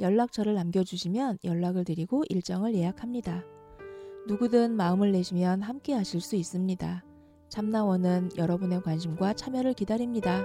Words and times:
연락처를 0.00 0.54
남겨주시면 0.54 1.38
연락을 1.44 1.84
드리고 1.84 2.24
일정을 2.28 2.74
예약합니다. 2.74 3.44
누구든 4.26 4.76
마음을 4.76 5.12
내시면 5.12 5.62
함께 5.62 5.94
하실 5.94 6.20
수 6.20 6.36
있습니다. 6.36 7.04
참나원은 7.48 8.30
여러분의 8.36 8.82
관심과 8.82 9.34
참여를 9.34 9.74
기다립니다. 9.74 10.44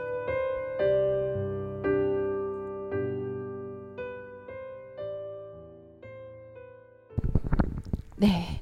네. 8.18 8.62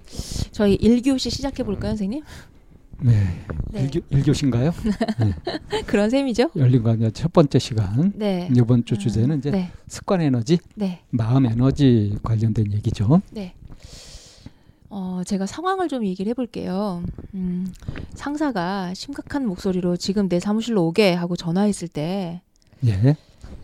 저희 0.52 0.77
1교시 0.77 1.30
시작해 1.30 1.63
볼까요, 1.63 1.91
선생님? 1.91 2.23
네. 3.02 3.46
네. 3.72 3.90
1교, 3.90 4.34
시인가요 4.34 4.72
그런 5.88 6.10
셈이죠? 6.10 6.52
열린 6.55 6.84
강의 6.84 7.12
첫 7.12 7.34
번째 7.34 7.58
시간. 7.58 8.14
네. 8.16 8.50
이번 8.55 8.86
주 8.86 8.98
주제는 8.98 9.40
이제 9.40 9.52
네. 9.52 9.72
습관 9.88 10.22
에너지, 10.22 10.60
네. 10.76 11.02
마음 11.10 11.46
에너지 11.46 12.18
관련된 12.24 12.71
얘기죠. 12.74 13.21
네. 13.32 13.55
어, 14.90 15.21
제가 15.26 15.46
상황을 15.46 15.88
좀 15.88 16.05
얘기를 16.05 16.30
해볼게요. 16.32 17.02
음, 17.34 17.71
상사가 18.13 18.93
심각한 18.93 19.48
목소리로 19.48 19.96
지금 19.96 20.27
내 20.27 20.40
사무실로 20.40 20.86
오게 20.86 21.13
하고 21.13 21.36
전화했을 21.36 21.88
때 21.88 22.41
예. 22.86 23.15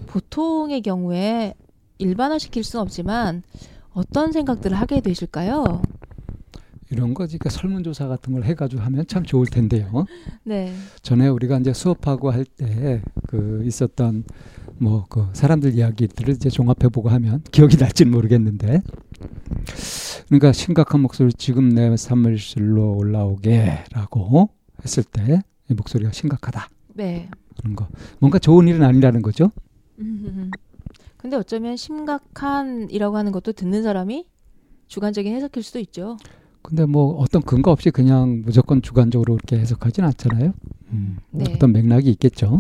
보통의 0.07 0.81
경우에 0.81 1.53
일반화시킬 1.97 2.63
수는 2.63 2.81
없지만 2.81 3.43
어떤 3.91 4.31
생각들을 4.31 4.77
하게 4.77 5.01
되실까요? 5.01 5.81
이런 6.89 7.13
거 7.13 7.25
그러니까 7.25 7.49
설문조사 7.49 8.07
같은 8.07 8.33
걸 8.33 8.43
해가지고 8.43 8.81
하면 8.81 9.05
참 9.07 9.23
좋을 9.23 9.47
텐데요. 9.47 10.05
네. 10.43 10.73
전에 11.01 11.27
우리가 11.27 11.57
이제 11.59 11.73
수업하고 11.73 12.31
할 12.31 12.45
때 12.45 13.01
그 13.27 13.61
있었던 13.65 14.23
뭐 14.79 15.05
그 15.09 15.27
사람들 15.33 15.73
이야기들을 15.73 16.35
이제 16.35 16.49
종합해 16.49 16.89
보고 16.93 17.09
하면 17.09 17.41
기억이 17.51 17.77
날지는 17.77 18.11
모르겠는데 18.11 18.81
그러니까 20.27 20.51
심각한 20.51 21.01
목소리 21.01 21.33
지금 21.33 21.69
내 21.69 21.95
사무실로 21.97 22.95
올라오게라고 22.97 24.49
했을 24.83 25.03
때 25.03 25.41
이 25.69 25.73
목소리가 25.73 26.13
심각하다 26.13 26.69
네. 26.93 27.29
그런 27.59 27.75
거 27.75 27.89
뭔가 28.19 28.39
좋은 28.39 28.69
일은 28.69 28.83
아니라는 28.83 29.21
거죠. 29.21 29.51
음, 29.99 30.49
근데 31.17 31.35
어쩌면 31.35 31.75
심각한이라고 31.75 33.17
하는 33.17 33.31
것도 33.33 33.51
듣는 33.51 33.83
사람이 33.83 34.25
주관적인 34.87 35.35
해석일 35.35 35.63
수도 35.63 35.79
있죠. 35.79 36.15
근데 36.67 36.85
뭐 36.85 37.15
어떤 37.21 37.41
근거 37.43 37.71
없이 37.71 37.91
그냥 37.91 38.41
무조건 38.43 38.81
주관적으로 38.81 39.35
그렇게 39.37 39.57
해석하진 39.57 40.03
않잖아요. 40.03 40.51
음, 40.91 41.17
네. 41.31 41.45
어떤 41.49 41.71
맥락이 41.71 42.09
있겠죠. 42.09 42.59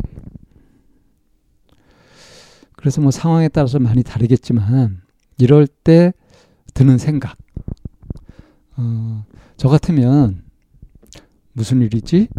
그래서 2.77 3.01
뭐 3.01 3.11
상황에 3.11 3.49
따라서 3.49 3.79
많이 3.79 4.03
다르겠지만 4.03 5.01
이럴 5.39 5.67
때 5.67 6.13
드는 6.73 6.97
생각. 6.97 7.35
어, 8.77 9.25
저 9.57 9.67
같으면 9.67 10.41
무슨 11.51 11.81
일이지? 11.81 12.29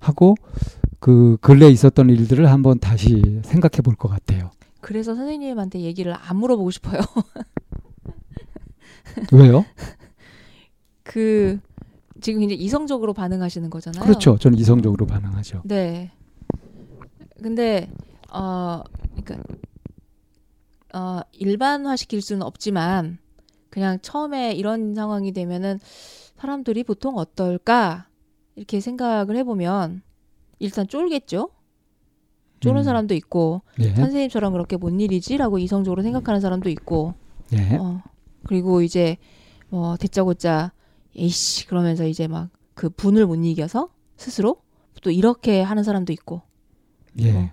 하고 0.00 0.34
그 0.98 1.36
근래에 1.40 1.70
있었던 1.70 2.10
일들을 2.10 2.50
한번 2.50 2.80
다시 2.80 3.22
생각해 3.44 3.80
볼 3.84 3.94
것 3.94 4.08
같아요. 4.08 4.50
그래서 4.80 5.14
선생님한테 5.14 5.82
얘기를 5.82 6.12
안 6.18 6.36
물어보고 6.38 6.72
싶어요. 6.72 7.00
왜요? 9.30 9.64
그 11.16 11.58
지금 12.20 12.42
이제 12.42 12.52
이성적으로 12.52 13.14
반응하시는 13.14 13.70
거잖아요. 13.70 14.04
그렇죠. 14.04 14.36
저는 14.36 14.58
이성적으로 14.58 15.06
반응하죠. 15.06 15.62
네. 15.64 16.12
근데 17.42 17.90
어 18.30 18.82
그러니까 19.14 19.38
어 20.92 21.22
일반화시킬 21.32 22.20
수는 22.20 22.42
없지만 22.42 23.16
그냥 23.70 23.98
처음에 24.02 24.52
이런 24.52 24.94
상황이 24.94 25.32
되면은 25.32 25.80
사람들이 26.36 26.84
보통 26.84 27.16
어떨까 27.16 28.08
이렇게 28.54 28.80
생각을 28.80 29.36
해보면 29.36 30.02
일단 30.58 30.86
쫄겠죠. 30.86 31.48
쫄은 32.60 32.76
음. 32.76 32.82
사람도 32.82 33.14
있고 33.14 33.62
예. 33.80 33.94
선생님처럼 33.94 34.52
그렇게 34.52 34.76
뭔 34.76 35.00
일이지라고 35.00 35.58
이성적으로 35.60 36.02
생각하는 36.02 36.42
사람도 36.42 36.68
있고 36.68 37.14
예. 37.54 37.76
어, 37.76 38.02
그리고 38.44 38.82
이제 38.82 39.16
뭐 39.70 39.96
대짜고짜 39.96 40.72
에이씨 41.16 41.66
그러면서 41.66 42.06
이제 42.06 42.26
막 42.28 42.48
그 42.74 42.90
분을 42.90 43.26
못 43.26 43.36
이겨서 43.36 43.88
스스로 44.18 44.58
또 45.02 45.10
이렇게 45.10 45.62
하는 45.62 45.82
사람도 45.82 46.12
있고 46.12 46.42
예. 47.20 47.32
어. 47.34 47.50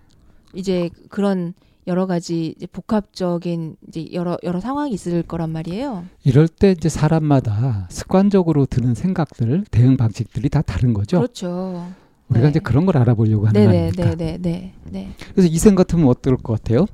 이제 0.53 0.89
그런 1.09 1.53
여러 1.87 2.05
가지 2.07 2.53
이제 2.57 2.67
복합적인 2.67 3.77
이제 3.87 4.07
여러 4.11 4.37
여러 4.43 4.59
상황이 4.59 4.91
있을 4.91 5.23
거란 5.23 5.49
말이에요. 5.51 6.03
이럴 6.25 6.49
때 6.49 6.71
이제 6.71 6.89
사람마다 6.89 7.87
습관적으로 7.89 8.65
드는 8.65 8.95
생각들, 8.95 9.63
대응 9.71 9.95
방식들이 9.95 10.49
다 10.49 10.61
다른 10.61 10.93
거죠. 10.93 11.19
그렇죠. 11.19 11.87
우리가 12.27 12.43
네. 12.47 12.49
이제 12.49 12.59
그런 12.59 12.85
걸 12.85 12.97
알아보려고 12.97 13.47
하는 13.47 13.53
네네 13.61 13.91
거니까. 13.91 14.15
네네 14.15 14.37
네 14.41 14.73
네. 14.83 15.13
그래서 15.31 15.47
이 15.47 15.57
생 15.57 15.75
같으면 15.75 16.07
어떨 16.09 16.35
것 16.35 16.61
같아요? 16.61 16.85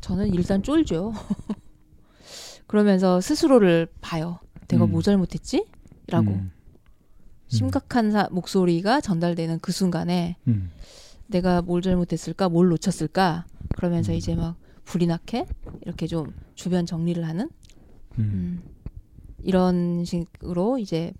저는 0.00 0.32
일단 0.32 0.62
쫄죠. 0.62 1.12
그러면서 2.68 3.20
스스로를 3.20 3.88
봐요. 4.00 4.38
내가 4.68 4.84
음. 4.84 4.90
뭐 4.92 5.02
잘못했지? 5.02 5.66
라고 6.08 6.32
음. 6.32 6.50
심각한 7.48 8.10
사, 8.10 8.28
목소리가 8.30 9.00
전달되는 9.00 9.60
그 9.60 9.72
순간에 9.72 10.36
음. 10.48 10.70
내가 11.28 11.62
뭘 11.62 11.82
잘못했을까, 11.82 12.48
뭘 12.48 12.68
놓쳤을까, 12.68 13.46
그러면서 13.76 14.12
음. 14.12 14.16
이제 14.16 14.34
막 14.34 14.56
불이 14.84 15.06
나게 15.06 15.46
이렇게 15.82 16.06
좀 16.06 16.32
주변 16.54 16.86
정리를 16.86 17.26
하는 17.26 17.48
음. 18.18 18.22
음, 18.22 18.62
이런 19.42 20.04
식으로 20.04 20.78
이제 20.78 21.12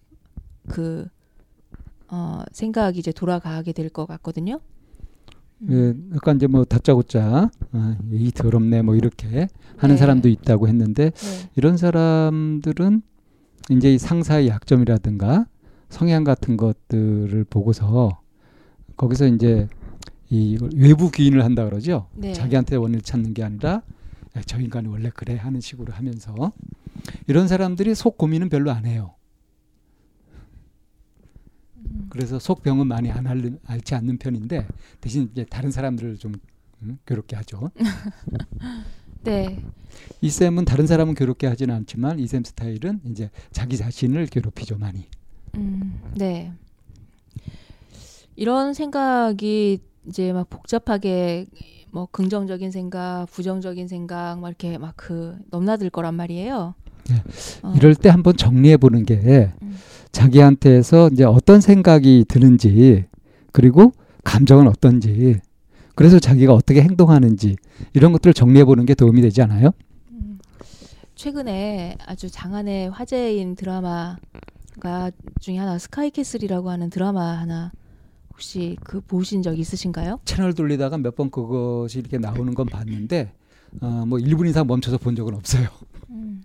그 0.69 1.09
어, 2.09 2.43
생각이 2.53 2.99
이제 2.99 3.11
돌아가게 3.13 3.73
될 3.73 3.91
것 3.91 4.07
같거든요. 4.07 4.61
음. 5.63 5.69
예, 6.11 6.15
약간 6.15 6.37
이제 6.37 6.47
뭐 6.47 6.65
다짜고짜 6.65 7.51
아, 7.73 7.97
이 8.13 8.31
더럽네 8.31 8.83
뭐 8.83 8.95
이렇게 8.95 9.49
하는 9.77 9.95
네. 9.95 9.99
사람도 9.99 10.29
있다고 10.29 10.69
했는데 10.69 11.11
네. 11.11 11.51
이런 11.57 11.77
사람들은 11.77 13.03
이제 13.71 13.93
이 13.95 13.99
상사의 13.99 14.49
약점이라든가 14.49 15.47
성향 15.89 16.25
같은 16.25 16.57
것들을 16.57 17.45
보고서 17.45 18.21
거기서 18.97 19.27
이제 19.29 19.69
이 20.31 20.59
외부 20.75 21.11
기인을 21.11 21.45
한다 21.45 21.65
그러죠. 21.65 22.09
네. 22.15 22.33
자기한테 22.33 22.77
원인을 22.77 23.03
찾는 23.03 23.35
게 23.35 23.45
아니라 23.45 23.83
야, 24.37 24.43
저 24.45 24.61
인간이 24.61 24.89
원래 24.89 25.11
그래 25.15 25.37
하는 25.37 25.61
식으로 25.61 25.93
하면서 25.93 26.53
이런 27.27 27.49
사람들이 27.49 27.95
속 27.95 28.19
고민은 28.19 28.49
별로 28.49 28.71
안 28.71 28.85
해요. 28.87 29.15
음. 31.77 32.07
그래서 32.11 32.39
속 32.39 32.63
병은 32.63 32.87
많이 32.87 33.11
안 33.11 33.27
앓는, 33.27 33.61
앓지 33.65 33.95
않는 33.95 34.19
편인데 34.19 34.67
대신 35.01 35.29
이제 35.33 35.45
다른 35.45 35.71
사람들을 35.71 36.19
좀 36.19 36.35
음, 36.83 36.99
괴롭게 37.07 37.37
하죠. 37.37 37.71
네. 39.27 39.59
이 40.21 40.31
쌤은 40.31 40.65
다른 40.65 40.87
사람은 40.87 41.15
괴롭게 41.15 41.47
하지는 41.47 41.75
않지만 41.75 42.19
이 42.19 42.27
쌤 42.27 42.45
스타일은 42.45 43.01
이제 43.11 43.31
자기 43.53 43.77
자신을 43.77 44.27
괴롭히죠 44.27 44.79
많이. 44.79 45.07
음, 45.57 46.01
네. 46.15 46.53
이런 48.37 48.75
생각이 48.75 49.79
이제 50.09 50.33
막 50.33 50.49
복잡하게 50.51 51.47
뭐 51.91 52.07
긍정적인 52.11 52.71
생각, 52.71 53.27
부정적인 53.31 53.89
생각 53.89 54.39
막 54.41 54.49
이렇게 54.49 54.79
막 54.79 54.95
그 54.97 55.37
넘나들 55.51 55.91
거란 55.91 56.15
말이에요. 56.15 56.75
네. 57.09 57.15
어, 57.63 57.73
이럴 57.77 57.95
때 57.95 58.09
한번 58.09 58.37
정리해 58.37 58.77
보는 58.77 59.05
게 59.05 59.51
음. 59.63 59.77
자기한테서 60.13 61.11
이제 61.13 61.25
어떤 61.25 61.61
생각이 61.61 62.25
드는지 62.29 63.05
그리고 63.53 63.93
감정은 64.25 64.67
어떤지 64.69 65.41
그래서 65.97 66.19
자기가 66.21 66.53
어떻게 66.55 66.83
행동하는지 66.83 67.57
이런 67.95 68.13
것들을 68.13 68.33
정리해 68.35 68.65
보는 68.65 68.85
게 68.87 68.95
도움이 68.95 69.23
되지 69.23 69.41
않아요? 69.43 69.71
음, 70.13 70.39
최근에 71.15 71.97
아주 72.07 72.31
장안의 72.31 72.91
화제인 72.91 73.57
드라마가 73.57 75.11
중에 75.41 75.57
하나 75.57 75.79
스카이캐슬이라고 75.79 76.71
하는 76.71 76.91
드라마 76.91 77.39
하나 77.39 77.73
혹시 78.31 78.77
그 78.85 79.01
보신 79.01 79.43
적 79.43 79.59
있으신가요? 79.59 80.21
채널 80.27 80.53
돌리다가 80.53 80.99
몇 80.99 81.17
번 81.17 81.31
그것이 81.31 81.99
이렇게 82.01 82.19
나오는 82.19 82.53
건 82.55 82.67
봤는데 82.67 83.33
어, 83.81 84.05
뭐 84.07 84.19
1분 84.19 84.47
이상 84.49 84.67
멈춰서 84.67 84.99
본 84.99 85.17
적은 85.17 85.35
없어요. 85.35 85.69
음. 86.11 86.43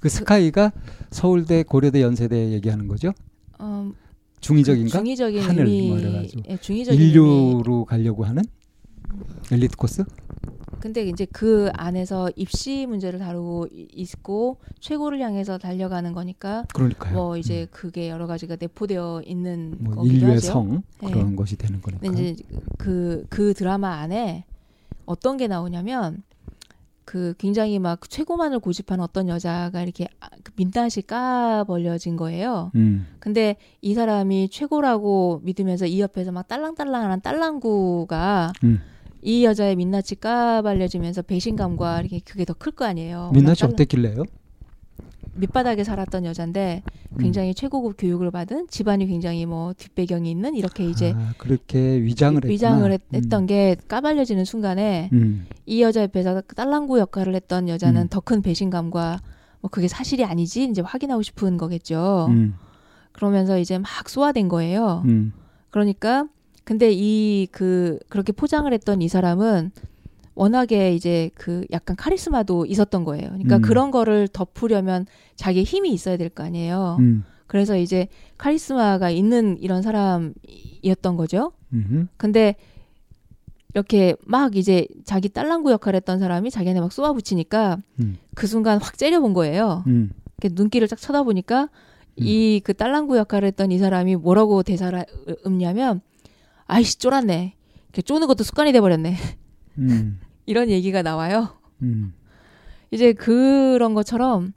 그 0.00 0.10
스카이가 0.10 0.72
서울대, 1.10 1.62
고려대, 1.62 2.02
연세대 2.02 2.50
얘기하는 2.52 2.86
거죠? 2.88 3.12
어, 3.58 3.90
중의적인가? 4.40 4.98
중의적인 4.98 5.40
하늘 5.42 5.66
의미, 5.66 5.88
뭐 5.88 5.98
이래가지고. 5.98 6.42
예, 6.50 6.56
중의적인 6.58 7.00
의미. 7.00 7.10
인류로 7.12 7.86
가려고 7.86 8.24
하는 8.26 8.42
엘리트 9.50 9.76
코스? 9.76 10.04
근데 10.80 11.04
이제 11.04 11.24
그 11.32 11.68
안에서 11.74 12.30
입시 12.36 12.86
문제를 12.86 13.18
다루고 13.18 13.68
이- 13.72 13.88
있고 13.94 14.58
최고를 14.80 15.20
향해서 15.20 15.58
달려가는 15.58 16.12
거니까 16.12 16.64
그러니까요. 16.74 17.14
뭐 17.14 17.36
이제 17.36 17.66
그게 17.70 18.08
여러 18.10 18.26
가지가 18.26 18.56
내포되어 18.60 19.22
있는 19.24 19.76
음, 19.80 19.84
뭐 19.94 20.04
인류의 20.06 20.34
하죠. 20.34 20.46
성 20.46 20.82
네. 21.02 21.10
그런 21.10 21.34
것이 21.34 21.56
되는 21.56 21.80
거니까. 21.80 22.06
근데 22.06 22.30
이제 22.30 22.44
그, 22.78 23.24
그 23.30 23.54
드라마 23.54 23.94
안에 23.94 24.44
어떤 25.06 25.36
게 25.38 25.48
나오냐면 25.48 26.22
그 27.04 27.34
굉장히 27.38 27.78
막 27.78 28.08
최고만을 28.10 28.58
고집하는 28.58 29.02
어떤 29.02 29.28
여자가 29.28 29.82
이렇게 29.82 30.08
아- 30.20 30.28
그 30.42 30.52
민낯이 30.56 31.02
까벌려진 31.06 32.16
거예요. 32.16 32.70
음, 32.74 33.06
근데 33.18 33.56
이 33.80 33.94
사람이 33.94 34.50
최고라고 34.50 35.40
믿으면서 35.44 35.86
이 35.86 36.00
옆에서 36.00 36.32
막 36.32 36.46
딸랑딸랑하는 36.48 37.20
딸랑구가 37.22 38.52
음. 38.64 38.80
이 39.26 39.44
여자의 39.44 39.74
민낯이 39.74 40.20
까발려지면서 40.20 41.22
배신감과 41.22 42.00
이렇게 42.00 42.20
그게 42.24 42.44
더 42.44 42.54
클 42.54 42.70
거 42.70 42.84
아니에요. 42.84 43.32
민낯이 43.34 43.56
어땠길래요? 43.64 44.22
밑바닥에 45.34 45.82
살았던 45.82 46.24
여잔데 46.26 46.84
음. 47.10 47.18
굉장히 47.18 47.52
최고급 47.52 47.96
교육을 47.98 48.30
받은 48.30 48.68
집안이 48.70 49.06
굉장히 49.06 49.44
뭐 49.44 49.72
뒷배경이 49.72 50.30
있는 50.30 50.54
이렇게 50.54 50.88
이제 50.88 51.12
아, 51.16 51.32
그렇게 51.38 52.00
위장을 52.02 52.36
했구나. 52.36 52.52
위장을 52.52 52.92
했, 52.92 53.02
음. 53.14 53.28
던게 53.28 53.76
까발려지는 53.88 54.44
순간에 54.44 55.10
음, 55.12 55.46
이 55.66 55.82
여자 55.82 56.02
옆에서 56.02 56.40
딸랑구 56.54 57.00
역할을 57.00 57.34
했던 57.34 57.68
여자는 57.68 58.02
음. 58.02 58.08
더큰 58.08 58.42
배신감과 58.42 59.20
뭐 59.60 59.70
그게 59.70 59.88
사실이 59.88 60.24
아니지 60.24 60.64
이제 60.70 60.82
확인하고 60.82 61.22
싶은 61.22 61.56
거겠죠. 61.56 62.28
음, 62.30 62.54
그러면서 63.10 63.58
이제 63.58 63.76
막 63.76 64.08
쏘아댄 64.08 64.46
거예요. 64.48 65.02
음, 65.06 65.32
그러니까 65.70 66.28
근데 66.66 66.90
이 66.92 67.46
그 67.52 67.98
그렇게 68.08 68.32
포장을 68.32 68.70
했던 68.72 69.00
이 69.00 69.08
사람은 69.08 69.70
워낙에 70.34 70.94
이제 70.94 71.30
그 71.34 71.64
약간 71.70 71.96
카리스마도 71.96 72.66
있었던 72.66 73.04
거예요. 73.04 73.28
그러니까 73.28 73.56
음. 73.56 73.62
그런 73.62 73.90
거를 73.92 74.26
덮으려면 74.28 75.06
자기의 75.36 75.64
힘이 75.64 75.92
있어야 75.92 76.16
될 76.16 76.28
거 76.28 76.42
아니에요. 76.42 76.96
음, 76.98 77.24
그래서 77.46 77.78
이제 77.78 78.08
카리스마가 78.36 79.10
있는 79.10 79.56
이런 79.60 79.80
사람이었던 79.80 81.16
거죠. 81.16 81.52
음, 81.72 82.08
근데 82.16 82.56
이렇게 83.72 84.16
막 84.24 84.56
이제 84.56 84.86
자기 85.04 85.28
딸랑구 85.28 85.70
역할을 85.70 85.96
했던 85.98 86.18
사람이 86.18 86.50
자기한테 86.50 86.80
막 86.80 86.92
쏘아붙이니까 86.92 87.78
음, 88.00 88.16
그 88.34 88.46
순간 88.48 88.78
확 88.82 88.98
째려본 88.98 89.34
거예요. 89.34 89.84
음, 89.86 90.10
눈길을 90.42 90.88
딱 90.88 91.00
쳐다보니까 91.00 91.68
이그 92.16 92.74
딸랑구 92.74 93.16
역할을 93.18 93.46
했던 93.46 93.70
이 93.70 93.78
사람이 93.78 94.16
뭐라고 94.16 94.62
대사를 94.62 95.04
읊냐면 95.46 96.00
아이씨 96.66 96.98
쫄았네. 96.98 97.54
이렇게 97.88 98.02
쪼는 98.02 98.26
것도 98.26 98.44
습관이 98.44 98.72
돼버렸네. 98.72 99.16
음, 99.78 100.20
이런 100.46 100.68
얘기가 100.68 101.02
나와요. 101.02 101.48
음, 101.82 102.12
이제 102.90 103.12
그런 103.12 103.94
것처럼 103.94 104.52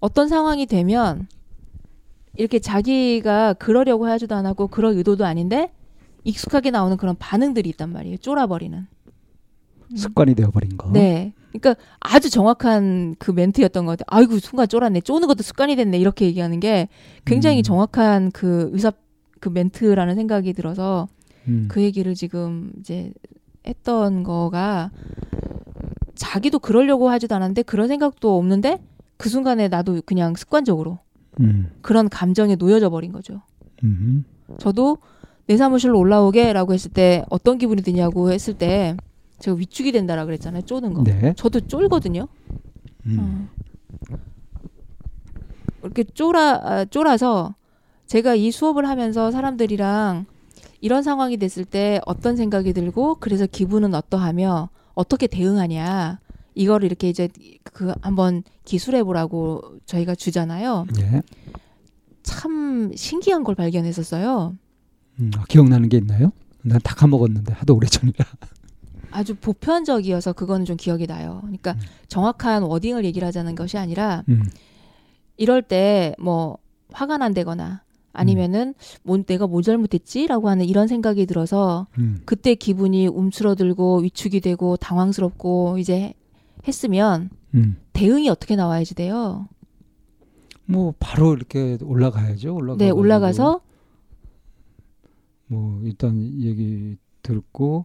어떤 0.00 0.28
상황이 0.28 0.66
되면 0.66 1.28
이렇게 2.36 2.58
자기가 2.58 3.54
그러려고 3.54 4.06
하지도 4.06 4.34
않았고 4.34 4.68
그럴 4.68 4.94
의도도 4.94 5.24
아닌데 5.24 5.72
익숙하게 6.24 6.70
나오는 6.70 6.96
그런 6.96 7.16
반응들이 7.18 7.68
있단 7.70 7.92
말이에요. 7.92 8.16
쫄아버리는. 8.18 8.86
습관이 9.94 10.34
되어버린 10.34 10.76
거. 10.76 10.90
네. 10.90 11.32
그러니까 11.52 11.76
아주 12.00 12.30
정확한 12.30 13.14
그 13.18 13.30
멘트였던 13.30 13.86
것 13.86 13.98
같아요. 13.98 14.18
아이고 14.18 14.38
순간 14.40 14.66
쫄았네. 14.66 15.02
쪼는 15.02 15.28
것도 15.28 15.42
습관이 15.42 15.76
됐네. 15.76 15.98
이렇게 15.98 16.24
얘기하는 16.24 16.58
게 16.58 16.88
굉장히 17.24 17.58
음. 17.58 17.62
정확한 17.62 18.30
그 18.32 18.70
의사 18.72 18.90
그 19.40 19.50
멘트라는 19.50 20.16
생각이 20.16 20.52
들어서 20.54 21.06
음, 21.48 21.66
그 21.68 21.82
얘기를 21.82 22.14
지금 22.14 22.72
이제 22.78 23.12
했던 23.66 24.22
거가 24.22 24.90
자기도 26.14 26.58
그러려고 26.58 27.10
하지도 27.10 27.34
않았는데 27.34 27.62
그런 27.62 27.88
생각도 27.88 28.36
없는데 28.36 28.78
그 29.16 29.28
순간에 29.28 29.68
나도 29.68 30.02
그냥 30.06 30.34
습관적으로 30.34 30.98
음, 31.40 31.70
그런 31.82 32.08
감정에 32.08 32.56
놓여져 32.56 32.90
버린 32.90 33.12
거죠. 33.12 33.42
음, 33.82 34.24
저도 34.58 34.98
내 35.46 35.56
사무실로 35.56 35.98
올라오게라고 35.98 36.72
했을 36.72 36.90
때 36.90 37.24
어떤 37.28 37.58
기분이 37.58 37.82
드냐고 37.82 38.30
했을 38.30 38.54
때 38.54 38.96
제가 39.38 39.56
위축이 39.56 39.92
된다라 39.92 40.24
그랬잖아요. 40.24 40.62
쪼는 40.62 40.94
거. 40.94 41.04
네. 41.04 41.34
저도 41.36 41.60
쫄거든요. 41.60 42.28
음, 43.06 43.18
어. 43.20 44.18
이렇게 45.82 46.04
쫄아 46.04 46.60
아, 46.62 46.84
쫄아서 46.86 47.54
제가 48.06 48.34
이 48.34 48.50
수업을 48.50 48.88
하면서 48.88 49.30
사람들이랑 49.30 50.26
이런 50.84 51.02
상황이 51.02 51.38
됐을 51.38 51.64
때 51.64 51.98
어떤 52.04 52.36
생각이 52.36 52.74
들고 52.74 53.14
그래서 53.14 53.46
기분은 53.46 53.94
어떠하며 53.94 54.68
어떻게 54.92 55.26
대응하냐 55.26 56.20
이거를 56.54 56.84
이렇게 56.84 57.08
이제 57.08 57.30
그 57.62 57.94
한번 58.02 58.42
기술해 58.66 59.02
보라고 59.02 59.62
저희가 59.86 60.14
주잖아요. 60.14 60.84
예. 61.00 61.22
참 62.22 62.92
신기한 62.94 63.44
걸 63.44 63.54
발견했었어요. 63.54 64.54
음, 65.20 65.30
아, 65.38 65.44
기억나는 65.48 65.88
게 65.88 65.96
있나요? 65.96 66.32
난 66.62 66.78
다 66.82 66.94
까먹었는데 66.94 67.54
하도 67.54 67.76
오래전이라. 67.76 68.22
아주 69.10 69.34
보편적이어서 69.36 70.34
그거는 70.34 70.66
좀 70.66 70.76
기억이 70.76 71.06
나요. 71.06 71.38
그러니까 71.44 71.72
음. 71.72 71.78
정확한 72.08 72.62
워딩을 72.62 73.06
얘기를 73.06 73.26
하자는 73.26 73.54
것이 73.54 73.78
아니라 73.78 74.22
음, 74.28 74.44
이럴 75.38 75.62
때 75.62 76.14
뭐 76.18 76.58
화가 76.92 77.16
난다거나 77.16 77.83
아니면은 78.14 78.74
뭐 79.02 79.18
내가 79.22 79.46
뭐 79.46 79.60
잘못했지라고 79.60 80.48
하는 80.48 80.64
이런 80.64 80.88
생각이 80.88 81.26
들어서 81.26 81.86
음, 81.98 82.20
그때 82.24 82.54
기분이 82.54 83.06
움츠러들고 83.08 83.98
위축이 83.98 84.40
되고 84.40 84.76
당황스럽고 84.76 85.76
이제 85.78 86.14
했으면 86.66 87.28
음. 87.54 87.76
대응이 87.92 88.28
어떻게 88.30 88.56
나와야지 88.56 88.94
돼요. 88.94 89.48
뭐 90.64 90.94
바로 90.98 91.34
이렇게 91.34 91.76
올라가야죠. 91.82 92.54
올라가. 92.54 92.78
네, 92.78 92.90
올라가서 92.90 93.60
뭐 95.48 95.80
일단 95.82 96.16
얘기 96.40 96.96
듣고 97.22 97.84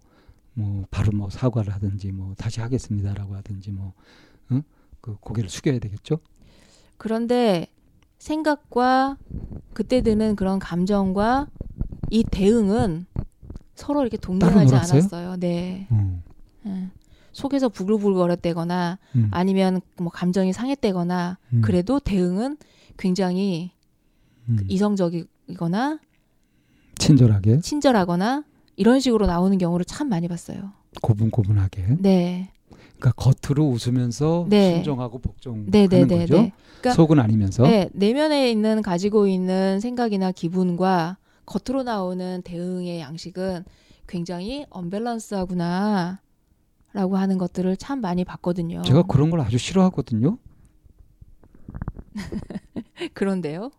뭐 0.53 0.85
바로 0.91 1.11
뭐 1.11 1.29
사과를 1.29 1.73
하든지 1.73 2.11
뭐 2.11 2.33
다시 2.37 2.61
하겠습니다라고 2.61 3.35
하든지 3.35 3.71
뭐 3.71 3.93
응? 4.51 4.63
그 5.01 5.17
고개를 5.19 5.49
숙여야 5.49 5.79
되겠죠. 5.79 6.19
그런데 6.97 7.67
생각과 8.19 9.17
그때 9.73 10.01
드는 10.01 10.35
그런 10.35 10.59
감정과 10.59 11.47
이 12.11 12.23
대응은 12.23 13.05
서로 13.75 14.01
이렇게 14.01 14.17
동등하지? 14.17 14.75
않았어요. 14.75 15.37
네. 15.37 15.87
음, 15.91 16.21
예. 16.65 16.89
속에서 17.31 17.69
부글부글거렸다거나 17.69 18.99
음, 19.15 19.27
아니면 19.31 19.81
뭐 19.97 20.09
감정이 20.09 20.51
상했다거나 20.51 21.37
음, 21.53 21.61
그래도 21.61 21.99
대응은 21.99 22.57
굉장히 22.97 23.71
음. 24.49 24.57
이성적이거나 24.67 25.99
친절하게 26.97 27.61
친절하거나 27.61 28.43
이런 28.75 28.99
식으로 28.99 29.25
나오는 29.25 29.57
경우를 29.57 29.85
참 29.85 30.09
많이 30.09 30.27
봤어요. 30.27 30.73
고분고분하게. 31.01 31.97
네. 31.99 32.51
그러니까 32.99 33.11
겉으로 33.13 33.65
웃으면서 33.69 34.45
네. 34.49 34.75
순정하고 34.75 35.19
복종하는 35.19 35.71
네, 35.71 35.87
네, 35.87 36.05
네, 36.05 36.19
거죠. 36.19 36.33
네. 36.35 36.51
그러니까- 36.81 36.93
속은 36.93 37.19
아니면서. 37.19 37.63
네, 37.63 37.89
내면에 37.93 38.51
있는 38.51 38.81
가지고 38.81 39.27
있는 39.27 39.79
생각이나 39.79 40.31
기분과 40.31 41.17
겉으로 41.45 41.83
나오는 41.83 42.41
대응의 42.43 42.99
양식은 42.99 43.63
굉장히 44.07 44.65
언밸런스하구나. 44.69 46.21
라고 46.91 47.17
하는 47.17 47.37
것들을 47.37 47.77
참 47.77 48.01
많이 48.01 48.25
봤거든요. 48.25 48.81
제가 48.81 49.03
그런 49.03 49.29
걸 49.29 49.41
아주 49.41 49.59
싫어하거든요. 49.59 50.39
그런데요. 53.13 53.69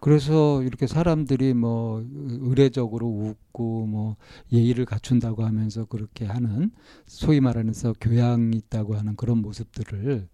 그래서 0.00 0.62
이렇게 0.62 0.86
사람들이 0.86 1.54
뭐 1.54 2.04
의례적으로 2.12 3.06
웃고 3.08 3.86
뭐 3.86 4.16
예의를 4.52 4.84
갖춘다고 4.84 5.44
하면서 5.44 5.84
그렇게 5.84 6.26
하는 6.26 6.70
소위 7.06 7.40
말하면서 7.40 7.94
교양이 8.00 8.56
있다고 8.56 8.96
하는 8.96 9.16
그런 9.16 9.38
모습들을 9.38 10.28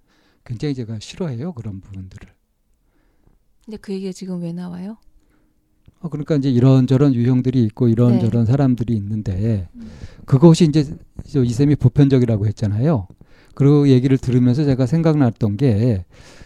굉장히 0.44 0.74
제가 0.74 0.98
싫어해요 0.98 1.52
그런 1.52 1.80
부분들을. 1.80 2.28
근데 3.64 3.76
그 3.76 3.92
얘기가 3.92 4.12
지금 4.12 4.42
왜 4.42 4.52
나와요? 4.52 4.96
어, 6.00 6.08
그러니까 6.08 6.34
이제 6.34 6.50
이런저런 6.50 7.14
유형들이 7.14 7.62
있고 7.64 7.88
이런저런 7.88 8.44
사람들이 8.44 8.92
있는데 8.94 9.68
그것이 10.26 10.64
이제 10.64 10.96
저 11.28 11.44
이쌤이 11.44 11.76
보편적이라고 11.76 12.46
했잖아요. 12.48 13.06
그 13.54 13.88
얘기를 13.88 14.18
들으면서 14.18 14.64
제가 14.64 14.86
생각났던 14.86 15.56
게 15.56 16.04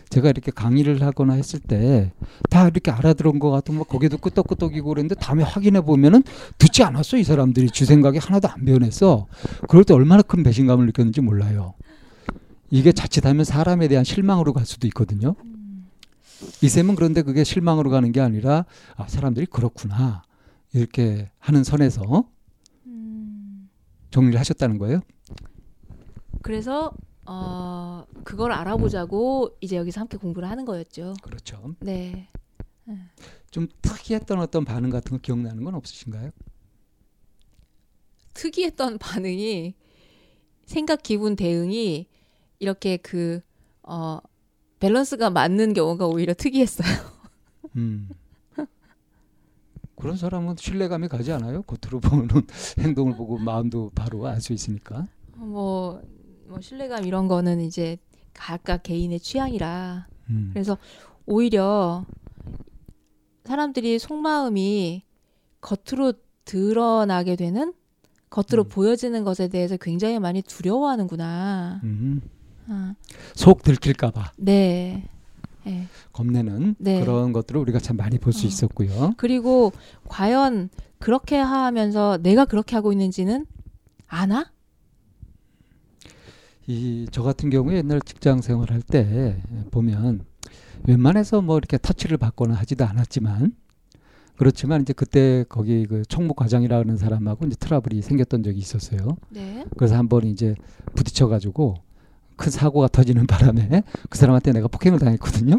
제가 0.09 0.31
이렇게 0.31 0.51
강의를 0.51 1.03
하거나 1.03 1.35
했을 1.35 1.61
때 1.61 2.13
다 2.51 2.69
이렇게 2.69 2.91
알아들은 2.91 3.39
것 3.39 3.51
같은 3.51 3.75
뭐 3.75 3.85
거기도 3.85 4.19
끄떡끄떡이고 4.19 4.89
그랬는데 4.89 5.15
다음에 5.17 5.43
확인해 5.43 5.81
보면은 5.81 6.23
듣지 6.59 6.83
않았어 6.83 7.17
이 7.19 7.25
사람들이 7.25 7.71
주 7.71 7.85
생각이 7.85 8.19
하나도 8.19 8.49
안 8.49 8.65
변했어. 8.65 9.27
그럴 9.69 9.85
때 9.85 9.95
얼마나 9.95 10.23
큰 10.23 10.43
배신감을 10.43 10.87
느꼈는지 10.87 11.21
몰라요. 11.21 11.75
이게 12.71 12.93
자칫하면 12.93 13.45
사람에 13.45 13.89
대한 13.89 14.05
실망으로 14.05 14.53
갈 14.53 14.65
수도 14.67 14.87
있거든요. 14.89 15.35
이 16.63 16.69
쌤은 16.69 16.95
그런데 16.95 17.23
그게 17.23 17.45
실망으로 17.45 17.91
가는 17.91 18.11
게 18.13 18.21
아니라 18.21 18.65
아 18.97 19.07
사람들이 19.07 19.47
그렇구나 19.47 20.23
이렇게 20.73 21.31
하는 21.39 21.65
선에서 21.65 22.25
음. 22.87 23.69
정리를 24.11 24.39
하셨다는 24.39 24.79
거예요. 24.79 25.01
그래서 26.43 26.93
어 27.27 28.05
그걸 28.25 28.53
알아보자고 28.53 29.57
이제 29.61 29.77
여기서 29.77 30.01
함께 30.01 30.17
공부를 30.17 30.49
하는 30.49 30.65
거였죠. 30.65 31.15
그렇죠. 31.23 31.75
네. 31.81 32.29
좀 33.51 33.67
특이했던 33.83 34.39
어떤 34.39 34.65
반응 34.65 34.91
같은 34.91 35.11
거 35.13 35.19
기억나는 35.19 35.65
건 35.65 35.75
없으신가요? 35.75 36.31
특이했던 38.35 38.99
반응이 39.01 39.75
생각 40.67 41.03
기분 41.03 41.37
대응이 41.37 42.07
이렇게 42.59 42.97
그 42.97 43.41
어 43.87 44.19
밸런스가 44.81 45.31
맞는 45.31 45.73
경우가 45.73 46.07
오히려 46.07 46.35
특이했어요. 46.35 46.89
음. 47.77 48.09
그런 49.97 50.17
사람은 50.17 50.57
신뢰감이 50.59 51.09
가지 51.09 51.33
않아요? 51.33 51.63
겉으로 51.63 52.01
보는 52.01 52.29
행동을 52.79 53.17
보고 53.17 53.39
마음도 53.39 53.91
바로 53.95 54.27
알 54.27 54.41
수 54.41 54.53
있으니까. 54.53 55.07
뭐, 55.37 56.03
뭐 56.49 56.61
신뢰감 56.61 57.05
이런 57.05 57.29
거는 57.29 57.61
이제 57.61 57.99
각각 58.33 58.83
개인의 58.83 59.21
취향이라 59.21 60.07
음. 60.31 60.51
그래서 60.53 60.79
오히려 61.25 62.05
사람들이 63.45 63.99
속마음이 63.99 65.05
겉으로 65.61 66.15
드러나게 66.45 67.37
되는 67.37 67.73
겉으로 68.31 68.65
음. 68.65 68.69
보여지는 68.69 69.25
것에 69.25 69.49
대해서 69.49 69.77
굉장히 69.77 70.19
많이 70.19 70.43
두려워하는구나. 70.43 71.81
음. 71.85 72.21
아, 72.69 72.95
속 73.35 73.63
들킬까봐 73.63 74.33
네. 74.39 75.09
네. 75.65 75.87
겁내는 76.13 76.75
네. 76.79 77.01
그런 77.01 77.33
것들을 77.33 77.61
우리가 77.61 77.79
참 77.79 77.97
많이 77.97 78.19
볼수 78.19 78.47
어. 78.47 78.49
있었고요. 78.49 79.15
그리고 79.17 79.73
과연 80.09 80.71
그렇게 80.99 81.37
하면서 81.37 82.19
내가 82.23 82.45
그렇게 82.45 82.75
하고 82.77 82.93
있는지는 82.93 83.47
아나? 84.09 84.51
이 86.67 87.07
저 87.13 87.23
같은 87.23 87.51
경우에 87.51 87.77
옛날 87.77 88.01
직장 88.01 88.41
생활할 88.43 88.83
때 88.83 89.41
보면 89.71 90.25
웬만해서 90.87 91.41
뭐 91.43 91.59
이렇게 91.59 91.79
터치를 91.79 92.17
받거나 92.19 92.55
하지도 92.55 92.85
않았지만 92.85 93.55
그렇지만 94.37 94.83
이제 94.83 94.93
그때 94.93 95.45
거기 95.49 95.87
그 95.87 96.03
총무 96.09 96.35
과장이라는 96.35 96.97
사람하고 96.97 97.47
이제 97.47 97.57
트러블이 97.59 98.03
생겼던 98.03 98.43
적이 98.43 98.59
있었어요. 98.59 99.17
네. 99.31 99.65
그래서 99.79 99.97
한 99.97 100.09
번 100.09 100.25
이제 100.25 100.55
부딪혀 100.95 101.29
가지고 101.29 101.75
큰 102.37 102.51
사고가 102.51 102.89
터지는 102.89 103.27
바람에 103.27 103.83
그 104.11 104.19
사람한테 104.19 104.53
내가 104.53 104.69
폭행을 104.69 104.99
당했거든요. 104.99 105.59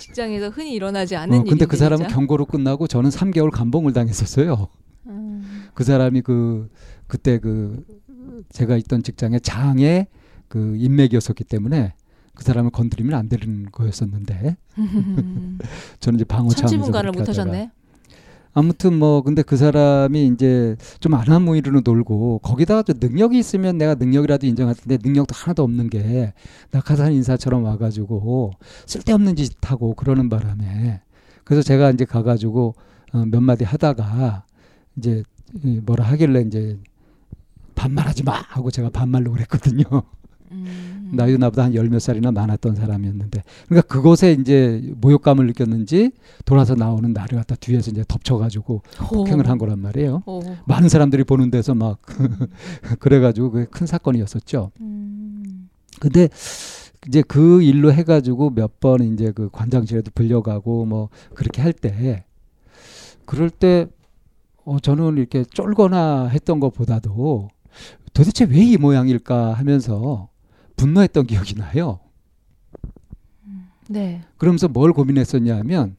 직장에서 0.00 0.48
흔히 0.50 0.72
일어나지 0.74 1.14
않는 1.16 1.40
어, 1.40 1.44
근데 1.44 1.66
그 1.66 1.76
사람은 1.76 2.06
진짜. 2.06 2.14
경고로 2.16 2.46
끝나고 2.46 2.86
저는 2.88 3.10
3개월 3.10 3.50
감봉을 3.52 3.92
당했었어요. 3.92 4.68
음, 5.06 5.68
그 5.74 5.84
사람이 5.84 6.22
그 6.22 6.68
그때 7.06 7.38
그 7.38 7.84
제가 8.50 8.76
있던 8.76 9.02
직장의 9.02 9.40
장의 9.40 10.06
그 10.48 10.76
인맥이었었기 10.76 11.44
때문에 11.44 11.94
그 12.34 12.44
사람을 12.44 12.70
건드리면 12.70 13.14
안 13.18 13.28
되는 13.28 13.70
거였었는데 13.70 14.56
저는 16.00 16.18
이제 16.18 16.24
방어 16.24 16.48
차원에서 16.48 16.66
천지분간을 16.66 17.12
그렇게 17.12 17.18
못 17.18 17.28
하다가 17.28 17.50
하셨네. 17.50 17.70
아무튼 18.54 18.98
뭐 18.98 19.22
근데 19.22 19.42
그 19.42 19.56
사람이 19.56 20.26
이제 20.26 20.76
좀 21.00 21.14
안하무이로 21.14 21.80
놀고 21.84 22.40
거기다가 22.40 22.82
또 22.82 22.92
능력이 22.98 23.38
있으면 23.38 23.78
내가 23.78 23.94
능력이라도 23.94 24.46
인정할 24.46 24.74
텐데 24.74 24.98
능력도 25.02 25.34
하나도 25.34 25.62
없는 25.62 25.88
게 25.88 26.34
낙하산 26.70 27.12
인사처럼 27.12 27.64
와가지고 27.64 28.52
쓸데없는 28.86 29.36
짓 29.36 29.54
하고 29.62 29.94
그러는 29.94 30.28
바람에 30.28 31.00
그래서 31.44 31.62
제가 31.62 31.90
이제 31.90 32.04
가가지고 32.04 32.74
어, 33.14 33.24
몇 33.26 33.40
마디 33.40 33.64
하다가 33.64 34.44
이제 34.96 35.22
이 35.64 35.80
뭐라 35.84 36.04
하길래 36.04 36.42
이제 36.42 36.78
반말하지 37.74 38.22
마 38.24 38.32
하고 38.48 38.70
제가 38.70 38.90
반말로 38.90 39.32
그랬거든요. 39.32 39.84
음. 40.52 41.10
나이도 41.14 41.38
나보다 41.38 41.64
한 41.64 41.74
열 41.74 41.88
몇 41.88 41.98
살이나 42.00 42.30
많았던 42.32 42.74
사람이었는데 42.74 43.42
그러니까 43.68 43.86
그곳에 43.88 44.32
이제 44.32 44.82
모욕감을 45.00 45.46
느꼈는지 45.46 46.12
돌아서 46.44 46.74
나오는 46.74 47.12
나를 47.12 47.38
갖다 47.38 47.54
뒤에서 47.54 47.90
이제 47.90 48.04
덮쳐가지고 48.06 48.82
폭행을 48.98 49.48
한 49.48 49.56
거란 49.58 49.78
말이에요. 49.78 50.22
오. 50.26 50.40
많은 50.66 50.88
사람들이 50.90 51.24
보는 51.24 51.50
데서 51.50 51.74
막 51.74 52.00
그래가지고 53.00 53.50
그게 53.50 53.66
큰 53.70 53.86
사건이었었죠. 53.86 54.70
음. 54.80 55.68
근데 56.00 56.28
이제 57.08 57.22
그 57.22 57.62
일로 57.62 57.92
해가지고 57.92 58.50
몇 58.50 58.78
번 58.80 59.02
이제 59.02 59.32
그 59.32 59.48
관장실에도 59.50 60.10
불려가고 60.14 60.84
뭐 60.86 61.08
그렇게 61.34 61.62
할 61.62 61.72
때 61.72 62.24
그럴 63.26 63.48
때 63.50 63.86
어, 64.64 64.78
저는 64.78 65.16
이렇게 65.16 65.44
쫄거나 65.44 66.26
했던 66.28 66.60
것보다도 66.60 67.48
도대체 68.12 68.44
왜 68.44 68.62
이 68.62 68.76
모양일까 68.76 69.54
하면서 69.54 70.28
분노했던 70.76 71.26
기억이 71.26 71.54
나요. 71.54 72.00
네. 73.88 74.22
그러면서 74.38 74.68
뭘 74.68 74.92
고민했었냐 74.92 75.56
하면 75.58 75.96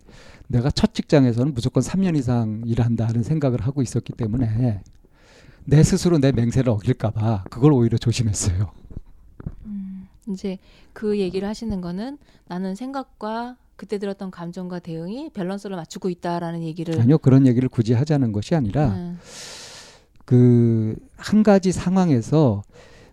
내가 0.48 0.72
첫 0.72 0.94
직장에서는 0.94 1.54
무조건 1.54 1.84
3년 1.84 2.18
이상 2.18 2.62
일한다는 2.66 3.24
생각을 3.24 3.62
하고 3.62 3.82
있었기 3.82 4.14
때문에 4.14 4.82
내 5.66 5.84
스스로 5.84 6.18
내 6.20 6.32
맹세를 6.32 6.70
어길까봐 6.70 7.46
그걸 7.50 7.74
오히려 7.74 7.98
조심했어요. 7.98 8.72
음. 9.66 10.08
이제 10.30 10.58
그 10.94 11.20
얘기를 11.20 11.48
하시는 11.48 11.82
거는 11.82 12.18
나는 12.48 12.76
생각과 12.76 13.58
그때 13.76 13.98
들었던 13.98 14.32
감정과 14.32 14.80
대응이 14.80 15.32
밸런스를 15.34 15.76
맞추고 15.76 16.10
있다라는 16.10 16.62
얘기를 16.64 17.00
아니요 17.02 17.18
그런 17.18 17.48
얘기를 17.48 17.68
굳이 17.68 17.94
하자는 17.94 18.32
것이 18.32 18.56
아니라 18.56 18.90
음. 18.90 19.20
그 20.26 20.96
한 21.18 21.42
가지 21.42 21.72
상황에서 21.72 22.64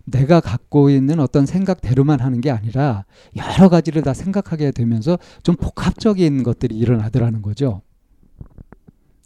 내가 0.03 0.41
갖고 0.41 0.89
있는 0.89 1.21
어떤 1.21 1.45
생각대로만 1.45 2.19
하는 2.19 2.41
게 2.41 2.51
아니라 2.51 3.05
여러 3.37 3.69
가지를 3.69 4.01
다 4.01 4.13
생각하게 4.13 4.71
되면서 4.71 5.17
좀 5.43 5.55
복합적인 5.55 6.43
것들이 6.43 6.75
일어나더라는 6.77 7.41
거죠. 7.41 7.81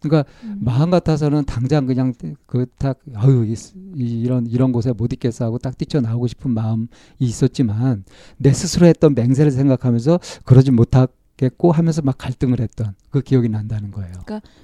그러니까 0.02 0.30
음. 0.44 0.60
마음 0.62 0.92
같아서는 0.92 1.46
당장 1.46 1.88
그냥 1.88 2.14
그딱 2.46 3.00
아유 3.16 3.44
이, 3.48 3.54
이- 3.96 4.22
이런 4.22 4.46
이런 4.46 4.72
곳에 4.72 4.92
못 4.92 5.12
있겠어 5.14 5.46
하고 5.46 5.58
딱 5.58 5.76
뛰쳐 5.80 6.00
나오고 6.00 6.28
싶은 6.28 6.52
마음이 6.52 6.88
있었지만 7.18 8.04
내 8.38 8.54
스스로 8.54 8.86
했던 8.86 9.16
맹세를 9.16 9.50
생각하면서 9.52 10.20
그러지 10.44 10.70
못하 10.72 11.08
겠고 11.38 11.72
하면서 11.72 12.02
막 12.02 12.18
갈등을 12.18 12.60
했던 12.62 12.96
그 13.10 13.22
기억이 13.22 13.50
난다는 13.50 13.92
거예요. 13.92 14.14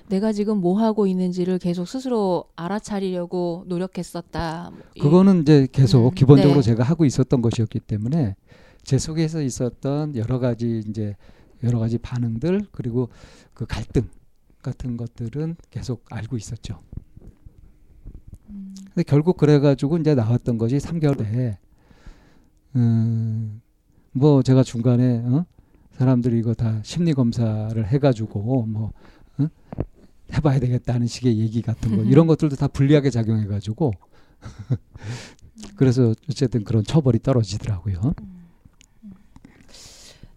내가 0.08 0.32
지금 0.32 0.58
뭐 0.60 0.80
하고 0.80 1.06
있는지를 1.06 1.60
계속 1.60 1.86
스스로 1.88 2.46
알아차리려고 2.56 3.66
노력했었다. 3.68 4.72
이- 4.96 5.00
그거는 5.02 5.42
이제 5.42 5.68
계속 5.72 6.08
음, 6.08 6.16
기본적으로 6.16 6.62
네. 6.62 6.62
제가 6.62 6.84
하고 6.84 7.04
있었던 7.06 7.42
것이었기 7.42 7.80
때문에 7.82 8.36
제 8.84 8.98
속에서 8.98 9.42
있었던 9.42 10.16
여러 10.16 10.40
가지 10.40 10.82
이제 10.88 11.16
여러 11.64 11.78
가지 11.78 11.98
반응들 11.98 12.68
그리고 12.72 13.10
그 13.54 13.66
갈등 13.66 14.08
같은 14.62 14.96
것들은 14.96 15.58
계속 15.70 16.06
알고 16.10 16.38
있었죠. 16.38 16.80
음. 18.50 18.74
근데 18.86 19.04
결국 19.04 19.38
그래가지고 19.38 19.98
이제 19.98 20.16
나왔던 20.16 20.58
것이 20.58 20.78
3개월에 20.78 21.58
음, 22.78 23.62
뭐 24.14 24.42
제가 24.42 24.64
중간에 24.64 25.20
어? 25.26 25.46
사람들이 25.94 26.40
이거 26.40 26.54
다 26.54 26.80
심리 26.84 27.14
검사를 27.14 27.88
해가지고 27.88 28.66
뭐 28.66 28.92
어? 29.38 29.48
해봐야 30.34 30.60
되겠다는 30.60 31.08
식의 31.08 31.38
얘기 31.40 31.62
같은 31.62 31.96
거 31.96 32.04
이런 32.04 32.26
것들도 32.28 32.56
다 32.56 32.68
불리하게 32.68 33.10
작용해가지고 33.10 33.94
그래서 35.76 36.14
어쨌든 36.30 36.64
그런 36.64 36.84
처벌이 36.84 37.20
떨어지더라고요. 37.20 38.14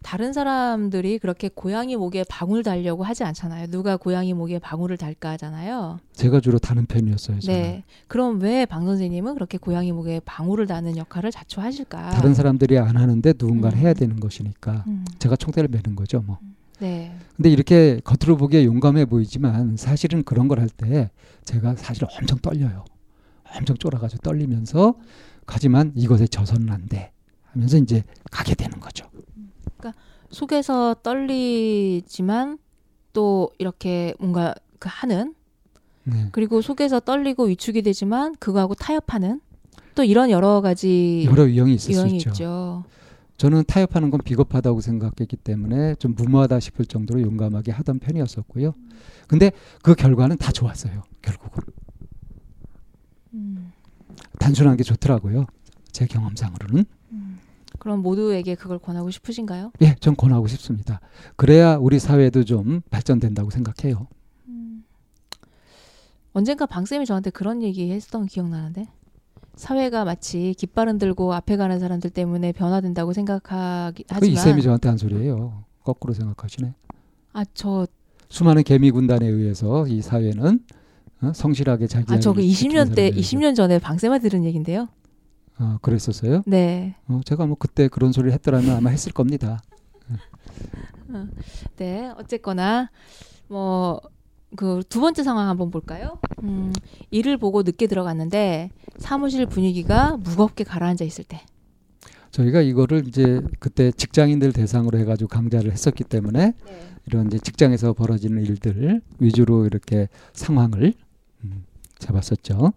다른 0.05 0.35
사람들이 0.35 1.19
그렇게 1.19 1.49
고양이 1.49 1.97
목에 1.97 2.25
방울 2.29 2.63
달려고 2.63 3.05
하지 3.05 3.25
않잖아요. 3.25 3.69
누가 3.69 3.97
고양이 3.97 4.35
목에 4.35 4.59
방울을 4.59 4.99
달까 4.99 5.31
하잖아요. 5.31 5.99
제가 6.13 6.41
주로 6.41 6.59
다는 6.59 6.85
편이었어요. 6.85 7.41
저는. 7.41 7.63
네. 7.63 7.85
그럼 8.07 8.39
왜 8.41 8.67
방 8.67 8.85
선생님은 8.85 9.35
그렇게 9.35 9.57
고양이 9.57 9.93
목에 9.93 10.21
방울을 10.25 10.67
다는 10.67 10.99
역할을 10.99 11.31
자초하실까? 11.31 12.11
다른 12.11 12.35
사람들이 12.35 12.79
안 12.79 12.97
하는데 12.99 13.33
누군가 13.33 13.71
음. 13.71 13.75
해야 13.77 13.95
되는 13.95 14.21
것이니까 14.21 14.85
음. 14.87 15.07
제가 15.19 15.37
총대를 15.37 15.69
매는 15.71 15.97
거죠. 15.97 16.21
뭐. 16.21 16.39
네. 16.81 17.17
근데 17.37 17.49
이렇게 17.49 17.99
겉으로 18.05 18.37
보기에 18.37 18.65
용감해 18.67 19.07
보이지만 19.07 19.77
사실은 19.79 20.23
그런 20.23 20.49
걸 20.49 20.59
할 20.61 20.69
때 20.69 21.11
제가 21.45 21.77
사실 21.77 22.05
엄청 22.21 22.39
떨려요. 22.41 22.85
엄청 23.57 23.75
쫄아가지고 23.79 24.21
떨리면서 24.21 24.97
하지만 25.47 25.93
이것에 25.97 26.27
져서는 26.27 26.69
안 26.71 26.87
돼. 26.89 27.11
하면서 27.53 27.79
이제 27.79 28.03
가게 28.31 28.55
되는 28.55 28.81
거죠. 28.81 29.07
속에서 30.31 30.95
떨리지만 31.03 32.59
또 33.13 33.51
이렇게 33.59 34.15
뭔가 34.19 34.55
그 34.79 34.89
하는 34.91 35.35
네. 36.05 36.29
그리고 36.33 36.61
속에서 36.61 37.01
떨리고 37.01 37.45
위축이 37.45 37.83
되지만 37.83 38.35
그거하고 38.37 38.75
타협하는 38.75 39.41
또 39.95 40.05
이런 40.05 40.31
여러 40.31 40.61
가지 40.61 41.25
여러 41.27 41.49
유형이 41.49 41.75
있을 41.75 41.95
수 41.95 42.01
유형이 42.01 42.17
있죠. 42.17 42.31
있죠. 42.31 42.85
저는 43.37 43.65
타협하는 43.67 44.11
건 44.11 44.21
비겁하다고 44.25 44.81
생각했기 44.81 45.37
때문에 45.37 45.97
좀 45.97 46.15
무모하다 46.15 46.61
싶을 46.61 46.87
정도로 46.87 47.21
용감하게 47.23 47.73
하던 47.73 47.99
편이었었고요. 47.99 48.75
근데 49.27 49.51
그 49.83 49.95
결과는 49.95 50.37
다 50.37 50.53
좋았어요. 50.53 51.03
결국은 51.23 51.63
음, 53.35 53.73
단순한 54.39 54.77
게 54.77 54.85
좋더라고요. 54.85 55.47
제 55.91 56.07
경험상으로는 56.07 56.77
음. 56.79 56.85
그럼 57.85 58.01
모두에게 58.01 58.55
그걸 58.55 58.79
권하고 58.79 59.11
싶으신가요? 59.11 59.71
예, 59.83 59.95
전 60.01 60.17
권하고 60.17 60.47
싶습니다. 60.47 61.01
그래야 61.37 61.77
우리 61.77 61.99
사회도 61.99 62.45
좀 62.45 62.81
발전된다고 62.89 63.51
생각해요. 63.51 64.07
음. 64.49 64.85
언젠가 66.33 66.65
방쌤이 66.65 67.05
저한테 67.05 67.29
그런 67.29 67.63
얘기 67.63 67.91
했던 67.93 68.25
기억나는데 68.25 68.87
사회가 69.57 70.07
마치 70.07 70.55
깃발 70.57 70.89
흔들고 70.89 71.35
앞에 71.35 71.59
가는 71.59 71.79
사람들 71.79 72.09
때문에 72.09 72.53
변화된다고 72.53 73.13
생각하기 73.13 74.05
그 74.19 74.27
이쌤이 74.29 74.63
저한테 74.63 74.89
한 74.89 74.97
소리예요. 74.97 75.65
거꾸로 75.85 76.15
생각하시네. 76.15 76.73
아 77.35 77.45
저 77.53 77.87
수많은 78.31 78.63
개미 78.63 78.91
군단에 78.91 79.27
의해서 79.27 79.87
이 79.89 80.01
사회는 80.01 80.61
어? 81.21 81.33
성실하게 81.35 81.87
자기 81.87 82.11
아, 82.15 82.19
저그 82.19 82.41
할 82.41 82.45
일을 82.45 82.55
20년 82.55 82.95
때, 82.95 83.11
지키는 83.11 83.13
사람들에 83.13 83.21
20년 83.21 83.55
전에 83.55 83.79
방쌤한테 83.79 84.31
들은 84.31 84.45
얘긴데요. 84.47 84.89
아, 85.57 85.79
그랬었어요? 85.83 86.43
네. 86.47 86.97
어, 87.09 87.21
제가 87.25 87.47
뭐 87.47 87.57
그때 87.59 87.89
그런 87.89 88.13
소리를 88.13 88.33
했더라면 88.33 88.77
아마 88.77 88.91
했을 88.91 89.13
겁니다. 89.13 89.63
네. 91.77 92.13
어쨌거나, 92.17 92.91
뭐, 93.49 94.01
그 94.57 94.83
두 94.89 95.01
번째 95.01 95.23
상황 95.23 95.49
한번 95.49 95.71
볼까요? 95.71 96.19
음, 96.43 96.73
일을 97.11 97.37
보고 97.39 97.63
늦게 97.63 97.87
들어갔는데 97.89 98.71
사무실 98.99 99.47
분위기가 99.47 100.17
무겁게 100.17 100.65
가라앉아 100.65 101.05
있을 101.05 101.25
때. 101.25 101.41
저희가 102.31 102.63
이거를 102.63 103.07
이제 103.07 103.41
그때 103.61 103.93
직장인들 103.93 104.53
대상으로 104.53 104.99
해가지고 104.99 105.29
강좌를 105.29 105.73
했었기 105.73 106.05
때문에 106.05 106.53
네. 106.65 106.89
이런 107.07 107.27
이제 107.29 107.39
직장에서 107.39 107.93
벌어지는 107.93 108.43
일들 108.43 109.03
위주로 109.21 109.67
이렇게 109.67 110.09
상황을 110.33 110.95
음, 111.45 111.65
잡았었죠. 111.99 112.73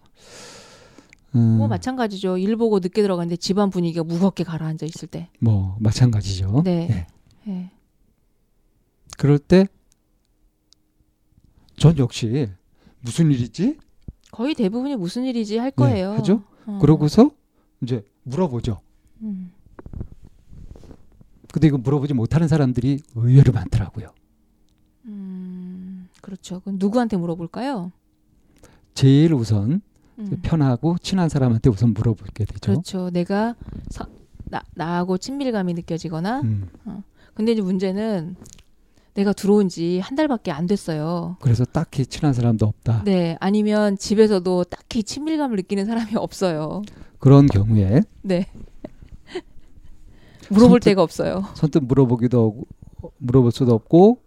음, 1.37 1.57
뭐 1.57 1.67
마찬가지죠. 1.67 2.37
일 2.37 2.55
보고 2.55 2.79
늦게 2.79 3.01
들어갔는데 3.01 3.37
집안 3.37 3.69
분위기가 3.69 4.03
무겁게 4.03 4.43
가라앉아 4.43 4.85
있을 4.85 5.07
때. 5.07 5.29
뭐 5.39 5.77
마찬가지죠. 5.79 6.61
네. 6.63 7.07
예. 7.47 7.51
네. 7.51 7.71
그럴 9.17 9.39
때 9.39 9.67
전 11.77 11.95
역시 11.99 12.49
무슨 13.01 13.31
일이지? 13.31 13.77
거의 14.31 14.55
대부분이 14.55 14.95
무슨 14.95 15.25
일이지 15.25 15.57
할 15.59 15.69
거예요. 15.71 16.11
네, 16.11 16.17
하죠? 16.17 16.43
어. 16.65 16.79
그러고서 16.81 17.29
이제 17.81 18.03
물어보죠. 18.23 18.81
음. 19.21 19.51
근데 21.53 21.67
이거 21.67 21.77
물어보지 21.77 22.13
못하는 22.15 22.47
사람들이 22.47 23.01
의외로 23.15 23.53
많더라고요. 23.53 24.09
음, 25.05 26.09
그렇죠. 26.21 26.59
그럼 26.61 26.77
누구한테 26.79 27.15
물어볼까요? 27.17 27.91
제일 28.95 29.33
우선 29.33 29.81
음. 30.19 30.39
편하고 30.41 30.97
친한 31.01 31.29
사람한테 31.29 31.69
우선 31.69 31.93
물어보게 31.93 32.45
되죠. 32.45 32.71
그렇죠. 32.71 33.09
내가 33.11 33.55
서, 33.89 34.05
나, 34.45 34.61
나하고 34.75 35.17
친밀감이 35.17 35.73
느껴지거나 35.73 36.41
음, 36.41 36.69
근데 37.35 37.51
이제 37.51 37.61
문제는 37.61 38.35
내가 39.13 39.33
들어온 39.33 39.67
지 39.69 39.99
한 39.99 40.15
달밖에 40.15 40.51
안 40.51 40.67
됐어요. 40.67 41.37
그래서 41.41 41.65
딱히 41.65 42.05
친한 42.05 42.33
사람도 42.33 42.65
없다. 42.65 43.03
네, 43.03 43.35
아니면 43.39 43.97
집에서도 43.97 44.63
딱히 44.65 45.03
친밀감을 45.03 45.55
느끼는 45.57 45.85
사람이 45.85 46.11
없어요. 46.17 46.81
그런 47.19 47.47
경우에 47.47 48.01
네. 48.21 48.45
물어볼 50.49 50.79
선뜻- 50.79 50.83
데가 50.83 51.01
없어요. 51.03 51.43
선뜻 51.55 51.83
물어보기도 51.83 52.39
하고 52.39 52.67
물어볼 53.17 53.51
수도 53.51 53.73
없고 53.73 54.21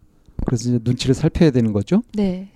그래서 0.45 0.69
이제 0.69 0.79
눈치를 0.83 1.15
살펴야 1.15 1.51
되는 1.51 1.73
거죠. 1.73 2.03
네. 2.15 2.51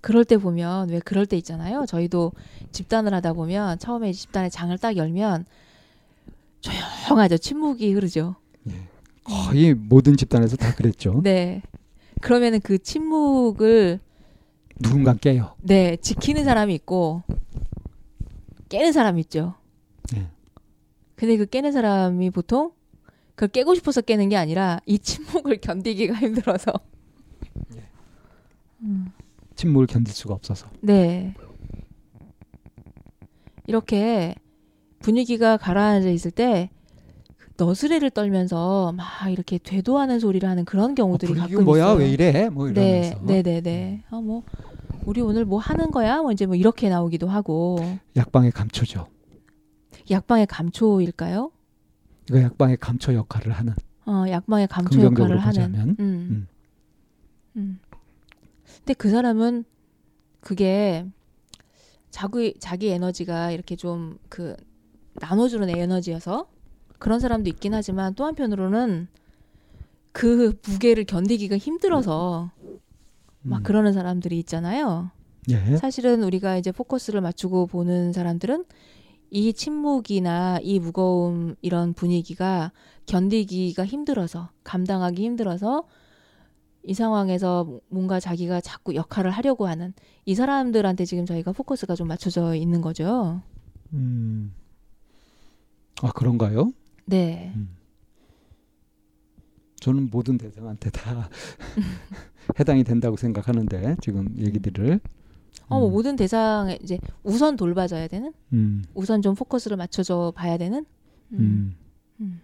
그럴 0.00 0.24
때 0.24 0.36
보면 0.36 0.90
왜 0.90 1.00
그럴 1.00 1.26
때 1.26 1.36
있잖아요. 1.36 1.86
저희도 1.86 2.32
집단을 2.72 3.12
하다 3.14 3.32
보면 3.32 3.78
처음에 3.78 4.12
집단의 4.12 4.50
장을 4.50 4.76
딱 4.78 4.96
열면 4.96 5.44
조용하죠. 6.60 7.38
침묵이 7.38 7.92
흐르죠. 7.92 8.36
거의 9.24 9.74
모든 9.74 10.16
집단에서 10.16 10.56
다 10.56 10.74
그랬죠. 10.74 11.20
네. 11.22 11.62
그러면은 12.20 12.60
그 12.60 12.78
침묵을 12.78 14.00
누군가 14.80 15.14
깨요. 15.14 15.54
네 15.60 15.96
지키는 15.96 16.44
사람이 16.44 16.74
있고 16.76 17.22
깨는 18.68 18.92
사람이 18.92 19.20
있죠. 19.22 19.54
네. 20.12 20.28
근데 21.16 21.36
그 21.36 21.46
깨는 21.46 21.72
사람이 21.72 22.30
보통 22.30 22.72
그걸 23.34 23.48
깨고 23.48 23.74
싶어서 23.74 24.00
깨는 24.00 24.28
게 24.30 24.36
아니라 24.36 24.80
이 24.86 24.98
침묵을 24.98 25.60
견디기가 25.62 26.14
힘들어서. 26.14 26.72
음. 28.80 29.12
침묵을 29.58 29.88
견딜 29.88 30.14
수가 30.14 30.34
없어서. 30.34 30.68
네. 30.80 31.34
이렇게 33.66 34.36
분위기가 35.00 35.56
가라앉아 35.56 36.08
있을 36.10 36.30
때 36.30 36.70
너스레를 37.56 38.10
떨면서 38.10 38.92
막 38.92 39.06
이렇게 39.30 39.58
되도하는 39.58 40.20
소리를 40.20 40.48
하는 40.48 40.64
그런 40.64 40.94
경우들이 40.94 41.32
어, 41.32 41.34
가끔 41.34 41.64
뭐야 41.64 41.86
있어요. 41.86 41.98
왜 41.98 42.08
이래? 42.08 42.48
뭐 42.48 42.70
네, 42.70 43.10
이러면서 43.10 43.20
네, 43.26 43.42
네, 43.42 43.60
네. 43.60 44.04
아, 44.10 44.20
뭐 44.20 44.44
우리 45.04 45.20
오늘 45.20 45.44
뭐 45.44 45.58
하는 45.58 45.90
거야? 45.90 46.22
뭐 46.22 46.30
이제 46.30 46.46
뭐 46.46 46.54
이렇게 46.54 46.88
나오기도 46.88 47.26
하고 47.26 47.78
약방의 48.16 48.52
감초죠. 48.52 49.08
약방의 50.08 50.46
감초일까요? 50.46 51.50
이거 52.30 52.40
약방의 52.40 52.76
감초 52.76 53.12
역할을 53.12 53.52
하는 53.52 53.74
어, 54.06 54.24
약방의 54.28 54.68
감초 54.68 55.02
역할을 55.02 55.38
하는. 55.38 55.46
보자면 55.72 55.88
음. 55.88 55.96
음. 55.98 56.48
음. 57.56 57.80
근데 58.88 58.96
그 58.96 59.10
사람은 59.10 59.64
그게 60.40 61.04
자기 62.10 62.54
자기 62.58 62.88
에너지가 62.88 63.50
이렇게 63.50 63.76
좀 63.76 64.18
그 64.30 64.56
나눠주는 65.20 65.68
에너지여서 65.68 66.48
그런 66.98 67.20
사람도 67.20 67.50
있긴 67.50 67.74
하지만 67.74 68.14
또 68.14 68.24
한편으로는 68.24 69.08
그 70.12 70.58
무게를 70.66 71.04
견디기가 71.04 71.58
힘들어서 71.58 72.50
막 73.42 73.58
음. 73.58 73.62
그러는 73.62 73.92
사람들이 73.92 74.38
있잖아요. 74.38 75.10
예. 75.50 75.76
사실은 75.76 76.22
우리가 76.22 76.56
이제 76.56 76.72
포커스를 76.72 77.20
맞추고 77.20 77.66
보는 77.66 78.14
사람들은 78.14 78.64
이 79.30 79.52
침묵이나 79.52 80.60
이 80.62 80.78
무거움 80.78 81.56
이런 81.60 81.92
분위기가 81.92 82.72
견디기가 83.04 83.84
힘들어서 83.84 84.48
감당하기 84.64 85.22
힘들어서 85.22 85.84
이 86.82 86.94
상황에서 86.94 87.80
뭔가 87.88 88.20
자기가 88.20 88.60
자꾸 88.60 88.94
역할을 88.94 89.30
하려고 89.30 89.66
하는 89.66 89.92
이 90.24 90.34
사람들한테 90.34 91.04
지금 91.04 91.26
저희가 91.26 91.52
포커스가 91.52 91.94
좀 91.94 92.08
맞춰져 92.08 92.54
있는 92.54 92.80
거죠. 92.80 93.42
음. 93.92 94.52
아 96.02 96.12
그런가요? 96.12 96.72
네. 97.06 97.52
음. 97.56 97.76
저는 99.80 100.08
모든 100.10 100.38
대상한테 100.38 100.90
다 100.90 101.28
해당이 102.58 102.84
된다고 102.84 103.16
생각하는데 103.16 103.96
지금 104.00 104.34
얘기들을 104.36 105.00
어, 105.68 105.78
뭐 105.78 105.88
음. 105.88 105.92
모든 105.92 106.16
대상에 106.16 106.78
이제 106.82 106.98
우선 107.22 107.56
돌봐줘야 107.56 108.08
되는, 108.08 108.32
음. 108.52 108.84
우선 108.94 109.20
좀 109.20 109.34
포커스를 109.34 109.76
맞춰줘 109.76 110.32
봐야 110.34 110.56
되는. 110.56 110.86
음. 111.32 111.74
음. 112.20 112.40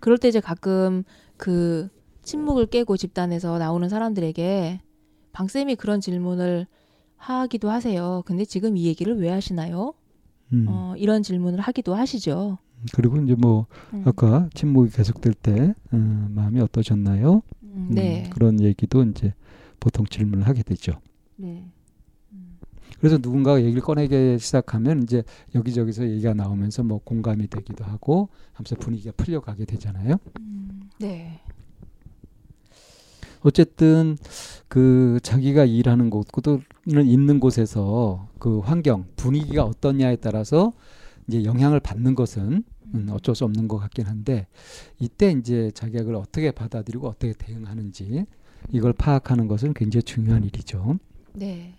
그럴 0.00 0.18
때 0.18 0.28
이제 0.28 0.40
가끔 0.40 1.02
그 1.36 1.88
침묵을 2.24 2.66
깨고 2.66 2.96
집단에서 2.96 3.58
나오는 3.58 3.88
사람들에게 3.88 4.80
방쌤이 5.32 5.76
그런 5.76 6.00
질문을 6.00 6.66
하기도 7.16 7.70
하세요. 7.70 8.22
근데 8.26 8.44
지금 8.44 8.76
이 8.76 8.86
얘기를 8.86 9.18
왜 9.18 9.30
하시나요? 9.30 9.94
음. 10.52 10.66
어, 10.68 10.94
이런 10.96 11.22
질문을 11.22 11.60
하기도 11.60 11.94
하시죠. 11.94 12.58
그리고 12.92 13.16
이제 13.18 13.34
뭐 13.34 13.66
음. 13.92 14.02
아까 14.06 14.48
침묵이 14.54 14.90
계속될 14.90 15.34
때 15.34 15.74
음, 15.92 16.32
마음이 16.34 16.60
어떠셨나요? 16.60 17.42
음, 17.62 17.72
음, 17.74 17.88
네. 17.90 18.28
그런 18.30 18.60
얘기도 18.60 19.02
이제 19.04 19.32
보통 19.80 20.04
질문을 20.06 20.46
하게 20.46 20.62
되죠. 20.62 21.00
네. 21.36 21.64
그래서 23.00 23.18
누군가가 23.20 23.62
얘기를 23.62 23.82
꺼내기 23.82 24.38
시작하면 24.38 25.02
이제 25.02 25.24
여기저기서 25.54 26.08
얘기가 26.08 26.32
나오면서 26.32 26.82
뭐 26.84 27.00
공감이 27.04 27.48
되기도 27.48 27.84
하고 27.84 28.28
하면서 28.52 28.76
분위기가 28.76 29.12
풀려가게 29.16 29.64
되잖아요. 29.64 30.16
음, 30.40 30.88
네. 30.98 31.40
어쨌든 33.44 34.16
그 34.68 35.20
자기가 35.22 35.66
일하는 35.66 36.10
곳은 36.10 36.62
있는 36.86 37.40
곳에서 37.40 38.28
그 38.38 38.58
환경 38.60 39.04
분위기가 39.16 39.64
어떠냐에 39.64 40.16
따라서 40.16 40.72
이제 41.28 41.44
영향을 41.44 41.78
받는 41.78 42.14
것은 42.14 42.64
음, 42.94 43.08
어쩔 43.10 43.34
수 43.34 43.44
없는 43.44 43.68
것 43.68 43.78
같긴 43.78 44.06
한데 44.06 44.46
이때 44.98 45.30
이제 45.32 45.70
자기가 45.72 46.00
그걸 46.00 46.16
어떻게 46.16 46.50
받아들이고 46.50 47.06
어떻게 47.06 47.32
대응하는지 47.34 48.24
이걸 48.72 48.92
파악하는 48.94 49.46
것은 49.46 49.74
굉장히 49.74 50.02
중요한 50.02 50.44
일이죠. 50.44 50.98
네. 51.34 51.74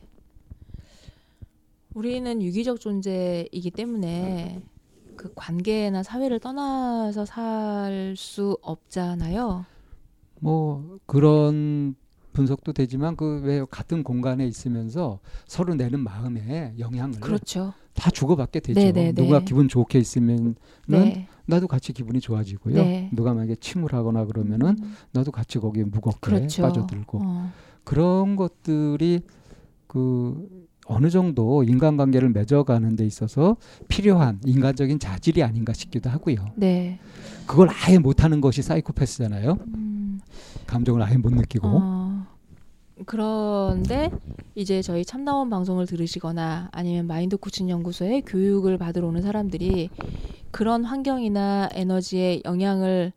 우리는 1.95 2.41
유기적 2.41 2.80
존재이기 2.80 3.71
때문에 3.71 4.62
그 5.15 5.32
관계나 5.34 6.04
사회를 6.04 6.39
떠나서 6.39 7.25
살 7.25 8.13
수 8.17 8.58
없잖아요. 8.62 9.65
뭐 10.39 10.98
그런 11.06 11.95
분석도 12.34 12.74
되지만 12.74 13.15
그 13.15 13.41
왜 13.43 13.63
같은 13.69 14.04
공간에 14.04 14.45
있으면서 14.45 15.19
서로 15.48 15.74
내는 15.76 16.00
마음에 16.02 16.74
영향을 16.80 17.19
그렇죠. 17.19 17.74
다 17.93 18.10
주고받게 18.12 18.60
되죠. 18.60 18.78
네네네. 18.80 19.13
누가 19.13 19.39
기분 19.39 19.69
좋게 19.69 20.00
있으면은 20.00 20.56
네. 20.88 21.28
나도 21.45 21.67
같이 21.67 21.93
기분이 21.93 22.19
좋아지고요. 22.19 22.76
네. 22.76 23.10
누가 23.13 23.34
만약에 23.34 23.56
침울하거나 23.56 24.26
그러면은 24.26 24.76
음, 24.82 24.93
나도 25.13 25.32
같이 25.32 25.60
거기에 25.60 25.86
무겁게 25.86 26.19
그렇죠. 26.19 26.63
빠져들고 26.63 27.19
어, 27.24 27.52
그런 27.86 28.36
것들이 28.36 29.21
그 29.88 30.45
어느 30.88 31.10
정도 31.10 31.63
인간관계를 31.63 32.30
맺어가는 32.32 32.95
데 32.98 33.06
있어서 33.06 33.56
필요한 33.88 34.39
인간적인 34.45 35.00
자질이 35.00 35.41
아닌가 35.41 35.71
싶기도 35.74 36.10
하고요. 36.10 36.45
네. 36.58 37.00
그걸 37.48 37.69
아예 37.69 37.98
못하는 37.98 38.41
것이 38.41 38.62
사이코패스잖아요. 38.62 39.58
음, 39.67 39.95
감정을 40.67 41.01
아예 41.01 41.17
못 41.17 41.34
느끼고. 41.34 41.67
어, 41.67 42.25
그런데 43.06 44.10
이제 44.56 44.82
저희 44.82 45.04
참나원 45.04 45.49
방송을 45.49 45.86
들으시거나 45.86 46.69
아니면 46.71 47.08
마인드 47.08 47.38
코칭 47.38 47.69
연구소에 47.69 48.21
교육을 48.21 48.78
받으러 48.78 49.08
오는 49.08 49.21
사람들이 49.21 49.89
그런 50.51 50.86
환경이나 50.86 51.69
에너지에 51.73 52.41
영향을 52.45 53.12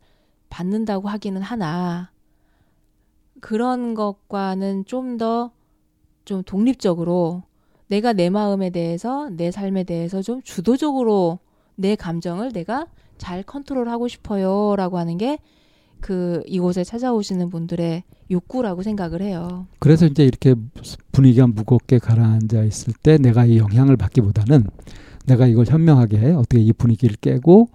받는다고 0.51 1.09
하기는 1.09 1.41
하나 1.41 2.11
그런 3.41 3.95
것과는 3.95 4.87
좀 4.87 5.17
더좀 5.17 6.43
독립적으로 6.45 7.45
내가 7.87 8.13
내 8.13 8.31
마음에 8.31 8.71
대해서 8.71 9.31
내 9.31 9.51
삶에 9.51 9.85
대해서 9.85 10.23
좀 10.23 10.43
주도적으로 10.43 11.39
내 11.77 11.95
감정을 11.95 12.53
내가 12.53 12.87
잘 13.17 13.43
컨트롤하고 13.43 14.09
싶어요라고 14.09 14.99
하는 14.99 15.17
게 15.17 15.39
그 16.01 16.43
이곳에 16.47 16.85
찾아오시는 16.85 17.51
분들의 17.51 18.05
욕구라고 18.31 18.83
생각을 18.83 19.23
해요. 19.23 19.67
그래서 19.79 20.07
이제 20.07 20.25
이렇게 20.25 20.55
분위기가 21.13 21.47
무겁게 21.47 21.99
가라앉아 21.99 22.63
있을 22.65 22.93
때 23.03 23.19
내가 23.19 23.45
이 23.45 23.59
영향을 23.59 23.97
받기보다는 23.97 24.65
내가 25.27 25.47
이걸 25.47 25.67
현명하게 25.67 26.33
어떻게 26.33 26.61
이 26.61 26.73
분위기를 26.73 27.17
깨고 27.17 27.69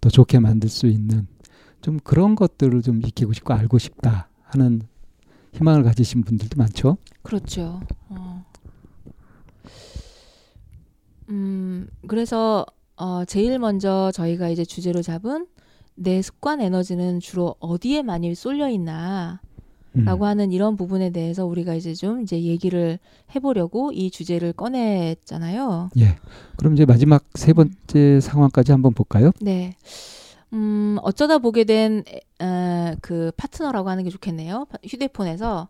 더 0.00 0.08
좋게 0.08 0.38
만들 0.38 0.68
수 0.68 0.86
있는 0.86 1.26
좀 1.80 1.98
그런 2.02 2.34
것들을 2.34 2.82
좀 2.82 3.00
익히고 3.04 3.32
싶고 3.32 3.54
알고 3.54 3.78
싶다 3.78 4.28
하는 4.42 4.82
희망을 5.52 5.82
가지신 5.82 6.22
분들도 6.22 6.56
많죠. 6.56 6.98
그렇죠. 7.22 7.80
어. 8.08 8.44
음, 11.30 11.88
그래서 12.06 12.66
어, 12.96 13.24
제일 13.24 13.58
먼저 13.58 14.10
저희가 14.12 14.48
이제 14.48 14.64
주제로 14.64 15.00
잡은 15.02 15.46
내 15.94 16.22
습관 16.22 16.60
에너지는 16.60 17.20
주로 17.20 17.56
어디에 17.60 18.02
많이 18.02 18.34
쏠려 18.34 18.68
있나 18.68 19.40
음. 19.96 20.04
라고 20.04 20.24
하는 20.24 20.52
이런 20.52 20.76
부분에 20.76 21.10
대해서 21.10 21.44
우리가 21.46 21.74
이제 21.74 21.94
좀 21.94 22.22
이제 22.22 22.40
얘기를 22.42 22.98
해보려고 23.34 23.90
이 23.92 24.10
주제를 24.10 24.52
꺼냈잖아요. 24.52 25.90
예. 25.98 26.16
그럼 26.56 26.74
이제 26.74 26.84
마지막 26.84 27.24
세 27.34 27.52
번째 27.52 28.20
상황까지 28.20 28.72
한번 28.72 28.94
볼까요? 28.94 29.32
네. 29.40 29.74
음, 30.52 30.96
어쩌다 31.02 31.38
보게 31.38 31.64
된, 31.64 32.04
에, 32.08 32.44
어, 32.44 32.94
그 33.00 33.30
파트너라고 33.36 33.88
하는 33.88 34.02
게 34.04 34.10
좋겠네요. 34.10 34.66
파- 34.70 34.78
휴대폰에서, 34.84 35.68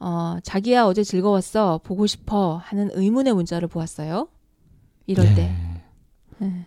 어, 0.00 0.36
자기야 0.42 0.84
어제 0.84 1.02
즐거웠어. 1.02 1.80
보고 1.82 2.06
싶어. 2.06 2.56
하는 2.62 2.90
의문의 2.94 3.34
문자를 3.34 3.68
보았어요. 3.68 4.28
이럴 5.06 5.26
예. 5.26 5.34
때. 5.34 5.52
예. 6.42 6.66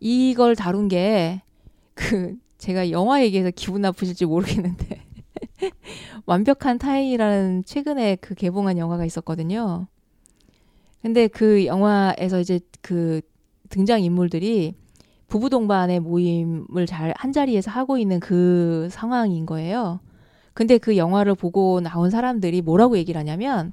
이걸 0.00 0.56
다룬 0.56 0.88
게, 0.88 1.42
그, 1.94 2.36
제가 2.58 2.90
영화 2.90 3.22
얘기해서 3.22 3.50
기분 3.54 3.82
나쁘실지 3.82 4.26
모르겠는데, 4.26 5.02
완벽한 6.26 6.78
타인이라는 6.78 7.64
최근에 7.64 8.16
그 8.16 8.34
개봉한 8.34 8.78
영화가 8.78 9.04
있었거든요. 9.04 9.86
근데 11.02 11.28
그 11.28 11.66
영화에서 11.66 12.40
이제 12.40 12.60
그 12.82 13.20
등장 13.68 14.02
인물들이 14.02 14.74
부부 15.28 15.50
동반의 15.50 16.00
모임을 16.00 16.86
잘 16.86 17.12
한 17.16 17.32
자리에서 17.32 17.70
하고 17.70 17.98
있는 17.98 18.20
그 18.20 18.88
상황인 18.90 19.46
거예요. 19.46 20.00
근데 20.54 20.78
그 20.78 20.96
영화를 20.96 21.34
보고 21.34 21.80
나온 21.80 22.10
사람들이 22.10 22.62
뭐라고 22.62 22.96
얘기를 22.96 23.18
하냐면 23.18 23.72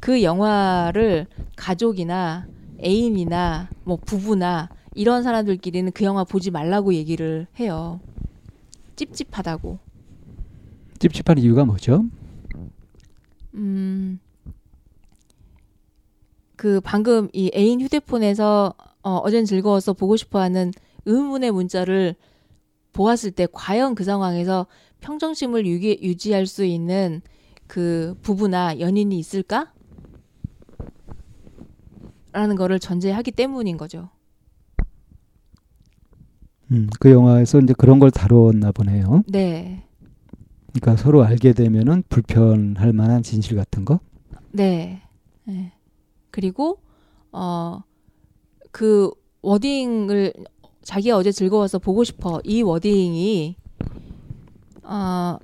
그 0.00 0.22
영화를 0.22 1.26
가족이나 1.56 2.46
애인이나 2.84 3.68
뭐 3.84 3.96
부부나 4.04 4.68
이런 4.94 5.22
사람들끼리는 5.22 5.92
그 5.92 6.04
영화 6.04 6.24
보지 6.24 6.50
말라고 6.50 6.94
얘기를 6.94 7.46
해요. 7.58 8.00
찝찝하다고. 8.96 9.78
찝찝한 10.98 11.38
이유가 11.38 11.64
뭐죠? 11.64 12.04
음, 13.54 14.20
그 16.56 16.80
방금 16.80 17.28
이 17.32 17.50
애인 17.54 17.80
휴대폰에서 17.80 18.74
어, 19.02 19.16
어젠 19.16 19.44
즐거워서 19.44 19.94
보고 19.94 20.16
싶어 20.16 20.40
하는 20.40 20.70
의문의 21.06 21.50
문자를 21.50 22.14
보았을 22.92 23.32
때 23.32 23.46
과연 23.50 23.94
그 23.94 24.04
상황에서 24.04 24.66
평정심을 25.00 25.66
유기, 25.66 25.98
유지할 26.00 26.46
수 26.46 26.64
있는 26.64 27.20
그 27.66 28.14
부부나 28.22 28.78
연인이 28.78 29.18
있을까? 29.18 29.72
라는 32.30 32.56
거를 32.56 32.78
전제하기 32.78 33.32
때문인 33.32 33.76
거죠. 33.76 34.10
음, 36.72 36.88
그 36.98 37.10
영화에서 37.10 37.60
이제 37.60 37.74
그런 37.76 37.98
걸 37.98 38.10
다루었나 38.10 38.72
보네요. 38.72 39.22
네. 39.28 39.84
그러니까 40.72 40.96
서로 40.96 41.22
알게 41.22 41.52
되면은 41.52 42.04
불편할 42.08 42.92
만한 42.92 43.22
진실 43.22 43.56
같은 43.56 43.84
거. 43.84 44.00
네. 44.52 45.02
네. 45.44 45.72
그리고 46.30 46.78
어 47.30 47.82
그 48.72 49.10
워딩을 49.42 50.32
자기가 50.82 51.16
어제 51.16 51.30
즐거워서 51.30 51.78
보고 51.78 52.02
싶어 52.02 52.40
이 52.42 52.62
워딩이 52.62 53.56
어 54.82 55.38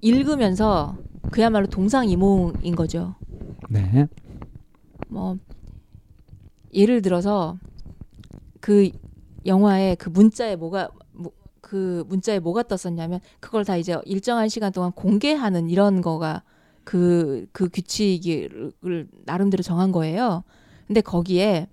읽으면서 0.00 0.96
그야말로 1.30 1.66
동상이몽인 1.66 2.76
거죠. 2.76 3.14
네. 3.68 4.06
뭐 5.08 5.36
예를 6.72 7.02
들어서 7.02 7.58
그 8.60 8.90
영화에 9.46 9.94
그 9.96 10.08
문자에 10.08 10.56
뭐가 10.56 10.88
뭐, 11.12 11.32
그 11.60 12.04
문자에 12.08 12.38
뭐가 12.38 12.62
떴었냐면 12.64 13.20
그걸 13.40 13.64
다 13.64 13.76
이제 13.76 13.96
일정한 14.04 14.48
시간 14.48 14.72
동안 14.72 14.92
공개하는 14.92 15.70
이런 15.70 16.00
거가 16.00 16.42
그그 16.84 17.68
규칙을 17.72 19.08
나름대로 19.24 19.62
정한 19.62 19.90
거예요. 19.90 20.44
근데 20.86 21.00
거기에 21.00 21.68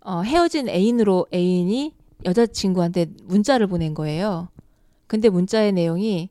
어, 0.00 0.20
헤어진 0.22 0.68
애인으로 0.68 1.26
애인이 1.32 1.94
여자친구한테 2.24 3.06
문자를 3.24 3.66
보낸 3.66 3.94
거예요. 3.94 4.48
근데 5.06 5.28
문자의 5.28 5.72
내용이 5.72 6.30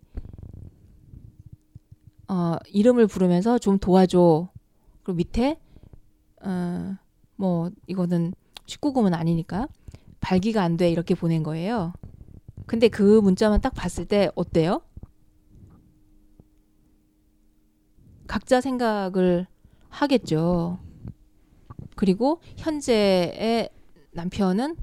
어, 2.27 2.55
이름을 2.67 3.07
부르면서 3.07 3.57
좀 3.57 3.79
도와줘. 3.79 4.49
그리고 5.03 5.15
밑에 5.15 5.59
어, 6.41 6.95
뭐 7.35 7.69
이거는 7.87 8.33
19금은 8.65 9.13
아니니까 9.13 9.67
발기가 10.23 10.63
안 10.63 10.77
돼 10.77 10.89
이렇게 10.89 11.13
보낸 11.15 11.43
거예요. 11.43 11.93
근데 12.65 12.87
그 12.87 13.19
문자만 13.19 13.59
딱 13.61 13.73
봤을 13.75 14.05
때 14.05 14.31
어때요? 14.35 14.81
각자 18.25 18.61
생각을 18.61 19.45
하겠죠. 19.89 20.79
그리고 21.95 22.39
현재의 22.57 23.69
남편은 24.13 24.77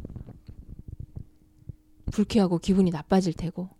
불쾌하고 2.12 2.58
기분이 2.58 2.90
나빠질 2.90 3.32
테고. 3.32 3.70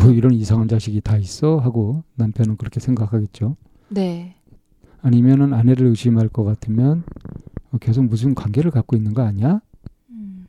뭐 0.00 0.10
이런 0.12 0.32
이상한 0.32 0.68
자식이 0.68 1.00
다 1.02 1.16
있어 1.18 1.58
하고 1.58 2.02
남편은 2.16 2.56
그렇게 2.56 2.80
생각하겠죠. 2.80 3.56
네. 3.88 4.37
아니면은 5.02 5.52
아내를 5.54 5.86
의심할 5.88 6.28
것 6.28 6.44
같으면 6.44 7.04
어, 7.72 7.78
계속 7.78 8.04
무슨 8.04 8.34
관계를 8.34 8.70
갖고 8.70 8.96
있는 8.96 9.14
거 9.14 9.22
아니야? 9.22 9.60
음, 10.10 10.46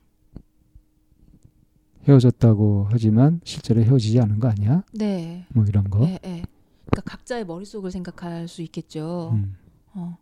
헤어졌다고 2.08 2.88
하지만 2.92 3.42
실제로 3.44 3.82
헤어지지 3.82 4.20
않은 4.20 4.40
거 4.40 4.48
아니야? 4.48 4.84
네. 4.94 5.46
뭐 5.54 5.66
이런 5.68 5.90
거. 5.90 6.04
예, 6.06 6.14
예. 6.14 6.44
그러니까 6.90 7.02
각자의 7.06 7.46
머릿속을 7.46 7.92
생각할 7.92 8.48
수 8.48 8.62
있겠죠. 8.64 9.32
음. 9.34 9.56
어. 9.94 10.18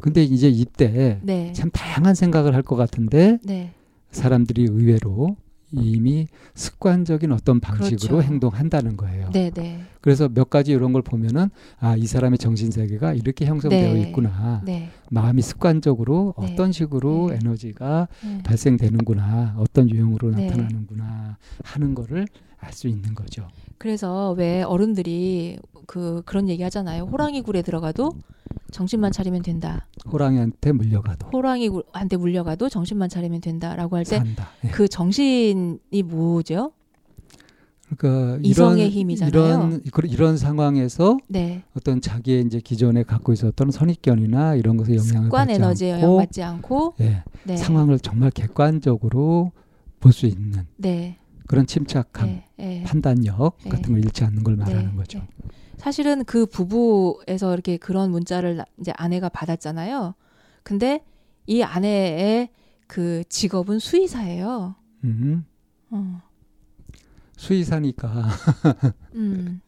근데 0.00 0.22
이제 0.22 0.48
이때 0.48 1.20
네. 1.22 1.52
참 1.54 1.70
다양한 1.70 2.14
생각을 2.14 2.54
할 2.54 2.62
것 2.62 2.76
같은데 2.76 3.38
네. 3.44 3.72
사람들이 4.10 4.64
의외로 4.64 5.36
이미 5.72 6.26
습관적인 6.54 7.32
어떤 7.32 7.60
방식으로 7.60 8.16
그렇죠. 8.16 8.22
행동한다는 8.22 8.96
거예요. 8.96 9.30
네, 9.32 9.50
네. 9.50 9.80
그래서 10.00 10.28
몇 10.28 10.50
가지 10.50 10.72
이런 10.72 10.92
걸 10.92 11.02
보면은 11.02 11.50
아, 11.78 11.96
이 11.96 12.06
사람의 12.06 12.38
정신 12.38 12.70
세계가 12.70 13.14
이렇게 13.14 13.44
형성되어 13.46 13.94
네. 13.94 14.00
있구나. 14.02 14.62
네. 14.64 14.90
마음이 15.10 15.42
습관적으로 15.42 16.34
네. 16.40 16.52
어떤 16.52 16.72
식으로 16.72 17.28
네. 17.30 17.38
에너지가 17.42 18.08
네. 18.24 18.42
발생되는구나. 18.42 19.54
어떤 19.58 19.88
유형으로 19.90 20.32
네. 20.32 20.46
나타나는구나 20.46 21.36
하는 21.64 21.94
거를 21.94 22.26
알 22.58 22.72
수 22.72 22.88
있는 22.88 23.14
거죠. 23.14 23.48
그래서 23.90 24.32
왜 24.32 24.60
어른들이 24.62 25.58
그 25.86 26.20
그런 26.26 26.50
얘기 26.50 26.62
하잖아요. 26.62 27.04
호랑이 27.04 27.40
굴에 27.40 27.62
들어가도 27.62 28.12
정신만 28.72 29.10
차리면 29.10 29.40
된다. 29.40 29.86
호랑이한테 30.12 30.72
물려가도 30.72 31.28
호랑이한테 31.32 32.18
물려가도 32.18 32.68
정신만 32.68 33.08
차리면 33.08 33.40
된다라고 33.40 33.96
할때 33.96 34.18
산다. 34.18 34.50
예. 34.64 34.68
그 34.68 34.86
정신이 34.86 35.78
뭐죠? 36.04 36.72
그러니까 37.96 38.38
이성의 38.42 38.80
이런 38.82 38.90
힘이잖아요. 38.90 39.32
이런 39.32 39.82
그- 39.90 40.06
이런 40.06 40.36
상황에서 40.36 41.16
네. 41.26 41.62
어떤 41.74 42.02
자기의 42.02 42.42
이제 42.44 42.60
기존에 42.60 43.02
갖고 43.02 43.32
있었던 43.32 43.70
선입견이나 43.70 44.56
이런 44.56 44.76
것에 44.76 44.94
영향을 44.96 45.30
받지 45.30 45.54
에너지에 45.54 45.92
않고 45.94 46.04
영향받지 46.06 46.42
않고 46.42 46.94
예, 47.00 47.24
네. 47.46 47.56
상황을 47.56 47.98
정말 47.98 48.30
객관적으로 48.30 49.52
볼 50.00 50.12
수 50.12 50.26
있는 50.26 50.66
네. 50.76 51.16
그런 51.50 51.66
침착함, 51.66 52.26
네. 52.28 52.44
네. 52.58 52.84
판단력 52.84 53.58
네. 53.64 53.70
같은 53.70 53.92
걸 53.92 54.04
잃지 54.04 54.22
않는 54.22 54.44
걸 54.44 54.54
말하는 54.54 54.90
네. 54.92 54.96
거죠. 54.96 55.18
네. 55.18 55.26
사실은 55.78 56.24
그 56.24 56.46
부부에서 56.46 57.52
이렇게 57.52 57.76
그런 57.76 58.12
문자를 58.12 58.58
나- 58.58 58.64
이제 58.78 58.92
아내가 58.94 59.28
받았잖아요. 59.28 60.14
근데 60.62 61.04
이 61.48 61.64
아내의 61.64 62.50
그 62.86 63.24
직업은 63.28 63.80
수의사예요. 63.80 64.76
음, 65.02 65.44
어. 65.90 66.22
수의사니까 67.36 68.26
음. 69.16 69.60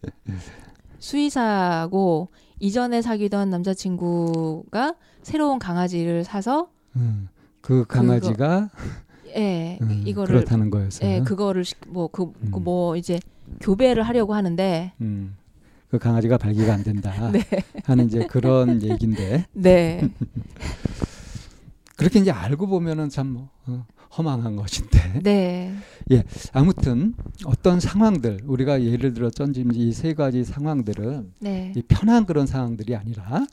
수의사고 1.01 2.29
이전에 2.61 3.03
사귀던 3.03 3.51
남자친구가 3.51 4.95
새로운 5.23 5.59
강아지를 5.59 6.23
사서 6.23 6.71
음, 6.95 7.29
그 7.61 7.85
강아지가 7.89 8.71
예 9.37 9.79
음, 9.81 10.03
이거를 10.07 10.35
그렇다는 10.37 10.71
거였어요. 10.71 11.11
예 11.11 11.21
그거를 11.21 11.65
뭐그 11.89 12.33
음. 12.43 12.51
뭐 12.63 12.97
이제 12.97 13.21
교배를 13.61 14.03
하려고 14.03 14.35
하는데 14.35 14.93
음, 15.01 15.37
그 15.91 15.99
강아지가 15.99 16.39
발기가 16.39 16.73
안 16.75 16.83
된다 16.83 17.13
네. 17.33 17.43
하는 17.85 18.07
이제 18.07 18.27
그런 18.27 18.81
얘기인데 18.83 19.47
네 19.53 20.09
그렇게 21.97 22.19
이제 22.19 22.31
알고 22.31 22.67
보면은 22.67 23.09
참 23.09 23.49
어, 23.67 23.87
허망한 24.17 24.57
것인데 24.57 25.21
네. 25.23 25.75
아무튼 26.53 27.15
어떤 27.45 27.81
상황들 27.81 28.41
우리가 28.45 28.83
예를 28.83 29.15
들어 29.15 29.31
던진 29.31 29.71
이세 29.75 30.15
가지 30.15 30.45
상황들은 30.45 31.33
네. 31.41 31.73
이 31.77 31.83
편한 31.83 32.27
그런 32.27 32.47
상황들이 32.47 32.95
아니라 32.97 33.47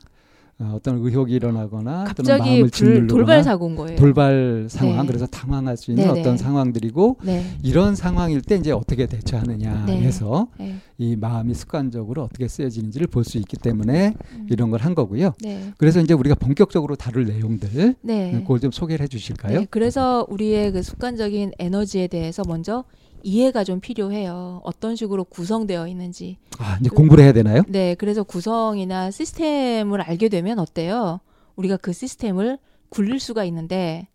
어, 0.60 0.72
어떤 0.76 0.98
의혹이 0.98 1.32
일어나거나 1.32 1.90
또는 1.92 2.04
갑자기 2.04 2.38
마음을 2.42 2.60
불, 2.62 2.70
짓누르거나 2.70 3.06
돌발 3.06 3.42
사고인 3.42 3.76
거예요. 3.76 3.96
돌발 3.96 4.66
상황 4.68 5.00
네. 5.02 5.06
그래서 5.06 5.26
당황할 5.26 5.76
수 5.78 5.90
있는 5.90 6.04
네네. 6.06 6.20
어떤 6.20 6.36
상황들이고 6.36 7.16
네. 7.22 7.44
이런 7.62 7.94
상황일 7.94 8.42
때 8.42 8.56
이제 8.56 8.70
어떻게 8.70 9.06
대처하느냐 9.06 9.86
네. 9.86 10.00
해서 10.02 10.48
네. 10.58 10.76
이 10.98 11.16
마음이 11.16 11.54
습관적으로 11.54 12.24
어떻게 12.24 12.46
쓰여지는지를 12.46 13.06
볼 13.06 13.24
수 13.24 13.38
있기 13.38 13.56
때문에 13.56 14.14
음. 14.34 14.46
이런 14.50 14.70
걸 14.70 14.80
한 14.80 14.94
거고요. 14.94 15.32
네. 15.42 15.72
그래서 15.78 16.00
이제 16.00 16.14
우리가 16.14 16.34
본격적으로 16.34 16.96
다룰 16.96 17.26
내용들 17.26 17.94
네. 18.02 18.32
그걸 18.32 18.60
좀 18.60 18.70
소개를 18.70 19.02
해주실까요? 19.04 19.60
네, 19.60 19.66
그래서 19.70 20.26
우리의 20.30 20.72
그 20.72 20.82
습관적인 20.82 21.52
에너지에 21.58 22.06
대해서 22.06 22.42
먼저 22.46 22.84
이해가 23.22 23.64
좀 23.64 23.80
필요해요. 23.80 24.60
어떤 24.64 24.96
식으로 24.96 25.24
구성되어 25.24 25.88
있는지. 25.88 26.36
아 26.58 26.78
이제 26.80 26.90
공부를 26.90 27.24
해야 27.24 27.32
되나요? 27.32 27.62
네, 27.68 27.94
그래서 27.94 28.22
구성이나 28.22 29.10
시스템을 29.10 30.00
알게 30.00 30.28
되면 30.28 30.58
어때요? 30.58 31.20
우리가 31.56 31.76
그 31.76 31.92
시스템을 31.92 32.58
굴릴 32.88 33.20
수가 33.20 33.44
있는데 33.44 34.08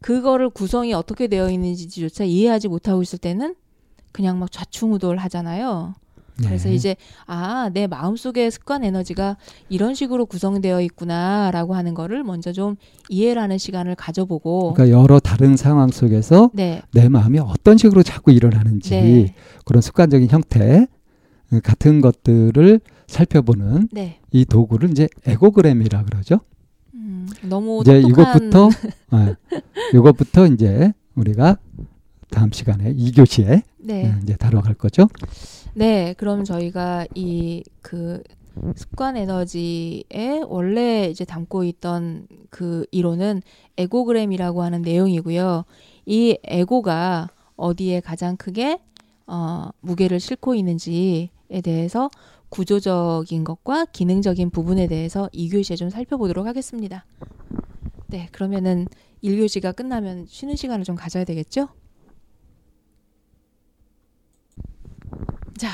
그거를 0.00 0.50
구성이 0.50 0.92
어떻게 0.94 1.28
되어 1.28 1.50
있는지조차 1.50 2.24
이해하지 2.24 2.68
못하고 2.68 3.02
있을 3.02 3.18
때는 3.18 3.54
그냥 4.12 4.38
막 4.38 4.50
좌충우돌 4.52 5.16
하잖아요. 5.16 5.94
그래서 6.36 6.68
네. 6.68 6.74
이제 6.74 6.96
아, 7.26 7.70
내 7.72 7.86
마음속의 7.86 8.50
습관 8.50 8.82
에너지가 8.82 9.36
이런 9.68 9.94
식으로 9.94 10.26
구성되어 10.26 10.80
있구나라고 10.82 11.74
하는 11.74 11.94
거를 11.94 12.24
먼저 12.24 12.52
좀 12.52 12.76
이해를 13.08 13.40
하는 13.40 13.56
시간을 13.58 13.94
가져보고 13.94 14.74
그러니까 14.74 14.98
여러 14.98 15.20
다른 15.20 15.56
상황 15.56 15.88
속에서 15.88 16.50
네. 16.52 16.82
내 16.92 17.08
마음이 17.08 17.38
어떤 17.38 17.78
식으로 17.78 18.02
자꾸 18.02 18.32
일어나는지 18.32 18.90
네. 18.90 19.34
그런 19.64 19.80
습관적인 19.80 20.28
형태 20.28 20.88
어, 21.52 21.60
같은 21.62 22.00
것들을 22.00 22.80
살펴보는 23.06 23.88
네. 23.92 24.18
이 24.32 24.44
도구를 24.44 24.90
이제 24.90 25.08
에고그램이라 25.26 26.04
그러죠. 26.04 26.40
음, 26.94 27.28
너무 27.42 27.82
이제 27.82 28.00
똑똑한 28.00 28.10
이것부터 28.10 28.68
예, 29.14 29.36
이것부터 29.94 30.46
이제 30.46 30.92
우리가 31.14 31.58
다음 32.30 32.50
시간에 32.50 32.92
2교시에 32.94 33.62
네. 33.78 34.14
이제 34.22 34.34
다뤄갈 34.36 34.74
거죠. 34.74 35.06
네, 35.74 36.14
그럼 36.14 36.44
저희가 36.44 37.06
이 37.14 37.62
그 37.84 38.22
습관 38.76 39.16
에너지에 39.16 40.42
원래 40.46 41.08
이제 41.10 41.24
담고 41.24 41.64
있던 41.64 42.26
그 42.50 42.86
이론은 42.90 43.42
에고그램이라고 43.76 44.62
하는 44.62 44.82
내용이고요. 44.82 45.64
이 46.06 46.38
에고가 46.42 47.28
어디에 47.56 48.00
가장 48.00 48.36
크게 48.36 48.80
어, 49.26 49.68
무게를 49.80 50.18
싣고 50.18 50.54
있는지에 50.54 51.28
대해서 51.62 52.10
구조적인 52.48 53.44
것과 53.44 53.84
기능적인 53.86 54.50
부분에 54.50 54.86
대해서 54.86 55.28
2교시에 55.34 55.76
좀 55.76 55.90
살펴보도록 55.90 56.46
하겠습니다. 56.46 57.04
네, 58.06 58.28
그러면은 58.32 58.86
1교시가 59.22 59.74
끝나면 59.74 60.26
쉬는 60.28 60.56
시간을 60.56 60.84
좀 60.84 60.94
가져야 60.94 61.24
되겠죠? 61.24 61.68
자, 65.56 65.70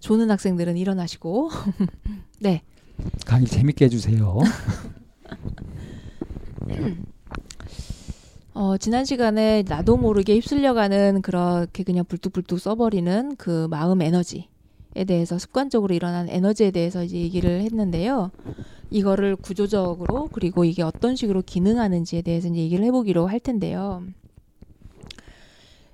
조는 0.00 0.30
학생들은 0.30 0.76
일어나시고, 0.76 1.50
네, 2.40 2.62
강의 3.26 3.46
재밌게 3.46 3.86
해주세요. 3.86 4.38
어, 8.54 8.76
지난 8.76 9.04
시간에 9.04 9.62
나도 9.66 9.96
모르게 9.96 10.34
휩쓸려가는 10.34 11.22
그렇게 11.22 11.84
그냥 11.84 12.04
불뚝불뚝 12.04 12.58
써버리는 12.58 13.36
그 13.36 13.68
마음 13.70 14.02
에너지에 14.02 14.48
대해서 15.06 15.38
습관적으로 15.38 15.94
일어난 15.94 16.28
에너지에 16.28 16.72
대해서 16.72 17.04
이제 17.04 17.18
얘기를 17.18 17.60
했는데요. 17.60 18.32
이거를 18.90 19.36
구조적으로 19.36 20.28
그리고 20.32 20.64
이게 20.64 20.82
어떤 20.82 21.14
식으로 21.14 21.42
기능하는지에 21.42 22.22
대해서 22.22 22.48
이제 22.48 22.58
얘기를 22.58 22.84
해보기로 22.86 23.28
할 23.28 23.38
텐데요. 23.38 24.02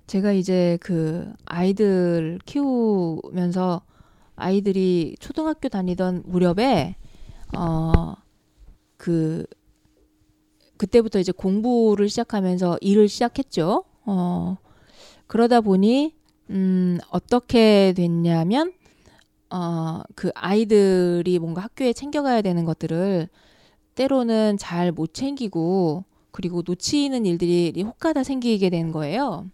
제가 0.06 0.32
이제 0.32 0.78
그 0.80 1.32
아이들 1.46 2.38
키우면서 2.44 3.82
아이들이 4.36 5.16
초등학교 5.20 5.68
다니던 5.68 6.24
무렵에 6.26 6.96
어 7.56 8.16
그 8.96 9.44
그때부터 10.76 11.18
이제 11.20 11.32
공부를 11.32 12.08
시작하면서 12.08 12.78
일을 12.80 13.08
시작했죠. 13.08 13.84
어, 14.06 14.56
그러다 15.26 15.60
보니, 15.60 16.14
음, 16.50 16.98
어떻게 17.10 17.92
됐냐면, 17.96 18.72
어, 19.50 20.02
그 20.16 20.30
아이들이 20.34 21.38
뭔가 21.40 21.62
학교에 21.62 21.92
챙겨가야 21.92 22.42
되는 22.42 22.64
것들을 22.64 23.28
때로는 23.96 24.58
잘 24.58 24.92
못 24.92 25.14
챙기고, 25.14 26.04
그리고 26.32 26.62
놓치는 26.66 27.26
일들이 27.26 27.72
혹가다 27.82 28.24
생기게 28.24 28.70
되는 28.70 28.92
거예요. 28.92 29.46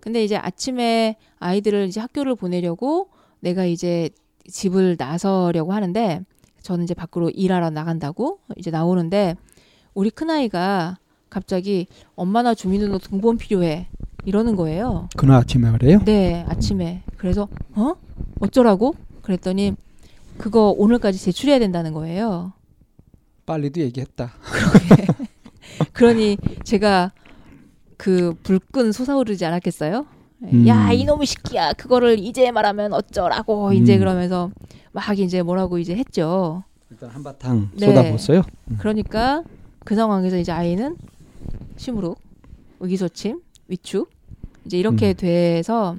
근데 0.00 0.24
이제 0.24 0.36
아침에 0.36 1.16
아이들을 1.38 1.86
이제 1.86 2.00
학교를 2.00 2.34
보내려고 2.34 3.08
내가 3.40 3.64
이제 3.64 4.10
집을 4.48 4.96
나서려고 4.98 5.72
하는데, 5.72 6.20
저는 6.62 6.84
이제 6.84 6.94
밖으로 6.94 7.30
일하러 7.30 7.70
나간다고 7.70 8.40
이제 8.56 8.70
나오는데, 8.70 9.36
우리 9.94 10.10
큰아이가 10.10 10.98
갑자기 11.30 11.86
엄마 12.14 12.42
나 12.42 12.54
주민등록 12.54 13.02
등본 13.02 13.36
필요해 13.38 13.88
이러는 14.24 14.56
거예요. 14.56 15.08
그날 15.16 15.38
아침에 15.38 15.70
말이에요. 15.70 16.00
네, 16.04 16.44
아침에. 16.48 17.02
그래서 17.16 17.48
어? 17.74 17.94
어쩌라고? 18.40 18.94
그랬더니 19.22 19.74
그거 20.36 20.70
오늘까지 20.70 21.18
제출해야 21.18 21.58
된다는 21.58 21.92
거예요. 21.92 22.52
빨리도 23.46 23.80
얘기했다. 23.80 24.32
그러니 25.92 26.36
제가 26.64 27.12
그 27.98 28.34
불끈 28.44 28.92
솟아오르지 28.92 29.44
않았겠어요? 29.44 30.06
음. 30.44 30.68
야 30.68 30.92
이놈의 30.92 31.26
새끼야 31.26 31.74
그거를 31.74 32.18
이제 32.18 32.50
말하면 32.50 32.94
어쩌라고 32.94 33.72
이제 33.72 33.96
음. 33.96 33.98
그러면서 33.98 34.50
막 34.92 35.18
이제 35.18 35.42
뭐라고 35.42 35.78
이제 35.78 35.94
했죠. 35.96 36.62
일단 36.90 37.10
한바탕 37.10 37.70
네. 37.74 37.86
쏟아부었어요. 37.86 38.42
그러니까 38.78 39.42
그 39.84 39.94
상황에서 39.94 40.38
이제 40.38 40.52
아이는 40.52 40.96
시무룩, 41.76 42.18
의기소침, 42.80 43.40
위축 43.66 44.10
이제 44.64 44.78
이렇게 44.78 45.10
음. 45.10 45.14
돼서 45.16 45.96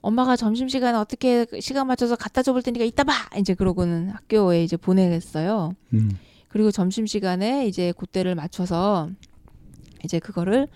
엄마가 0.00 0.36
점심 0.36 0.68
시간에 0.68 0.96
어떻게 0.96 1.46
시간 1.60 1.86
맞춰서 1.86 2.14
갖다 2.14 2.42
줘볼 2.42 2.62
테니까 2.62 2.84
이따 2.84 3.04
봐 3.04 3.14
이제 3.36 3.54
그러고는 3.54 4.10
학교에 4.10 4.62
이제 4.62 4.76
보내겠어요. 4.76 5.74
음. 5.94 6.18
그리고 6.48 6.70
점심 6.70 7.06
시간에 7.06 7.66
이제 7.66 7.92
그때를 7.96 8.36
맞춰서 8.36 9.08
이제 10.04 10.18
그거를 10.18 10.68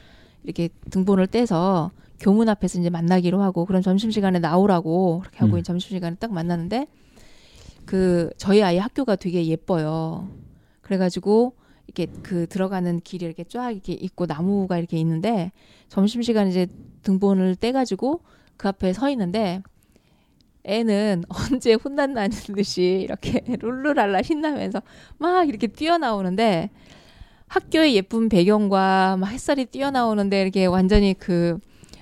이렇게 0.45 0.69
등본을 0.91 1.27
떼서 1.29 1.91
교문 2.21 2.49
앞에서 2.49 2.81
이제 2.81 2.91
만나기로 2.91 3.41
하고 3.41 3.64
그럼 3.64 3.83
점심 3.83 4.11
시간에 4.11 4.38
나오라고 4.38 5.21
그렇게 5.21 5.38
하고 5.38 5.57
음. 5.57 5.62
점심 5.62 5.97
시간에 5.97 6.17
딱 6.17 6.33
만나는데 6.33 6.87
그 7.85 8.31
저희 8.37 8.62
아이 8.62 8.77
학교가 8.79 9.17
되게 9.17 9.47
예뻐요. 9.47 10.29
그래가지고 10.83 11.55
이렇게 11.87 12.07
그 12.23 12.47
들어가는 12.47 13.01
길이 13.01 13.25
이렇게 13.25 13.45
쫙 13.45 13.71
이렇게 13.71 13.93
있고 13.93 14.27
나무가 14.27 14.79
이렇게 14.79 14.99
있는데 14.99 15.53
점심 15.88 16.23
시간 16.23 16.49
이제 16.49 16.67
등본을 17.03 17.57
떼가지고 17.57 18.21
그 18.57 18.69
앞에 18.69 18.93
서 18.93 19.09
있는데 19.11 19.62
애는 20.64 21.25
언제 21.53 21.73
혼난다는 21.75 22.31
듯이 22.31 23.01
이렇게 23.05 23.43
룰루랄라 23.59 24.23
신나면서 24.23 24.83
막 25.17 25.49
이렇게 25.49 25.67
뛰어나오는데 25.67 26.71
학교의 27.48 27.94
예쁜 27.96 28.28
배경과 28.28 29.16
막 29.18 29.26
햇살이 29.28 29.64
뛰어나오는데 29.66 30.42
이렇게 30.42 30.66
완전히 30.66 31.14
그 31.18 31.58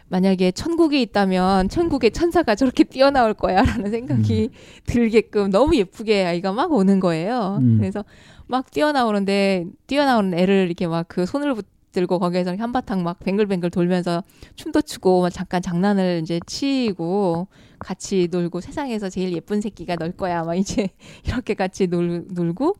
만약에 0.08 0.52
천국에 0.52 1.00
있다면 1.02 1.68
천국의 1.68 2.12
천사가 2.12 2.54
저렇게 2.54 2.84
뛰어나올 2.84 3.34
거야라는 3.34 3.90
생각이 3.90 4.50
들게끔 4.86 5.50
너무 5.50 5.74
예쁘게 5.76 6.24
아이가 6.24 6.52
막 6.52 6.72
오는 6.72 7.00
거예요. 7.00 7.58
음. 7.60 7.78
그래서 7.78 8.04
막 8.46 8.70
뛰어나오는데 8.70 9.66
뛰어나오는 9.86 10.38
애를 10.38 10.66
이렇게 10.66 10.86
막 10.86 11.06
그 11.08 11.26
손을 11.26 11.54
붙들고 11.54 12.18
거기에서 12.20 12.54
한바탕 12.56 13.02
막 13.02 13.18
뱅글뱅글 13.20 13.70
돌면서 13.70 14.22
춤도 14.54 14.82
추고 14.82 15.22
막 15.22 15.30
잠깐 15.30 15.60
장난을 15.60 16.20
이제 16.22 16.40
치고 16.46 17.48
같이 17.78 18.28
놀고 18.30 18.60
세상에서 18.60 19.08
제일 19.08 19.32
예쁜 19.32 19.60
새끼가 19.60 19.96
널 19.96 20.12
거야 20.12 20.44
막 20.44 20.54
이제 20.54 20.90
이렇게 21.26 21.54
같이 21.54 21.88
놀, 21.88 22.26
놀고 22.30 22.76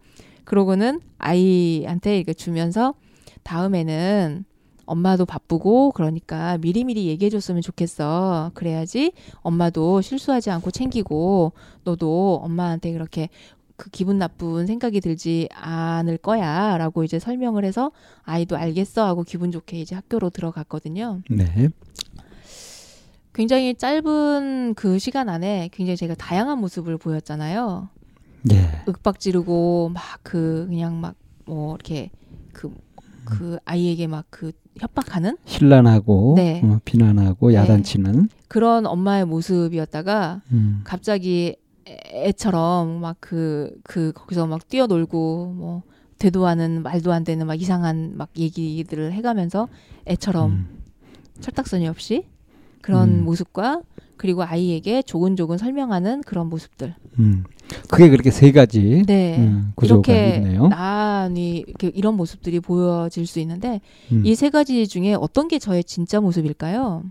그러고는 0.47 1.01
아이한테 1.19 2.17
이렇게 2.17 2.33
주면서 2.33 2.95
다음에는 3.43 4.45
엄마도 4.87 5.27
바쁘고 5.27 5.91
그러니까 5.91 6.57
미리미리 6.59 7.07
얘기해 7.09 7.29
줬으면 7.29 7.61
좋겠어. 7.61 8.53
그래야지 8.55 9.13
엄마도 9.41 10.01
실수하지 10.01 10.51
않고 10.51 10.71
챙기고 10.71 11.53
너도 11.85 12.41
엄마한테 12.43 12.93
그렇게 12.93 13.29
그 13.77 13.91
기분 13.91 14.19
나쁜 14.19 14.67
생각이 14.67 15.01
들지 15.01 15.49
않을 15.53 16.19
거야. 16.19 16.79
라고 16.79 17.03
이제 17.03 17.19
설명을 17.19 17.65
해서 17.65 17.91
아이도 18.23 18.57
알겠어 18.57 19.05
하고 19.05 19.25
기분 19.25 19.51
좋게 19.51 19.81
이제 19.81 19.95
학교로 19.97 20.31
들어갔거든요. 20.31 21.21
네. 21.29 21.69
굉장히 23.35 23.75
짧은 23.75 24.75
그 24.75 24.99
시간 24.99 25.29
안에 25.29 25.69
굉장히 25.73 25.97
제가 25.97 26.15
다양한 26.15 26.59
모습을 26.59 26.97
보였잖아요. 26.97 27.91
예. 28.53 28.83
윽박 28.87 29.19
지르고 29.21 29.91
막 29.95 30.21
그 30.23 30.67
그냥 30.69 31.01
막 31.01 31.15
뭐 31.49 31.75
이렇게 31.77 32.11
그그 32.53 33.59
아이에게 33.65 34.07
막 34.09 34.25
그 34.31 34.51
협박하는 34.79 35.39
신란하고 35.47 36.35
네. 36.37 36.61
어, 36.65 36.79
비난하고 36.85 37.49
네. 37.51 37.55
야단치는 37.55 38.29
그런 38.49 38.85
엄마의 38.85 39.25
모습이었다가 39.25 40.43
음. 40.53 40.81
갑자기 40.85 41.57
애- 41.89 42.29
애처럼 42.29 43.01
막그그 43.01 44.13
거기서 44.15 44.47
막 44.49 44.69
뛰어놀고 44.69 45.55
뭐 45.57 45.83
되도 46.19 46.47
않은 46.47 46.83
말도 46.83 47.13
안 47.13 47.25
되는 47.25 47.47
막 47.47 47.61
이상한 47.61 48.13
막 48.17 48.29
얘기들을 48.37 49.13
해가면서 49.13 49.69
애처럼 50.09 50.51
음. 50.51 50.83
철딱서니 51.41 51.87
없이 51.89 52.27
그런 52.83 53.21
음. 53.21 53.25
모습과 53.25 53.81
그리고 54.17 54.43
아이에게 54.43 55.03
조근조근 55.03 55.59
설명하는 55.59 56.23
그런 56.23 56.49
모습들. 56.49 56.95
음. 57.19 57.45
그게 57.91 58.09
그렇게 58.09 58.31
세 58.31 58.53
가지 58.53 59.03
네. 59.07 59.39
음, 59.39 59.73
구조가 59.75 60.13
이렇게 60.13 60.37
있네요. 60.37 60.69
나니 60.69 61.65
이렇게 61.67 61.89
이런 61.89 62.17
모습들이 62.17 62.61
보여질 62.61 63.27
수 63.27 63.41
있는데 63.41 63.81
음. 64.13 64.23
이세 64.25 64.51
가지 64.51 64.87
중에 64.87 65.15
어떤 65.15 65.49
게 65.49 65.59
저의 65.59 65.83
진짜 65.83 66.21
모습일까요? 66.21 67.03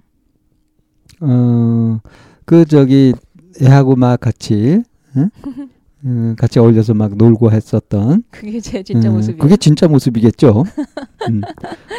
어, 1.22 2.00
그 2.46 2.66
저기 2.66 3.14
애하고 3.62 3.96
막 3.96 4.20
같이 4.20 4.84
응? 5.18 5.30
음, 6.06 6.36
같이 6.38 6.60
어울려서 6.60 6.94
막 6.94 7.16
놀고 7.16 7.52
했었던 7.52 8.24
그게 8.30 8.60
제 8.60 8.84
진짜 8.84 9.10
음, 9.10 9.16
모습이에요. 9.16 9.42
그게 9.42 9.58
진짜 9.58 9.88
모습이겠죠. 9.88 10.64
음. 11.30 11.42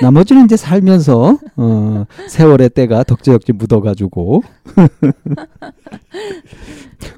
나머지는 0.01 0.45
이제 0.45 0.57
살면서 0.57 1.39
어, 1.57 2.05
세월의 2.29 2.71
때가 2.71 3.03
덕지덕지 3.05 3.53
묻어가지고 3.53 4.43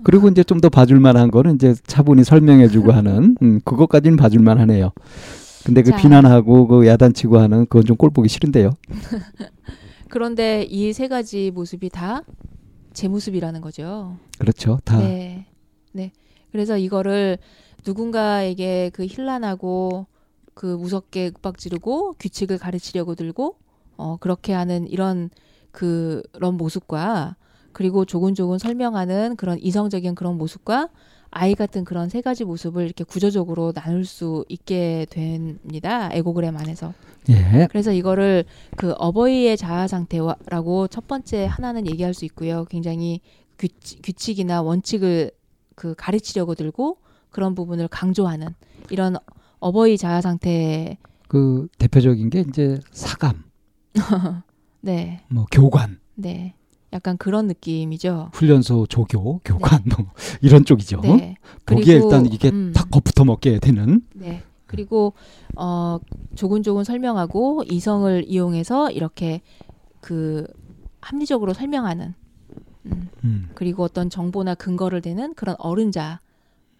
그리고 0.02 0.28
이제 0.28 0.42
좀 0.44 0.58
더 0.60 0.68
봐줄만한 0.68 1.30
거는 1.30 1.54
이제 1.54 1.72
차분히 1.86 2.24
설명해주고 2.24 2.90
하는 2.90 3.36
음, 3.42 3.60
그것까지는 3.64 4.16
봐줄만하네요. 4.16 4.90
근데 5.64 5.82
그 5.82 5.90
자. 5.90 5.96
비난하고 5.98 6.66
그 6.66 6.86
야단치고 6.86 7.38
하는 7.38 7.60
그건 7.66 7.84
좀 7.84 7.96
꼴 7.96 8.10
보기 8.10 8.28
싫은데요. 8.28 8.70
그런데 10.08 10.64
이 10.70 10.92
세 10.92 11.06
가지 11.08 11.50
모습이 11.54 11.90
다 11.90 12.22
제 12.94 13.06
모습이라는 13.06 13.60
거죠. 13.60 14.16
그렇죠. 14.40 14.80
다 14.84 14.98
네. 14.98 15.46
네. 15.92 16.10
그래서 16.52 16.78
이거를 16.78 17.38
누군가에게 17.86 18.90
그 18.92 19.06
힐난하고 19.06 20.06
그 20.54 20.66
무섭게 20.66 21.26
윽박 21.26 21.58
지르고 21.58 22.14
규칙을 22.18 22.58
가르치려고 22.58 23.14
들고 23.14 23.56
어 23.96 24.16
그렇게 24.18 24.52
하는 24.52 24.88
이런 24.88 25.30
그런 25.70 26.56
모습과 26.56 27.36
그리고 27.72 28.04
조근조근 28.04 28.58
설명하는 28.58 29.36
그런 29.36 29.58
이성적인 29.60 30.14
그런 30.14 30.36
모습과 30.36 30.88
아이 31.30 31.54
같은 31.54 31.84
그런 31.84 32.08
세 32.08 32.22
가지 32.22 32.44
모습을 32.44 32.84
이렇게 32.84 33.04
구조적으로 33.04 33.72
나눌 33.72 34.04
수 34.04 34.44
있게 34.48 35.06
됩니다. 35.10 36.08
에고그램 36.12 36.56
안에서. 36.56 36.94
예. 37.28 37.68
그래서 37.70 37.92
이거를 37.92 38.44
그 38.76 38.92
어버이의 38.92 39.56
자아 39.56 39.86
상태라고 39.86 40.88
첫 40.88 41.06
번째 41.06 41.44
하나는 41.44 41.86
얘기할 41.86 42.14
수 42.14 42.24
있고요. 42.24 42.64
굉장히 42.64 43.20
규칙, 43.58 44.00
규칙이나 44.02 44.62
원칙을 44.62 45.30
그 45.78 45.94
가르치려고 45.96 46.56
들고 46.56 46.98
그런 47.30 47.54
부분을 47.54 47.86
강조하는 47.86 48.48
이런 48.90 49.16
어버이 49.60 49.96
자아 49.96 50.20
상태. 50.20 50.98
그 51.28 51.68
대표적인 51.78 52.30
게 52.30 52.40
이제 52.40 52.80
사감, 52.90 53.44
네, 54.80 55.22
뭐 55.28 55.46
교관, 55.52 56.00
네, 56.16 56.56
약간 56.92 57.16
그런 57.16 57.46
느낌이죠. 57.46 58.30
훈련소 58.32 58.86
조교, 58.86 59.42
교관 59.44 59.84
뭐 59.84 60.06
이런 60.40 60.64
쪽이죠. 60.64 61.00
네. 61.02 61.36
그리고, 61.64 61.88
일단 61.92 62.26
이게 62.26 62.48
음. 62.50 62.72
탁 62.74 62.90
겁부터 62.90 63.24
먹게 63.24 63.60
되는 63.60 64.02
네. 64.14 64.42
그리고 64.66 65.12
어 65.54 65.98
조근조근 66.34 66.82
설명하고 66.82 67.62
이성을 67.70 68.24
이용해서 68.26 68.90
이렇게 68.90 69.42
그 70.00 70.44
합리적으로 71.00 71.54
설명하는. 71.54 72.14
음. 72.92 73.08
음, 73.24 73.50
그리고 73.54 73.82
어떤 73.84 74.10
정보나 74.10 74.54
근거를 74.54 75.00
대는 75.00 75.34
그런 75.34 75.56
어른자 75.58 76.20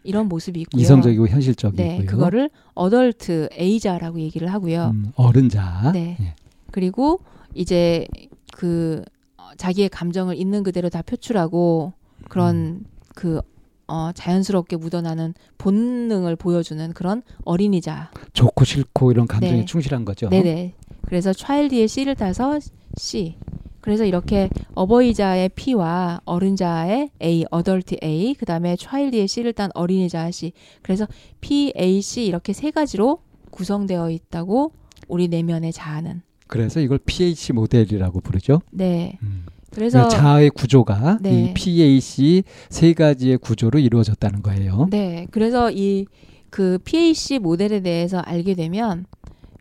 이런 0.04 0.28
모습이 0.28 0.60
있고요. 0.62 0.80
이성적이고 0.80 1.28
현실적이고요. 1.28 1.86
네, 1.86 2.04
그거를 2.04 2.50
어덜트 2.74 3.48
에이자라고 3.52 4.20
얘기를 4.20 4.52
하고요. 4.52 4.92
음, 4.94 5.12
어른자. 5.16 5.92
네. 5.92 6.16
예. 6.20 6.34
그리고 6.70 7.20
이제 7.54 8.06
그 8.52 9.02
어, 9.36 9.50
자기의 9.56 9.88
감정을 9.88 10.36
있는 10.36 10.62
그대로 10.62 10.88
다 10.88 11.02
표출하고 11.02 11.92
그런 12.28 12.56
음. 12.56 12.84
그 13.14 13.40
어, 13.86 14.10
자연스럽게 14.14 14.76
묻어나는 14.76 15.34
본능을 15.56 16.36
보여주는 16.36 16.92
그런 16.92 17.22
어린이자. 17.44 18.10
좋고 18.34 18.64
싫고 18.64 19.10
이런 19.10 19.26
감정에 19.26 19.60
네. 19.60 19.64
충실한 19.64 20.04
거죠. 20.04 20.28
네네. 20.28 20.74
그래서 21.02 21.32
차일드의 21.32 21.88
C를 21.88 22.14
따서 22.14 22.58
C. 22.98 23.36
그래서 23.80 24.04
이렇게 24.04 24.48
어버이자의 24.74 25.50
P와 25.50 26.20
어른자의 26.24 27.10
A, 27.22 27.44
어덜트 27.50 27.96
A, 28.02 28.34
그 28.34 28.44
다음에 28.44 28.76
차일드의 28.76 29.28
C를 29.28 29.52
딴 29.52 29.70
어린이자 29.74 30.30
C. 30.30 30.52
그래서 30.82 31.06
P, 31.40 31.72
A, 31.78 32.00
C 32.00 32.26
이렇게 32.26 32.52
세 32.52 32.70
가지로 32.70 33.18
구성되어 33.50 34.10
있다고 34.10 34.72
우리 35.08 35.28
내면의 35.28 35.72
자아는. 35.72 36.22
그래서 36.46 36.80
이걸 36.80 36.98
PH 37.04 37.52
모델이라고 37.52 38.20
부르죠. 38.20 38.62
네. 38.70 39.18
음. 39.22 39.44
그래서 39.70 39.98
그러니까 39.98 40.20
자아의 40.20 40.50
구조가 40.50 41.18
네. 41.20 41.50
이 41.50 41.54
PH 41.54 42.42
세 42.70 42.94
가지의 42.94 43.38
구조로 43.38 43.78
이루어졌다는 43.78 44.42
거예요. 44.42 44.88
네. 44.90 45.26
그래서 45.30 45.70
이 45.70 46.06
그 46.50 46.78
PAC 46.84 47.38
모델에 47.38 47.80
대해서 47.80 48.18
알게 48.18 48.54
되면 48.54 49.06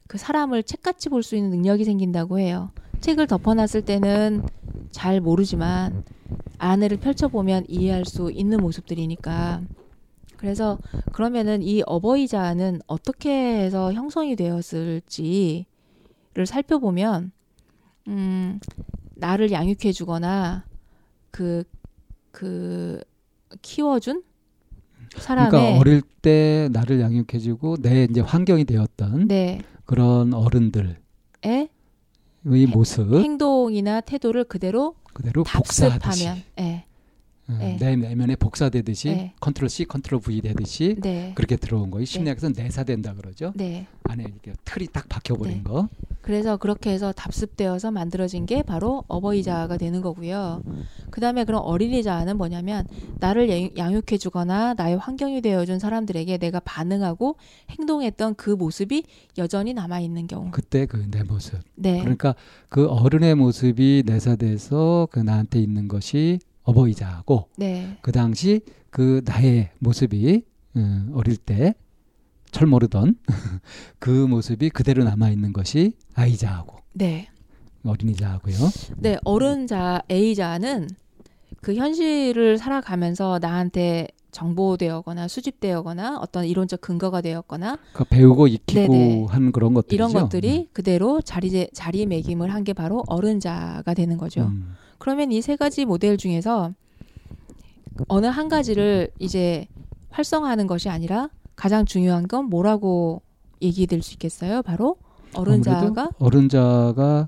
그 0.07 0.17
사람을 0.17 0.63
책같이 0.63 1.09
볼 1.09 1.21
수 1.23 1.35
있는 1.35 1.51
능력이 1.51 1.83
생긴다고 1.83 2.39
해요. 2.39 2.71
책을 3.01 3.27
덮어놨을 3.27 3.83
때는 3.83 4.43
잘 4.91 5.21
모르지만 5.21 6.03
안에를 6.57 6.97
펼쳐보면 6.97 7.65
이해할 7.67 8.05
수 8.05 8.31
있는 8.31 8.59
모습들이니까. 8.59 9.61
그래서 10.37 10.77
그러면은 11.11 11.61
이 11.63 11.81
어버이자는 11.85 12.81
어떻게 12.87 13.31
해서 13.31 13.93
형성이 13.93 14.35
되었을지를 14.35 15.65
살펴보면, 16.45 17.31
음, 18.07 18.59
나를 19.15 19.51
양육해 19.51 19.91
주거나, 19.91 20.65
그, 21.31 21.63
그, 22.31 23.01
키워준 23.61 24.23
사람의. 25.15 25.51
그러니까 25.51 25.79
어릴 25.79 26.01
때 26.21 26.69
나를 26.71 26.99
양육해 26.99 27.39
주고 27.39 27.77
내 27.77 28.03
이제 28.03 28.21
환경이 28.21 28.65
되었던 28.65 29.27
네. 29.27 29.61
그런 29.85 30.33
어른들의 30.33 30.97
에 32.45 32.65
모습. 32.65 33.13
행동이나 33.13 34.01
태도를 34.01 34.43
그대로 34.45 34.95
그대로 35.13 35.43
답습하면, 35.43 36.43
예, 36.59 36.85
음, 37.49 37.57
네. 37.59 37.77
내 37.79 37.95
내면에 37.95 38.35
복사되듯이 38.35 39.07
네. 39.09 39.33
Control 39.39 39.69
C, 39.69 39.85
Control 39.85 40.19
V 40.19 40.41
되듯이 40.41 40.97
네, 41.01 41.31
그렇게 41.33 41.55
들어온 41.55 41.89
거예요. 41.91 42.03
심리학에서 42.05 42.49
내사된다 42.49 43.13
그러죠. 43.13 43.53
네. 43.55 43.87
안에 44.03 44.23
이렇게 44.23 44.53
틀이 44.65 44.87
딱 44.91 45.07
박혀버린 45.07 45.57
네. 45.57 45.63
거. 45.63 45.87
그래서 46.21 46.57
그렇게 46.57 46.89
해서 46.91 47.13
답습되어서 47.13 47.91
만들어진 47.91 48.45
게 48.45 48.61
바로 48.61 49.05
어버이 49.07 49.45
자아가 49.45 49.77
되는 49.77 50.01
거고요. 50.01 50.61
그 51.09 51.21
다음에 51.21 51.45
그런 51.45 51.61
어린이 51.61 51.96
자아는 51.96 52.37
뭐냐면 52.37 52.85
나를 53.19 53.49
양- 53.49 53.69
양육해주거나 53.77 54.73
나의 54.73 54.97
환경이 54.97 55.41
되어준 55.41 55.79
사람들에게 55.79 56.37
내가 56.37 56.59
반응하고 56.59 57.37
행동했던 57.69 58.35
그 58.35 58.49
모습이 58.49 59.03
여전히 59.37 59.73
남아있는 59.73 60.27
경우. 60.27 60.51
그때 60.51 60.85
그 60.85 60.97
내 61.09 61.23
모습. 61.23 61.59
네. 61.75 61.99
그러니까 62.01 62.35
그 62.67 62.87
어른의 62.87 63.35
모습이 63.35 64.03
내사돼서 64.05 65.07
그 65.11 65.19
나한테 65.19 65.59
있는 65.61 65.87
것이 65.87 66.39
어버이자고 66.67 67.49
네. 67.57 67.97
그 68.01 68.11
당시 68.11 68.61
그 68.89 69.21
나의 69.25 69.71
모습이 69.79 70.43
음, 70.75 71.11
어릴 71.15 71.37
때 71.37 71.73
철 72.51 72.65
모르던 72.67 73.15
그 73.99 74.09
모습이 74.09 74.69
그대로 74.69 75.03
남아 75.03 75.29
있는 75.29 75.51
것이 75.53 75.93
아이자하고 76.15 76.77
네. 76.93 77.27
어린이자하고요. 77.83 78.55
네. 78.97 79.17
어른자, 79.23 80.01
A자는 80.09 80.89
그 81.61 81.75
현실을 81.75 82.57
살아가면서 82.57 83.39
나한테 83.41 84.07
정보되어거나 84.31 85.27
수집되어거나 85.27 86.19
어떤 86.19 86.45
이론적 86.45 86.81
근거가 86.81 87.21
되었거나 87.21 87.77
그 87.93 88.03
배우고 88.05 88.47
익히고 88.47 88.91
네네. 88.93 89.25
한 89.29 89.51
그런 89.51 89.73
것들이죠. 89.73 89.95
이런 89.95 90.11
것들이 90.13 90.69
그대로 90.73 91.21
자리 91.21 91.67
자리매김을 91.73 92.53
한 92.53 92.63
게 92.63 92.73
바로 92.73 93.03
어른자가 93.07 93.93
되는 93.93 94.17
거죠. 94.17 94.43
음. 94.43 94.73
그러면 94.97 95.31
이 95.31 95.41
세 95.41 95.55
가지 95.55 95.85
모델 95.85 96.17
중에서 96.17 96.73
어느 98.07 98.25
한 98.27 98.47
가지를 98.49 99.09
이제 99.19 99.67
활성화하는 100.09 100.67
것이 100.67 100.89
아니라 100.89 101.29
가장 101.55 101.85
중요한 101.85 102.27
건 102.27 102.45
뭐라고 102.45 103.21
얘기될 103.61 104.01
수 104.01 104.13
있겠어요? 104.13 104.61
바로 104.61 104.97
어른자가 105.33 106.11
어른자가 106.19 107.27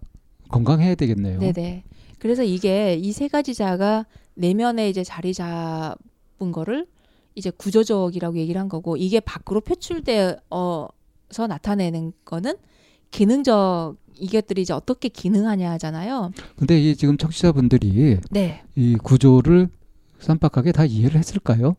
건강해야 0.49 0.95
되겠네요. 0.95 1.39
네네. 1.39 1.83
그래서 2.19 2.43
이게 2.43 2.95
이 2.95 3.11
세 3.11 3.27
가지 3.27 3.53
자가 3.53 4.05
내면에 4.35 4.89
이제 4.89 5.03
자리 5.03 5.33
잡은 5.33 6.51
거를 6.51 6.87
이제 7.35 7.49
구조적이라고 7.51 8.37
얘기를 8.37 8.59
한 8.59 8.69
거고 8.69 8.97
이게 8.97 9.19
밖으로 9.19 9.61
표출되어서 9.61 10.89
나타내는 11.47 12.13
거는 12.25 12.55
기능적 13.11 13.95
이것들이 14.19 14.61
이제 14.61 14.73
어떻게 14.73 15.09
기능하냐 15.09 15.71
하잖아요. 15.71 16.31
근데 16.55 16.79
이 16.79 16.95
지금 16.95 17.17
청취자분들이 17.17 18.17
네. 18.31 18.63
이 18.75 18.95
구조를 18.95 19.69
쌈박하게 20.19 20.71
다 20.71 20.85
이해를 20.85 21.17
했을까요? 21.17 21.75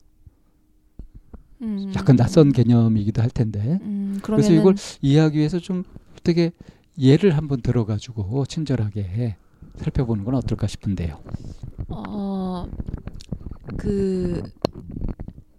음, 1.62 1.93
약간 1.95 2.16
낯선 2.16 2.53
개념이기도 2.53 3.20
할 3.20 3.28
텐데 3.28 3.78
음, 3.82 4.18
그래서 4.22 4.53
이걸 4.53 4.74
이해하기 5.03 5.36
위해서 5.38 5.59
좀 5.59 5.84
되게 6.24 6.53
예를 6.99 7.36
한번 7.36 7.61
들어가지고 7.61 8.47
친절하게 8.47 9.36
살펴보는 9.76 10.24
건 10.24 10.34
어떨까 10.34 10.66
싶은데요. 10.66 11.18
어, 11.88 12.66
그, 13.76 14.43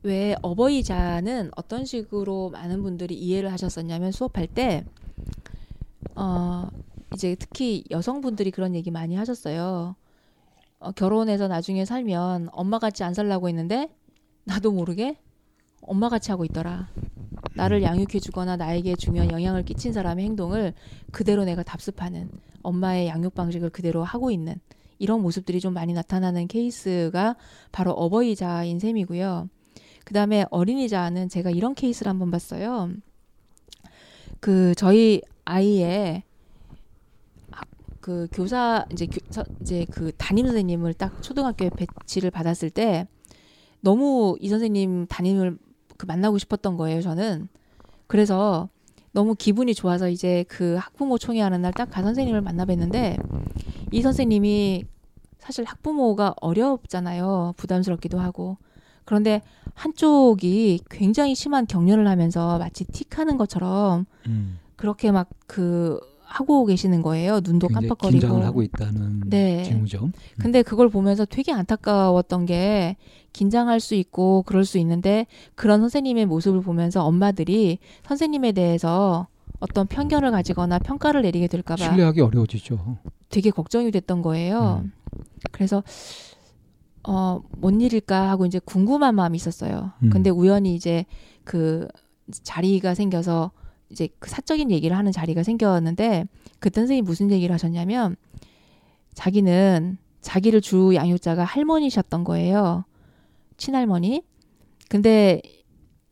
왜 0.03 0.35
어버이자는 0.41 1.51
어떤 1.55 1.85
식으로 1.85 2.49
많은 2.49 2.81
분들이 2.81 3.15
이해를 3.15 3.51
하셨었냐면 3.51 4.11
수업할 4.11 4.47
때, 4.47 4.85
어, 6.15 6.67
이제 7.13 7.35
특히 7.35 7.83
여성분들이 7.91 8.51
그런 8.51 8.75
얘기 8.75 8.91
많이 8.91 9.15
하셨어요. 9.15 9.95
어, 10.79 10.91
결혼해서 10.91 11.47
나중에 11.47 11.85
살면 11.85 12.49
엄마 12.51 12.79
같이 12.79 13.03
안 13.03 13.13
살라고 13.13 13.47
했는데, 13.49 13.89
나도 14.43 14.71
모르게 14.71 15.17
엄마 15.81 16.09
같이 16.09 16.31
하고 16.31 16.45
있더라. 16.45 16.89
나를 17.55 17.83
양육해주거나 17.83 18.57
나에게 18.57 18.95
중요한 18.95 19.31
영향을 19.31 19.63
끼친 19.63 19.93
사람의 19.93 20.25
행동을 20.25 20.73
그대로 21.11 21.43
내가 21.43 21.63
답습하는 21.63 22.29
엄마의 22.63 23.07
양육 23.07 23.33
방식을 23.33 23.69
그대로 23.71 24.03
하고 24.03 24.31
있는 24.31 24.55
이런 24.99 25.21
모습들이 25.21 25.59
좀 25.59 25.73
많이 25.73 25.93
나타나는 25.93 26.47
케이스가 26.47 27.35
바로 27.71 27.91
어버이 27.91 28.39
자아인 28.39 28.79
셈이고요. 28.79 29.49
그 30.05 30.13
다음에 30.13 30.45
어린이 30.51 30.87
자아는 30.87 31.29
제가 31.29 31.49
이런 31.49 31.73
케이스를 31.73 32.09
한번 32.09 32.31
봤어요. 32.31 32.91
그 34.41 34.73
저희 34.75 35.21
아이의 35.45 36.23
학- 37.51 37.67
그 38.01 38.27
교사 38.33 38.85
이제 38.91 39.05
교, 39.05 39.19
서- 39.29 39.45
이제 39.61 39.85
그 39.89 40.11
담임 40.17 40.45
선생님을 40.47 40.93
딱 40.95 41.21
초등학교에 41.21 41.69
배치를 41.69 42.31
받았을 42.31 42.69
때 42.69 43.07
너무 43.81 44.35
이 44.41 44.49
선생님 44.49 45.05
담임을 45.07 45.57
그 45.97 46.05
만나고 46.05 46.37
싶었던 46.39 46.75
거예요. 46.75 47.01
저는 47.01 47.47
그래서 48.07 48.67
너무 49.13 49.35
기분이 49.35 49.73
좋아서 49.75 50.09
이제 50.09 50.43
그 50.47 50.75
학부모 50.79 51.17
총회하는 51.17 51.61
날 51.61 51.71
딱 51.73 51.89
가 51.91 52.01
선생님을 52.01 52.41
만나 52.41 52.65
뵀는데 52.65 53.17
이 53.91 54.01
선생님이 54.01 54.85
사실 55.37 55.65
학부모가 55.65 56.35
어렵잖아요. 56.41 57.53
부담스럽기도 57.57 58.19
하고. 58.19 58.57
그런데 59.05 59.41
한쪽이 59.73 60.81
굉장히 60.89 61.35
심한 61.35 61.65
격려를 61.65 62.07
하면서 62.07 62.57
마치 62.57 62.85
틱하는 62.85 63.37
것처럼 63.37 64.05
음, 64.27 64.59
그렇게 64.75 65.11
막 65.11 65.27
그 65.51 65.99
하고 66.23 66.65
계시는 66.65 67.01
거예요. 67.01 67.41
눈도 67.43 67.67
깜빡거리고. 67.67 68.19
긴장을 68.19 68.45
하고 68.45 68.61
있다는 68.63 69.23
네. 69.25 69.63
징후죠. 69.63 70.11
근데 70.39 70.63
그걸 70.63 70.87
보면서 70.87 71.25
되게 71.25 71.51
안타까웠던 71.51 72.45
게 72.45 72.95
긴장할 73.33 73.81
수 73.81 73.95
있고 73.95 74.43
그럴 74.43 74.63
수 74.63 74.77
있는데 74.77 75.27
그런 75.55 75.81
선생님의 75.81 76.25
모습을 76.25 76.61
보면서 76.61 77.03
엄마들이 77.03 77.79
선생님에 78.05 78.53
대해서 78.53 79.27
어떤 79.59 79.87
편견을 79.87 80.31
가지거나 80.31 80.79
평가를 80.79 81.21
내리게 81.23 81.47
될까봐 81.47 81.83
신뢰하기 81.83 82.21
어려워지죠. 82.21 82.97
되게 83.29 83.51
걱정이 83.51 83.91
됐던 83.91 84.21
거예요. 84.21 84.83
음. 84.85 84.93
그래서 85.51 85.83
어, 87.07 87.41
뭔 87.57 87.81
일일까 87.81 88.29
하고 88.29 88.45
이제 88.45 88.59
궁금한 88.59 89.15
마음이 89.15 89.35
있었어요. 89.35 89.91
음. 90.03 90.09
근데 90.11 90.29
우연히 90.29 90.75
이제 90.75 91.05
그 91.43 91.87
자리가 92.31 92.93
생겨서 92.93 93.51
이제 93.89 94.07
그 94.19 94.29
사적인 94.29 94.71
얘기를 94.71 94.97
하는 94.97 95.11
자리가 95.11 95.43
생겼는데 95.43 96.25
그때 96.59 96.81
선생님이 96.81 97.05
무슨 97.05 97.31
얘기를 97.31 97.53
하셨냐면 97.53 98.15
자기는 99.13 99.97
자기를 100.21 100.61
주 100.61 100.91
양육자가 100.95 101.43
할머니셨던 101.43 102.23
거예요. 102.23 102.85
친할머니. 103.57 104.23
근데 104.89 105.41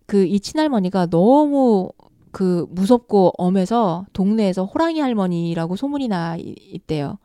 그 0.07 0.25
이 0.25 0.39
친할머니가 0.39 1.05
너무 1.07 1.91
그 2.31 2.65
무섭고 2.71 3.33
엄해서 3.37 4.05
동네에서 4.13 4.65
호랑이 4.65 4.99
할머니라고 4.99 5.75
소문이 5.75 6.07
나 6.07 6.35
이- 6.37 6.55
있대요. 6.73 7.19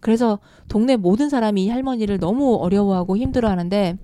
그래서 0.00 0.38
동네 0.68 0.96
모든 0.96 1.28
사람이 1.28 1.64
이 1.64 1.68
할머니를 1.68 2.18
너무 2.18 2.56
어려워하고 2.56 3.16
힘들어하는데 3.16 3.98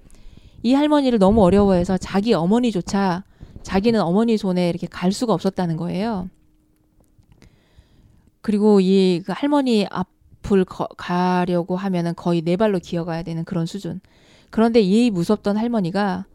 이 0.62 0.74
할머니를 0.74 1.18
너무 1.18 1.42
어려워해서 1.42 1.97
자기 1.99 2.34
어머니조차 2.34 3.24
자기는 3.62 4.01
어머니 4.01 4.36
손에 4.36 4.68
이렇게 4.68 4.86
갈 4.86 5.11
수가 5.12 5.32
없었다는 5.32 5.76
거예요. 5.76 6.28
그리고 8.40 8.80
이 8.80 9.22
그 9.26 9.32
할머니 9.34 9.86
앞을 9.90 10.64
거- 10.64 10.88
가려고 10.97 11.76
하면은 11.76 12.14
거의 12.14 12.42
네 12.42 12.57
발로 12.57 12.78
기어가야 12.78 13.22
되는 13.22 13.44
그런 13.44 13.66
수준. 13.66 14.01
그런데 14.51 14.80
이 14.80 15.11
무섭던 15.11 15.57
할머니가 15.57 16.26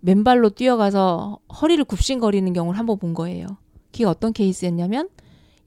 맨발로 0.00 0.50
뛰어가서 0.50 1.40
허리를 1.60 1.84
굽신거리는 1.84 2.50
경우를 2.52 2.78
한 2.78 2.86
번 2.86 2.98
본 2.98 3.12
거예요. 3.14 3.46
그게 3.92 4.04
어떤 4.06 4.32
케이스였냐면 4.32 5.08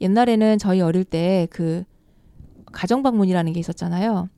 옛날에는 0.01 0.57
저희 0.57 0.81
어릴 0.81 1.03
때 1.03 1.47
그 1.51 1.83
가정 2.73 3.03
방문이라는 3.03 3.53
게 3.53 3.59
있었잖아요. 3.59 4.29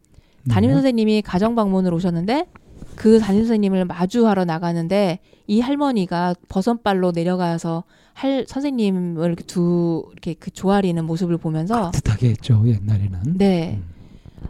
담임 0.50 0.70
네. 0.70 0.76
선생님이 0.76 1.22
가정 1.24 1.56
방문을 1.56 1.94
오셨는데 1.94 2.48
그 2.96 3.20
담임 3.20 3.42
선생님을 3.42 3.86
마주하러 3.86 4.46
나가는데 4.46 5.20
이 5.48 5.60
할머니가 5.60 6.36
버선발로 6.48 7.12
내려가서 7.12 7.84
할 8.14 8.46
선생님을 8.48 9.36
두 9.48 10.08
이렇게 10.12 10.34
그 10.36 10.52
조아리는 10.52 11.04
모습을 11.04 11.38
보면서 11.38 11.92
따뜻하게 11.92 12.30
했죠 12.30 12.64
옛날에는. 12.66 13.38
네. 13.38 13.80
음. 13.82 13.96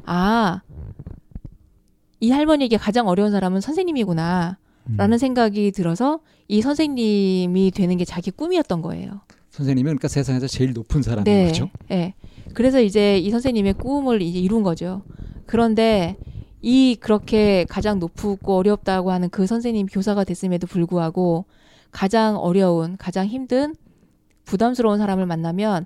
아, 0.06 0.62
이 2.20 2.32
할머니에게 2.32 2.78
가장 2.78 3.08
어려운 3.08 3.32
사람은 3.32 3.62
선생님이구나. 3.62 4.58
음. 4.88 4.98
라는 4.98 5.18
생각이 5.18 5.72
들어서 5.72 6.20
이 6.48 6.62
선생님이 6.62 7.72
되는 7.72 7.98
게 7.98 8.06
자기 8.06 8.30
꿈이었던 8.30 8.82
거예요. 8.82 9.22
선생님은 9.50 9.92
그러니까 9.92 10.10
세상에서 10.10 10.48
제일 10.48 10.74
높은 10.74 11.02
사람인 11.02 11.24
네. 11.24 11.48
거죠. 11.48 11.70
네. 11.88 12.14
그래서 12.54 12.82
이제 12.82 13.18
이 13.18 13.30
선생님의 13.30 13.74
꿈을 13.76 14.22
이제 14.22 14.40
이룬 14.40 14.64
거죠. 14.64 15.02
그런데 15.46 16.18
이 16.62 16.98
그렇게 17.00 17.66
가장 17.70 18.00
높고 18.00 18.40
어렵다고 18.56 19.12
하는 19.12 19.30
그 19.30 19.46
선생님 19.46 19.88
교사가 19.88 20.24
됐음에도 20.24 20.68
불구하고 20.68 21.46
가장 21.92 22.38
어려운, 22.38 22.98
가장 22.98 23.28
힘든, 23.28 23.76
부담스러운 24.46 24.98
사람을 24.98 25.26
만나면 25.26 25.86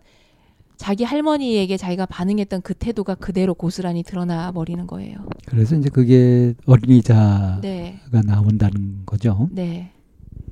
자기 0.77 1.03
할머니에게 1.03 1.75
자기가 1.75 2.05
반응했던 2.05 2.61
그 2.61 2.73
태도가 2.73 3.15
그대로 3.15 3.53
고스란히 3.53 4.01
드러나 4.03 4.51
버리는 4.53 4.87
거예요. 4.87 5.17
그래서 5.45 5.75
이제 5.75 5.89
그게 5.89 6.53
어린이자가 6.65 7.59
네. 7.61 7.99
나온다는 8.25 9.01
거죠. 9.05 9.49
네. 9.51 9.91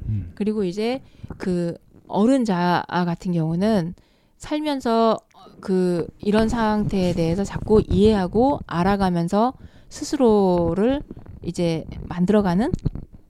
음. 0.08 0.32
그리고 0.36 0.66
이제 0.66 1.02
그 1.38 1.76
어른자 2.08 2.84
같은 2.88 3.32
경우는 3.32 3.94
살면서 4.38 5.18
그 5.60 6.08
이런 6.20 6.50
상태에 6.50 7.14
대해서 7.14 7.44
자꾸 7.44 7.82
이해하고 7.88 8.60
알아가면서 8.68 9.54
스스로를 9.90 11.02
이제 11.44 11.86
만들어가는 12.08 12.72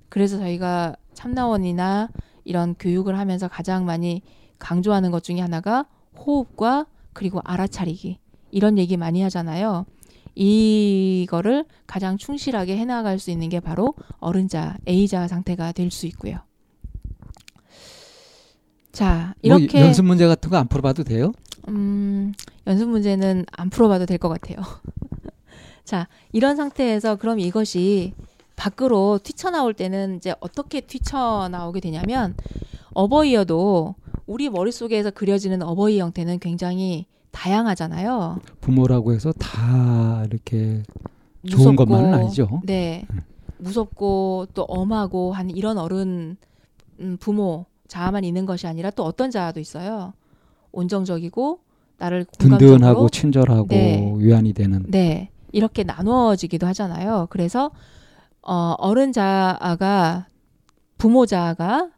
그래서 0.09 0.37
저희가 0.37 0.95
참나원이나 1.13 2.09
이런 2.43 2.75
교육을 2.79 3.17
하면서 3.17 3.47
가장 3.47 3.85
많이 3.85 4.21
강조하는 4.59 5.11
것 5.11 5.23
중에 5.23 5.39
하나가 5.39 5.85
호흡과 6.17 6.87
그리고 7.13 7.41
알아차리기 7.43 8.19
이런 8.51 8.77
얘기 8.77 8.97
많이 8.97 9.21
하잖아요. 9.21 9.85
이거를 10.35 11.65
가장 11.87 12.17
충실하게 12.17 12.77
해나갈 12.77 13.19
수 13.19 13.31
있는 13.31 13.49
게 13.49 13.59
바로 13.59 13.95
어른자 14.19 14.77
A자 14.87 15.27
상태가 15.27 15.71
될 15.71 15.91
수 15.91 16.05
있고요. 16.07 16.37
자뭐 18.97 19.33
이렇게 19.41 19.81
연습 19.81 20.05
문제 20.05 20.25
같은 20.27 20.49
거 20.49 20.57
안 20.57 20.67
풀어봐도 20.67 21.03
돼요? 21.03 21.31
음, 21.67 22.33
연습 22.65 22.87
문제는 22.89 23.45
안 23.51 23.69
풀어봐도 23.69 24.05
될 24.05 24.17
것 24.17 24.29
같아요. 24.29 24.57
자, 25.83 26.07
이런 26.31 26.55
상태에서 26.55 27.15
그럼 27.17 27.39
이것이 27.39 28.13
밖으로 28.55 29.19
튀쳐나올 29.23 29.73
때는 29.73 30.17
이제 30.17 30.33
어떻게 30.39 30.81
튀쳐나오게 30.81 31.79
되냐면 31.79 32.35
어버이여도 32.93 33.95
우리 34.25 34.49
머릿속에서 34.49 35.11
그려지는 35.11 35.61
어버이 35.61 35.99
형태는 35.99 36.39
굉장히 36.39 37.05
다양하잖아요. 37.31 38.39
부모라고 38.61 39.13
해서 39.13 39.31
다 39.33 40.23
이렇게 40.25 40.83
좋은 41.47 41.75
무섭고, 41.75 41.85
것만은 41.85 42.13
아니죠. 42.15 42.61
네. 42.65 43.05
음. 43.11 43.21
무섭고 43.59 44.47
또 44.53 44.63
엄하고 44.63 45.33
한 45.33 45.49
이런 45.49 45.77
어른 45.77 46.37
음, 46.99 47.17
부모 47.19 47.65
자아만 47.88 48.23
있는 48.23 48.45
것이 48.45 48.67
아니라 48.67 48.89
또 48.91 49.03
어떤 49.03 49.31
자아도 49.31 49.59
있어요. 49.59 50.13
온정적이고 50.71 51.59
나를 51.97 52.25
든든하고 52.38 53.09
친절하고 53.09 53.67
네. 53.67 54.13
위안이 54.17 54.53
되는 54.53 54.85
네. 54.88 55.29
이렇게 55.51 55.83
나누어지기도 55.83 56.67
하잖아요. 56.67 57.27
그래서 57.29 57.71
어, 58.41 58.75
어른 58.77 59.11
자아가 59.11 60.27
부모 60.97 61.25
자아가 61.25 61.89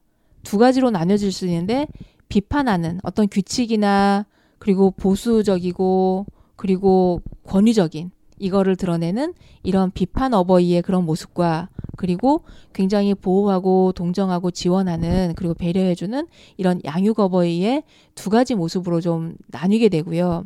두 0.43 0.57
가지로 0.57 0.91
나뉘어질 0.91 1.31
수 1.31 1.45
있는데 1.45 1.87
비판하는 2.29 2.99
어떤 3.03 3.27
규칙이나 3.27 4.25
그리고 4.57 4.91
보수적이고 4.91 6.25
그리고 6.55 7.21
권위적인 7.43 8.11
이거를 8.39 8.75
드러내는 8.75 9.33
이런 9.63 9.91
비판 9.91 10.33
어버이의 10.33 10.81
그런 10.81 11.05
모습과 11.05 11.69
그리고 11.97 12.43
굉장히 12.73 13.13
보호하고 13.13 13.91
동정하고 13.91 14.51
지원하는 14.51 15.33
그리고 15.35 15.53
배려해주는 15.53 16.27
이런 16.57 16.81
양육 16.85 17.19
어버이의 17.19 17.83
두 18.15 18.29
가지 18.29 18.55
모습으로 18.55 19.01
좀 19.01 19.35
나뉘게 19.47 19.89
되고요. 19.89 20.45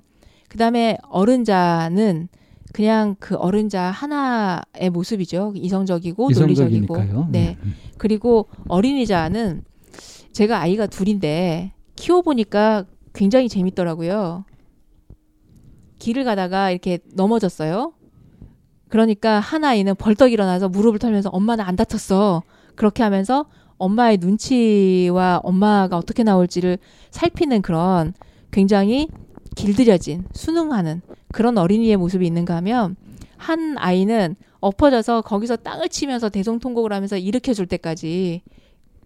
그 0.49 0.57
다음에 0.57 0.97
어른자는 1.09 2.27
그냥 2.73 3.15
그 3.19 3.35
어른자 3.35 3.81
하나의 3.81 4.89
모습이죠. 4.91 5.53
이성적이고 5.55 6.31
논리적이고. 6.31 6.95
이성적이니까요. 6.95 7.27
네. 7.31 7.57
음. 7.63 7.75
그리고 7.97 8.47
어린이자는 8.67 9.63
제가 10.31 10.59
아이가 10.59 10.87
둘인데 10.87 11.73
키워보니까 11.95 12.85
굉장히 13.13 13.47
재밌더라고요. 13.47 14.45
길을 16.03 16.25
가다가 16.25 16.69
이렇게 16.69 16.99
넘어졌어요. 17.13 17.93
그러니까 18.89 19.39
한 19.39 19.63
아이는 19.63 19.95
벌떡 19.95 20.33
일어나서 20.33 20.67
무릎을 20.67 20.99
털면서 20.99 21.29
엄마는 21.29 21.63
안 21.63 21.77
다쳤어. 21.77 22.43
그렇게 22.75 23.03
하면서 23.03 23.45
엄마의 23.77 24.17
눈치와 24.17 25.39
엄마가 25.43 25.97
어떻게 25.97 26.23
나올지를 26.23 26.77
살피는 27.11 27.61
그런 27.61 28.13
굉장히 28.51 29.07
길들여진 29.55 30.25
순응하는 30.33 31.01
그런 31.31 31.57
어린이의 31.57 31.95
모습이 31.95 32.27
있는가 32.27 32.57
하면 32.57 32.97
한 33.37 33.77
아이는 33.77 34.35
엎어져서 34.59 35.21
거기서 35.21 35.55
땅을 35.55 35.87
치면서 35.87 36.27
대성통곡을 36.27 36.91
하면서 36.91 37.17
일으켜 37.17 37.53
줄 37.53 37.65
때까지 37.65 38.41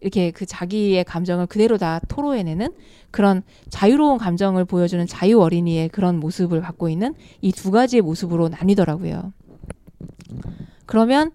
이렇게 0.08 0.32
그 0.32 0.46
자기의 0.46 1.04
감정을 1.04 1.48
그대로 1.48 1.78
다 1.78 2.00
토로해내는 2.08 2.70
그런 3.12 3.44
자유로운 3.70 4.18
감정을 4.18 4.64
보여주는 4.64 5.06
자유 5.06 5.42
어린이의 5.42 5.90
그런 5.90 6.20
모습을 6.20 6.62
갖고 6.62 6.88
있는 6.88 7.14
이 7.42 7.52
두 7.52 7.72
가지의 7.72 8.02
모습으로 8.02 8.48
나뉘더라고요. 8.48 9.34
그러면 10.86 11.32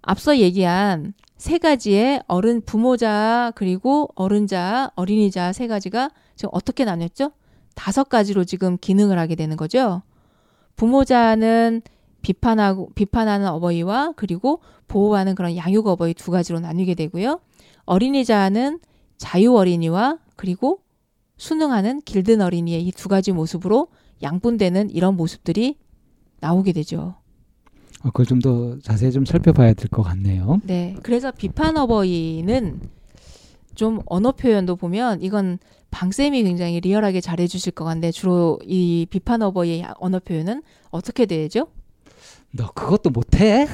앞서 0.00 0.38
얘기한 0.38 1.12
세 1.36 1.58
가지의 1.58 2.22
어른 2.28 2.62
부모자 2.62 3.52
그리고 3.56 4.08
어른자 4.14 4.92
어린이자 4.94 5.52
세 5.52 5.66
가지가 5.66 6.10
지금 6.34 6.50
어떻게 6.52 6.84
나뉘었죠? 6.86 7.32
다섯 7.74 8.08
가지로 8.08 8.44
지금 8.44 8.78
기능을 8.80 9.18
하게 9.18 9.34
되는 9.34 9.56
거죠. 9.58 10.00
부모자는 10.76 11.82
비판하고 12.22 12.90
비판하는 12.94 13.48
어버이와 13.48 14.12
그리고 14.16 14.60
보호하는 14.88 15.34
그런 15.34 15.56
양육 15.56 15.86
어버이 15.86 16.14
두 16.14 16.30
가지로 16.30 16.60
나뉘게 16.60 16.94
되고요. 16.94 17.40
어린이자는 17.86 18.80
자유 19.16 19.54
어린이와 19.56 20.18
그리고 20.36 20.80
순응하는 21.38 22.02
길든 22.02 22.40
어린이의 22.40 22.82
이 22.86 22.92
두 22.92 23.08
가지 23.08 23.32
모습으로 23.32 23.88
양분되는 24.22 24.90
이런 24.90 25.16
모습들이 25.16 25.76
나오게 26.40 26.72
되죠. 26.72 27.16
어, 28.02 28.10
그걸 28.10 28.26
좀 28.26 28.40
더 28.40 28.78
자세히 28.80 29.10
좀 29.12 29.24
살펴봐야 29.24 29.72
될 29.74 29.88
것 29.88 30.02
같네요. 30.02 30.60
네. 30.64 30.94
그래서 31.02 31.30
비판 31.30 31.76
어버이는 31.76 32.80
좀 33.74 34.00
언어 34.06 34.32
표현도 34.32 34.76
보면 34.76 35.22
이건 35.22 35.58
방쌤이 35.90 36.42
굉장히 36.42 36.80
리얼하게 36.80 37.20
잘해 37.20 37.46
주실 37.46 37.72
것 37.72 37.84
같은데 37.84 38.10
주로 38.10 38.58
이 38.64 39.06
비판 39.08 39.42
어버이의 39.42 39.84
언어 39.98 40.18
표현은 40.18 40.62
어떻게 40.90 41.26
되죠? 41.26 41.68
너 42.52 42.70
그것도 42.72 43.10
못해? 43.10 43.66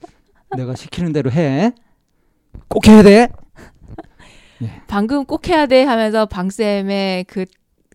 내가 0.56 0.74
시키는 0.74 1.12
대로 1.12 1.30
해. 1.30 1.72
꼭 2.68 2.86
해야 2.88 3.02
돼. 3.02 3.28
방금 4.86 5.24
꼭 5.24 5.48
해야 5.48 5.66
돼 5.66 5.82
하면서 5.84 6.26
방쌤의 6.26 7.24
그, 7.24 7.44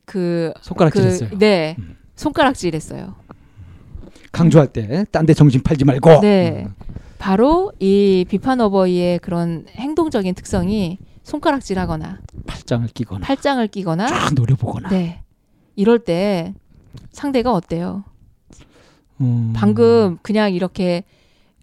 그, 0.05 0.53
손가락질했어요. 0.61 1.29
그, 1.29 1.37
네. 1.37 1.75
음. 1.79 1.97
손가락질 2.15 2.75
했어요. 2.75 3.15
강조할 4.31 4.67
때 4.67 5.05
딴 5.11 5.25
데 5.25 5.33
정신 5.33 5.61
팔지 5.61 5.85
말고. 5.85 6.21
네. 6.21 6.63
음. 6.67 6.73
바로 7.17 7.71
이 7.79 8.25
비판 8.27 8.59
어버이의 8.61 9.19
그런 9.19 9.65
행동적인 9.75 10.33
특성이 10.35 10.97
손가락질 11.23 11.77
하거나 11.77 12.19
팔짱을 12.47 12.87
끼거나 12.87 13.25
팔짱을 13.25 13.67
끼거나 13.67 14.07
쫙 14.07 14.33
노려보거나. 14.33 14.89
네. 14.89 15.21
이럴 15.75 15.99
때 15.99 16.53
상대가 17.11 17.53
어때요? 17.53 18.03
음. 19.19 19.53
방금 19.55 20.17
그냥 20.23 20.53
이렇게 20.53 21.03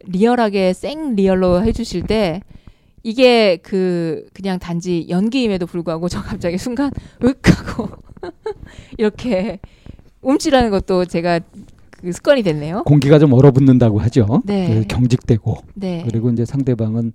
리얼하게 0.05 0.73
생 0.75 1.17
리얼로 1.17 1.65
해주실 1.65 2.03
때 2.07 2.43
이게 3.03 3.57
그 3.59 4.27
그냥 4.33 4.59
단지 4.59 5.07
연기임에도 5.09 5.67
불구하고 5.67 6.09
저 6.09 6.23
갑자기 6.23 6.59
순간 6.59 6.91
윽 7.23 7.39
하고 7.45 7.89
이렇게 8.99 9.61
움찔하는 10.23 10.71
것도 10.71 11.05
제가 11.05 11.41
그 12.01 12.13
습관이 12.13 12.45
됐네요. 12.45 12.85
공기가 12.85 13.19
좀 13.19 13.33
얼어붙는다고 13.33 13.99
하죠. 14.03 14.43
네. 14.45 14.69
그래서 14.69 14.87
경직되고 14.87 15.57
네. 15.75 16.05
그리고 16.09 16.31
이제 16.31 16.45
상대방은 16.45 17.13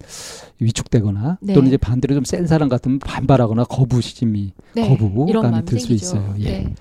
위축되거나 0.60 1.38
네. 1.42 1.54
또는 1.54 1.68
이제 1.70 1.78
반대로 1.78 2.16
좀 2.16 2.24
센 2.26 2.46
사람 2.48 2.68
같으면 2.68 3.00
반발하거나 3.00 3.64
거부심이 3.66 4.52
네. 4.76 4.90
거부감이 4.90 5.64
들 5.66 5.80
수. 5.80 5.94
있어요. 5.94 6.36
예. 6.40 6.44
네. 6.44 6.76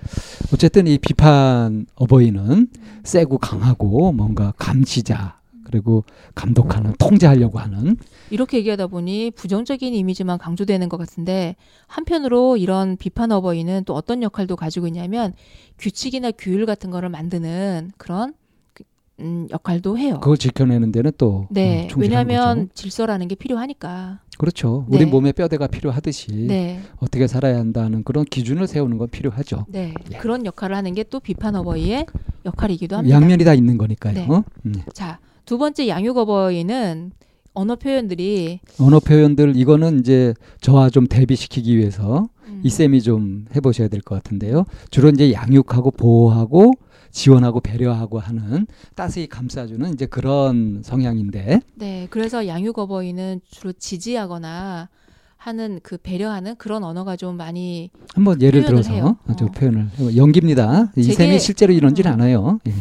어쨌든 0.53 0.85
이 0.87 0.97
비판 0.97 1.85
어버이는 1.95 2.67
세고 3.05 3.37
강하고 3.37 4.11
뭔가 4.11 4.53
감시자 4.57 5.37
그리고 5.73 6.03
감독하는 6.35 6.93
통제하려고 6.99 7.57
하는 7.57 7.97
이렇게 8.29 8.57
얘기하다 8.57 8.85
보니 8.87 9.31
부정적인 9.31 9.91
이미지만 9.95 10.37
강조되는 10.37 10.87
것 10.87 10.97
같은데 10.97 11.55
한편으로 11.87 12.57
이런 12.57 12.95
비판 12.95 13.31
어버이는 13.31 13.83
또 13.85 13.95
어떤 13.95 14.21
역할도 14.21 14.55
가지고 14.55 14.85
있냐면 14.85 15.33
규칙이나 15.79 16.29
규율 16.29 16.67
같은 16.67 16.91
거를 16.91 17.09
만드는 17.09 17.89
그런 17.97 18.35
그, 18.75 18.83
음, 19.19 19.47
역할도 19.49 19.97
해요. 19.97 20.19
그걸 20.21 20.37
지켜내는 20.37 20.91
데는 20.91 21.11
또 21.17 21.47
네, 21.49 21.85
어, 21.85 21.87
충실한 21.87 22.27
왜냐하면 22.27 22.59
거죠. 22.67 22.73
질서라는 22.75 23.27
게 23.27 23.33
필요하니까. 23.35 24.19
그렇죠. 24.37 24.85
네. 24.89 24.97
우리 24.97 25.05
몸에 25.05 25.31
뼈대가 25.31 25.65
필요하듯이 25.67 26.31
네, 26.47 26.81
어떻게 26.97 27.25
살아야 27.27 27.57
한다는 27.57 28.03
그런 28.03 28.25
기준을 28.25 28.67
세우는 28.67 28.97
건 28.99 29.07
필요하죠. 29.09 29.65
네 29.69 29.93
예. 30.11 30.17
그런 30.17 30.45
역할을 30.45 30.75
하는 30.75 30.93
게 30.93 31.03
또 31.03 31.19
비판 31.19 31.55
어버이의 31.55 32.05
역할이기도 32.45 32.97
합니다. 32.97 33.15
양면이 33.15 33.43
다 33.43 33.53
있는 33.53 33.77
거니까요. 33.77 34.13
네. 34.13 34.27
음. 34.65 34.73
자, 34.93 35.19
두 35.45 35.57
번째 35.57 35.87
양육 35.87 36.17
어버이는 36.17 37.11
언어 37.53 37.75
표현들이 37.75 38.59
언어 38.79 38.99
표현들 38.99 39.55
이거는 39.55 39.99
이제 39.99 40.33
저와 40.61 40.89
좀 40.89 41.05
대비시키기 41.07 41.77
위해서 41.77 42.27
음, 42.47 42.61
이 42.63 42.69
쌤이 42.69 43.01
좀 43.01 43.45
해보셔야 43.55 43.87
될 43.89 44.01
것 44.01 44.15
같은데요. 44.15 44.65
주로 44.89 45.09
이제 45.09 45.31
양육하고 45.33 45.91
보호하고 45.91 46.71
지원하고 47.11 47.59
배려하고 47.59 48.19
하는 48.19 48.65
따스히 48.95 49.27
감싸주는 49.27 49.93
이제 49.93 50.07
그런 50.07 50.81
성향인데 50.83 51.59
네, 51.75 52.07
그래서 52.09 52.47
양육 52.47 52.79
어버이는 52.79 53.41
주로 53.47 53.71
지지하거나 53.71 54.89
하는 55.37 55.79
그 55.83 55.97
배려하는 55.97 56.55
그런 56.55 56.83
언어가 56.83 57.15
좀 57.17 57.35
많이 57.37 57.91
한번 58.15 58.41
예를 58.41 58.63
들어서. 58.63 58.93
어, 59.27 59.33
저 59.37 59.45
어. 59.45 59.51
표현을 59.51 59.89
연기입니다. 60.15 60.91
이 60.95 61.03
쌤이 61.03 61.37
실제로 61.39 61.73
이런지는 61.73 62.09
어. 62.09 62.13
않아요. 62.13 62.59
예. 62.65 62.71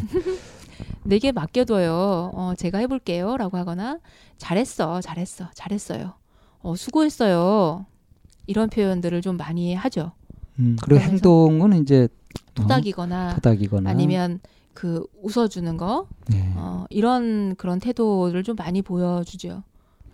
내게 1.05 1.33
맡겨둬요. 1.33 2.31
어, 2.35 2.53
제가 2.57 2.79
해볼게요.라고 2.79 3.57
하거나 3.57 3.99
잘했어, 4.39 5.01
잘했어, 5.01 5.51
잘했어요. 5.55 6.15
어, 6.61 6.77
수고했어요. 6.77 7.87
이런 8.47 8.69
표현들을 8.69 9.21
좀 9.23 9.37
많이 9.37 9.75
하죠. 9.75 10.13
음, 10.59 10.77
그리고 10.83 11.01
행동은 11.01 11.83
이제 11.83 12.05
어, 12.05 12.55
토닥이거나 12.55 13.35
토닥이거나 13.37 13.89
아니면 13.91 14.41
그 14.75 15.07
웃어주는 15.23 15.77
거 15.77 16.09
예. 16.33 16.53
어, 16.57 16.85
이런 16.91 17.55
그런 17.57 17.79
태도를 17.79 18.43
좀 18.43 18.57
많이 18.57 18.83
보여주죠. 18.83 19.63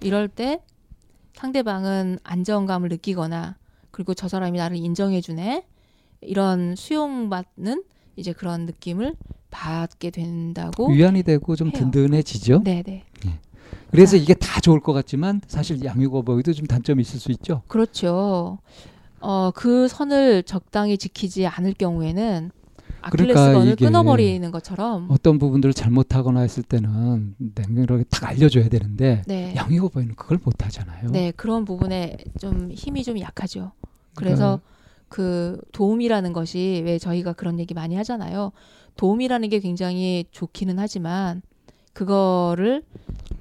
이럴 0.00 0.28
때 0.28 0.62
상대방은 1.34 2.18
안정감을 2.22 2.88
느끼거나 2.88 3.56
그리고 3.90 4.14
저 4.14 4.28
사람이 4.28 4.58
나를 4.58 4.76
인정해주네 4.76 5.66
이런 6.20 6.74
수용받는 6.76 7.84
이제 8.16 8.32
그런 8.32 8.66
느낌을 8.66 9.14
받게 9.50 10.10
된다고. 10.10 10.90
위안이 10.90 11.22
되고 11.22 11.56
좀 11.56 11.68
해요. 11.68 11.74
든든해지죠. 11.76 12.62
네네. 12.64 13.04
그래서 13.90 14.16
자. 14.16 14.22
이게 14.22 14.34
다 14.34 14.60
좋을 14.60 14.80
것 14.80 14.92
같지만 14.92 15.40
사실 15.46 15.82
양육어버이도 15.82 16.52
좀 16.52 16.66
단점이 16.66 17.00
있을 17.00 17.20
수 17.20 17.32
있죠. 17.32 17.62
그렇죠. 17.68 18.58
어, 19.20 19.50
그 19.54 19.88
선을 19.88 20.42
적당히 20.44 20.98
지키지 20.98 21.46
않을 21.46 21.74
경우에는 21.74 22.50
그러니까 23.10 23.40
아킬레스건을 23.40 23.72
이게 23.72 23.84
끊어버리는 23.86 24.50
것처럼 24.50 25.06
어떤 25.10 25.38
부분들을 25.38 25.72
잘못하거나 25.72 26.40
했을 26.40 26.62
때는 26.62 27.34
냉정하게 27.38 28.04
딱 28.10 28.28
알려줘야 28.28 28.68
되는데 28.68 29.22
네. 29.26 29.54
양육어버이는 29.56 30.14
그걸 30.16 30.38
못하잖아요. 30.42 31.10
네, 31.10 31.32
그런 31.36 31.64
부분에 31.64 32.16
좀 32.40 32.70
힘이 32.72 33.04
좀 33.04 33.18
약하죠. 33.18 33.72
그래서 34.14 34.60
그 35.08 35.60
도움이라는 35.72 36.32
것이 36.32 36.82
왜 36.84 36.98
저희가 36.98 37.32
그런 37.32 37.58
얘기 37.58 37.72
많이 37.72 37.94
하잖아요. 37.96 38.52
도움이라는 38.98 39.48
게 39.48 39.60
굉장히 39.60 40.26
좋기는 40.32 40.78
하지만 40.78 41.40
그거를 41.94 42.82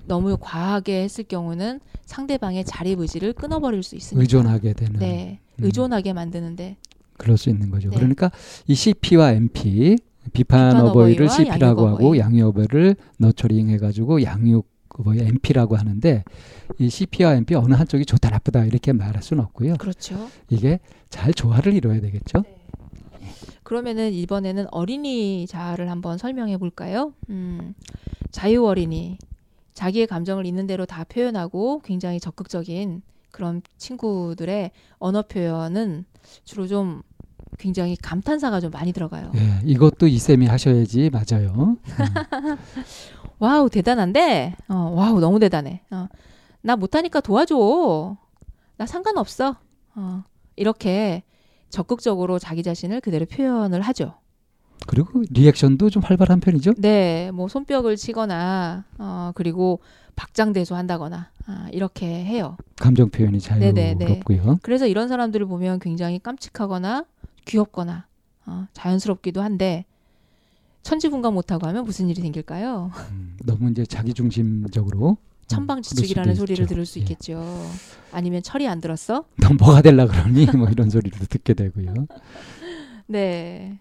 너무 0.06 0.38
과하게 0.40 1.04
했을 1.04 1.26
경우는 1.26 1.82
상대방의 2.06 2.64
자립 2.64 3.00
의지를 3.00 3.34
끊어버릴 3.34 3.84
수 3.84 3.96
있으니까. 3.96 4.22
의존하게 4.22 4.74
되는 4.74 5.00
네, 5.00 5.40
음. 5.60 5.66
의존하게 5.66 6.14
만드는데 6.14 6.78
그럴 7.18 7.38
수 7.38 7.50
있는 7.50 7.72
거죠. 7.72 7.90
네. 7.90 7.98
그러니까 7.98 8.32
이 8.68 8.76
CP와 8.76 9.32
MP 9.34 9.98
비판 10.32 10.80
어버이를 10.80 11.28
CP라고 11.28 11.60
양육 11.60 11.64
하고 11.64 12.06
어버이. 12.06 12.20
양육 12.20 12.48
어버이를 12.50 12.96
너처링 13.18 13.70
해가지고 13.70 14.24
양육 14.24 14.70
어버이 14.90 15.20
MP라고 15.20 15.76
하는데 15.76 16.24
이 16.80 16.90
CP와 16.90 17.34
MP 17.36 17.56
어느 17.56 17.74
한쪽이 17.74 18.06
좋다 18.06 18.30
나쁘다 18.30 18.66
이렇게 18.66 18.94
말할 18.94 19.24
수는 19.24 19.44
없고요. 19.44 19.76
그렇죠. 19.78 20.30
이게 20.50 20.80
잘 21.10 21.34
조화를 21.34 21.74
이뤄야 21.74 22.00
되겠죠. 22.02 22.44
그러면은 23.68 24.14
이번에는 24.14 24.68
어린이 24.72 25.46
자아를 25.46 25.92
한번 25.92 26.18
설명해 26.18 26.56
볼까요? 26.56 27.12
음, 27.30 27.74
자유 28.32 28.66
어린이. 28.66 29.18
자기의 29.74 30.08
감정을 30.08 30.46
있는 30.46 30.68
대로 30.68 30.86
다 30.86 31.04
표현하고 31.04 31.82
굉장히 31.84 32.22
적극적인 32.22 33.02
그런 33.30 33.62
친구들의 33.78 34.72
언어 35.00 35.22
표현은 35.22 36.06
주로 36.46 36.66
좀 36.66 37.02
굉장히 37.60 37.98
감탄사가 37.98 38.62
좀 38.62 38.72
많이 38.72 38.94
들어가요. 38.94 39.34
예, 39.36 39.60
이것도 39.66 40.08
이 40.08 40.18
쌤이 40.18 40.46
하셔야지 40.46 41.10
맞아요. 41.10 41.52
음. 41.58 41.78
Wow 43.38 43.70
대단한데, 43.70 44.56
어, 44.70 44.94
wow 44.96 45.20
너무 45.20 45.42
대단해. 45.42 45.82
어, 45.92 46.08
나 46.62 46.78
못하니까 46.78 47.20
도와줘. 47.20 48.16
나 48.78 48.86
상관없어. 48.86 49.58
어, 49.96 50.24
이렇게 50.56 51.24
적극적으로 51.70 52.40
자기 52.40 52.64
자신을 52.64 53.02
그대로 53.02 53.26
표현을 53.26 53.82
하죠. 53.82 54.16
그리고 54.86 55.24
리액션도 55.30 55.90
좀 55.90 56.04
활발한 56.04 56.40
편이죠. 56.40 56.76
네, 56.78 57.32
뭐 57.32 57.48
손뼉을 57.48 57.96
치거나 57.98 58.86
어 58.98 59.32
그리고 59.36 59.80
박장대소 60.16 60.76
한다거나 60.76 61.30
아, 61.46 61.68
이렇게 61.72 62.06
해요. 62.08 62.58
감정 62.78 63.10
표현이. 63.10 63.40
자유롭고요. 63.40 64.60
그래서 64.62 64.88
이런 64.88 65.08
사람들을 65.08 65.46
보면 65.46 65.80
굉장히 65.80 66.20
깜찍하거나 66.20 67.06
귀엽거나 67.46 68.06
어, 68.46 68.68
자연스럽기도 68.74 69.42
한데 69.42 69.86
천지분간 70.84 71.34
못하고 71.34 71.68
하면 71.68 71.84
무슨 71.84 72.10
일이 72.10 72.22
생길까요? 72.22 72.92
음, 73.12 73.38
너무 73.46 73.70
이제 73.72 73.86
자기중심적으로 73.86 75.18
천방지축이라는 75.48 76.36
소리를. 76.36 76.66
들을 76.68 76.86
수 76.86 77.00
예. 77.00 77.04
있겠죠. 77.04 77.42
아니면 78.12 78.42
철이 78.44 78.68
안 78.68 78.82
들었어? 78.82 79.26
너 79.42 79.50
뭐가 79.54 79.82
될라 79.82 80.06
그러니 80.08 80.46
뭐 80.58 80.68
이런 80.70 80.90
소리도 80.90 81.26
듣게 81.26 81.54
되고요. 81.54 81.94
네. 83.08 83.80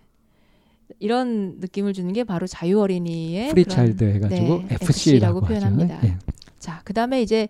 이런 1.01 1.59
느낌을 1.59 1.93
주는 1.93 2.12
게 2.12 2.23
바로 2.25 2.47
자유 2.47 2.81
어린이의 2.81 3.51
Free 3.51 3.71
Child 3.71 3.97
그런- 4.05 4.14
해가지고 4.14 4.59
네, 4.69 4.75
FC라고 4.81 4.85
FC라고. 4.85 5.41
표현합니다. 5.41 6.05
예. 6.05 6.19
자, 6.61 6.81
그다음에 6.85 7.21
이제 7.23 7.49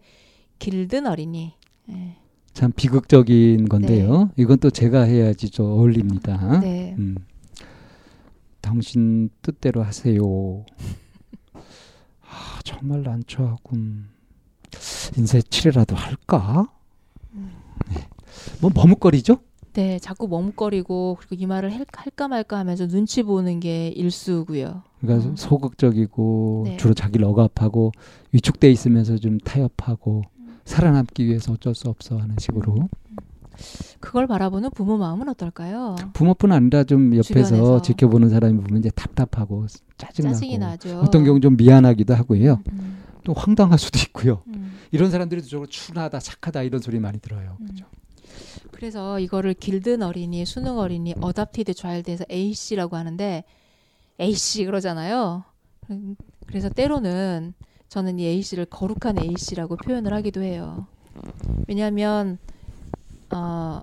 길든 0.59 1.07
어린이. 1.07 1.53
예. 1.91 2.17
참 2.55 2.73
비극적인 2.75 3.69
건데요. 3.69 4.31
이건 4.37 4.59
또 4.59 4.71
제가 4.71 5.03
해야지 5.03 5.51
좀 5.51 5.67
어울립니다. 5.67 6.61
네. 6.61 6.95
음. 6.99 7.17
당신 8.63 9.29
뜻대로 9.43 9.83
하세요. 9.83 10.65
아, 12.67 12.79
정말 12.79 13.03
난처하군. 13.03 14.07
인쇄 15.17 15.41
칠이라도 15.41 15.95
할까? 15.95 16.69
음. 17.35 17.53
네. 17.89 18.07
뭐 18.61 18.71
머뭇거리죠? 18.75 19.39
네, 19.75 19.99
자꾸 19.99 20.27
머뭇거리고 20.27 21.17
그리고 21.21 21.35
이 21.35 21.47
말을 21.47 21.73
할- 21.73 21.87
할까 21.95 22.29
말까 22.29 22.59
하면서 22.59 22.87
눈치 22.89 23.23
보는 23.23 23.61
게 23.61 23.89
일수고요. 23.89 24.83
그러니까 25.01 25.31
어. 25.31 25.35
소극적이고 25.37 26.63
네. 26.67 26.77
주로 26.79 26.95
자기를 26.95 27.25
억압하고 27.27 27.93
위축돼 28.33 28.71
있으면서 28.71 29.17
좀 29.19 29.39
타협하고 29.39 30.23
음. 30.39 30.59
살아남기 30.65 31.27
위해서 31.27 31.53
어쩔 31.53 31.75
수 31.75 31.89
없어 31.89 32.17
하는 32.19 32.37
식으로 32.41 32.89
그걸 34.01 34.27
바라보는 34.27 34.71
부모 34.71 34.97
마음은 34.97 35.29
어떨까요? 35.29 35.97
부모뿐 36.13 36.53
아니라 36.53 36.85
좀 36.85 37.15
옆에서 37.15 37.23
주변에서. 37.25 37.83
지켜보는 37.83 38.29
사람이 38.29 38.61
보면 38.63 38.81
이제 38.81 38.91
답답하고 38.91 39.67
짜증나고. 39.99 41.01
어떤 41.01 41.25
경우 41.25 41.41
좀 41.41 41.57
미안하기도 41.57 42.15
하고요. 42.15 42.61
음, 42.73 43.03
또 43.25 43.33
황당할 43.33 43.79
수도 43.79 43.99
있고요. 44.01 44.43
음. 44.49 44.79
이런 44.93 45.11
사람들이 45.11 45.43
저로 45.43 45.67
순하다, 45.69 46.19
착하다 46.19 46.63
이런 46.63 46.81
소리 46.81 46.99
많이 46.99 47.19
들어요. 47.19 47.57
음. 47.61 47.67
그죠? 47.67 47.85
그래서 48.73 49.19
이거를 49.19 49.55
길든 49.55 50.03
어린이, 50.03 50.45
수능 50.45 50.79
어린이, 50.79 51.15
어답티드 51.21 51.75
차일드에서 51.75 52.25
A씨라고 52.31 52.97
하는데 52.97 53.45
A씨 54.21 54.65
그러잖아요. 54.65 55.45
음, 55.91 56.17
그래서 56.47 56.69
때로는 56.69 57.55
저는 57.89 58.19
이 58.19 58.27
A씨를 58.27 58.67
거룩한 58.67 59.19
A씨라고 59.19 59.77
표현을 59.77 60.13
하기도 60.13 60.43
해요. 60.43 60.87
왜냐하면 61.69 62.39
어, 63.37 63.83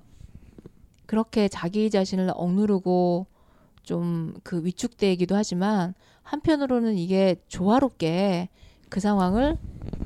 그렇게 1.06 1.48
자기 1.48 1.90
자신을 1.90 2.32
억누르고 2.36 3.28
좀 3.84 4.34
그 4.44 4.64
위축되기도 4.66 5.36
하지만 5.36 5.94
한편으로는 6.24 6.98
이게 6.98 7.36
조화롭게 7.48 8.50
그 8.90 9.00
상황을 9.00 9.52
에, 9.54 10.03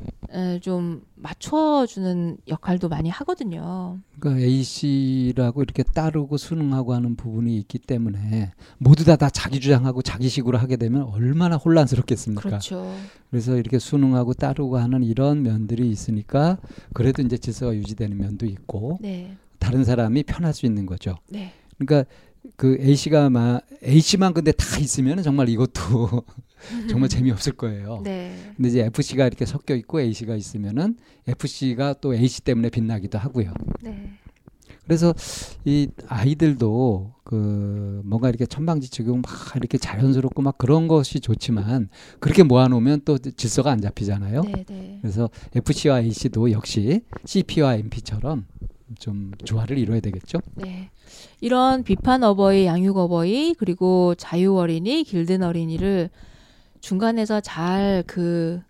좀 0.61 1.01
맞춰주는 1.15 2.38
역할도 2.47 2.89
많이 2.89 3.09
하거든요. 3.09 3.99
그러니까 4.19 4.45
A 4.45 4.63
씨라고 4.63 5.63
이렇게 5.63 5.84
따르고 5.84 6.38
순응하고 6.38 6.93
하는 6.93 7.15
부분이 7.15 7.57
있기 7.59 7.80
때문에 7.80 8.51
모두 8.78 9.03
다 9.05 9.15
다 9.15 9.30
자기 9.30 9.59
주장하고 9.59 10.01
자기식으로 10.01 10.57
하게 10.57 10.78
되면 10.78 11.03
얼마나 11.03 11.55
혼란스럽겠습니까? 11.55 12.41
그렇죠. 12.41 12.93
그래서 13.30 13.55
이렇게 13.57 13.80
순응하고 13.80 14.34
따르고 14.34 14.78
하는 14.78 15.03
이런 15.03 15.41
면들이 15.43 15.89
있으니까 15.89 16.57
그래도 16.93 17.21
이제 17.21 17.38
질서가 17.38 17.75
유지되는 17.75 18.17
면도 18.17 18.45
있고 18.45 18.99
네, 19.01 19.36
다른 19.59 19.84
사람이 19.84 20.23
편할 20.23 20.53
수 20.53 20.65
있는 20.65 20.86
거죠. 20.86 21.15
네, 21.30 21.51
그러니까 21.78 22.09
그 22.55 22.77
A 22.79 22.95
씨가 22.95 23.29
마 23.29 23.59
A 23.83 23.99
씨만 23.99 24.33
근데 24.33 24.51
다 24.51 24.77
있으면 24.79 25.21
정말 25.23 25.49
이것도 25.49 26.23
정말 26.89 27.09
재미없을 27.09 27.53
거예요. 27.53 28.01
네, 28.03 28.35
근데 28.55 28.69
이제 28.69 28.85
F 28.85 29.01
씨가 29.01 29.27
이렇게 29.27 29.45
섞여 29.45 29.75
있고 29.75 30.01
A 30.01 30.13
씨가 30.13 30.35
있으면은 30.35 30.97
F 31.27 31.47
씨가 31.47 31.95
또 32.01 32.13
A 32.13 32.27
씨 32.27 32.41
때문에 32.41 32.69
빛나기도 32.69 33.17
하고요. 33.17 33.53
네, 33.81 34.13
그래서 34.87 35.13
이 35.65 35.89
아이들도 36.07 37.13
그 37.25 38.01
뭔가 38.05 38.29
이렇게 38.29 38.45
천방지축이고 38.45 39.17
막 39.17 39.25
이렇게 39.57 39.77
자연스럽고 39.77 40.41
막 40.41 40.57
그런 40.57 40.87
것이 40.87 41.19
좋지만 41.19 41.89
그렇게 42.19 42.43
모아놓으면 42.43 43.01
또 43.03 43.17
질서가 43.17 43.69
안 43.69 43.81
잡히잖아요. 43.81 44.43
네, 44.43 44.63
네. 44.65 44.99
그래서 45.01 45.29
FC와 45.53 46.01
AC도 46.01 46.51
역시 46.51 47.01
CP와 47.25 47.75
MP처럼 47.75 48.45
좀 48.99 49.31
조화를 49.43 49.77
이뤄야 49.77 49.99
되겠죠. 49.99 50.39
네. 50.55 50.89
이런 51.41 51.83
비판 51.83 52.23
어버이, 52.23 52.65
양육 52.65 52.97
어버이, 52.97 53.55
그리고 53.57 54.15
자유 54.15 54.55
어린이, 54.55 55.03
길든 55.03 55.43
어린이를 55.43 56.09
중간에서 56.81 57.41
잘 57.41 58.03
그 58.07 58.61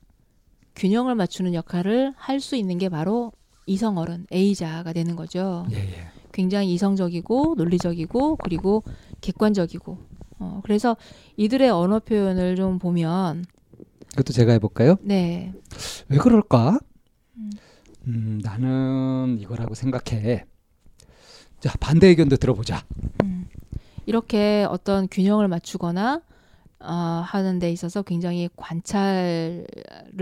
균형을 0.75 1.15
맞추는 1.15 1.53
역할을 1.55 2.13
할 2.17 2.39
수 2.39 2.55
있는 2.55 2.77
게 2.77 2.87
바로 2.89 3.31
이성 3.65 3.97
어른, 3.97 4.25
A자가 4.31 4.93
되는 4.93 5.15
거죠. 5.15 5.65
예, 5.71 5.77
예. 5.77 6.07
굉장히 6.31 6.73
이성적이고 6.73 7.55
논리적이고 7.57 8.37
그리고 8.37 8.83
객관적이고. 9.21 9.97
어, 10.39 10.61
그래서 10.63 10.95
이들의 11.35 11.69
언어 11.71 11.99
표현을 11.99 12.55
좀 12.55 12.77
보면 12.77 13.45
그것도 14.11 14.33
제가 14.33 14.51
해볼까요? 14.53 14.97
네. 15.01 15.51
왜 16.09 16.17
그럴까? 16.17 16.79
음. 18.07 18.13
음, 18.13 18.41
나는 18.43 19.37
이거라고 19.39 19.75
생각해. 19.75 20.45
자, 21.59 21.73
반대 21.79 22.07
의견도 22.07 22.37
들어보자. 22.37 22.83
음. 23.23 23.47
이렇게 24.05 24.65
어떤 24.69 25.07
균형을 25.09 25.47
맞추거나 25.47 26.21
어, 26.79 26.93
하는 27.25 27.59
데 27.59 27.71
있어서 27.71 28.03
굉장히 28.03 28.49
관찰을 28.55 29.65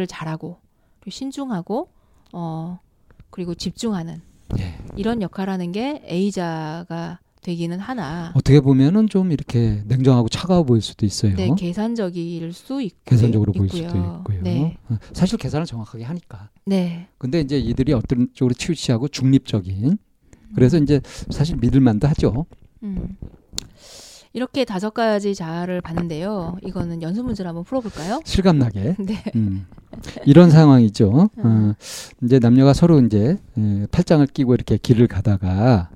잘하고 0.07 0.57
그리고 0.99 1.11
신중하고 1.11 1.89
어, 2.33 2.79
그리고 3.29 3.53
집중하는 3.53 4.21
예. 4.59 4.77
이런 4.95 5.21
역할하는 5.21 5.71
게 5.71 6.01
A자가 6.09 7.19
되기는 7.45 7.79
하나 7.79 8.31
어떻게 8.33 8.59
보면은 8.59 9.07
좀 9.07 9.31
이렇게 9.31 9.83
냉정하고 9.85 10.29
차가워 10.29 10.63
보일 10.63 10.81
수도 10.81 11.05
있어요. 11.05 11.35
네, 11.35 11.51
계산적일 11.55 12.51
수 12.53 12.81
있고 12.81 12.97
계산적으로 13.05 13.53
보일 13.53 13.67
있고요. 13.67 13.87
수도 13.87 13.99
있고요. 13.99 14.41
네. 14.41 14.77
어, 14.89 14.97
사실 15.13 15.37
계산을 15.37 15.67
정확하게 15.67 16.03
하니까. 16.03 16.49
네. 16.65 17.07
근데 17.19 17.41
이제 17.41 17.57
이들이 17.59 17.93
어떤 17.93 18.29
쪽으로 18.33 18.55
치우치하고 18.55 19.09
중립적인 19.09 19.97
그래서 20.55 20.77
이제 20.77 21.01
사실 21.29 21.57
믿을 21.57 21.81
만도 21.81 22.07
하죠. 22.07 22.45
음. 22.81 23.15
이렇게 24.35 24.65
다섯 24.65 24.93
가지 24.93 25.33
자아를 25.33 25.79
봤는데요. 25.79 26.57
이거는 26.61 27.01
연습 27.01 27.23
문제를 27.23 27.47
한번 27.47 27.63
풀어볼까요? 27.63 28.19
실감나게. 28.25 28.97
네. 28.99 29.23
음. 29.33 29.65
이런 30.25 30.49
상황이죠. 30.49 31.29
음. 31.37 31.45
어, 31.71 31.73
이제 32.21 32.39
남녀가 32.39 32.73
서로 32.73 32.99
이제 32.99 33.37
에, 33.57 33.87
팔짱을 33.91 34.27
끼고 34.27 34.53
이렇게 34.53 34.75
길을 34.75 35.07
가다가 35.07 35.89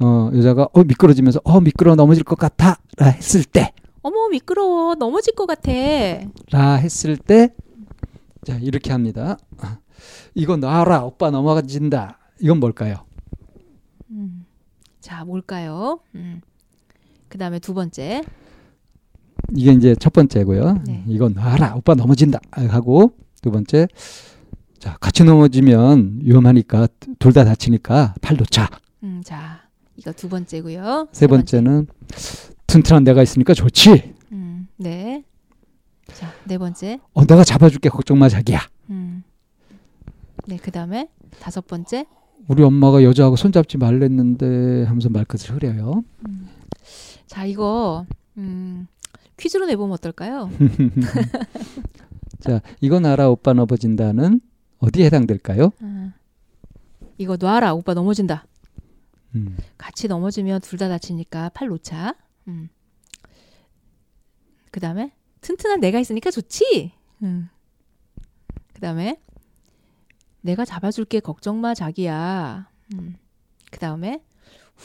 어, 0.00 0.30
여자가 0.34 0.68
어 0.72 0.84
미끄러지면서 0.84 1.42
어 1.44 1.60
미끄러 1.60 1.94
넘어질 1.94 2.24
것 2.24 2.38
같아라 2.38 2.78
했을 2.98 3.44
때, 3.44 3.74
어머 4.00 4.26
미끄러워 4.30 4.94
넘어질 4.94 5.34
것 5.34 5.44
같아. 5.44 5.70
라 6.50 6.76
했을 6.76 7.18
때, 7.18 7.50
자 8.46 8.56
이렇게 8.56 8.90
합니다. 8.90 9.36
아, 9.58 9.80
이거 10.34 10.56
놔라 10.56 11.04
오빠 11.04 11.30
넘어진다. 11.30 12.18
이건 12.40 12.58
뭘까요? 12.58 13.04
음. 14.10 14.46
자 14.98 15.26
뭘까요? 15.26 16.00
음. 16.14 16.40
그 17.32 17.38
다음에 17.38 17.58
두 17.58 17.72
번째. 17.72 18.22
이게 19.56 19.72
이제 19.72 19.94
첫 19.98 20.12
번째고요. 20.12 20.82
네. 20.86 21.02
이거 21.08 21.30
놔라 21.30 21.76
오빠 21.76 21.94
넘어진다 21.94 22.38
하고 22.50 23.14
두 23.40 23.50
번째 23.50 23.88
자 24.78 24.98
같이 25.00 25.24
넘어지면 25.24 26.18
위험하니까 26.24 26.88
둘 27.18 27.32
다 27.32 27.44
다치니까 27.46 28.16
팔 28.20 28.36
놓자. 28.36 28.68
음, 29.04 29.22
자 29.24 29.62
이거 29.96 30.12
두 30.12 30.28
번째고요. 30.28 31.08
세 31.12 31.26
번째. 31.26 31.62
번째는 31.62 31.86
튼튼한 32.66 33.02
내가 33.04 33.22
있으니까 33.22 33.54
좋지. 33.54 34.12
음, 34.32 34.68
네. 34.76 35.24
자 36.12 36.30
네 36.44 36.58
번째. 36.58 37.00
어 37.14 37.24
내가 37.24 37.44
잡아줄게 37.44 37.88
걱정 37.88 38.18
마 38.18 38.28
자기야. 38.28 38.60
음. 38.90 39.22
네, 40.48 40.58
그 40.58 40.70
다음에 40.70 41.08
다섯 41.40 41.66
번째. 41.66 42.04
우리 42.48 42.62
엄마가 42.62 43.02
여자하고 43.02 43.36
손잡지 43.36 43.78
말랬는데 43.78 44.84
하면서 44.84 45.08
말끝을 45.08 45.56
흐려요. 45.56 46.04
음. 46.28 46.48
자, 47.32 47.46
이거, 47.46 48.04
음, 48.36 48.86
퀴즈로 49.38 49.64
내보면 49.64 49.94
어떨까요? 49.94 50.50
자 52.40 52.60
이거 52.82 53.00
나라 53.00 53.30
오빠 53.30 53.54
넘어진다는 53.54 54.38
어디에 54.80 55.06
해당될까요? 55.06 55.70
음. 55.80 56.12
이거 57.16 57.38
놔라, 57.40 57.72
오빠 57.72 57.94
넘어진다. 57.94 58.44
음. 59.34 59.56
같이 59.78 60.08
넘어지면 60.08 60.60
둘 60.60 60.78
다 60.78 60.88
다치니까 60.90 61.48
팔 61.54 61.68
놓자. 61.68 62.14
음. 62.48 62.68
그 64.70 64.78
다음에, 64.80 65.14
튼튼한 65.40 65.80
내가 65.80 65.98
있으니까 66.00 66.30
좋지? 66.30 66.92
음. 67.22 67.48
그 68.74 68.80
다음에, 68.82 69.18
내가 70.42 70.66
잡아줄게, 70.66 71.20
걱정 71.20 71.62
마, 71.62 71.72
자기야. 71.72 72.68
음. 72.94 73.16
그 73.70 73.78
다음에, 73.78 74.22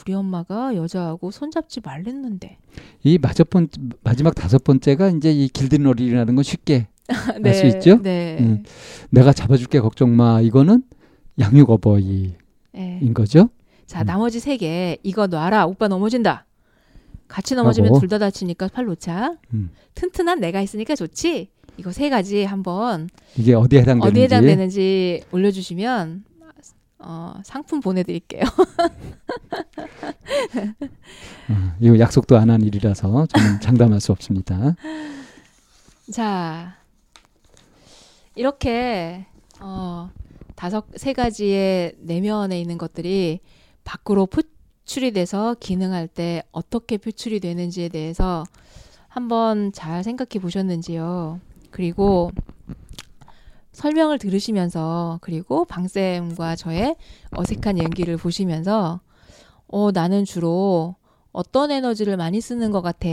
우리 0.00 0.14
엄마가 0.14 0.76
여자하고 0.76 1.30
손잡지 1.30 1.80
말랬는데. 1.80 2.58
이 3.04 3.18
마지막, 3.18 3.50
번, 3.50 3.68
마지막 4.02 4.34
다섯 4.34 4.62
번째가 4.62 5.08
이제 5.10 5.32
이 5.32 5.48
길들놀이라는 5.48 6.34
건 6.34 6.42
쉽게 6.44 6.88
알수 7.44 7.66
있죠? 7.66 8.00
네. 8.02 8.36
음. 8.40 8.62
내가 9.10 9.32
잡아줄게 9.32 9.80
걱정 9.80 10.14
마 10.14 10.40
이거는 10.40 10.82
양육 11.40 11.70
어버이인 11.70 12.34
네. 12.72 13.00
거죠. 13.14 13.48
자, 13.86 14.02
음. 14.02 14.06
나머지 14.06 14.38
세 14.40 14.56
개. 14.56 14.98
이거 15.02 15.26
놔라. 15.26 15.66
오빠 15.66 15.88
넘어진다. 15.88 16.44
같이 17.26 17.54
넘어지면. 17.54 17.98
둘 17.98 18.08
다 18.08 18.18
다치니까 18.18 18.68
팔 18.68 18.84
놓자. 18.86 19.36
음. 19.54 19.70
튼튼한 19.94 20.40
내가 20.40 20.60
있으니까 20.60 20.94
좋지. 20.94 21.48
이거 21.76 21.92
세 21.92 22.10
가지 22.10 22.44
한번 22.44 23.08
이게 23.36 23.54
어디에 23.54 23.80
해당되는지. 23.80 24.08
어디에 24.10 24.24
해당되는지 24.24 25.22
올려주시면 25.32 26.24
어, 27.00 27.40
상품 27.44 27.80
보내드릴게요. 27.80 28.42
어, 31.50 31.74
이거 31.80 31.98
약속도 31.98 32.36
안 32.36 32.50
한 32.50 32.62
일이라서 32.62 33.26
저는 33.26 33.60
장담할 33.60 34.00
수 34.00 34.12
없습니다. 34.12 34.74
자, 36.12 36.76
이렇게 38.34 39.26
어, 39.60 40.10
다섯 40.54 40.86
세 40.96 41.12
가지의 41.12 41.94
내면에 42.00 42.60
있는 42.60 42.78
것들이 42.78 43.40
밖으로 43.84 44.26
표출이 44.26 45.12
돼서 45.12 45.54
기능할 45.60 46.08
때 46.08 46.42
어떻게 46.52 46.96
표출이 46.96 47.40
되는지에 47.40 47.88
대해서 47.90 48.44
한번 49.08 49.72
잘 49.72 50.02
생각해 50.04 50.40
보셨는지요. 50.40 51.40
그리고 51.70 52.30
설명을 53.78 54.18
들으시면서 54.18 55.20
그리고 55.22 55.64
방쌤과 55.64 56.56
저의 56.56 56.96
어색한 57.30 57.78
연기를 57.78 58.16
보시면서 58.16 59.00
어 59.68 59.90
나는 59.92 60.24
주로 60.24 60.96
어떤 61.30 61.70
에너지를 61.70 62.16
많이 62.16 62.40
쓰는 62.40 62.72
것 62.72 62.82
같아. 62.82 63.08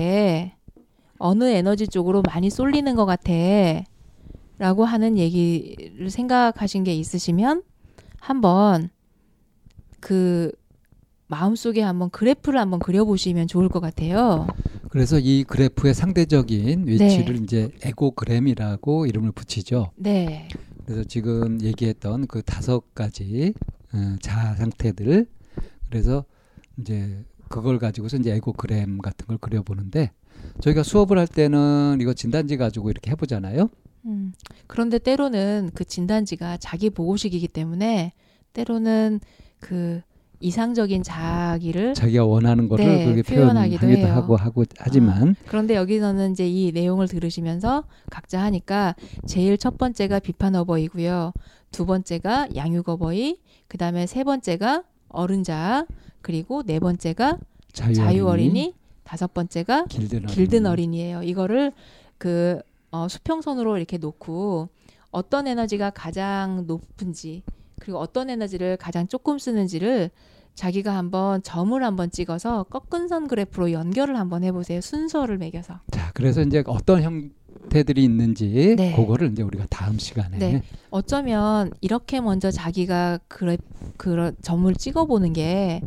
어느 1.20 1.44
에너지 1.44 1.88
쪽으로 1.88 2.24
많이 2.24 2.50
쏠리는 2.50 2.96
것 2.96 3.06
같아. 3.06 3.32
라고 4.58 4.86
하는 4.86 5.20
얘기를 5.20 6.10
생각하신 6.10 6.84
게 6.84 6.96
있으시면 6.96 7.62
한번 8.20 8.90
그 10.00 10.52
마음속에 11.28 11.84
한번 11.84 12.10
그래프를 12.10 12.60
한번 12.60 12.80
그려보시면 12.80 13.48
좋을 13.48 13.70
것 13.70 13.82
같아요. 13.82 14.48
그래서 14.96 15.20
이 15.20 15.44
그래프의 15.44 15.94
상대적인 15.94 16.88
위치를 16.88 17.36
네. 17.36 17.42
이제 17.44 17.70
에고그램이라고 17.84 19.08
이름을 19.08 19.34
붙이죠. 19.34 19.92
네. 19.98 20.48
그래서 20.86 21.04
지금 21.04 21.62
얘기했던 21.62 22.28
그 22.28 22.42
다섯 22.42 22.96
가지 22.96 23.54
어, 23.94 24.16
자아 24.22 24.56
상태들 24.56 25.28
그래서 25.90 26.24
이제 26.80 27.26
그걸 27.50 27.78
가지고서 27.78 28.16
이제 28.16 28.34
에고그램 28.36 29.00
같은 29.00 29.28
걸 29.28 29.38
그려보는데 29.38 30.12
저희가 30.62 30.82
수업을 30.84 31.18
할 31.18 31.28
때는 31.28 31.98
이거 32.00 32.14
진단지 32.14 32.56
가지고 32.56 32.90
이렇게 32.90 33.12
해보잖아요. 33.12 33.68
음. 34.06 34.32
그런데 34.66 34.98
때로는 34.98 35.72
그 35.74 35.84
진단지가 35.84 36.56
자기 36.56 36.90
보고식이기 36.90 37.50
때문에 37.50 38.14
때로는 38.54 39.20
그 39.60 40.00
이상적인 40.40 41.04
자기를 41.04 41.94
자기가 41.94 42.26
원하는 42.26 42.68
거를 42.68 42.86
네, 42.86 43.06
그렇게 43.06 43.24
표현하기도 43.24 43.80
표현하기도 43.80 44.08
해요. 44.08 44.16
하고 44.16 44.36
하고 44.36 44.66
하지만 44.78 45.36
그런데 45.48 45.76
여기서는 45.76 46.32
이제 46.32 46.48
이 46.48 46.72
내용을 46.72 47.08
들으시면서 47.08 47.84
각자 48.10 48.42
하니까 48.44 48.96
제일 49.26 49.58
첫 49.58 49.78
번째가 49.78 50.20
비판 50.20 50.56
어버이고요. 50.56 51.34
두 51.72 51.86
번째가 51.86 52.50
양육 52.56 52.88
어버이, 52.88 53.40
그다음에 53.68 54.06
세 54.06 54.24
번째가 54.24 54.84
어른자, 55.10 55.86
그리고 56.22 56.64
네 56.64 56.80
번째가 56.80 57.38
자유, 57.74 57.94
자유 57.94 58.28
어린이, 58.28 58.74
다섯 59.04 59.34
번째가 59.34 59.86
길든 59.86 60.20
어린이. 60.20 60.34
길든 60.34 60.66
어린이에요. 60.66 61.24
이거를 61.24 61.72
그 62.18 62.62
어, 62.92 63.08
수평선으로 63.10 63.78
이렇게 63.78 63.98
놓고 63.98 64.70
어떤 65.12 65.48
에너지가 65.48 65.90
가장 65.92 66.66
높은지 66.68 67.44
그리고 67.80 68.00
어떤 68.00 68.30
에너지를 68.30 68.78
가장 68.78 69.08
조금 69.08 69.38
쓰는지를 69.38 70.10
자기가 70.56 70.96
한번 70.96 71.44
점을 71.44 71.84
한번 71.84 72.10
찍어서 72.10 72.64
꺾은 72.64 73.08
선 73.08 73.28
그래프로 73.28 73.72
연결을 73.72 74.18
한번 74.18 74.44
해보세요. 74.44 74.82
순서를 74.82 75.38
매겨서. 75.38 75.82
자, 75.92 76.12
그래서 76.14 76.42
이제 76.42 76.64
어떤 76.66 77.04
형태들이 77.04 78.04
있는지 78.04 78.76
네. 78.78 78.96
그거를 78.96 79.32
이제 79.32 79.44
우리가 79.44 79.66
다음 79.70 80.00
시간에 80.00 80.38
네. 80.38 80.64
어쩌면 80.90 81.72
이렇게 81.82 82.22
먼저 82.22 82.52
자기가 82.52 83.20
그래 83.28 83.58
그런 83.98 84.36
점을 84.42 84.74
찍어보는 84.74 85.34
게 85.34 85.82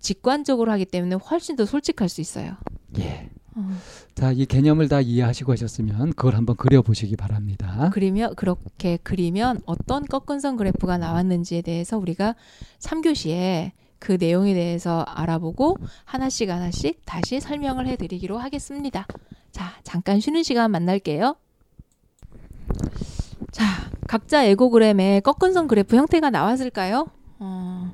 직관적으로 0.00 0.72
하기 0.72 0.86
때문에 0.86 1.14
훨씬 1.14 1.54
더 1.54 1.64
솔직할 1.64 2.08
수 2.08 2.20
있어요. 2.20 2.54
예. 2.98 3.30
어. 3.60 3.70
자, 4.14 4.32
이 4.32 4.46
개념을 4.46 4.88
다 4.88 5.00
이해하시고 5.00 5.52
하셨으면 5.52 6.10
그걸 6.14 6.34
한번 6.34 6.56
그려 6.56 6.82
보시기 6.82 7.16
바랍니다. 7.16 7.90
그리면 7.92 8.34
그렇게 8.34 8.98
그리면 9.02 9.60
어떤 9.66 10.04
꺾은 10.04 10.40
선 10.40 10.56
그래프가 10.56 10.98
나왔는지에 10.98 11.62
대해서 11.62 11.98
우리가 11.98 12.34
3교시에 12.78 13.72
그 13.98 14.16
내용에 14.18 14.54
대해서 14.54 15.02
알아보고 15.02 15.76
하나씩 16.04 16.48
하나씩 16.48 17.02
다시 17.04 17.38
설명을 17.38 17.86
해드리기로 17.86 18.38
하겠습니다. 18.38 19.06
자, 19.52 19.72
잠깐 19.84 20.20
쉬는 20.20 20.42
시간 20.42 20.70
만날게요. 20.70 21.36
자, 23.52 23.64
각자 24.08 24.44
에고그램에 24.44 25.20
꺾은 25.20 25.52
선 25.52 25.68
그래프 25.68 25.96
형태가 25.96 26.30
나왔을까요? 26.30 27.08
어, 27.38 27.89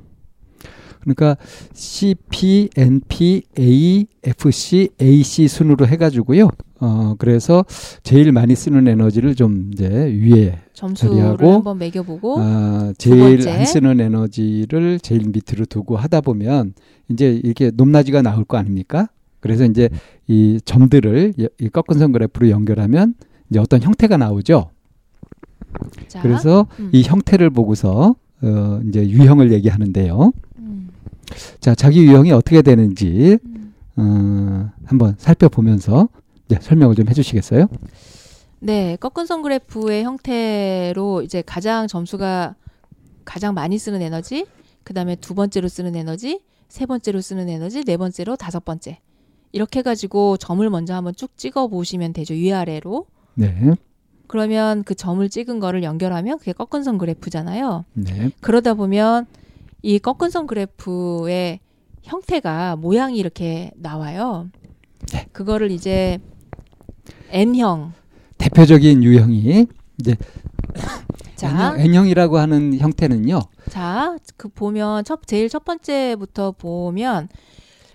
그러니까 1.15 1.37
CP, 1.73 2.71
NP, 2.77 3.43
A, 3.59 4.07
FC, 4.25 4.89
AC 5.01 5.47
순으로 5.49 5.87
해가지고요. 5.87 6.49
어 6.81 7.15
그래서 7.19 7.65
제일 8.03 8.33
많이 8.33 8.55
쓰는 8.55 8.87
에너지를 8.87 9.35
좀 9.35 9.71
이제 9.73 9.89
위에 9.89 10.59
점수를 10.75 11.15
처리하고, 11.15 11.53
한번 11.55 11.79
매겨보고 11.79 12.37
아, 12.39 12.93
제일. 12.99 13.49
안 13.49 13.65
쓰는 13.65 13.99
에너지를 14.01 15.01
제일 15.01 15.23
밑으로 15.29 15.65
두고 15.67 15.97
하다 15.97 16.21
보면 16.21 16.75
이제 17.09 17.41
이렇게 17.43 17.71
높낮이가 17.73 18.21
나올 18.21 18.45
거 18.45 18.59
아닙니까? 18.59 19.09
그래서 19.41 19.65
이제 19.65 19.89
이 20.27 20.59
점들을 20.65 21.35
이- 21.39 21.49
이 21.61 21.69
꺾은 21.69 21.99
선 21.99 22.13
그래프로 22.13 22.51
연결하면 22.51 23.15
이제 23.49 23.59
어떤 23.61 23.81
형태가 23.81 24.17
나오죠. 24.19 24.71
자, 26.09 26.21
그래서 26.21 26.67
음, 26.81 26.91
이 26.93 27.03
형태를 27.03 27.51
보고서 27.51 28.17
어 28.43 28.81
이제 28.89 29.09
유형을 29.09 29.53
얘기하는데요. 29.53 30.33
음, 30.59 30.91
자, 31.61 31.75
자기 31.75 32.05
유형이 32.05 32.33
어떻게 32.33 32.63
되는지 32.63 33.39
음. 33.45 33.75
어, 33.97 34.71
한번 34.85 35.15
살펴보면서 35.19 36.09
이제 36.47 36.59
설명을 36.61 36.95
좀 36.95 37.09
해주시겠어요? 37.09 37.67
네, 38.61 38.97
꺾은 38.97 39.27
선 39.27 39.43
그래프의 39.43 40.05
형태로 40.05 41.23
이제 41.23 41.43
가장 41.43 41.87
점수가 41.87 42.55
가장 43.25 43.55
많이 43.55 43.79
쓰는 43.79 44.03
에너지, 44.03 44.47
그 44.85 44.95
다음에 44.95 45.17
두 45.17 45.35
번째로 45.35 45.69
쓰는 45.69 45.97
에너지, 45.97 46.41
세 46.69 46.87
번째로 46.87 47.21
쓰는 47.21 47.49
에너지, 47.49 47.85
네 47.85 47.97
번째로 47.97 48.37
다섯 48.37 48.65
번째. 48.65 49.01
이렇게 49.53 49.81
해가지고 49.81 50.37
점을 50.37 50.69
먼저 50.71 50.95
한번 50.95 51.15
쭉 51.15 51.37
찍어 51.37 51.69
보시면 51.69 52.13
되죠. 52.13 52.35
위아래로. 52.35 53.07
네, 53.35 53.75
그러면 54.29 54.85
그 54.85 54.95
점을 54.95 55.27
찍은 55.29 55.61
거를 55.61 55.83
연결하면 55.83 56.39
그게 56.39 56.53
꺾은 56.53 56.83
선 56.83 56.99
그래프잖아요. 56.99 57.85
네, 57.95 58.31
그러다 58.41 58.75
보면 58.75 59.27
이 59.83 59.99
꺾은 59.99 60.31
선 60.31 60.47
그래프의 60.47 61.61
형태가 62.03 62.77
모양이 62.77 63.19
이렇게 63.19 63.71
나와요. 63.77 64.49
네. 65.13 65.27
그거를 65.33 65.71
이제 65.71 66.19
N형. 67.31 67.93
대표적인 68.39 69.03
유형이 69.03 69.67
이제 70.01 70.17
자, 71.37 71.49
N형, 71.51 71.81
N형이라고 71.81 72.39
하는 72.39 72.79
형태는요. 72.79 73.41
자, 73.69 74.17
그 74.37 74.49
보면 74.49 75.05
첫 75.05 75.27
제일 75.27 75.49
첫 75.49 75.65
번째부터 75.65 76.53
보면 76.53 77.29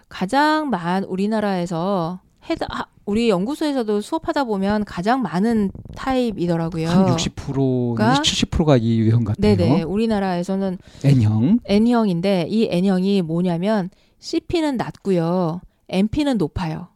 가장 0.09 0.69
많 0.69 1.03
우리나라에서 1.05 2.19
해다 2.49 2.65
아, 2.69 2.85
우리 3.05 3.29
연구소에서도 3.29 4.01
수업하다 4.01 4.45
보면 4.45 4.83
가장 4.85 5.21
많은 5.21 5.71
타입이더라고요. 5.95 6.89
한 6.89 7.05
60%, 7.15 7.95
가- 7.95 8.21
70%가 8.21 8.77
이 8.77 8.99
유형 8.99 9.23
같아요. 9.23 9.55
네네. 9.55 9.83
우리나라에서는 9.83 10.77
N형, 11.03 11.59
N형인데 11.65 12.47
이 12.49 12.67
N형이 12.71 13.21
뭐냐면 13.21 13.89
CP는 14.19 14.77
낮고요. 14.77 15.61
MP는 15.89 16.37
높아요. 16.37 16.87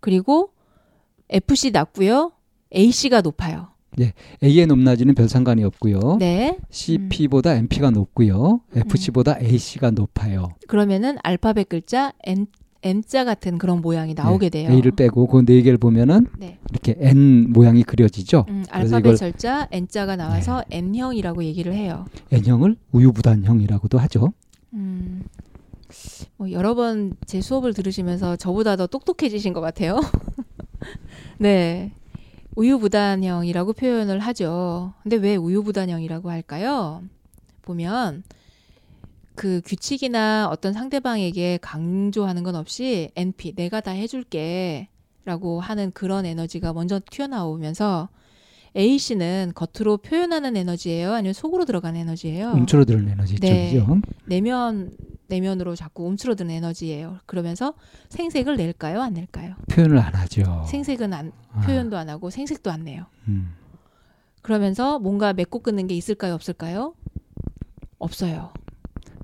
그리고 0.00 0.50
FC 1.30 1.70
낮고요. 1.70 2.32
AC가 2.74 3.20
높아요. 3.20 3.68
A의 4.44 4.66
높낮이는 4.66 5.14
별 5.14 5.28
상관이 5.28 5.64
없고요. 5.64 6.18
네. 6.20 6.56
CP보다 6.70 7.54
MP가 7.54 7.90
높고요. 7.90 8.60
FC보다 8.74 9.38
AC가 9.42 9.90
높아요. 9.90 10.50
그러면은 10.68 11.18
알파벳 11.24 11.68
글자 11.68 12.12
N 12.22 12.46
N자 12.88 13.24
같은 13.24 13.58
그런 13.58 13.80
모양이 13.80 14.14
나오게 14.14 14.48
돼요. 14.50 14.68
네, 14.68 14.74
A를 14.76 14.92
빼고 14.92 15.26
그 15.26 15.42
네 15.44 15.62
개를 15.62 15.78
보면은 15.78 16.26
네. 16.38 16.58
이렇게 16.70 16.96
N 16.98 17.52
모양이 17.52 17.82
그려지죠. 17.82 18.44
음, 18.48 18.64
알파벳 18.70 19.02
네. 19.12 19.16
절자 19.16 19.68
N자가 19.70 20.16
나와서 20.16 20.64
N형이라고 20.70 21.44
얘기를 21.44 21.74
해요. 21.74 22.06
N형을 22.32 22.76
우유부단형이라고도 22.92 23.98
하죠. 23.98 24.32
음, 24.74 25.22
뭐 26.36 26.50
여러 26.52 26.74
번 26.74 27.14
제 27.26 27.40
수업을 27.40 27.74
들으시면서 27.74 28.36
저보다 28.36 28.76
더 28.76 28.86
똑똑해지신 28.86 29.52
것 29.52 29.60
같아요. 29.60 30.00
네. 31.38 31.92
우유부단형이라고 32.56 33.72
표현을 33.74 34.18
하죠. 34.18 34.92
근데 35.02 35.16
왜 35.16 35.36
우유부단형이라고 35.36 36.30
할까요? 36.30 37.02
보면 37.62 38.24
그 39.38 39.62
규칙이나 39.64 40.48
어떤 40.50 40.72
상대방에게 40.72 41.60
강조하는 41.62 42.42
건 42.42 42.56
없이 42.56 43.10
NP 43.14 43.54
내가 43.54 43.80
다 43.80 43.92
해줄게 43.92 44.88
라고 45.24 45.60
하는 45.60 45.92
그런 45.92 46.26
에너지가 46.26 46.72
먼저 46.72 47.00
튀어나오면서 47.08 48.08
A씨는 48.76 49.52
겉으로 49.54 49.98
표현하는 49.98 50.56
에너지예요? 50.56 51.12
아니면 51.12 51.34
속으로 51.34 51.64
들어가는 51.66 51.98
에너지예요? 52.00 52.50
움츠러드는 52.50 53.08
에너지 53.10 53.36
네. 53.36 53.70
쪽이죠. 53.70 54.00
내면 54.26 54.90
내면으로 55.28 55.76
자꾸 55.76 56.06
움츠러드는 56.06 56.50
에너지예요. 56.50 57.20
그러면서 57.26 57.74
생색을 58.08 58.56
낼까요? 58.56 59.00
안 59.00 59.14
낼까요? 59.14 59.54
표현을 59.70 59.98
안 59.98 60.14
하죠. 60.16 60.64
생색은 60.66 61.12
안 61.12 61.32
아, 61.52 61.60
표현도 61.60 61.96
안 61.96 62.08
하고 62.08 62.30
생색도 62.30 62.72
안 62.72 62.82
내요. 62.82 63.06
음. 63.28 63.54
그러면서 64.42 64.98
뭔가 64.98 65.32
맺고 65.32 65.60
끊는 65.60 65.86
게 65.86 65.94
있을까요? 65.94 66.34
없을까요? 66.34 66.94
없어요. 67.98 68.52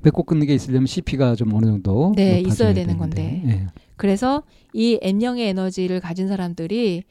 뺏고 0.05 0.23
끊는 0.25 0.47
게 0.47 0.55
있으려면 0.55 0.87
CP가 0.87 1.35
좀 1.35 1.53
어느 1.55 1.67
정도 1.67 2.13
네, 2.17 2.41
있어야 2.41 2.73
되는 2.73 2.95
되는데. 2.97 2.99
건데. 2.99 3.43
예. 3.47 3.67
그래서 3.97 4.43
이 4.73 4.99
N형의 5.03 5.49
에너지를 5.49 6.01
가진 6.01 6.29
사람들이 6.29 7.05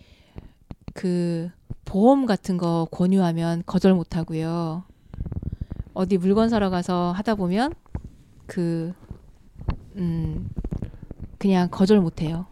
그 0.94 1.50
보험 1.86 2.26
같은 2.26 2.58
거 2.58 2.88
권유하면 2.92 3.64
거절 3.66 3.94
못 3.94 4.16
하고요. 4.16 4.84
어디 5.94 6.18
물건 6.18 6.50
사러 6.50 6.70
가서 6.70 7.12
하다 7.12 7.36
보면 7.36 7.74
그, 8.48 8.94
음, 9.96 10.50
그냥 11.38 11.70
거절 11.70 12.00
못 12.00 12.22
해요. 12.22 12.46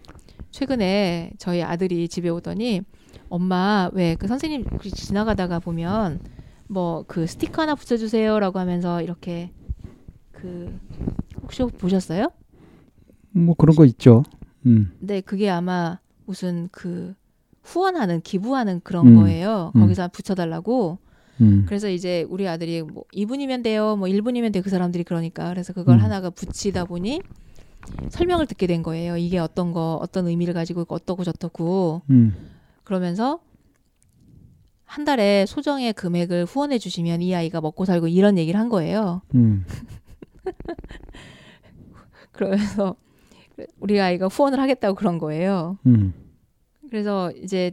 최근에 0.52 1.32
저희 1.40 1.62
아들이 1.64 2.08
집에 2.10 2.30
오더니 2.30 2.82
엄마 3.30 3.90
왜 3.94 4.16
그 4.16 4.28
선생님 4.28 4.66
지나가다가 4.94 5.60
보면 5.60 6.20
뭐 6.68 7.04
그 7.08 7.26
스티커 7.26 7.62
하나 7.62 7.76
붙여주세요라고 7.76 8.60
하면서 8.60 9.02
이렇게 9.02 9.52
그 10.42 10.80
혹시 11.44 11.64
보셨어요? 11.64 12.32
뭐 13.32 13.56
그런 13.56 13.76
거 13.76 13.86
있죠. 13.86 14.24
음. 14.66 14.92
네, 15.00 15.22
그게 15.22 15.50
아마 15.50 16.00
무슨 16.26 16.70
그 16.72 17.14
후원하는 17.64 18.22
기부하는 18.22 18.82
그런 18.84 19.08
음, 19.08 19.16
거예요. 19.18 19.72
음. 19.76 19.82
거기서 19.82 20.08
붙여달라고. 20.10 20.98
음. 21.42 21.66
그래서 21.68 21.90
이제 21.90 22.26
우리 22.30 22.48
아들이 22.48 22.82
뭐 22.82 23.04
2분이면 23.14 23.64
돼요, 23.64 23.96
뭐 23.96 24.08
1분이면 24.08 24.52
돼요. 24.52 24.64
그 24.64 24.70
사람들이 24.70 25.04
그러니까 25.04 25.50
그래서 25.50 25.74
그걸 25.74 25.98
음. 25.98 26.04
하나가 26.04 26.30
붙이다 26.30 26.86
보니 26.86 27.22
설명을 28.10 28.48
듣게 28.48 28.68
된 28.68 28.84
거예요. 28.84 29.18
이게 29.18 29.40
어떤 29.40 29.72
거, 29.72 29.98
어떤 30.02 30.28
의미를 30.28 30.54
가지고 30.54 30.86
어떻고 30.88 31.24
저떻고 31.24 32.02
음. 32.10 32.36
그러면서 32.84 33.40
한 34.86 35.06
달에 35.06 35.46
소정의 35.48 35.94
금액을 35.94 36.46
후원해 36.46 36.78
주시면 36.78 37.22
이 37.22 37.34
아이가 37.34 37.62
먹고 37.62 37.86
살고 37.86 38.10
이런 38.10 38.38
얘기를 38.38 38.60
한 38.60 38.68
거예요. 38.68 39.22
음. 40.48 40.54
그러면서 42.32 42.96
우리 43.80 44.00
아이가 44.00 44.28
후원을 44.28 44.60
하겠다고 44.60 44.96
그런 44.96 45.18
거예요. 45.18 45.78
음. 45.86 46.14
그래서 46.90 47.32
이제 47.32 47.72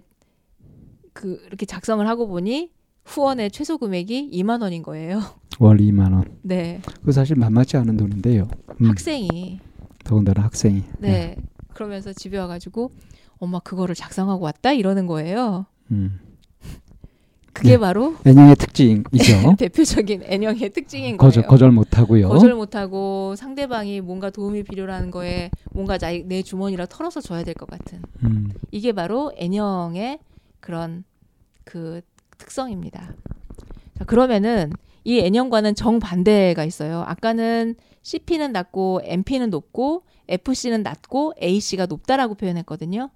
그 1.13 1.43
이렇게 1.47 1.67
작성을 1.67 2.07
하고 2.07 2.29
보니 2.29 2.73
후원의 3.05 3.51
최소 3.51 3.79
금액이 3.79 4.31
2만 4.33 4.63
원인 4.63 4.83
거예요. 4.83 5.21
월 5.59 5.79
2만 5.79 6.13
원. 6.13 6.39
네. 6.43 6.81
그 7.05 7.13
사실 7.13 7.37
만만치 7.37 7.77
않은 7.79 7.97
돈인데요. 7.97 8.49
음. 8.81 8.87
학생이 8.89 9.61
더군다나 10.05 10.45
학생이. 10.45 10.85
네. 10.99 11.37
그러면서 11.75 12.13
집에 12.13 12.39
와가지고 12.39 12.93
엄마 13.39 13.61
그거를 13.61 13.95
작성하고 13.95 14.45
왔다 14.45 14.73
이러는 14.73 15.07
거예요. 15.07 15.67
음. 15.91 16.21
그게 17.59 17.71
네. 17.71 17.79
바로 17.79 18.15
N형의 18.25 18.55
특징이죠. 18.55 19.57
대표적인 19.59 20.23
N형의 20.27 20.71
특징인 20.71 21.17
거절 21.17 21.43
거예요. 21.43 21.51
거절 21.51 21.71
못 21.73 21.99
하고요. 21.99 22.29
거절 22.29 22.55
못하고 22.55 23.35
상대방이 23.37 24.01
뭔가 24.01 24.31
도움이 24.31 24.63
필요라는 24.63 25.11
거에 25.11 25.51
뭔가 25.73 25.99
나, 25.99 26.13
내 26.25 26.43
주머니라 26.43 26.87
털어서 26.87 27.21
줘야 27.21 27.43
될 27.43 27.55
것 27.55 27.69
같은 27.69 28.01
음. 28.23 28.53
이게 28.71 28.93
바로 28.93 29.33
N형의 29.37 30.21
그런 30.61 31.03
그 31.65 32.01
특성입니다. 32.39 33.13
자, 33.99 34.05
그러면은 34.05 34.71
이 35.03 35.19
N형과는 35.19 35.75
정반대가 35.75 36.63
있어요. 36.65 37.03
아까는 37.09 37.75
CP는 38.03 38.53
낮고 38.53 39.01
MP는 39.03 39.51
높고 39.51 40.05
FC는 40.29 40.85
낮고 40.85 41.35
AC가 41.43 41.87
높다라고 41.87 42.35
표현했거든요. 42.37 43.11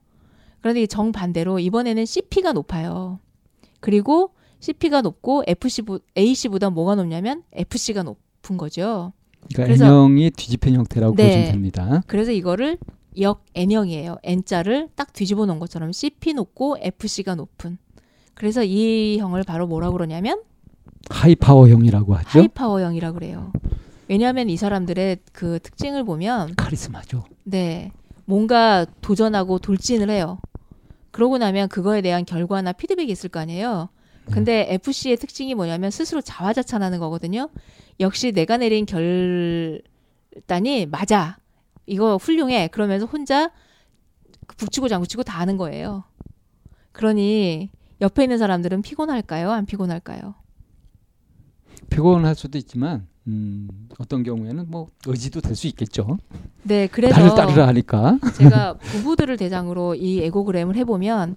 그런데 0.61 0.83
이 0.83 0.89
정반대로 0.89 1.61
이번에는 1.61 2.05
CP가 2.05 2.53
높아요. 2.53 3.21
그리고 3.83 4.31
CP가 4.61 5.03
높고 5.03 5.43
FC, 5.47 5.83
AC보다 6.17 6.71
뭐가 6.71 6.95
높냐면 6.95 7.43
FC가 7.53 8.05
높은 8.05 8.57
거죠. 8.57 9.13
그러니까 9.53 9.65
그래서- 9.65 9.85
N형이 9.87 10.31
뒤집힌 10.31 10.75
형태라고 10.77 11.17
네. 11.17 11.27
보시면 11.27 11.51
됩니다. 11.51 12.03
그래서 12.07 12.31
이거를 12.31 12.79
역 13.21 13.45
N형이에요. 13.55 14.17
N자를 14.23 14.89
딱 14.95 15.13
뒤집어 15.13 15.47
놓은 15.47 15.59
것처럼 15.59 15.91
CP 15.93 16.33
높고 16.35 16.77
FC가 16.81 17.35
높은. 17.35 17.77
그래서 18.35 18.63
이 18.65 19.19
형을 19.19 19.43
바로 19.43 19.67
뭐라고 19.67 19.95
그러냐면 19.95 20.41
하이파워형이라고 21.11 22.15
하죠. 22.15 22.39
하이파워형이라고 22.39 23.15
그래요. 23.19 23.53
왜냐하면 24.09 24.49
이 24.49 24.57
사람들의 24.57 25.19
그 25.33 25.59
특징을 25.61 26.05
보면 26.05 26.55
카리스마죠. 26.57 27.25
네 27.45 27.91
뭔가 28.25 28.87
도전하고 29.01 29.59
돌진을 29.59 30.09
해요. 30.09 30.39
그러고 31.13 31.39
나면 31.39 31.69
그거에 31.69 32.01
대한 32.01 32.25
결과나 32.25 32.73
피드백이 32.73 33.13
있을 33.13 33.31
거 33.31 33.39
아니에요. 33.39 33.91
근데 34.31 34.67
FC의 34.71 35.17
특징이 35.17 35.55
뭐냐면 35.55 35.91
스스로 35.91 36.21
자화자찬하는 36.21 36.99
거거든요. 36.99 37.49
역시 38.01 38.33
내가 38.33 38.57
내린 38.57 38.87
결단이 38.87 39.83
맞아. 40.87 41.39
이거 41.87 42.17
훌륭해. 42.17 42.69
그러면서 42.69 43.07
혼자 43.07 43.51
북치고 44.57 44.89
장구치고 44.89 45.23
다 45.25 45.41
하는 45.41 45.57
거예요. 45.57 46.05
그러니 46.93 47.71
옆에 48.01 48.25
있는 48.25 48.39
사람들은 48.39 48.83
피곤할까요? 48.83 49.51
안 49.51 49.67
피곤할까요? 49.67 50.35
피곤할 51.95 52.35
수도 52.35 52.59
있지만 52.59 53.07
음, 53.29 53.69
어떤 53.99 54.23
경우에는 54.23 54.67
뭐 54.69 54.89
의지도 55.07 55.41
될 55.41 55.55
수 55.55 55.67
있겠죠. 55.69 56.19
네, 56.65 56.87
그래서 56.89 57.17
나를 57.19 57.35
따르라 57.37 57.69
하니까. 57.69 58.19
제가 58.37 58.75
부부들을 58.79 59.37
대상으로 59.37 59.95
이 59.95 60.21
에고그램을 60.23 60.77
해보면 60.77 61.37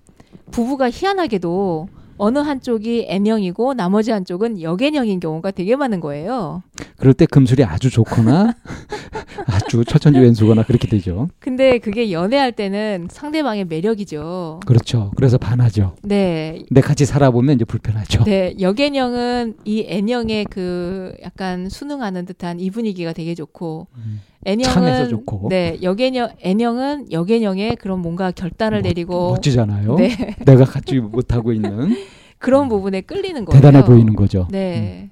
부부가 0.52 0.90
희한하게도 0.90 1.88
어느 2.18 2.40
한쪽이 2.40 3.06
N형이고 3.10 3.74
나머지 3.74 4.12
한쪽은 4.12 4.62
역N형인 4.62 5.20
경우가 5.20 5.52
되게 5.52 5.76
많은 5.76 6.00
거예요. 6.00 6.64
그럴 6.98 7.14
때 7.14 7.26
금술이 7.26 7.64
아주 7.64 7.90
좋거나 7.90 8.54
아주 9.48 9.84
처천지 9.84 10.20
왼수거나 10.20 10.64
그렇게 10.64 10.88
되죠. 10.88 11.28
근데 11.40 11.78
그게 11.78 12.12
연애할 12.12 12.52
때는 12.54 13.08
상대방의 13.12 13.66
매력이죠. 13.66 14.62
그렇죠. 14.66 15.12
그래서 15.16 15.38
반하죠. 15.38 15.96
네. 16.04 16.64
근데 16.68 16.82
같이 16.82 17.06
살아보면 17.06 17.56
이제 17.56 17.66
불편하죠. 17.66 18.24
네, 18.24 18.56
역N형은 18.60 19.58
이 19.66 19.86
N형의 19.88 20.46
그 20.46 21.14
약간 21.24 21.70
순응하는 21.70 22.26
듯한 22.26 22.60
이 22.60 22.72
분위기가 22.72 23.14
되게 23.14 23.36
좋고 23.36 23.88
음, 23.96 24.22
N형은 24.46 25.10
좋고. 25.10 25.48
네, 25.50 25.78
역N형 25.82 26.30
N형은 26.42 27.12
역N형의 27.12 27.76
그런 27.78 28.00
뭔가 28.00 28.32
결단을 28.32 28.80
멋- 28.82 28.88
내리고 28.88 29.32
멋지잖아요. 29.32 29.96
네, 29.96 30.36
내가 30.46 30.66
갖지 30.66 31.00
못하고 31.00 31.52
있는 31.52 31.96
그런 32.38 32.70
부분에 32.70 33.02
끌리는 33.02 33.44
거예요. 33.46 33.60
대단해 33.62 33.84
보이는 33.86 34.16
거죠. 34.16 34.42
음. 34.42 34.52
네. 34.52 35.10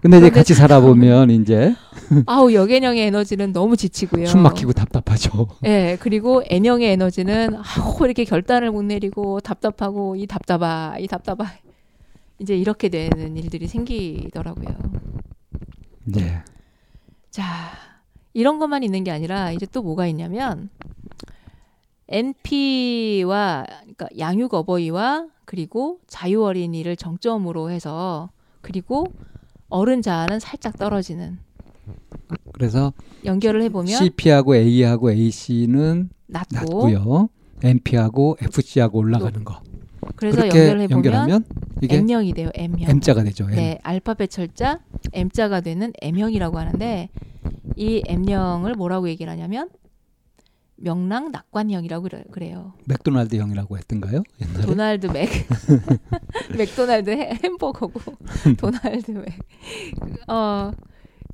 근데 0.00 0.18
이제 0.18 0.28
같이 0.30 0.52
살아보면 0.52 1.30
이제 1.30 1.74
아우 2.26 2.52
역N형의 2.52 3.06
에너지는 3.06 3.52
너무 3.54 3.74
지치고요. 3.76 4.26
숨 4.26 4.42
막히고 4.42 4.72
답답하죠. 4.74 5.48
예, 5.64 5.96
그리고 5.98 6.42
N형의 6.48 6.90
에너지는 6.92 7.56
아우 7.56 7.96
이렇게 8.04 8.24
결단을 8.24 8.70
못 8.70 8.82
내리고 8.84 9.40
답답하고 9.40 10.14
이 10.16 10.26
답답아 10.26 10.96
이 11.00 11.06
답답아 11.08 11.46
이제 12.38 12.54
이렇게 12.54 12.90
되는 12.90 13.36
일들이 13.36 13.66
생기더라고요. 13.66 14.66
네. 16.04 16.42
자 17.30 17.42
이런 18.34 18.58
것만 18.58 18.82
있는 18.82 19.04
게 19.04 19.10
아니라 19.10 19.52
이제 19.52 19.64
또 19.64 19.82
뭐가 19.82 20.06
있냐면 20.08 20.68
NP와 22.08 23.64
그러니까 23.80 24.08
양육 24.18 24.52
어버이와 24.52 25.28
그리고 25.44 26.00
자유 26.06 26.44
어린이를 26.44 26.96
정점으로 26.96 27.70
해서 27.70 28.30
그리고 28.60 29.06
어른 29.68 30.02
자아는 30.02 30.40
살짝 30.40 30.76
떨어지는 30.76 31.38
그래서 32.52 32.92
연결을 33.24 33.62
해보면 33.62 33.86
CP하고 33.86 34.56
A하고 34.56 35.10
AC는 35.12 36.10
낮고 36.26 36.54
낮고요. 36.54 37.28
MP하고 37.62 38.36
FC하고 38.40 38.98
올라가는 38.98 39.44
거. 39.44 39.60
그래서 40.16 40.42
해보면 40.42 40.90
연결하면 40.90 41.44
이게 41.82 41.96
M형이 41.98 42.32
돼요. 42.34 42.50
M형. 42.54 42.90
M자가 42.90 43.24
되죠. 43.24 43.44
M. 43.44 43.56
네, 43.56 43.78
알파벳 43.82 44.30
철자 44.30 44.80
M자가 45.12 45.60
되는 45.60 45.92
M형이라고 46.00 46.58
하는데 46.58 47.08
이 47.76 48.02
M형을 48.06 48.74
뭐라고 48.74 49.08
얘기를 49.08 49.30
하냐면 49.32 49.68
명랑 50.76 51.30
낙관형이라고 51.30 52.02
그래- 52.08 52.24
그래요. 52.32 52.72
맥도날드형이라고 52.86 53.78
했던가요? 53.78 54.22
옛날에. 54.40 54.66
도날드 54.66 55.06
맥 55.06 55.28
맥도날드 56.58 57.10
해- 57.10 57.38
햄버거고 57.44 57.92
도날드 58.58 59.10
맥. 59.12 59.38
어 60.28 60.72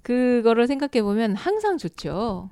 그거를 0.03 0.66
생각해 0.66 1.03
보면 1.03 1.37
항상 1.37 1.79
좋죠. 1.79 2.51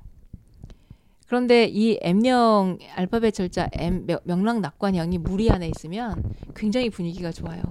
그런데 1.29 1.65
이 1.65 1.99
M형 2.01 2.79
알파벳 2.95 3.35
철자 3.35 3.69
M 3.73 4.07
명- 4.07 4.17
명랑 4.23 4.61
낙관형이 4.61 5.19
무리 5.19 5.51
안에 5.51 5.69
있으면 5.69 6.23
굉장히 6.55 6.89
분위기가 6.89 7.31
좋아요. 7.31 7.61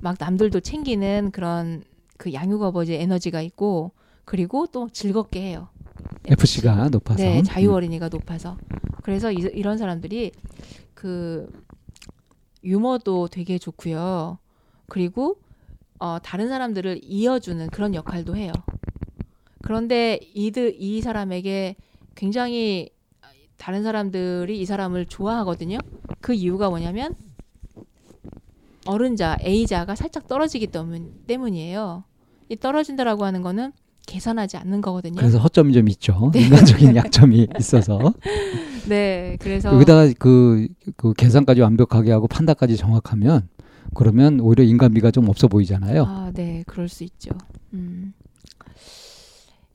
막 0.00 0.16
남들도 0.20 0.60
챙기는 0.60 1.30
그런 1.32 1.82
그 2.18 2.34
양육 2.34 2.62
아버지 2.62 2.92
에너지가 2.92 3.40
있고 3.40 3.92
그리고 4.26 4.66
또 4.66 4.90
즐겁게 4.90 5.40
해요. 5.40 5.68
FC가 6.26 6.90
높아서. 6.90 7.22
네, 7.22 7.42
자유 7.42 7.70
음. 7.70 7.74
어린이가 7.76 8.10
높아서. 8.10 8.58
그래서 9.02 9.32
이, 9.32 9.36
이런 9.54 9.78
사람들이 9.78 10.32
그 10.92 11.50
유머도 12.62 13.28
되게 13.28 13.56
좋고요. 13.56 14.36
그리고 14.90 15.38
어, 15.98 16.18
다른 16.22 16.50
사람들을 16.50 17.00
이어주는 17.02 17.68
그런 17.68 17.94
역할도 17.94 18.36
해요. 18.36 18.52
그런데 19.62 20.20
이들 20.34 20.76
이 20.78 21.00
사람에게 21.00 21.76
굉장히 22.16 22.90
다른 23.56 23.82
사람들이 23.82 24.58
이 24.60 24.64
사람을 24.64 25.06
좋아하거든요. 25.06 25.78
그 26.20 26.34
이유가 26.34 26.68
뭐냐면 26.68 27.14
어른자 28.86 29.38
A자가 29.42 29.94
살짝 29.94 30.26
떨어지기 30.26 30.68
때문, 30.68 31.12
때문이에요. 31.26 32.04
이 32.48 32.56
떨어진다라고 32.56 33.24
하는 33.24 33.42
거는 33.42 33.72
계산하지 34.06 34.56
않는 34.58 34.80
거거든요. 34.80 35.16
그래서 35.16 35.38
허점이 35.38 35.72
좀 35.72 35.88
있죠. 35.88 36.30
네. 36.34 36.42
인간적인 36.42 36.96
약점이 36.96 37.48
있어서. 37.58 38.14
네, 38.88 39.36
그래서 39.40 39.74
여기다가 39.74 40.08
그, 40.18 40.68
그 40.96 41.12
계산까지 41.14 41.60
완벽하게 41.60 42.12
하고 42.12 42.28
판단까지 42.28 42.76
정확하면 42.76 43.48
그러면 43.94 44.40
오히려 44.40 44.62
인간미가 44.62 45.10
좀 45.10 45.28
없어 45.28 45.48
보이잖아요. 45.48 46.04
아, 46.04 46.30
네, 46.32 46.62
그럴 46.66 46.88
수 46.88 47.02
있죠. 47.02 47.30
음. 47.74 48.12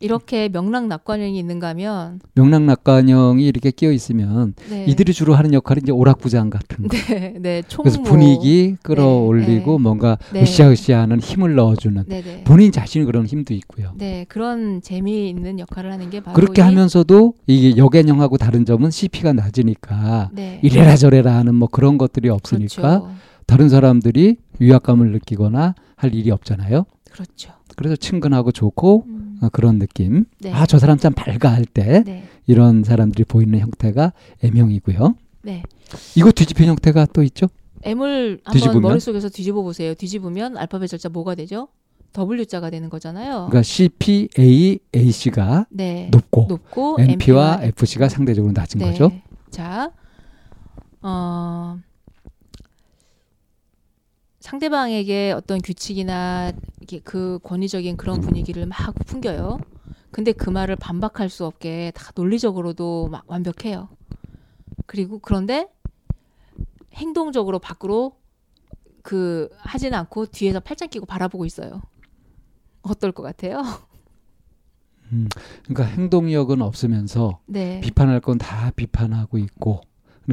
이렇게 0.02 0.50
명랑낙관형이 0.50 1.38
있는가 1.40 1.70
하면 1.70 2.20
명랑낙관형이 2.36 3.46
이렇게 3.46 3.72
끼어 3.72 3.92
있으면 3.92 4.54
네. 4.70 4.86
이들이 4.86 5.14
주로 5.14 5.36
하는 5.36 5.54
역할이 5.54 5.82
이제 5.84 5.92
오락부장 5.92 6.50
같은 6.50 6.88
거. 6.88 6.98
네, 6.98 7.36
네, 7.40 7.62
총무 7.68 7.84
그래서 7.90 8.02
분위기 8.02 8.76
끌어올리고 8.84 9.78
네. 9.78 9.84
뭔가 9.84 10.18
네. 10.34 10.42
으쌰으쌰하는 10.42 11.20
힘을 11.20 11.56
넣어주는 11.56 12.04
네, 12.08 12.22
네. 12.22 12.44
본인 12.44 12.72
자신이 12.72 13.06
그런 13.06 13.26
힘도 13.26 13.54
있고요. 13.54 13.94
네, 13.98 14.26
그런 14.28 14.82
재미있는 14.82 15.60
역할을 15.60 15.92
하는 15.92 16.10
게 16.10 16.20
바로 16.20 16.36
그렇게 16.36 16.62
이- 16.62 16.66
하면서도 16.66 17.34
이게 17.48 17.78
역앤형하고 17.78 18.38
다른 18.38 18.66
점은 18.66 18.90
CP가 18.92 19.34
낮으니까 19.34 20.30
네. 20.34 20.60
이래라 20.64 20.96
저래라 20.96 21.36
하는 21.36 21.56
뭐 21.56 21.68
그런 21.68 21.98
것들이 21.98 22.30
없으니까 22.30 23.00
그렇죠. 23.02 23.10
다른 23.46 23.70
사람들이 23.70 24.38
위압감을 24.60 25.12
느끼거나 25.12 25.76
할 25.96 26.16
일이 26.16 26.32
없잖아요. 26.32 26.86
그렇죠. 27.12 27.52
그래서 27.76 27.96
친근하고 27.96 28.52
좋고 28.52 29.04
음. 29.08 29.21
어, 29.42 29.50
그런 29.50 29.80
느낌. 29.80 30.26
네. 30.40 30.52
아저 30.52 30.80
사람 30.80 30.98
참 30.98 31.14
밝아 31.14 31.52
할때 31.52 32.04
네. 32.06 32.24
이런 32.48 32.84
사람들이 32.84 33.26
보이는 33.26 33.58
형태가 33.60 34.14
M형이고요. 34.44 35.16
네. 35.44 35.64
이거 36.16 36.32
뒤집힌 36.32 36.68
형태가 36.68 37.08
또 37.14 37.24
있죠. 37.24 37.48
M을 37.84 38.40
한번 38.44 38.54
뒤집으면? 38.54 38.82
머릿속에서 38.84 39.30
뒤집어 39.30 39.64
보세요. 39.64 39.96
뒤집으면 39.96 40.58
알파벳 40.58 40.88
절자 40.90 41.10
뭐가 41.10 41.36
되죠? 41.36 41.68
W자가 42.16 42.70
되는 42.70 42.90
거잖아요. 42.90 43.48
그러니까 43.50 43.64
CP, 43.64 44.30
A, 44.38 44.80
AC가 44.96 45.66
네. 45.70 46.10
높고 46.12 46.46
높고 46.50 46.98
NP와 47.00 47.54
MP와 47.56 47.60
FC가 47.64 48.10
상대적으로 48.10 48.52
낮은 48.54 48.80
네. 48.80 48.86
거죠. 48.86 49.12
자, 49.50 49.92
어, 51.02 51.80
상대방에게 54.42 55.32
어떤 55.32 55.62
규칙이나 55.62 56.52
그 57.04 57.40
권위적인 57.44 57.96
그런 57.96 58.20
분위기를 58.22 58.66
막 58.66 58.94
풍겨요. 59.06 59.60
근데 60.10 60.34
그 60.34 60.50
말을 60.50 60.76
반박할 60.76 61.30
수 61.30 61.46
없게 61.46 61.92
다 61.96 62.12
논리적으로도 62.16 63.08
막 63.10 63.24
완벽해요. 63.28 63.88
그리고 64.88 65.20
그런데 65.20 65.70
행동적으로 66.96 67.60
밖으로 67.60 68.18
그 69.04 69.50
하진 69.58 69.94
않고 69.94 70.26
뒤에서 70.26 70.60
팔짱 70.60 70.90
끼고 70.90 71.06
바라보고 71.06 71.46
있어요. 71.46 71.82
어떨 72.82 73.12
것 73.12 73.24
같아요? 73.24 73.62
음, 75.14 75.30
그러니까 75.66 75.84
행동력은 75.86 76.62
없으면서 76.62 77.40
네. 77.46 77.80
비판할 77.82 78.20
건 78.22 78.38
다 78.38 78.72
비판하고 78.76 79.38
있고, 79.38 79.82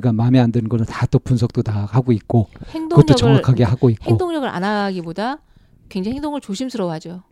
그러니까 0.00 0.12
마음에 0.22 0.38
안 0.38 0.52
드는 0.52 0.68
거는 0.68 0.84
다 0.86 1.06
또 1.10 1.18
분석도 1.18 1.62
다 1.62 1.86
하고 1.90 2.12
있고, 2.12 2.48
그것도 2.90 3.14
정확하게 3.14 3.64
하고 3.64 3.88
있고, 3.90 4.04
행동력을 4.10 4.46
안 4.48 4.62
하기보다 4.64 5.38
굉장히 5.88 6.16
행동을 6.16 6.40
조심스러워하죠. 6.40 7.22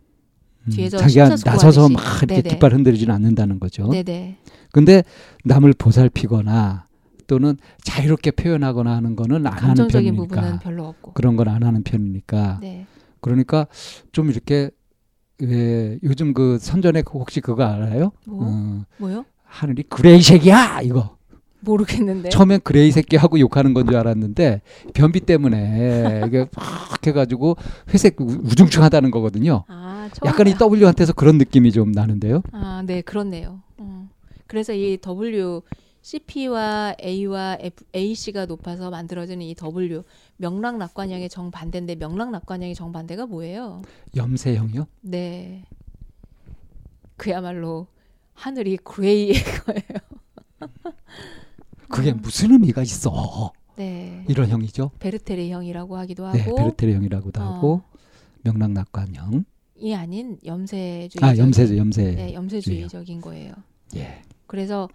음, 0.63 0.71
뒤에서 0.71 0.97
자기가. 0.97 1.29
나서서 1.29 1.89
막 1.89 2.01
이렇게 2.23 2.25
네네. 2.41 2.49
뒷발 2.49 2.73
흔들리지는 2.73 3.13
않는다는 3.13 3.59
거죠. 3.59 3.87
네네. 3.89 4.37
근데 4.71 5.03
남을 5.45 5.73
보살피거나 5.77 6.85
또는 7.27 7.57
자유롭게 7.83 8.31
표현하거나 8.31 8.95
하는 8.95 9.15
거는 9.15 9.45
안 9.45 9.53
하는 9.53 9.87
편이니까. 9.87 10.59
그런 11.13 11.35
건 11.35 11.47
안 11.49 11.63
하는 11.63 11.83
편이니까 11.83 12.59
네. 12.61 12.85
그러니까 13.21 13.67
좀 14.11 14.29
이렇게 14.31 14.71
왜 15.39 15.99
요즘 16.03 16.33
그 16.33 16.57
선전에 16.59 17.01
그 17.03 17.19
혹시 17.19 17.41
그거 17.41 17.63
알아요? 17.63 18.11
뭐 18.25 18.39
어, 18.47 18.85
뭐요? 18.97 19.25
하늘이 19.43 19.83
그레이색이야 19.83 20.81
이거 20.83 21.16
모르겠는데. 21.71 22.29
처음엔 22.29 22.61
그레이 22.63 22.91
새끼 22.91 23.15
하고 23.17 23.39
욕하는 23.39 23.73
건 23.73 23.85
줄 23.87 23.95
알았는데 23.97 24.61
변비 24.93 25.19
때문에 25.21 26.23
이게 26.27 26.45
막 26.55 27.05
해가지고 27.05 27.55
회색 27.93 28.19
우- 28.19 28.25
우중충하다는 28.25 29.11
거거든요. 29.11 29.63
아, 29.67 30.09
약간 30.25 30.47
이 30.47 30.53
W한테서 30.59 31.13
그런 31.13 31.37
느낌이 31.37 31.71
좀 31.71 31.91
나는데요. 31.91 32.41
아, 32.51 32.83
네, 32.85 33.01
그렇네요. 33.01 33.61
음. 33.79 34.09
그래서 34.47 34.73
이 34.73 34.97
W 35.01 35.61
CP와 36.01 36.95
A와 37.03 37.57
F, 37.59 37.83
AC가 37.93 38.45
높아서 38.45 38.89
만들어지는 38.89 39.45
이 39.45 39.55
W 39.55 40.03
명랑낙관형의 40.37 41.27
정반대인데 41.29 41.95
명랑낙관형의 41.95 42.75
정반대가 42.75 43.25
뭐예요? 43.25 43.81
염세형이요? 44.15 44.87
네. 45.01 45.63
그야말로 47.17 47.87
하늘이 48.33 48.77
그레이의 48.77 49.33
거예요. 49.65 49.81
그게 51.89 52.11
음. 52.11 52.19
무슨 52.21 52.51
의미가 52.51 52.81
있어? 52.83 53.53
네. 53.75 54.25
이런 54.27 54.49
형이죠. 54.49 54.91
베르테르 54.99 55.49
형이라고 55.49 55.97
하기도 55.97 56.25
하고 56.25 56.37
네, 56.37 56.43
베르테르 56.43 56.93
형이라고도 56.93 57.41
어. 57.41 57.43
하고 57.43 57.81
명랑낙관형. 58.43 59.45
이 59.79 59.93
아닌 59.93 60.39
염세주의 60.43 61.19
아 61.21 61.37
염세죠, 61.37 61.77
염세. 61.77 62.15
네, 62.15 62.33
염세주의적인 62.33 63.21
거예요. 63.21 63.53
예. 63.95 64.23
그래서 64.47 64.89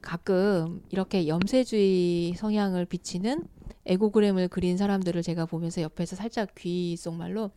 가끔 0.00 0.82
이렇게 0.90 1.26
염세주의 1.26 2.34
성향을 2.34 2.84
비치는 2.84 3.44
에고그램을 3.86 4.48
그린 4.48 4.76
사람들을 4.76 5.22
제가 5.22 5.46
보면서 5.46 5.82
옆에서 5.82 6.14
살짝 6.14 6.54
귀 6.56 6.94
속말로 6.96 7.50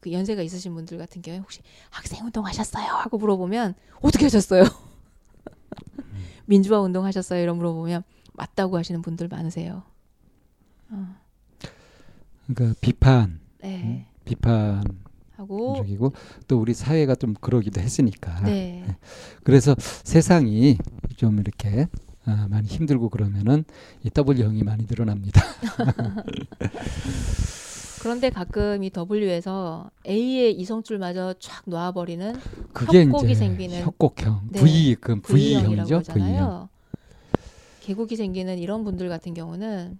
그 0.00 0.10
연세가 0.10 0.42
있으신 0.42 0.74
분들 0.74 0.98
같은 0.98 1.22
경우에 1.22 1.38
혹시 1.38 1.60
학생 1.90 2.24
운동 2.24 2.44
하셨어요? 2.46 2.86
하고 2.86 3.18
물어보면 3.18 3.74
어떻게 4.00 4.24
하셨어요? 4.24 4.64
민주화 6.46 6.80
운동 6.80 7.04
하셨어요? 7.04 7.42
이런 7.42 7.56
물어보면 7.56 8.02
맞다고 8.32 8.76
하시는 8.78 9.02
분들 9.02 9.28
많으세요. 9.28 9.82
어, 10.90 11.16
그러니까 12.46 12.78
비판, 12.80 13.40
네. 13.60 14.06
비판 14.24 14.82
하고 15.36 15.74
적이고 15.76 16.12
또 16.48 16.58
우리 16.58 16.74
사회가 16.74 17.14
좀 17.14 17.34
그러기도 17.40 17.80
했으니까. 17.80 18.40
네. 18.42 18.84
그래서 19.44 19.74
세상이 19.78 20.78
좀 21.16 21.38
이렇게 21.38 21.88
아, 22.24 22.46
많이 22.50 22.66
힘들고 22.66 23.08
그러면은 23.08 23.64
이 24.02 24.10
W형이 24.10 24.62
많이 24.62 24.86
늘어납니다. 24.88 25.42
그런데 28.00 28.30
가끔 28.30 28.82
이 28.84 28.90
W에서 29.10 29.90
A의 30.06 30.52
이성줄마저 30.58 31.34
쫙 31.38 31.62
그게 32.72 33.04
협곡이 33.04 33.34
생기는 33.34 33.80
협곡형, 33.82 34.48
네, 34.52 34.60
V 34.60 34.94
그 35.00 35.20
V형이죠, 35.20 36.02
V형. 36.12 36.68
계곡이 37.80 38.16
생기는 38.16 38.58
이런 38.58 38.84
분들 38.84 39.08
같은 39.08 39.32
경우는 39.34 39.98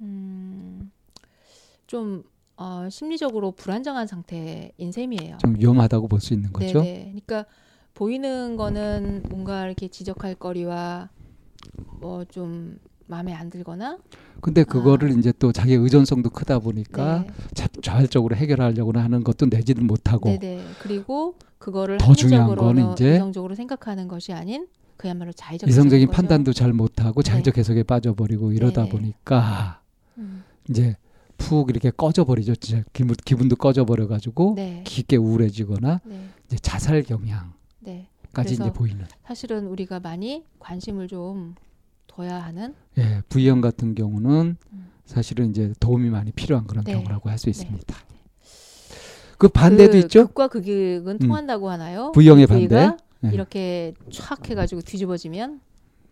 음, 0.00 0.90
좀 1.86 2.24
어, 2.56 2.88
심리적으로 2.90 3.52
불안정한 3.52 4.06
상태인 4.06 4.92
셈이에요. 4.92 5.38
좀 5.38 5.56
위험하다고 5.58 6.08
볼 6.08 6.20
수 6.20 6.34
있는 6.34 6.52
거죠. 6.52 6.80
네네. 6.82 7.02
그러니까 7.26 7.46
보이는 7.94 8.56
거는 8.56 9.24
뭔가 9.28 9.64
이렇게 9.66 9.88
지적할 9.88 10.34
거리와 10.34 11.10
뭐 12.00 12.24
좀 12.24 12.78
마음에 13.12 13.34
안 13.34 13.50
들거나 13.50 13.98
근데 14.40 14.64
그거를 14.64 15.16
이제 15.18 15.32
또 15.38 15.52
자기 15.52 15.74
의존성도 15.74 16.30
크다 16.30 16.58
보니까 16.58 17.02
아. 17.04 17.18
네. 17.20 17.26
자, 17.54 17.68
자발적으로 17.82 18.34
해결하려고 18.34 18.98
하는 18.98 19.22
것도 19.22 19.46
내지는 19.46 19.86
못하고 19.86 20.30
네네. 20.30 20.64
그리고 20.78 21.34
그거를 21.58 21.98
더 21.98 22.14
중요한 22.14 22.56
거는 22.56 22.92
이제 22.92 23.14
이성적으로 23.16 23.54
생각하는 23.54 24.08
것이 24.08 24.32
아닌 24.32 24.66
그야말로 24.96 25.32
자의적 25.32 25.68
이성적인. 25.68 26.08
판단도 26.08 26.52
잘 26.52 26.72
못하고 26.72 27.22
자의적 27.22 27.58
해석에 27.58 27.82
빠져버리고 27.82 28.52
이러다 28.52 28.82
네네. 28.84 28.90
보니까 28.90 29.80
음, 30.18 30.44
이제 30.70 30.96
푹 31.36 31.70
이렇게 31.70 31.90
꺼져버리죠. 31.90 32.54
진짜 32.56 32.82
기분, 32.92 33.14
기분도 33.24 33.56
꺼져버려가지고 33.56 34.54
네. 34.56 34.82
깊게 34.86 35.16
우울해지거나 35.16 36.00
네. 36.04 36.28
이제 36.46 36.56
자살 36.56 37.02
경향까지 37.02 37.52
네. 37.80 38.08
이제 38.44 38.72
보이는. 38.72 39.04
사실은 39.24 39.66
우리가 39.66 40.00
많이 40.00 40.44
관심을 40.60 41.08
좀 41.08 41.54
둬야 42.16 42.42
하는 42.42 42.74
예, 42.98 43.22
V형 43.28 43.60
같은 43.60 43.94
경우는 43.94 44.56
음. 44.72 44.86
사실은 45.04 45.50
이제 45.50 45.72
도움이 45.80 46.10
많이 46.10 46.32
필요한 46.32 46.66
그런 46.66 46.84
네. 46.84 46.92
경우라고 46.92 47.30
할수 47.30 47.46
네. 47.46 47.50
있습니다. 47.50 47.96
그 49.38 49.48
반대도 49.48 49.92
그 49.92 49.98
있죠. 49.98 50.26
극과 50.28 50.48
극은 50.48 51.18
통한다고 51.18 51.68
하나요? 51.68 52.12
V형의 52.12 52.46
반대. 52.46 52.92
네. 53.20 53.30
이렇게 53.32 53.94
촥 54.10 54.48
해가지고 54.48 54.82
뒤집어지면 54.82 55.60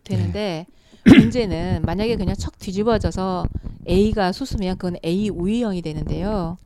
되는데 0.03 0.65
문제는 1.07 1.83
만약에 1.85 2.15
그냥 2.15 2.35
척 2.35 2.59
뒤집어져서 2.59 3.45
A가 3.87 4.31
수수면 4.31 4.77
그건 4.77 4.97
A 5.05 5.29
우위형이 5.29 5.81
되는데요. 5.81 6.57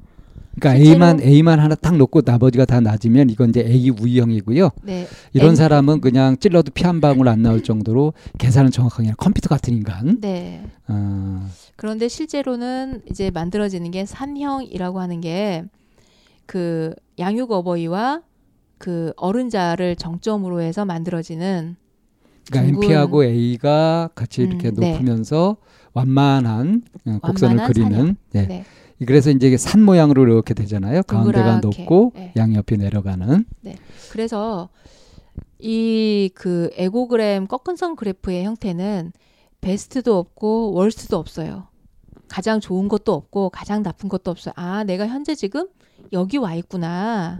그러니까 0.59 0.75
실제로- 0.83 0.93
A만 1.05 1.21
A만 1.21 1.59
하나 1.59 1.75
딱 1.75 1.97
놓고 1.97 2.21
나머지가 2.25 2.65
다 2.65 2.79
낮으면 2.79 3.29
이건 3.29 3.49
이제 3.49 3.61
A 3.67 3.89
우위형이고요. 3.89 4.69
네, 4.83 5.07
이런 5.33 5.49
N- 5.49 5.55
사람은 5.55 6.01
그냥 6.01 6.37
찔러도 6.37 6.71
피 6.73 6.83
한 6.85 7.01
방울 7.01 7.27
안 7.27 7.41
나올 7.41 7.61
정도로 7.63 8.13
계산은 8.37 8.71
정확하게 8.71 9.13
컴퓨터 9.17 9.49
같은 9.49 9.73
인간. 9.73 10.19
네. 10.21 10.63
어, 10.87 11.47
그런데 11.75 12.07
실제로는 12.07 13.01
이제 13.09 13.31
만들어지는 13.31 13.91
게 13.91 14.05
산형이라고 14.05 14.99
하는 14.99 15.21
게 15.21 15.65
그 16.47 16.93
양육 17.17 17.51
어버이와 17.51 18.21
그 18.77 19.13
어른자를 19.17 19.95
정점으로 19.95 20.61
해서 20.61 20.85
만들어지는 20.85 21.75
그러니까 22.51 22.71
둥근- 22.71 22.83
NP하고 22.83 23.23
A가 23.23 24.09
같이 24.13 24.43
이렇게 24.43 24.69
음, 24.69 24.75
네. 24.75 24.91
높으면서 24.91 25.57
완만한 25.93 26.83
어, 27.07 27.17
곡선을 27.23 27.57
완만한 27.57 27.73
그리는. 27.73 28.15
예. 28.35 28.41
네. 28.45 28.65
그래서 29.05 29.29
이제 29.29 29.47
이게 29.47 29.57
산 29.57 29.81
모양으로 29.83 30.23
이렇게 30.23 30.53
되잖아요. 30.53 31.03
가운데가. 31.03 31.59
높고 31.59 32.11
네. 32.15 32.33
양옆이 32.37 32.77
내려가는. 32.77 33.45
그래서 34.11 34.69
이 35.59 36.29
그 36.35 36.69
에고그램 36.73 37.47
꺾은선 37.47 37.95
그래프의 37.95 38.43
형태는 38.45 39.11
베스트도 39.61 40.17
없고 40.17 40.73
월스트도 40.73 41.17
없어요. 41.17 41.67
가장 42.27 42.59
좋은 42.59 42.87
것도 42.87 43.13
없고 43.13 43.49
가장 43.49 43.83
나쁜 43.83 44.09
것도 44.09 44.31
없어요. 44.31 44.53
아, 44.57 44.83
내가 44.83 45.07
현재 45.07 45.35
지금 45.35 45.67
여기 46.13 46.37
와 46.37 46.53
있구나. 46.55 47.39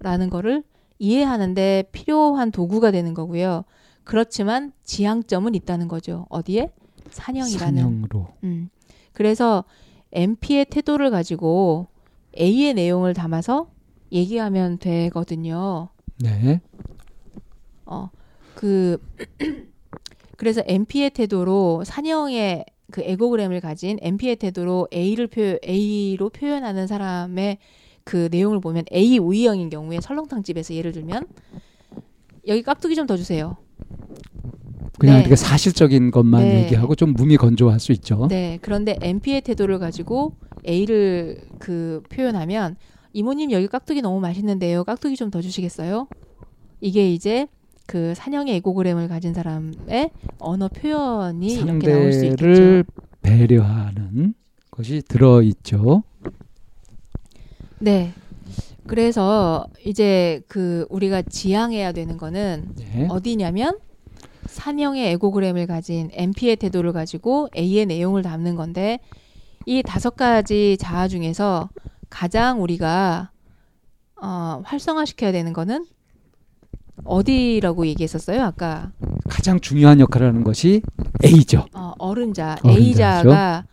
라는 0.00 0.30
거를 0.30 0.62
이해하는데 0.98 1.84
필요한 1.92 2.50
도구가 2.50 2.90
되는 2.90 3.14
거고요. 3.14 3.64
그렇지만 4.04 4.72
지향점은 4.84 5.54
있다는 5.54 5.88
거죠. 5.88 6.26
어디에? 6.30 6.70
산형이라는. 7.10 7.58
산형으로. 7.82 8.28
음. 8.44 8.70
그래서 9.12 9.64
MP의 10.12 10.66
태도를 10.66 11.10
가지고 11.10 11.88
A의 12.38 12.74
내용을 12.74 13.14
담아서 13.14 13.70
얘기하면 14.12 14.78
되거든요. 14.78 15.88
네. 16.18 16.60
어, 17.86 18.10
그 18.54 18.98
그래서 20.36 20.62
MP의 20.66 21.10
태도로 21.10 21.84
산형의 21.84 22.64
그 22.90 23.02
에고그램을 23.02 23.60
가진 23.60 23.98
MP의 24.00 24.36
태도로 24.36 24.88
A를 24.92 25.26
표 25.28 25.58
A로 25.66 26.30
표현하는 26.30 26.86
사람의 26.86 27.58
그 28.04 28.28
내용을 28.30 28.60
보면 28.60 28.84
A 28.92 29.18
우이형인 29.18 29.70
경우에 29.70 30.00
설렁탕 30.00 30.42
집에서 30.42 30.74
예를 30.74 30.92
들면 30.92 31.26
여기 32.46 32.62
깍두기 32.62 32.94
좀 32.94 33.06
더 33.06 33.16
주세요. 33.16 33.56
그냥 35.00 35.16
네. 35.16 35.20
이렇게 35.22 35.34
사실적인 35.34 36.10
것만 36.10 36.42
네. 36.42 36.64
얘기하고 36.64 36.94
좀 36.94 37.14
무미 37.14 37.38
건조할 37.38 37.80
수 37.80 37.90
있죠. 37.92 38.26
네. 38.28 38.58
그런데 38.60 38.98
MP의 39.00 39.40
태도를 39.40 39.78
가지고 39.78 40.34
A를 40.68 41.40
그 41.58 42.02
표현하면 42.10 42.76
이모님 43.14 43.50
여기 43.50 43.66
깍두기 43.66 44.02
너무 44.02 44.20
맛있는데요. 44.20 44.84
깍두기 44.84 45.16
좀 45.16 45.30
더 45.30 45.40
주시겠어요? 45.40 46.06
이게 46.82 47.10
이제 47.12 47.46
그 47.86 48.12
산형의 48.14 48.56
에고그램을 48.56 49.08
가진 49.08 49.32
사람의 49.32 50.10
언어 50.38 50.68
표현이 50.68 51.46
이렇게 51.54 51.88
나올 51.90 52.12
수 52.12 52.20
상대를 52.20 52.84
있겠죠. 52.84 53.02
배려하는 53.22 54.34
것이 54.70 55.02
들어 55.08 55.40
있죠. 55.42 56.02
네. 57.78 58.12
그래서 58.86 59.66
이제 59.84 60.42
그 60.46 60.86
우리가 60.90 61.22
지향해야 61.22 61.92
되는 61.92 62.18
거는 62.18 62.74
네. 62.76 63.06
어디냐면 63.08 63.78
산형의 64.50 65.12
에고그램을 65.12 65.66
가진 65.66 66.10
MP의 66.12 66.56
태도를 66.56 66.92
가지고 66.92 67.48
A의 67.56 67.86
내용을 67.86 68.22
담는 68.22 68.56
건데 68.56 68.98
이 69.64 69.82
다섯 69.82 70.16
가지 70.16 70.76
자아 70.78 71.08
중에서 71.08 71.70
가장 72.08 72.62
우리가 72.62 73.30
어, 74.20 74.60
활성화시켜야 74.64 75.32
되는 75.32 75.52
거는 75.52 75.86
어디라고 77.04 77.86
얘기했었어요? 77.86 78.42
아까 78.42 78.90
가장 79.28 79.60
중요한 79.60 80.00
역할을 80.00 80.26
하는 80.28 80.44
것이 80.44 80.82
A죠. 81.24 81.66
어, 81.72 81.92
어른자. 81.98 82.58
A자가 82.66 83.64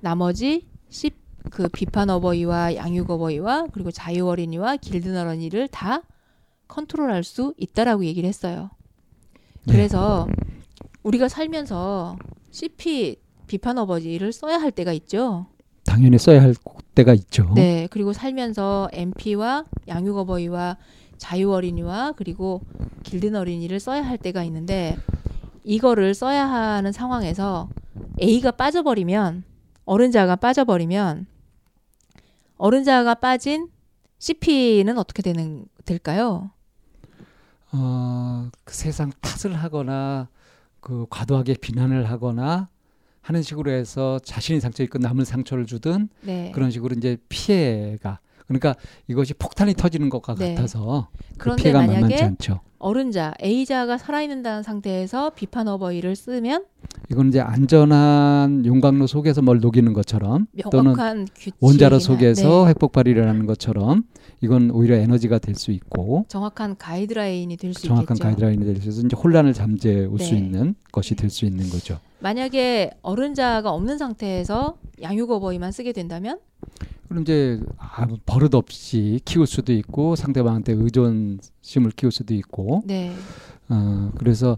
나머지 0.00 0.68
C 0.90 1.10
그 1.50 1.68
비판 1.68 2.10
어버이와 2.10 2.74
양육 2.74 3.08
어버이와 3.10 3.68
그리고 3.72 3.90
자유 3.90 4.28
어린이와 4.28 4.76
길든 4.76 5.16
어린이를 5.16 5.68
다 5.68 6.02
컨트롤할 6.68 7.24
수 7.24 7.54
있다라고 7.56 8.04
얘기를 8.04 8.28
했어요. 8.28 8.70
네. 9.66 9.72
그래서 9.72 10.26
우리가 11.02 11.28
살면서 11.28 12.16
CP 12.50 13.16
비판 13.46 13.78
어버이를 13.78 14.32
써야 14.32 14.58
할 14.58 14.70
때가 14.72 14.92
있죠. 14.92 15.46
당연히 15.84 16.18
써야 16.18 16.42
할 16.42 16.54
때가 16.94 17.14
있죠. 17.14 17.52
네. 17.54 17.88
그리고 17.90 18.12
살면서 18.12 18.88
MP와 18.92 19.64
양육 19.88 20.16
어버이와 20.16 20.76
자유 21.16 21.52
어린이와 21.52 22.12
그리고 22.16 22.60
길든 23.02 23.34
어린이를 23.34 23.80
써야 23.80 24.02
할 24.02 24.18
때가 24.18 24.42
있는데 24.44 24.96
이거를 25.64 26.14
써야 26.14 26.46
하는 26.46 26.92
상황에서 26.92 27.68
A가 28.20 28.52
빠져버리면 28.52 29.44
어른자가 29.84 30.36
빠져버리면 30.36 31.26
어른자가 32.56 33.14
빠진 33.14 33.68
CP는 34.18 34.98
어떻게 34.98 35.22
되는 35.22 35.66
될까요? 35.84 36.50
어, 37.72 38.48
그 38.64 38.74
세상 38.74 39.10
탓을 39.20 39.54
하거나 39.54 40.28
그 40.80 41.06
과도하게 41.10 41.54
비난을 41.54 42.08
하거나 42.10 42.68
하는 43.20 43.42
식으로 43.42 43.72
해서 43.72 44.20
자신이 44.20 44.60
상처 44.60 44.84
있고 44.84 44.98
남을 44.98 45.24
상처를 45.24 45.66
주든 45.66 46.08
네. 46.22 46.52
그런 46.54 46.70
식으로 46.70 46.94
이제 46.96 47.16
피해가 47.28 48.20
그러니까 48.46 48.76
이것이 49.08 49.34
폭탄이 49.34 49.74
터지는 49.74 50.08
것과 50.08 50.36
네. 50.36 50.54
같아서 50.54 51.08
그 51.36 51.56
피해가 51.56 51.82
만만치 51.82 52.22
않죠. 52.22 52.60
어른자 52.78 53.34
A자가 53.42 53.98
살아있는다는 53.98 54.62
상태에서 54.62 55.30
비판 55.30 55.68
어버이를 55.68 56.14
쓰면 56.16 56.64
이건 57.10 57.28
이제 57.28 57.40
안전한 57.40 58.64
용광로 58.66 59.06
속에서 59.06 59.42
뭘 59.42 59.60
녹이는 59.60 59.92
것처럼 59.92 60.46
또는 60.70 60.92
명확한 60.92 61.28
규칙 61.34 61.54
원자로 61.60 61.98
속에서 61.98 62.64
네. 62.64 62.70
핵폭발이 62.70 63.10
일어나는 63.10 63.46
것처럼 63.46 64.04
이건 64.42 64.70
오히려 64.70 64.96
에너지가 64.96 65.38
될 65.38 65.54
수 65.56 65.70
있고 65.72 66.26
정확한 66.28 66.76
가이드라인이 66.76 67.56
될수 67.56 67.82
정확한 67.82 68.16
있겠죠. 68.16 68.22
가이드라인이 68.24 68.64
될 68.64 68.76
수 68.76 68.88
있어서 68.88 69.06
이제 69.06 69.16
혼란을 69.16 69.52
잠재울 69.54 70.18
수 70.18 70.32
네. 70.34 70.38
있는 70.38 70.74
것이 70.92 71.14
될 71.14 71.30
수 71.30 71.44
있는 71.46 71.68
거죠. 71.70 71.98
만약에 72.20 72.90
어른자가 73.02 73.70
없는 73.72 73.98
상태에서 73.98 74.76
양육 75.02 75.30
어버이만 75.30 75.72
쓰게 75.72 75.92
된다면 75.92 76.38
그럼 77.08 77.22
이제 77.22 77.60
아무 77.78 78.18
버릇 78.26 78.54
없이 78.54 79.20
키울 79.24 79.46
수도 79.46 79.72
있고 79.72 80.16
상대방한테 80.16 80.72
의존심을 80.72 81.92
키울 81.96 82.12
수도 82.12 82.34
있고 82.34 82.82
네. 82.84 83.12
어, 83.68 84.10
그래서 84.18 84.56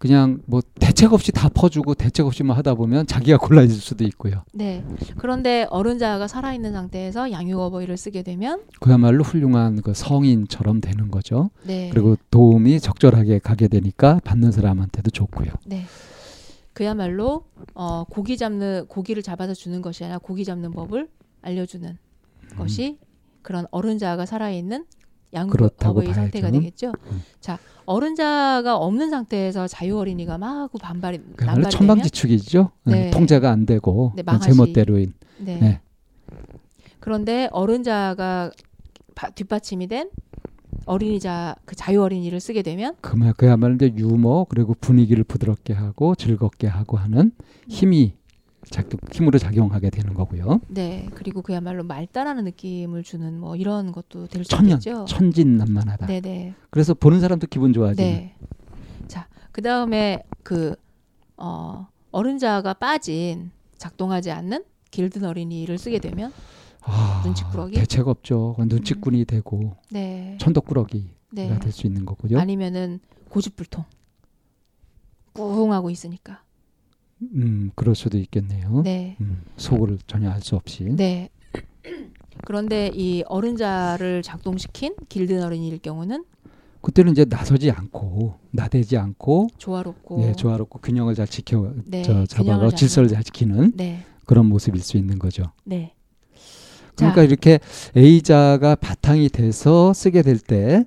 그냥 0.00 0.40
뭐 0.46 0.62
대책 0.80 1.12
없이 1.12 1.30
다 1.30 1.50
퍼주고 1.50 1.92
대책 1.94 2.24
없이만 2.24 2.56
하다 2.56 2.74
보면 2.74 3.06
자기가 3.06 3.36
곤란해질 3.36 3.78
수도 3.78 4.04
있고요. 4.04 4.44
네. 4.54 4.82
그런데 5.18 5.66
어른자가 5.68 6.26
살아있는 6.26 6.72
상태에서 6.72 7.30
양육 7.32 7.60
어버이를 7.60 7.98
쓰게 7.98 8.22
되면 8.22 8.62
그야말로 8.80 9.22
훌륭한 9.22 9.82
그 9.82 9.92
성인처럼 9.92 10.80
되는 10.80 11.10
거죠. 11.10 11.50
네. 11.64 11.90
그리고 11.92 12.16
도움이 12.30 12.80
적절하게 12.80 13.40
가게 13.40 13.68
되니까 13.68 14.20
받는 14.24 14.52
사람한테도 14.52 15.10
좋고요. 15.10 15.50
네. 15.66 15.84
그야말로 16.72 17.44
어, 17.74 18.04
고기 18.08 18.38
잡는 18.38 18.86
고기를 18.88 19.22
잡아서 19.22 19.52
주는 19.52 19.82
것이 19.82 20.04
아니라 20.04 20.16
고기 20.16 20.46
잡는 20.46 20.70
법을 20.70 21.08
알려주는 21.42 21.88
음. 21.90 22.56
것이 22.56 22.98
그런 23.42 23.66
어른자가 23.70 24.26
살아있는 24.26 24.84
양육 25.32 25.52
그렇다고 25.52 26.00
어버이 26.00 26.12
상태가. 26.12 26.50
되겠죠. 26.50 26.92
음. 27.10 27.22
자, 27.40 27.58
어른자가 27.86 28.76
없는 28.76 29.10
상태에서 29.10 29.68
자유 29.68 29.96
어린이가 29.98 30.38
막 30.38 30.56
하고 30.62 30.78
반발이 30.78 31.20
그야말로 31.36 31.62
되면 31.62 31.70
천방지축이죠. 31.70 32.70
네. 32.84 33.06
음, 33.06 33.10
통제가 33.12 33.50
안 33.50 33.64
되고 33.66 34.12
네. 34.16 34.22
제멋대로인. 34.40 35.12
네. 35.38 35.58
네. 35.60 35.80
그런데 36.98 37.48
어른자가 37.52 38.50
바- 39.14 39.30
뒷받침이 39.30 39.86
된 39.86 40.10
어린이자 40.86 41.56
그 41.64 41.76
자유 41.76 42.02
어린이를 42.02 42.40
쓰게 42.40 42.62
되면 42.62 42.94
그야말로 43.32 43.74
이제 43.76 43.92
유머 43.96 44.44
그리고 44.48 44.74
분위기를 44.80 45.24
부드럽게 45.24 45.72
하고 45.72 46.14
즐겁게 46.14 46.66
하고 46.66 46.96
하는 46.96 47.32
힘이 47.68 48.14
작동 48.68 49.00
힘으로 49.12 49.38
작용하게 49.38 49.90
되는 49.90 50.12
거고요. 50.14 50.60
네 50.68 51.08
그리고 51.14 51.40
그야말로 51.42 51.82
말따라는 51.84 52.44
느낌을 52.44 53.02
주는 53.02 53.38
뭐 53.40 53.56
이런 53.56 53.90
것도 53.92 54.26
될 54.28 54.44
수 54.44 54.54
있겠죠. 54.62 55.04
천진난만하다. 55.06 56.06
네 56.06 56.20
네 56.20 56.54
그래서 56.70 56.92
보는 56.94 57.20
사람도 57.20 57.46
기분 57.48 57.72
좋아지는. 57.72 58.10
네. 58.10 58.34
자 59.08 59.28
그 59.52 59.62
다음에 59.62 60.22
그 60.42 60.76
어, 61.36 61.88
어른자가 62.12 62.74
빠진 62.74 63.50
작동하지 63.78 64.30
않는 64.30 64.64
길든 64.90 65.24
어린이를 65.24 65.78
쓰게 65.78 65.98
되면 65.98 66.32
아, 66.82 67.22
눈치꾸러기? 67.24 67.74
대책 67.76 68.06
없죠. 68.08 68.54
눈치꾼이 68.58 69.24
되고 69.24 69.76
네, 69.90 70.36
천덕꾸러기가 70.40 71.08
네. 71.32 71.58
될수 71.58 71.86
있는 71.86 72.04
거고요. 72.06 72.38
아니면은 72.38 73.00
고집불통 73.30 73.84
꿍하고 75.34 75.90
있으니까 75.90 76.42
음, 77.22 77.70
그럴 77.74 77.94
수도 77.94 78.18
있겠네요. 78.18 78.82
네. 78.82 79.16
음, 79.20 79.42
속을 79.56 79.98
전혀 80.06 80.30
알 80.30 80.40
수 80.42 80.56
없이. 80.56 80.84
네. 80.84 81.28
그런데 82.44 82.90
이 82.94 83.22
어른자를 83.26 84.22
작동시킨 84.22 84.94
길든 85.08 85.42
어린이일 85.42 85.78
경우는 85.80 86.24
그때는 86.80 87.12
이제 87.12 87.26
나서지 87.28 87.70
않고 87.70 88.36
나대지 88.50 88.96
않고 88.96 89.48
조화롭고 89.58 90.22
예, 90.22 90.32
조화롭고 90.32 90.78
균형을 90.80 91.14
잘 91.14 91.26
지켜 91.26 91.74
네, 91.84 92.02
저잘 92.02 92.70
질서를 92.74 93.10
잘 93.10 93.22
지키는 93.22 93.72
네, 93.76 94.02
그런 94.24 94.46
모습일 94.46 94.80
수 94.80 94.96
있는 94.96 95.18
거죠. 95.18 95.44
네. 95.64 95.92
그러니까 96.94 97.20
자, 97.20 97.24
이렇게 97.24 97.60
A자가 97.96 98.76
바탕이 98.76 99.28
돼서 99.28 99.92
쓰게 99.92 100.22
될 100.22 100.38
때 100.38 100.84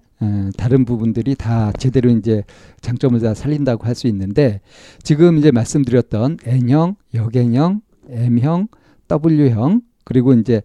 다른 0.57 0.85
부분들이 0.85 1.35
다 1.35 1.71
제대로 1.73 2.09
이제 2.09 2.43
장점을 2.81 3.19
다 3.19 3.33
살린다고 3.33 3.85
할 3.85 3.93
수 3.95 4.07
있는데 4.07 4.61
지금 5.03 5.37
이제 5.37 5.51
말씀드렸던 5.51 6.37
N형, 6.45 6.95
역N형, 7.13 7.81
M형, 8.09 8.67
W형 9.09 9.81
그리고 10.03 10.33
이제 10.33 10.61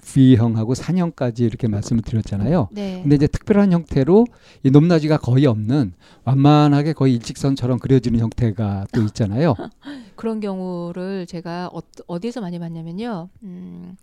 V형하고 0.00 0.74
산형까지 0.74 1.44
이렇게 1.44 1.68
말씀을 1.68 2.02
드렸잖아요. 2.02 2.68
네, 2.72 3.00
근데 3.02 3.16
이제 3.16 3.26
특별한 3.26 3.72
형태로 3.72 4.26
이 4.62 4.70
높낮이가 4.70 5.18
거의 5.18 5.44
없는 5.46 5.92
완만하게 6.24 6.92
거의 6.94 7.14
일직선처럼 7.14 7.78
그려지는 7.78 8.18
형태가 8.20 8.86
또 8.92 9.02
있잖아요. 9.02 9.54
그런 10.16 10.40
경우를 10.40 11.26
제가 11.26 11.68
어, 11.72 11.80
어디에서 12.06 12.40
많이 12.40 12.58
봤냐면요. 12.58 13.28
음, 13.42 13.96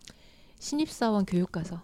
신입사원 0.60 1.26
교육 1.26 1.52
가서 1.52 1.82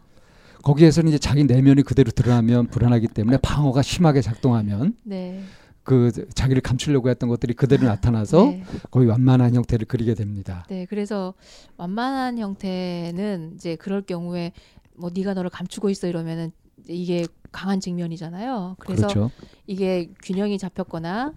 거기에서는 0.66 1.10
이제 1.10 1.20
자기 1.20 1.44
내면이 1.44 1.84
그대로 1.84 2.12
드러나면 2.12 2.68
불안하기 2.68 3.10
때문에 3.10 3.38
방어가 3.38 3.84
심하게 3.84 4.22
작동하면 4.22 4.96
네, 5.04 5.42
그 5.84 6.12
자기를 6.34 6.64
감추려고 6.64 7.10
했던 7.10 7.30
것들이 7.30 7.54
그대로 7.54 7.86
나타나서 7.86 8.46
네. 8.46 8.64
거의 8.90 9.08
완만한 9.08 9.54
형태를 9.54 9.86
그리게 9.86 10.16
됩니다. 10.16 10.66
네, 10.68 10.88
그래서 10.90 11.36
완만한 11.78 12.40
형태는 12.40 13.54
이제 13.56 13.76
그럴 13.76 14.02
경우에 14.02 14.54
뭐 14.96 15.12
네가 15.14 15.36
너를 15.36 15.52
감추고 15.52 15.92
있어 15.92 16.08
이러면은 16.08 16.52
이게 16.88 17.28
강한 17.52 17.80
직면이잖아요. 17.80 18.76
그래서 18.80 19.08
그렇죠. 19.08 19.32
이게 19.68 20.10
균형이 20.24 20.58
잡혔거나 20.58 21.34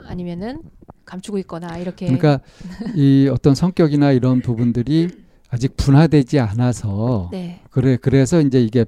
아니면은 0.00 0.62
감추고 1.04 1.38
있거나 1.38 1.78
이렇게 1.78 2.06
그러니까 2.06 2.40
이 2.96 3.28
어떤 3.30 3.54
성격이나 3.54 4.10
이런 4.10 4.40
부분들이 4.40 5.23
아직 5.54 5.76
분화되지 5.76 6.40
않아서 6.40 7.28
네, 7.30 7.60
그래 7.70 7.96
그래서 7.96 8.40
이제 8.40 8.60
이게 8.60 8.84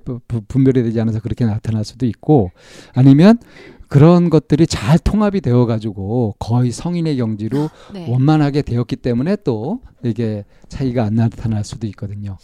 분별이 0.48 0.82
되지 0.82 1.00
않아서 1.00 1.20
그렇게 1.20 1.44
나타날 1.44 1.84
수도 1.84 2.06
있고 2.06 2.50
아니면 2.92 3.38
그런 3.86 4.30
것들이 4.30 4.66
잘 4.66 4.98
통합이 4.98 5.42
되어 5.42 5.64
가지고 5.64 6.34
거의 6.40 6.72
성인의 6.72 7.18
경지로 7.18 7.70
네, 7.94 8.10
원만하게 8.10 8.62
되었기 8.62 8.96
때문에 8.96 9.36
또 9.44 9.80
이게 10.02 10.44
차이가 10.68 11.04
안 11.04 11.14
나타날 11.14 11.62
수도 11.62 11.86
있거든요. 11.86 12.36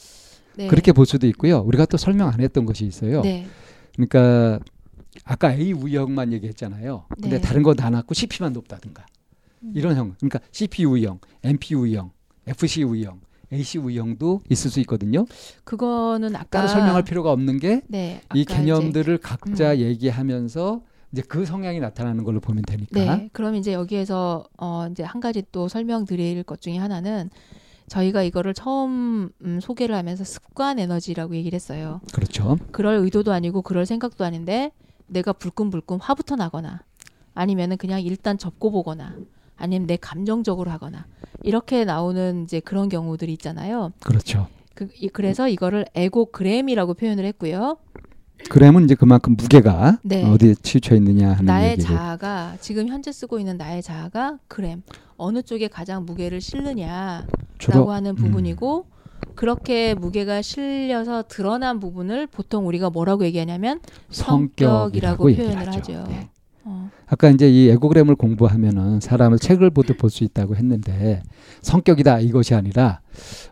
네. 0.56 0.68
그렇게 0.68 0.92
볼 0.92 1.04
수도 1.04 1.26
있고요. 1.26 1.58
우리가 1.58 1.86
또 1.86 1.96
설명 1.96 2.28
안 2.28 2.40
했던 2.40 2.64
것이 2.64 2.86
있어요. 2.86 3.22
네, 3.22 3.46
그러니까 3.96 4.60
아까 5.24 5.52
A 5.52 5.72
우형만 5.72 6.32
얘기했잖아요. 6.32 7.06
근데 7.20 7.38
네. 7.38 7.40
다른 7.40 7.64
거 7.64 7.74
다 7.74 7.90
낮고 7.90 8.14
CP만 8.14 8.52
높다든가 8.52 9.04
음. 9.64 9.72
이런 9.74 9.96
형. 9.96 10.14
그러니까 10.18 10.38
CP 10.52 10.84
우형, 10.84 11.18
MP 11.42 11.74
우형, 11.74 12.12
FC 12.46 12.84
우형, 12.84 13.20
AC 13.52 13.78
우형도 13.78 14.42
있을 14.48 14.70
수 14.70 14.80
있거든요. 14.80 15.26
그거는 15.64 16.34
아까 16.34 16.44
따로 16.48 16.68
설명할 16.68 17.02
필요가 17.02 17.32
없는 17.32 17.58
게이 17.58 17.80
네, 17.88 18.22
개념들을 18.48 19.18
각자 19.18 19.72
음. 19.72 19.78
얘기하면서 19.78 20.82
이제 21.12 21.22
그 21.28 21.44
성향이 21.44 21.78
나타나는 21.80 22.24
걸로 22.24 22.40
보면 22.40 22.62
되니까. 22.64 22.98
네, 23.16 23.28
그럼 23.32 23.54
이제 23.54 23.72
여기에서 23.72 24.44
어 24.56 24.86
이제 24.90 25.02
한 25.02 25.20
가지 25.20 25.42
또 25.52 25.68
설명드릴 25.68 26.42
것 26.44 26.60
중에 26.62 26.78
하나는 26.78 27.28
저희가 27.88 28.22
이거를 28.22 28.54
처음 28.54 29.30
음, 29.44 29.60
소개를 29.60 29.94
하면서 29.94 30.24
습관 30.24 30.78
에너지라고 30.78 31.36
얘기를 31.36 31.54
했어요. 31.54 32.00
그렇죠. 32.14 32.56
그럴 32.70 32.96
의도도 32.96 33.32
아니고 33.32 33.60
그럴 33.60 33.84
생각도 33.84 34.24
아닌데 34.24 34.72
내가 35.06 35.34
불끈불끈 35.34 36.00
화부터 36.00 36.36
나거나 36.36 36.82
아니면은 37.34 37.76
그냥 37.76 38.00
일단 38.00 38.38
접고 38.38 38.70
보거나 38.70 39.14
아니면 39.62 39.86
내 39.86 39.96
감정적으로 39.96 40.72
하거나 40.72 41.06
이렇게 41.44 41.84
나오는 41.84 42.42
이제 42.42 42.58
그런 42.58 42.88
경우들이 42.88 43.32
있잖아요. 43.34 43.92
그렇죠. 44.02 44.48
그, 44.74 44.88
이- 45.00 45.08
그래서 45.08 45.48
이거를 45.48 45.86
에고그램이라고 45.94 46.94
표현을 46.94 47.24
했고요. 47.26 47.76
그러면 48.50 48.82
이제 48.84 48.96
그만큼 48.96 49.36
무게가 49.36 49.98
네. 50.02 50.24
어디에 50.28 50.54
치우쳐 50.60 50.96
있느냐 50.96 51.30
하는 51.30 51.44
나의 51.44 51.72
얘기를 51.72 51.94
자아가 51.94 52.56
지금 52.60 52.88
현재 52.88 53.12
쓰고 53.12 53.38
있는 53.38 53.56
나의 53.56 53.82
자아가 53.84 54.38
그램 54.48 54.82
어느 55.16 55.42
쪽에 55.42 55.68
가장 55.68 56.04
무게를 56.06 56.40
실느냐라고 56.40 57.92
하는 57.92 58.10
음. 58.10 58.14
부분이고 58.16 58.86
그렇게 59.36 59.94
무게가 59.94 60.42
실려서 60.42 61.22
드러난 61.28 61.78
부분을 61.78 62.26
보통 62.26 62.66
우리가 62.66 62.90
뭐라고 62.90 63.24
얘기하냐면 63.26 63.78
성격이라고 64.10 64.90
성격이라고 64.90 65.24
표현을 65.24 65.66
얘기하죠. 65.68 65.78
하죠. 65.78 66.04
네. 66.10 66.28
어, 66.64 66.90
아까 67.06 67.28
이제 67.30 67.50
이 67.50 67.68
에고그램을 67.70 68.14
공부하면은 68.16 69.00
사람을 69.00 69.38
책을 69.38 69.70
보듯 69.70 69.98
볼 69.98 70.10
수 70.10 70.24
있다고 70.24 70.56
했는데 70.56 71.22
성격이다 71.62 72.20
이것이 72.20 72.54
아니라 72.54 73.00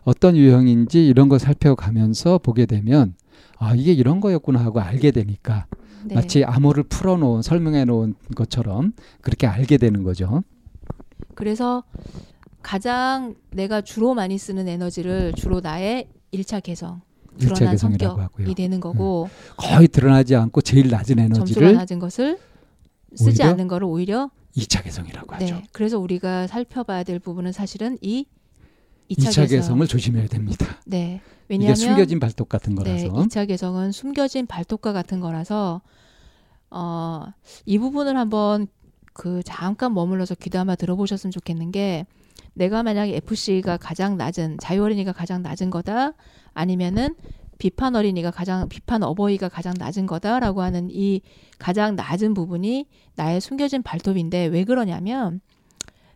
어떤 0.03 0.37
유형인지 0.37 1.07
이런 1.07 1.27
걸 1.29 1.39
살펴가면서 1.39 2.37
보게 2.37 2.65
되면 2.65 3.15
아 3.57 3.73
이게 3.75 3.91
이런 3.93 4.21
거였구나 4.21 4.59
하고 4.63 4.79
알게 4.79 5.11
되니까 5.11 5.65
네. 6.05 6.15
마치 6.15 6.43
암호를 6.43 6.83
풀어놓은 6.83 7.41
설명해 7.41 7.85
놓은 7.85 8.15
것처럼 8.35 8.93
그렇게 9.21 9.47
알게 9.47 9.77
되는 9.77 10.03
거죠. 10.03 10.43
그래서 11.35 11.83
가장 12.61 13.35
내가 13.51 13.81
주로 13.81 14.13
많이 14.13 14.37
쓰는 14.37 14.67
에너지를 14.67 15.33
주로 15.33 15.59
나의 15.61 16.07
일차 16.31 16.59
개성, 16.59 17.01
드러난 17.37 17.77
성격이 17.77 18.19
하고요. 18.19 18.47
음. 18.47 18.53
되는 18.53 18.79
거고 18.79 19.29
거의 19.57 19.87
드러나지 19.87 20.35
않고 20.35 20.61
제일 20.61 20.89
낮은 20.89 21.15
점수가 21.17 21.33
에너지를 21.35 21.73
낮은 21.73 21.99
것을 21.99 22.37
쓰지 23.15 23.43
않는 23.43 23.67
거를 23.67 23.87
오히려 23.87 24.29
이차 24.55 24.81
개성이라고 24.81 25.35
하죠. 25.35 25.55
네. 25.55 25.63
그래서 25.71 25.99
우리가 25.99 26.47
살펴봐야 26.47 27.03
될 27.03 27.19
부분은 27.19 27.51
사실은 27.51 27.97
이 28.01 28.25
이차 29.07 29.29
2차 29.29 29.33
개성. 29.43 29.47
개성 29.47 29.81
을 29.81 29.87
조심해야 29.87 30.27
됩니다. 30.27 30.65
네. 30.85 31.15
이게 31.15 31.21
왜냐하면 31.49 31.75
숨겨진 31.75 32.19
발톱 32.19 32.47
같은 32.47 32.75
네, 32.75 32.83
거라서 32.83 33.07
2차 33.07 33.47
개성은 33.47 33.91
숨겨진 33.91 34.47
발톱과 34.47 34.93
같은 34.93 35.19
거라서 35.19 35.81
어, 36.69 37.25
이 37.65 37.77
부분을 37.77 38.17
한번 38.17 38.67
그 39.13 39.41
잠깐 39.43 39.93
머물러서 39.93 40.35
귀담아 40.35 40.75
들어보셨으면 40.75 41.31
좋겠는 41.31 41.71
게 41.71 42.05
내가 42.53 42.83
만약에 42.83 43.15
FC가 43.17 43.77
가장 43.77 44.17
낮은 44.17 44.57
자유 44.61 44.83
어린이가 44.83 45.11
가장 45.11 45.41
낮은 45.41 45.69
거다 45.69 46.13
아니면은 46.53 47.15
비판 47.61 47.95
어린이가 47.95 48.31
가장 48.31 48.67
비판 48.69 49.03
어버이가 49.03 49.47
가장 49.47 49.75
낮은 49.77 50.07
거다라고 50.07 50.63
하는 50.63 50.89
이 50.89 51.21
가장 51.59 51.95
낮은 51.95 52.33
부분이 52.33 52.87
나의 53.15 53.39
숨겨진 53.39 53.83
발톱인데 53.83 54.47
왜 54.47 54.63
그러냐면 54.63 55.41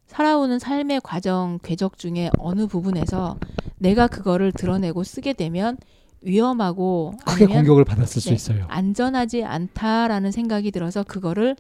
살아오는 0.08 0.58
삶의 0.58 1.02
과정 1.04 1.60
궤적 1.62 2.00
중에 2.00 2.32
어느 2.40 2.66
부분에서 2.66 3.38
내가 3.78 4.08
그거를 4.08 4.54
드러내고 4.54 5.04
쓰게 5.04 5.34
되면 5.34 5.78
위험하고 6.24 7.14
크게 7.28 7.46
공격을 7.46 7.86
받았을 7.86 8.24
수 8.24 8.30
네, 8.30 8.36
있어요. 8.36 8.66
안전하지 8.68 9.44
않다라는 9.44 10.32
생각이 10.32 10.72
들어서 10.72 11.04
그거를 11.04 11.56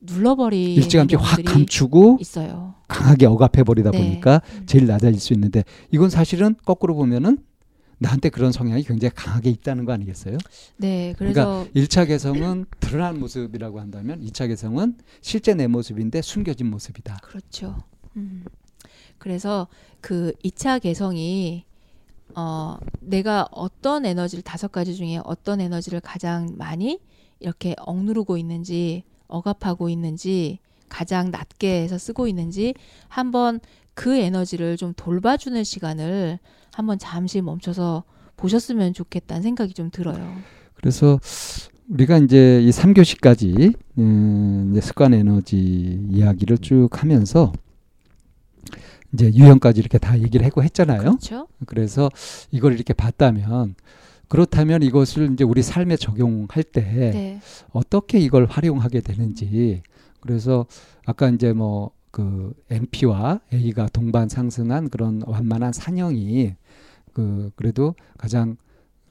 눌러버리는 0.00 0.82
일찌감치 0.82 1.14
확 1.14 1.44
감추고 1.44 2.18
있어요. 2.20 2.74
강하게 2.88 3.26
억압해 3.26 3.62
버리다 3.62 3.92
네. 3.92 3.98
보니까 3.98 4.42
제일 4.66 4.88
낮아질 4.88 5.20
수 5.20 5.32
있는데 5.32 5.62
이건 5.92 6.10
사실은 6.10 6.56
거꾸로 6.64 6.96
보면은 6.96 7.38
나한테 7.98 8.28
그런 8.30 8.52
성향이 8.52 8.84
굉장히 8.84 9.12
강하게 9.14 9.50
있다는 9.50 9.84
거 9.84 9.92
아니겠어요? 9.92 10.38
네, 10.76 11.14
그래서 11.18 11.66
일차 11.74 12.04
개성은 12.04 12.66
드러난 12.80 13.18
모습이라고 13.18 13.80
한다면 13.80 14.22
이차 14.22 14.46
개성은 14.46 14.96
실제 15.20 15.54
내 15.54 15.66
모습인데 15.66 16.22
숨겨진 16.22 16.70
모습이다. 16.70 17.18
그렇죠. 17.22 17.76
음. 18.16 18.44
그래서 19.18 19.66
그 20.00 20.32
2차 20.44 20.80
개성이 20.80 21.64
어 22.34 22.76
내가 23.00 23.48
어떤 23.50 24.06
에너지를 24.06 24.42
다섯 24.42 24.70
가지 24.70 24.94
중에 24.94 25.20
어떤 25.24 25.60
에너지를 25.60 26.00
가장 26.00 26.54
많이 26.56 27.00
이렇게 27.40 27.74
억누르고 27.78 28.36
있는지 28.36 29.02
억압하고 29.26 29.88
있는지 29.88 30.58
가장 30.88 31.30
낮게 31.30 31.82
해서 31.82 31.98
쓰고 31.98 32.28
있는지 32.28 32.74
한번 33.08 33.60
그 33.94 34.16
에너지를 34.16 34.76
좀 34.76 34.94
돌봐주는 34.96 35.62
시간을 35.64 36.38
한번 36.78 36.96
잠시 36.96 37.42
멈춰서 37.42 38.04
보셨으면 38.36 38.94
좋겠다는 38.94 39.42
생각이 39.42 39.74
좀 39.74 39.90
들어요. 39.90 40.36
그래서 40.74 41.18
우리가 41.88 42.18
이제 42.18 42.62
이 42.62 42.70
3교시까지 42.70 43.74
음, 43.98 44.68
이제 44.70 44.80
습관 44.80 45.12
에너지 45.12 46.06
이야기를 46.08 46.58
쭉 46.58 46.88
하면서 46.92 47.52
이제 49.12 49.32
유형까지 49.34 49.80
이렇게 49.80 49.98
다 49.98 50.20
얘기를 50.20 50.46
하고 50.46 50.62
했잖아요. 50.62 51.00
그렇죠? 51.00 51.48
그래서 51.66 52.10
이걸 52.52 52.74
이렇게 52.74 52.92
봤다면 52.94 53.74
그렇다면 54.28 54.84
이것을 54.84 55.32
이제 55.32 55.42
우리 55.42 55.62
삶에 55.62 55.96
적용할 55.96 56.62
때 56.62 56.80
네. 56.80 57.40
어떻게 57.72 58.20
이걸 58.20 58.46
활용하게 58.46 59.00
되는지 59.00 59.82
그래서 60.20 60.64
아까 61.06 61.28
이제 61.28 61.52
뭐 61.52 61.90
그 62.10 62.54
MP와 62.70 63.40
A가 63.52 63.88
동반 63.92 64.28
상승한 64.28 64.88
그런 64.88 65.22
완만한 65.26 65.72
산형이 65.72 66.54
그 67.12 67.50
그래도 67.56 67.94
가장 68.16 68.56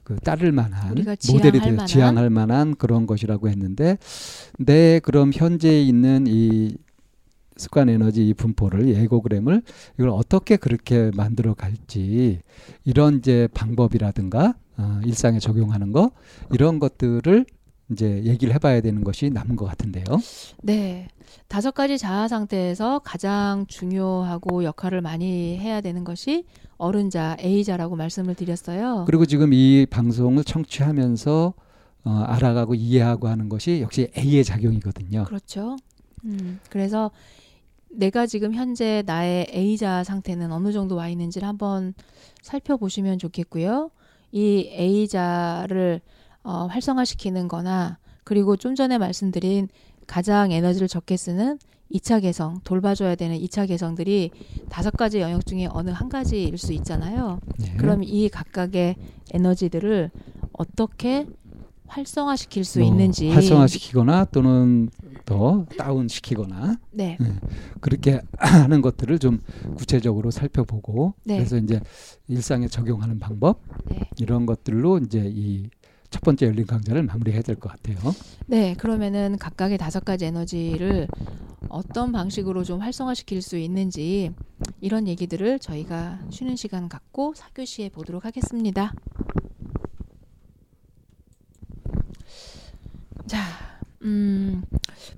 그 0.02 0.16
따를 0.16 0.52
만한 0.52 0.94
모델이 1.30 1.58
만한? 1.60 1.86
지향할 1.86 2.30
만한 2.30 2.74
그런 2.74 3.06
것이라고 3.06 3.48
했는데 3.50 3.98
내 4.58 5.00
그럼 5.00 5.30
현재 5.34 5.82
있는 5.82 6.24
이 6.26 6.76
습관 7.58 7.88
에너지 7.88 8.26
이 8.26 8.34
분포를 8.34 8.88
이 8.88 8.94
에고그램을 8.94 9.62
이걸 9.98 10.08
어떻게 10.10 10.56
그렇게 10.56 11.10
만들어 11.14 11.54
갈지 11.54 12.40
이런 12.84 13.18
이제 13.18 13.48
방법이라든가 13.52 14.54
어, 14.78 15.00
일상에 15.04 15.40
적용하는 15.40 15.92
거 15.92 16.12
이런 16.52 16.78
것들을 16.78 17.44
이제 17.90 18.22
얘기를 18.24 18.54
해봐야 18.54 18.80
되는 18.80 19.02
것이 19.02 19.30
남은 19.30 19.56
것 19.56 19.64
같은데요. 19.66 20.04
네. 20.62 21.08
다섯 21.48 21.72
가지 21.72 21.96
자아 21.96 22.28
상태에서 22.28 23.00
가장 23.00 23.64
중요하고 23.68 24.64
역할을 24.64 25.00
많이 25.00 25.56
해야 25.58 25.80
되는 25.80 26.04
것이 26.04 26.44
어른자, 26.76 27.36
A자라고 27.40 27.96
말씀을 27.96 28.34
드렸어요. 28.34 29.04
그리고 29.06 29.24
지금 29.26 29.52
이 29.52 29.86
방송을 29.88 30.44
청취하면서 30.44 31.54
어, 32.04 32.10
알아가고 32.10 32.74
이해하고 32.74 33.28
하는 33.28 33.48
것이 33.48 33.80
역시 33.80 34.10
A의 34.16 34.44
작용이거든요. 34.44 35.24
그렇죠. 35.24 35.76
음, 36.24 36.60
그래서 36.70 37.10
내가 37.90 38.26
지금 38.26 38.54
현재 38.54 39.02
나의 39.06 39.46
A자 39.52 40.04
상태는 40.04 40.52
어느 40.52 40.72
정도 40.72 40.94
와 40.96 41.08
있는지를 41.08 41.48
한번 41.48 41.94
살펴보시면 42.42 43.18
좋겠고요. 43.18 43.90
이 44.30 44.68
A자를 44.72 46.00
어, 46.48 46.66
활성화시키는 46.66 47.46
거나 47.46 47.98
그리고 48.24 48.56
좀 48.56 48.74
전에 48.74 48.96
말씀드린 48.96 49.68
가장 50.06 50.50
에너지를 50.50 50.88
적게 50.88 51.18
쓰는 51.18 51.58
2차 51.92 52.22
개성, 52.22 52.60
돌봐줘야 52.64 53.16
되는 53.16 53.38
2차 53.38 53.68
개성들이 53.68 54.30
다섯 54.70 54.96
가지 54.96 55.20
영역 55.20 55.44
중에 55.44 55.68
어느 55.70 55.90
한 55.90 56.08
가지일 56.08 56.56
수 56.56 56.72
있잖아요. 56.72 57.40
네. 57.58 57.74
그럼 57.76 58.02
이 58.02 58.30
각각의 58.30 58.96
에너지들을 59.32 60.10
어떻게 60.52 61.26
활성화시킬 61.86 62.64
수뭐 62.64 62.86
있는지 62.86 63.30
활성화시키거나 63.30 64.26
또는 64.26 64.88
더 65.24 65.66
다운시키거나 65.76 66.78
네. 66.92 67.18
그렇게 67.80 68.20
하는 68.38 68.80
것들을 68.80 69.18
좀 69.18 69.40
구체적으로 69.76 70.30
살펴보고 70.30 71.14
네. 71.24 71.36
그래서 71.36 71.58
이제 71.58 71.80
일상에 72.26 72.68
적용하는 72.68 73.18
방법 73.18 73.60
네. 73.90 74.00
이런 74.18 74.46
것들로 74.46 74.98
이제 74.98 75.22
이 75.26 75.68
첫 76.10 76.22
번째 76.22 76.46
열린 76.46 76.66
강좌를 76.66 77.02
마무리해야 77.02 77.42
될 77.42 77.56
것 77.56 77.70
같아요. 77.70 77.98
네, 78.46 78.74
그러면은 78.74 79.36
각각의 79.38 79.78
다섯 79.78 80.04
가지 80.04 80.24
에너지를 80.24 81.06
어떤 81.68 82.12
방식으로 82.12 82.64
좀 82.64 82.80
활성화시킬 82.80 83.42
수 83.42 83.58
있는지 83.58 84.32
이런 84.80 85.06
얘기들을 85.06 85.58
저희가 85.58 86.18
쉬는 86.30 86.56
시간 86.56 86.88
갖고 86.88 87.34
사교시에 87.34 87.90
보도록 87.90 88.24
하겠습니다. 88.24 88.92
자, 93.26 93.38
음, 94.02 94.62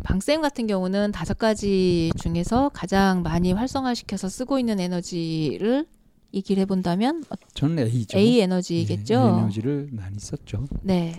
방쌤 0.03 0.41
같은 0.41 0.67
경우는 0.67 1.13
다섯 1.13 1.39
가지 1.39 2.11
중에서 2.21 2.71
가장 2.71 3.23
많이 3.23 3.53
활성화시켜서 3.53 4.29
쓰고 4.29 4.59
있는 4.59 4.81
에너지를 4.81 5.87
얘기를 6.33 6.61
해본다면 6.63 7.25
어, 7.31 7.35
저는 7.55 7.85
A죠. 7.87 8.19
A 8.19 8.41
에너지겠죠. 8.41 9.15
예, 9.15 9.19
A 9.19 9.25
에너지를 9.25 9.89
많이 9.93 10.19
썼죠. 10.19 10.67
네. 10.83 11.15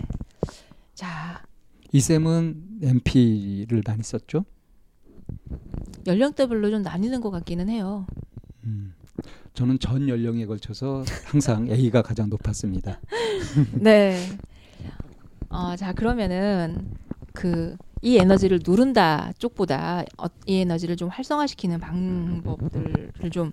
자, 0.94 1.42
이 1.92 2.00
쌤은 2.00 2.80
MP를 2.82 3.82
많이 3.86 4.02
썼죠. 4.02 4.44
연령대별로 6.06 6.70
좀 6.70 6.82
나뉘는 6.82 7.20
것 7.20 7.30
같기는 7.30 7.68
해요. 7.68 8.06
음. 8.64 8.94
저는 9.54 9.78
전 9.78 10.08
연령에 10.08 10.46
걸쳐서 10.46 11.04
항상 11.26 11.68
A가 11.68 12.02
가장 12.02 12.28
높았습니다. 12.28 13.00
네. 13.74 14.18
어, 15.50 15.76
자 15.76 15.92
그러면은 15.92 16.90
그 17.32 17.76
이 18.04 18.18
에너지를 18.18 18.60
누른다 18.66 19.32
쪽보다 19.38 20.04
어, 20.18 20.26
이 20.46 20.58
에너지를 20.58 20.96
좀 20.96 21.08
활성화시키는 21.08 21.78
방법들을 21.78 23.30
좀 23.30 23.52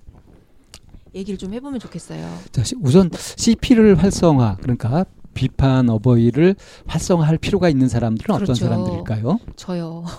얘기를 1.15 1.38
좀 1.38 1.53
해보면 1.53 1.80
좋겠어요. 1.80 2.27
자, 2.52 2.64
시- 2.64 2.76
우선 2.81 3.10
CP를 3.14 3.95
활성화 4.02 4.57
그러니까 4.61 5.06
비판 5.34 5.90
어버이를 5.90 6.56
활성화할 6.88 7.38
필요가 7.38 7.69
있는 7.69 7.88
사람들은 7.88 8.34
어떤 8.36 8.45
그렇죠. 8.45 8.65
사람들일까요? 8.65 9.40
저요. 9.56 10.03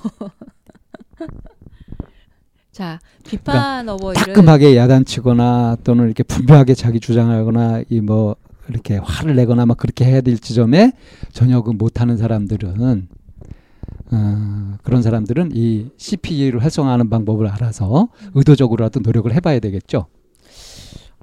자 2.72 2.98
비판 3.24 3.88
어버이를 3.88 4.26
따끔하게 4.26 4.76
야단치거나 4.76 5.78
또는 5.84 6.04
이렇게 6.06 6.22
분명하게 6.22 6.74
자기 6.74 7.00
주장하거나 7.00 7.82
이 7.90 8.00
뭐 8.00 8.36
이렇게 8.68 8.98
화를 8.98 9.34
내거나 9.34 9.66
막 9.66 9.76
그렇게 9.76 10.04
해야 10.04 10.20
될 10.20 10.38
지점에 10.38 10.92
전혀 11.32 11.60
그 11.62 11.72
못하는 11.72 12.16
사람들은 12.16 13.08
어, 14.12 14.76
그런 14.84 15.02
사람들은 15.02 15.50
이 15.54 15.88
CP를 15.96 16.62
활성화하는 16.62 17.10
방법을 17.10 17.48
알아서 17.48 18.08
의도적으로라도 18.34 19.00
노력을 19.00 19.32
해봐야 19.34 19.58
되겠죠. 19.58 20.06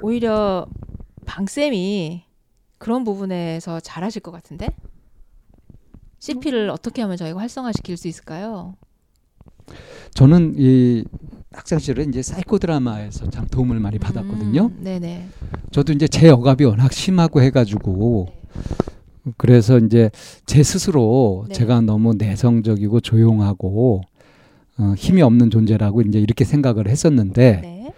오히려 0.01 0.67
방쌤이 1.25 2.23
그런 2.77 3.03
부분에서 3.03 3.79
잘하실 3.79 4.21
것 4.21 4.31
같은데 4.31 4.67
CP를 6.19 6.69
어떻게 6.69 7.01
하면 7.01 7.17
저희가 7.17 7.39
활성화시킬 7.39 7.97
수 7.97 8.07
있을까요? 8.07 8.75
저는 10.13 10.55
이 10.57 11.03
학창 11.51 11.79
시절에 11.79 12.03
이제 12.03 12.21
사이코 12.21 12.59
드라마에서 12.59 13.29
참 13.29 13.47
도움을 13.47 13.79
많이 13.79 13.97
받았거든요. 13.99 14.65
음, 14.65 14.83
네네. 14.83 15.27
저도 15.71 15.93
이제 15.93 16.07
제 16.07 16.29
억압이 16.29 16.63
워낙 16.65 16.93
심하고 16.93 17.41
해가지고 17.41 18.27
그래서 19.37 19.77
이제 19.79 20.09
제 20.45 20.63
스스로 20.63 21.45
네. 21.49 21.55
제가 21.55 21.81
너무 21.81 22.13
내성적이고 22.13 22.99
조용하고 23.01 24.01
어, 24.79 24.93
힘이 24.95 25.21
없는 25.21 25.49
존재라고 25.49 26.01
이제 26.01 26.19
이렇게 26.19 26.45
생각을 26.45 26.87
했었는데 26.87 27.59
네. 27.61 27.93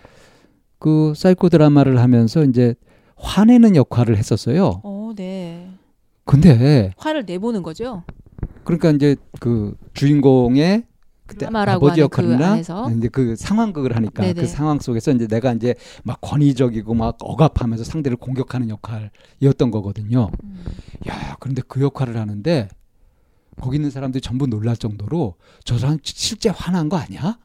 그 0.80 1.14
사이코 1.16 1.50
드라마를 1.50 2.00
하면서 2.00 2.44
이제 2.44 2.76
화내는 3.18 3.76
역할을 3.76 4.18
했었어요. 4.18 4.82
어, 4.84 5.12
네. 5.16 5.70
근데 6.24 6.94
화를 6.98 7.26
내보는 7.26 7.64
거죠. 7.64 8.04
그러니까 8.64 8.92
이제 8.92 9.16
그 9.40 9.76
주인공의 9.94 10.84
그때 11.26 11.46
아버지 11.46 11.96
그 11.96 12.02
역할이나 12.02 12.52
안에서? 12.54 12.90
이제 12.92 13.08
그 13.08 13.36
상황극을 13.36 13.96
하니까 13.96 14.24
네네. 14.24 14.42
그 14.42 14.48
상황 14.48 14.80
속에서 14.80 15.12
이제 15.12 15.28
내가 15.28 15.54
이제 15.54 15.76
막 16.04 16.20
권위적이고 16.22 16.94
막 16.96 17.18
억압하면서 17.20 17.84
상대를 17.84 18.18
공격하는 18.18 18.70
역할이었던 18.70 19.70
거거든요. 19.70 20.32
음. 20.44 20.64
야, 21.08 21.36
그런데 21.40 21.62
그 21.68 21.82
역할을 21.82 22.18
하는데 22.18 22.68
거기 23.62 23.76
있는 23.76 23.92
사람들이 23.92 24.22
전부 24.22 24.48
놀랄 24.48 24.78
정도로 24.78 25.36
저 25.66 25.78
사람 25.78 25.98
실제 26.04 26.50
화난 26.50 26.90
거 26.90 26.98
아니야? 26.98 27.38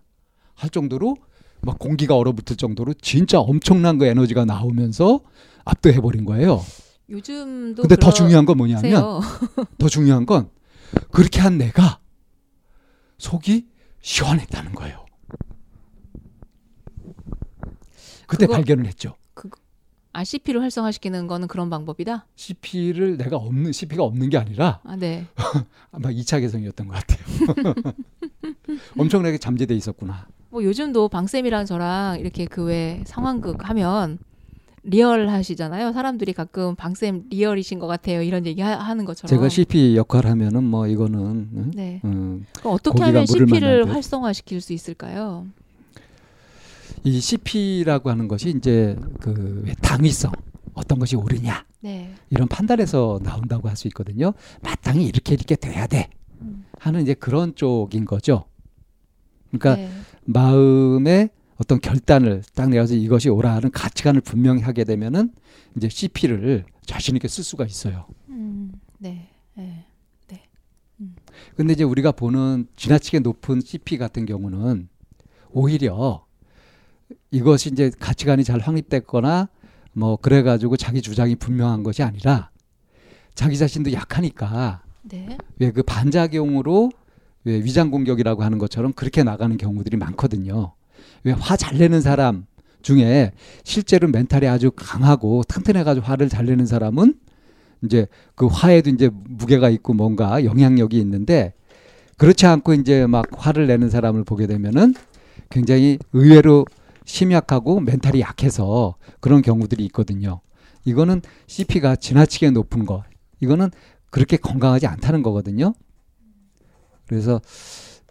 할 0.55 0.71
정도로 0.71 1.17
막 1.65 1.79
공기가 1.79 2.17
얼어붙을 2.17 2.57
정도로 2.57 2.95
진짜 2.95 3.41
엄청난 3.41 3.99
그 3.99 4.07
에너지가 4.07 4.45
나오면서 4.45 5.21
압도해 5.65 6.01
버린 6.01 6.25
거예요. 6.25 6.63
요즘도 7.09 7.83
근데 7.83 7.97
더 7.97 8.13
중요한 8.13 8.45
건 8.47 8.57
뭐냐면. 8.57 8.93
더 9.79 9.89
중요한 9.89 10.27
건 10.27 10.49
그렇게 11.11 11.41
한 11.41 11.59
내가 11.59 11.99
속이 13.19 13.67
시원했다는 14.01 14.73
거예요. 14.73 15.05
그때 18.27 18.47
그거- 18.47 18.55
발견을 18.55 18.87
했죠. 18.87 19.15
아 20.17 20.23
CP를 20.23 20.63
활성화시키는 20.63 21.27
거는 21.27 21.49
그런 21.49 21.71
방법이다. 21.71 22.27
CP를 22.37 23.17
내가 23.17 23.37
없는 23.37 23.73
CP가 23.73 24.05
없는 24.05 24.31
게 24.31 24.39
아니라 24.39 24.81
아 24.85 24.95
네. 24.95 25.27
아마 25.91 26.11
2차 26.11 26.41
개성이었던 26.41 26.87
것 26.87 26.95
같아요. 26.95 27.75
엄청나게 28.97 29.39
잠재돼 29.39 29.75
있었구나. 29.75 30.29
뭐 30.55 30.63
요즘도 30.63 31.09
방쌤이랑 31.09 31.67
저랑 31.67 32.21
이렇게 32.21 32.45
그 32.47 32.63
외 32.67 33.03
상황극 33.07 33.69
하면 33.69 34.19
리얼 34.85 35.29
하시잖아요. 35.29 35.93
사람들이 35.93 36.33
가끔 36.33 36.77
방쌤 36.77 37.25
리얼이신 37.29 37.81
것 37.81 37.89
같아요. 37.89 38.23
이런 38.23 38.47
얘기 38.47 38.63
하, 38.63 38.95
는 38.95 39.05
것처럼. 39.05 39.29
제가 39.29 39.49
CP 39.49 39.97
역할 39.97 40.27
하면은 40.27 40.63
뭐 40.63 40.87
이거는 40.87 41.21
응? 41.57 41.71
네. 41.75 42.01
음, 42.05 42.47
어떻게 42.63 43.03
하면 43.03 43.27
CP를. 43.27 43.93
활성화시킬 43.93 44.61
수 44.61 44.73
있을까요? 44.73 45.47
이 47.03 47.19
CP라고 47.21 48.11
하는 48.11 48.29
것이 48.29 48.51
이제 48.51 48.97
그 49.21 49.65
당위성 49.83 50.31
어떤 50.75 51.01
것이 51.01 51.17
옳으냐 51.17 51.65
네. 51.81 52.15
이런 52.31 52.47
판단에서 52.47 53.19
나온다고 53.25 53.69
할 53.69 53.75
수 53.77 53.89
있거든요. 53.89 54.33
마땅히 54.63 55.05
이렇게 55.07 55.35
이렇게 55.35 55.57
돼야 55.57 55.89
돼 55.89 56.11
음. 56.43 56.65
하는 56.79 57.03
이제 57.03 57.13
그런 57.15 57.57
쪽인 57.57 58.05
거죠. 58.05 58.45
그러니까 59.51 59.77
네. 59.77 59.91
마음의 60.25 61.31
어떤 61.57 61.81
결단을 61.81 62.43
딱 62.55 62.69
내어서 62.69 62.95
이것이 62.95 63.29
옳아 63.29 63.55
하는 63.55 63.71
가치관을 63.71 64.21
분명히 64.21 64.63
하게 64.63 64.85
되면은 64.85 65.33
이제 65.77 65.89
CP를 65.89 66.65
자신 66.85 67.17
있게 67.17 67.29
쓸 67.29 67.45
수가 67.45 67.65
있어요. 67.65 68.07
음, 68.29 68.73
네. 68.99 69.29
네. 69.55 69.85
근데 71.57 71.73
이제 71.73 71.85
우리가 71.85 72.13
보는 72.13 72.67
지나치게 72.77 73.21
높은 73.21 73.61
CP 73.61 73.99
같은 73.99 74.27
경우는 74.27 74.89
오히려 75.51 76.25
이것이 77.31 77.71
이제 77.71 77.91
가치관이 77.99 78.45
잘 78.45 78.61
확립됐거나 78.61 79.49
뭐 79.93 80.17
그래 80.17 80.43
가지고 80.43 80.77
자기 80.77 81.01
주장이 81.01 81.37
분명한 81.37 81.83
것이 81.83 82.03
아니라 82.03 82.51
자기 83.35 83.57
자신도 83.57 83.93
약하니까 83.93 84.83
네. 85.03 85.37
왜그 85.59 85.83
반작용으로 85.83 86.91
왜 87.45 87.57
위장 87.57 87.91
공격이라고 87.91 88.43
하는 88.43 88.59
것처럼 88.59 88.93
그렇게 88.93 89.23
나가는 89.23 89.57
경우들이 89.57 89.97
많거든요. 89.97 90.75
왜 91.25 91.33
화 91.33 91.57
잘 91.57 91.79
내는 91.79 92.01
사람 92.01 92.47
중에 92.83 93.33
실제로 93.65 94.09
멘탈이 94.09 94.47
아주 94.47 94.71
강하고 94.75 95.43
튼튼해가지고 95.49 96.07
화를 96.07 96.29
잘 96.29 96.47
내는 96.47 96.67
사람은 96.67 97.15
이제 97.85 98.07
그 98.35 98.47
화에도 98.47 98.91
이제 98.91 99.11
무게가 99.13 99.69
있고 99.71 99.95
뭔가 99.95 100.45
영향력이 100.45 100.99
있는데 101.01 101.55
그렇지 102.19 102.47
않고 102.47 102.75
이제 102.75 103.07
막 103.07 103.27
화를 103.33 103.67
내는 103.67 103.91
사람을 103.91 104.25
보게 104.25 104.47
되면은 104.47 104.95
굉장히 105.51 105.99
의외로 106.13 106.65
심약하고 107.05 107.81
멘탈이 107.81 108.21
약해서 108.21 108.95
그런 109.21 109.43
경우들이 109.43 109.85
있거든요. 109.87 110.41
이거는 110.85 111.23
CP가 111.47 111.97
지나치게 111.97 112.51
높은 112.51 112.87
거. 112.87 113.03
이거는 113.41 113.71
그렇게 114.11 114.37
건강하지 114.37 114.87
않다는 114.87 115.23
거거든요. 115.23 115.75
그래서 117.07 117.41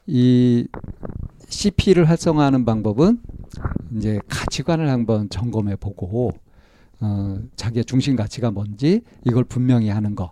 이 0.05 0.67
CP를 1.49 2.09
활성화하는 2.09 2.65
방법은 2.65 3.21
이제 3.95 4.19
가치관을 4.27 4.89
한번 4.89 5.29
점검해 5.29 5.75
보고 5.77 6.31
어, 6.99 7.37
자기의 7.55 7.85
중심 7.85 8.15
가치가 8.15 8.51
뭔지 8.51 9.01
이걸 9.25 9.43
분명히 9.43 9.89
하는 9.89 10.15
거. 10.15 10.31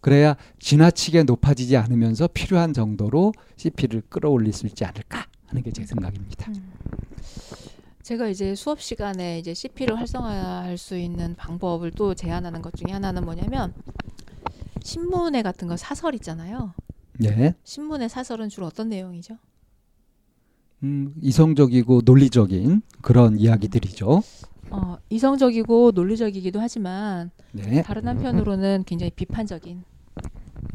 그래야 0.00 0.36
지나치게 0.60 1.24
높아지지 1.24 1.76
않으면서 1.76 2.28
필요한 2.28 2.72
정도로 2.72 3.32
CP를 3.56 4.02
끌어올릴 4.08 4.52
수 4.52 4.66
있지 4.66 4.84
않을까 4.84 5.26
하는 5.46 5.62
게 5.62 5.70
제 5.72 5.84
생각입니다. 5.84 6.48
음. 6.50 6.72
제가 8.02 8.28
이제 8.28 8.54
수업 8.54 8.80
시간에 8.80 9.40
이제 9.40 9.52
CP를 9.52 9.98
활성화할 9.98 10.78
수 10.78 10.96
있는 10.96 11.34
방법을 11.34 11.90
또 11.90 12.14
제안하는 12.14 12.62
것 12.62 12.72
중에 12.76 12.92
하나는 12.92 13.24
뭐냐면 13.24 13.74
신문에 14.84 15.42
같은 15.42 15.66
거 15.66 15.76
사설 15.76 16.14
있잖아요. 16.14 16.72
네. 17.18 17.54
신문의 17.64 18.08
사설은 18.08 18.48
주로 18.48 18.66
어떤 18.66 18.88
내용이죠? 18.88 19.38
음, 20.82 21.14
이성적이고 21.20 22.02
논리적인 22.04 22.82
그런 23.00 23.34
음. 23.34 23.38
이야기들이죠. 23.38 24.22
어, 24.70 24.98
이성적이고 25.10 25.92
논리적이기도 25.94 26.60
하지만 26.60 27.30
네. 27.52 27.82
다른 27.82 28.06
한편으로는 28.08 28.84
굉장히 28.86 29.10
비판적인, 29.10 29.84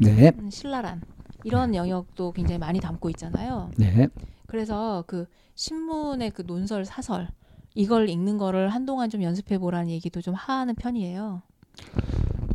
네. 0.00 0.32
음, 0.38 0.50
신랄한 0.50 1.02
이런 1.44 1.74
영역도 1.74 2.32
굉장히 2.32 2.58
많이 2.58 2.80
담고 2.80 3.10
있잖아요. 3.10 3.70
네. 3.76 4.08
그래서 4.46 5.04
그 5.06 5.26
신문의 5.54 6.30
그 6.30 6.42
논설 6.46 6.84
사설 6.84 7.28
이걸 7.74 8.08
읽는 8.08 8.38
거를 8.38 8.68
한동안 8.68 9.08
좀 9.08 9.22
연습해 9.22 9.58
보라는 9.58 9.90
얘기도 9.90 10.20
좀 10.20 10.34
하는 10.34 10.74
편이에요. 10.74 11.42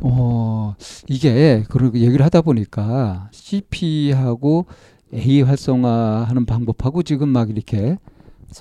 어, 0.02 0.74
이게 1.08 1.64
그런 1.68 1.94
얘기를 1.94 2.24
하다 2.24 2.42
보니까 2.42 3.28
CP하고 3.32 4.66
A 5.14 5.42
활성화하는 5.42 6.46
방법하고 6.46 7.02
지금 7.02 7.30
막 7.30 7.50
이렇게 7.50 7.96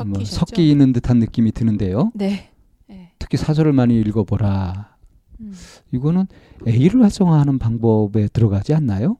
뭐 0.05 0.23
섞이는 0.23 0.93
듯한 0.93 1.19
느낌이 1.19 1.51
드는데요. 1.51 2.11
네. 2.15 2.49
네. 2.87 3.11
특히 3.19 3.37
사설을 3.37 3.73
많이 3.73 3.99
읽어보라. 3.99 4.95
음. 5.41 5.53
이거는 5.91 6.25
A를 6.67 7.03
활성화하는 7.03 7.59
방법에 7.59 8.27
들어가지 8.27 8.73
않나요? 8.73 9.17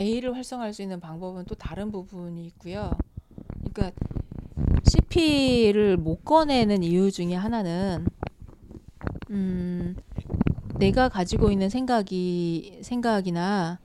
A를 0.00 0.34
활성화할 0.34 0.72
수 0.72 0.82
있는 0.82 1.00
방법은 1.00 1.44
또 1.46 1.54
다른 1.54 1.92
부분이 1.92 2.44
있고요. 2.46 2.90
그러니까 3.72 3.92
CP를 4.84 5.96
못 5.96 6.24
꺼내는 6.24 6.82
이유 6.82 7.10
중에 7.10 7.34
하나는 7.34 8.06
음, 9.30 9.94
내가 10.78 11.08
가지고 11.08 11.50
있는 11.50 11.68
생각이 11.68 12.78
생각이나 12.82 13.80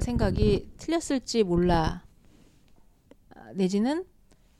생각이 0.00 0.68
틀렸을지 0.78 1.44
몰라. 1.44 2.02
내지는 3.54 4.04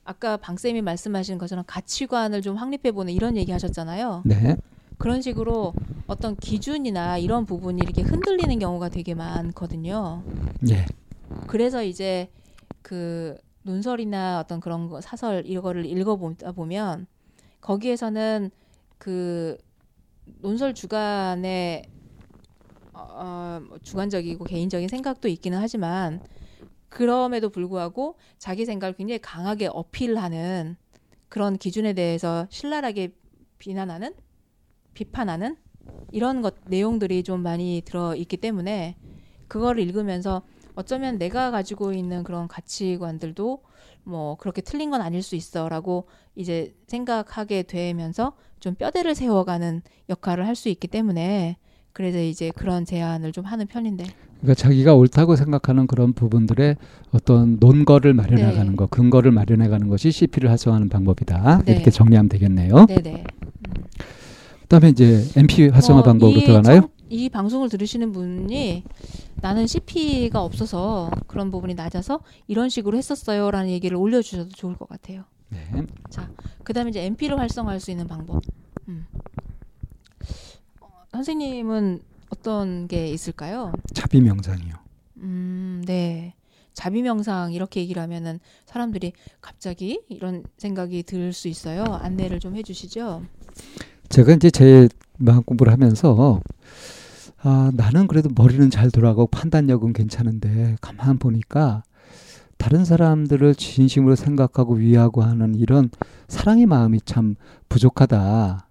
아까 0.05 0.37
방쌤이 0.37 0.81
말씀하신 0.81 1.37
것처럼 1.37 1.63
가치관을 1.65 2.41
좀 2.41 2.57
확립해 2.57 2.91
보는 2.91 3.13
이런 3.13 3.35
얘기 3.37 3.51
하셨잖아요. 3.51 4.23
네. 4.25 4.57
그런 4.97 5.21
식으로 5.21 5.73
어떤 6.07 6.35
기준이나 6.35 7.17
이런 7.17 7.45
부분이 7.45 7.81
이렇게 7.81 8.03
흔들리는 8.03 8.59
경우가 8.59 8.89
되게 8.89 9.15
많거든요. 9.15 10.23
네. 10.59 10.85
그래서 11.47 11.83
이제 11.83 12.29
그 12.81 13.37
논설이나 13.63 14.39
어떤 14.39 14.59
그런 14.59 14.89
거, 14.89 15.01
사설 15.01 15.43
이거를 15.45 15.85
읽어보다 15.85 16.51
보면 16.51 17.07
거기에서는 17.61 18.51
그 18.97 19.57
논설 20.25 20.73
주간에 20.73 21.83
어, 22.93 23.07
어 23.11 23.43
뭐 23.67 23.77
주관적이고 23.79 24.45
개인적인 24.45 24.87
생각도 24.87 25.27
있기는 25.27 25.57
하지만 25.57 26.21
그럼에도 26.89 27.49
불구하고 27.49 28.17
자기 28.37 28.65
생각을 28.65 28.93
굉장히 28.93 29.19
강하게 29.19 29.67
어필하는 29.67 30.75
그런 31.29 31.57
기준에 31.57 31.93
대해서 31.93 32.45
신랄하게 32.49 33.15
비난하는 33.57 34.13
비판하는 34.93 35.57
이런 36.11 36.41
것 36.41 36.55
내용들이 36.65 37.23
좀 37.23 37.41
많이 37.41 37.81
들어 37.83 38.15
있기 38.15 38.37
때문에 38.37 38.97
그거를 39.47 39.81
읽으면서 39.83 40.43
어쩌면 40.75 41.17
내가 41.17 41.51
가지고 41.51 41.93
있는 41.93 42.23
그런 42.23 42.47
가치관들도 42.47 43.63
뭐 44.03 44.35
그렇게 44.37 44.61
틀린 44.61 44.91
건 44.91 45.01
아닐 45.01 45.23
수 45.23 45.35
있어라고 45.35 46.07
이제 46.35 46.75
생각하게 46.87 47.63
되면서 47.63 48.35
좀 48.63 48.75
뼈대를 48.75 49.13
세워가는 49.13 49.81
역할을 50.09 50.47
할 50.47 50.55
수 50.55 50.69
있기 50.69 50.87
때문에 50.87 51.57
그래서 51.91 52.19
이제 52.19 52.51
그런 52.55 52.85
제안을 52.85 53.33
좀 53.33 53.43
하는 53.43 53.67
편인데. 53.67 54.05
그러니까 54.39 54.53
자기가 54.53 54.93
옳다고 54.93 55.35
생각하는 55.35 55.85
그런 55.85 56.13
부분들의 56.13 56.77
어떤 57.11 57.57
논거를 57.59 58.13
마련해가는 58.13 58.69
네. 58.71 58.75
것, 58.75 58.89
근거를 58.89 59.31
마련해가는 59.31 59.89
것이 59.89 60.11
CP를 60.11 60.49
활성화하는 60.49 60.89
방법이다. 60.89 61.63
네. 61.65 61.73
이렇게 61.73 61.91
정리하면 61.91 62.29
되겠네요. 62.29 62.85
네네. 62.85 63.23
그다음에 64.61 64.89
이제 64.89 65.25
MP 65.35 65.67
활성화 65.67 65.99
어, 65.99 66.03
방법으로 66.03 66.39
들어가나요? 66.39 66.89
이 67.09 67.29
방송을 67.29 67.67
들으시는 67.69 68.11
분이 68.11 68.83
나는 69.41 69.67
CP가 69.67 70.41
없어서 70.41 71.11
그런 71.27 71.51
부분이 71.51 71.73
낮아서 71.73 72.21
이런 72.47 72.69
식으로 72.69 72.97
했었어요라는 72.97 73.69
얘기를 73.69 73.97
올려주셔도 73.97 74.49
좋을 74.49 74.75
것 74.75 74.87
같아요. 74.87 75.23
네. 75.53 75.85
자, 76.09 76.29
그다음에 76.63 76.89
이제 76.89 77.03
MP를 77.05 77.39
활성화할 77.39 77.79
수 77.79 77.91
있는 77.91 78.07
방법. 78.07 78.41
음. 78.87 79.05
어, 80.81 80.87
선생님은 81.11 82.01
어떤 82.29 82.87
게 82.87 83.07
있을까요? 83.07 83.71
자비 83.93 84.19
명상이요. 84.21 84.75
음, 85.17 85.83
네. 85.85 86.33
자비 86.73 87.03
명상 87.03 87.53
이렇게 87.53 87.81
얘기를 87.81 88.01
하면은 88.01 88.39
사람들이 88.65 89.13
갑자기 89.41 90.01
이런 90.09 90.43
생각이 90.57 91.03
들 91.03 91.31
수 91.31 91.47
있어요. 91.47 91.83
안내를 91.83 92.39
좀 92.39 92.55
해주시죠. 92.55 93.23
제가 94.09 94.33
이제 94.33 94.49
제 94.49 94.89
마음 95.19 95.43
공부를 95.43 95.71
하면서 95.71 96.41
아 97.43 97.71
나는 97.75 98.07
그래도 98.07 98.29
머리는 98.33 98.69
잘 98.71 98.89
돌아가고 98.89 99.27
판단력은 99.27 99.93
괜찮은데 99.93 100.77
가만 100.81 101.19
보니까 101.19 101.83
다른 102.63 102.85
사람들을 102.85 103.55
진심으로 103.55 104.15
생각하고 104.15 104.75
위하고 104.75 105.21
하는 105.21 105.53
이런 105.53 105.89
사랑의 106.29 106.65
마음이 106.65 107.01
참 107.03 107.35
부족하다. 107.67 108.69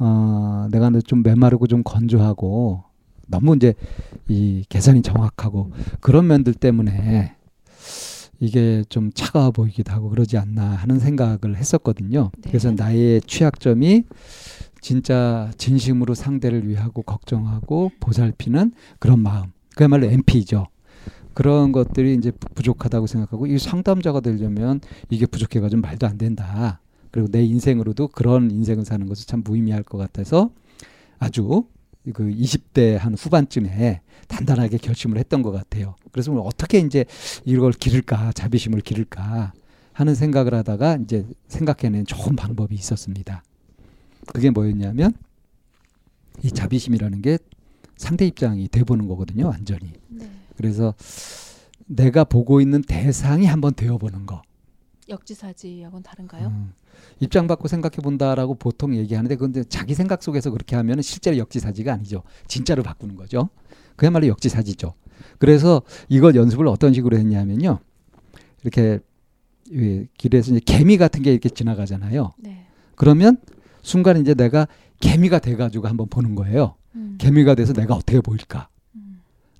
어, 0.00 0.68
내가 0.72 0.90
좀 1.06 1.22
메마르고 1.22 1.68
좀 1.68 1.84
건조하고 1.84 2.82
너무 3.28 3.54
이제 3.54 3.74
이 4.26 4.64
계산이 4.68 5.02
정확하고 5.02 5.70
그런 6.00 6.26
면들 6.26 6.54
때문에 6.54 7.36
이게 8.40 8.82
좀 8.88 9.12
차가워 9.14 9.52
보이기도 9.52 9.92
하고 9.92 10.10
그러지 10.10 10.36
않나 10.36 10.70
하는 10.70 10.98
생각을 10.98 11.54
했었거든요. 11.54 12.32
네. 12.38 12.48
그래서 12.50 12.72
나의 12.72 13.20
취약점이 13.20 14.02
진짜 14.80 15.52
진심으로 15.56 16.14
상대를 16.14 16.66
위하고 16.66 17.02
걱정하고 17.02 17.92
보살피는 18.00 18.72
그런 18.98 19.20
마음. 19.20 19.52
그야말로 19.76 20.06
MP죠. 20.06 20.66
그런 21.34 21.72
것들이 21.72 22.14
이제 22.14 22.30
부족하다고 22.30 23.06
생각하고 23.06 23.46
이 23.46 23.58
상담자가 23.58 24.20
되려면 24.20 24.80
이게 25.10 25.26
부족해가지고 25.26 25.82
말도 25.82 26.06
안 26.06 26.16
된다. 26.16 26.80
그리고 27.10 27.28
내 27.30 27.44
인생으로도 27.44 28.08
그런 28.08 28.50
인생을 28.50 28.84
사는 28.84 29.06
것은 29.06 29.26
참 29.26 29.42
무의미할 29.44 29.82
것 29.82 29.98
같아서 29.98 30.50
아주 31.18 31.66
그 32.12 32.24
20대 32.24 32.96
한 32.96 33.14
후반쯤에 33.14 34.00
단단하게 34.28 34.78
결심을 34.78 35.18
했던 35.18 35.42
것 35.42 35.50
같아요. 35.52 35.96
그래서 36.12 36.32
어떻게 36.32 36.78
이제 36.78 37.04
이걸 37.44 37.72
기를까, 37.72 38.32
자비심을 38.32 38.80
기를까 38.80 39.52
하는 39.92 40.14
생각을 40.14 40.54
하다가 40.54 40.98
이제 41.02 41.26
생각해낸 41.48 42.04
좋은 42.04 42.36
방법이 42.36 42.74
있었습니다. 42.74 43.42
그게 44.26 44.50
뭐였냐면 44.50 45.12
이 46.42 46.50
자비심이라는 46.50 47.22
게 47.22 47.38
상대 47.96 48.26
입장이 48.26 48.68
돼보는 48.68 49.06
거거든요, 49.06 49.46
완전히. 49.48 49.92
네. 50.08 50.28
그래서 50.56 50.94
내가 51.86 52.24
보고 52.24 52.60
있는 52.60 52.82
대상이 52.82 53.46
한번 53.46 53.74
되어보는 53.74 54.26
거. 54.26 54.42
역지사지하고는 55.08 56.02
다른가요? 56.02 56.48
음. 56.48 56.72
입장 57.20 57.46
받고 57.46 57.68
생각해 57.68 57.96
본다라고 57.96 58.54
보통 58.54 58.94
얘기하는데 58.96 59.36
그런데 59.36 59.64
자기 59.64 59.94
생각 59.94 60.22
속에서 60.22 60.50
그렇게 60.50 60.76
하면 60.76 61.02
실제로 61.02 61.36
역지사지가 61.36 61.92
아니죠. 61.92 62.22
진짜로 62.46 62.82
바꾸는 62.82 63.16
거죠. 63.16 63.50
그야말로 63.96 64.28
역지사지죠. 64.28 64.94
그래서 65.38 65.82
이걸 66.08 66.34
연습을 66.34 66.66
어떤 66.66 66.94
식으로 66.94 67.16
했냐면요. 67.18 67.80
이렇게 68.62 69.00
길에서 70.18 70.52
이제 70.52 70.60
개미 70.64 70.96
같은 70.96 71.22
게 71.22 71.32
이렇게 71.32 71.48
지나가잖아요. 71.48 72.32
네. 72.38 72.66
그러면 72.96 73.36
순간 73.82 74.20
이제 74.20 74.34
내가 74.34 74.66
개미가 75.00 75.40
돼가지고 75.40 75.88
한번 75.88 76.08
보는 76.08 76.34
거예요. 76.34 76.76
음. 76.94 77.16
개미가 77.18 77.54
돼서 77.54 77.72
내가 77.72 77.94
어떻게 77.94 78.20
보일까? 78.20 78.68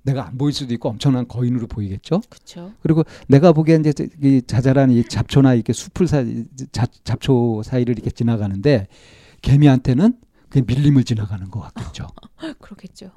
내가 0.05 0.27
안 0.27 0.37
보일 0.37 0.53
수도 0.53 0.73
있고 0.75 0.89
엄청난 0.89 1.27
거인으로 1.27 1.67
보이겠죠. 1.67 2.21
그렇죠. 2.29 2.71
그리고 2.81 3.03
내가 3.27 3.51
보기엔 3.51 3.83
이제 3.83 4.07
이 4.21 4.41
자잘한 4.45 4.91
이 4.91 5.03
잡초나 5.03 5.55
이렇게 5.55 5.73
수풀 5.73 6.07
사이 6.07 6.45
잡초 7.03 7.63
사이를 7.63 7.95
이렇게 7.95 8.11
지나가는데 8.11 8.87
개미한테는 9.41 10.13
그냥 10.49 10.65
밀림을 10.67 11.03
지나가는 11.03 11.49
것 11.49 11.59
같겠죠. 11.59 12.07
그렇겠죠. 12.61 13.11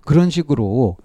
그런 0.00 0.30
식으로 0.30 0.96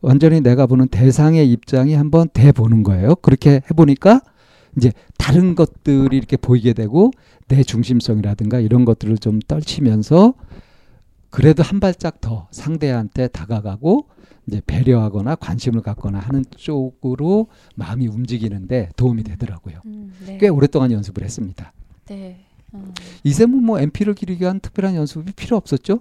완전히 0.00 0.40
내가 0.40 0.66
보는 0.66 0.88
대상의 0.88 1.50
입장이 1.52 1.94
한번 1.94 2.28
돼 2.32 2.50
보는 2.50 2.82
거예요. 2.82 3.14
그렇게 3.16 3.56
해 3.56 3.74
보니까 3.76 4.20
이제 4.76 4.90
다른 5.18 5.54
것들이 5.54 6.16
이렇게 6.16 6.38
보이게 6.38 6.72
되고 6.72 7.10
내 7.46 7.62
중심성이라든가 7.62 8.58
이런 8.58 8.86
것들을 8.86 9.18
좀 9.18 9.38
떨치면서 9.46 10.32
한 11.62 11.80
발짝 11.80 12.20
더 12.20 12.48
상대한테 12.50 13.28
다가가고 13.28 14.08
이제 14.46 14.60
배려하거나 14.66 15.36
관심을 15.36 15.82
갖거나 15.82 16.18
하는 16.18 16.44
쪽으로 16.56 17.46
마음이 17.76 18.08
움직이는데 18.08 18.90
도움이 18.96 19.22
되더라고요. 19.24 19.80
음, 19.86 20.12
네. 20.26 20.38
꽤 20.38 20.48
오랫동안 20.48 20.92
연습을 20.92 21.22
했습니다. 21.22 21.72
네. 22.06 22.44
음. 22.74 22.92
이샘은 23.24 23.62
뭐 23.62 23.80
MP를 23.80 24.14
기르기 24.14 24.42
위한 24.42 24.60
특별한 24.60 24.94
연습이 24.94 25.32
필요 25.32 25.56
없었죠? 25.56 26.00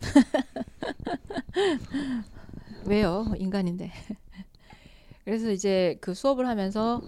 왜요? 2.86 3.32
인간인데. 3.38 3.90
그래서 5.24 5.50
이제 5.50 5.96
그 6.00 6.12
수업을 6.12 6.46
하면서 6.46 7.00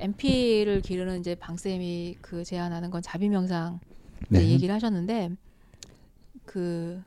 MP를 0.00 0.80
기르는 0.80 1.20
이제 1.20 1.36
방쌤이 1.36 2.16
그 2.20 2.44
제안하는 2.44 2.90
건 2.90 3.02
자비 3.02 3.28
명상 3.28 3.78
이제 4.30 4.40
네. 4.40 4.48
얘기를 4.48 4.74
하셨는데 4.74 5.30
그 6.50 7.00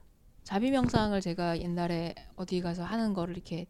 자비 0.46 0.72
명상을 0.72 1.20
제가 1.20 1.60
옛날에 1.60 2.16
어디 2.38 2.62
가서 2.62 2.86
하는 2.86 3.14
거를 3.14 3.36
이렇게 3.36 3.68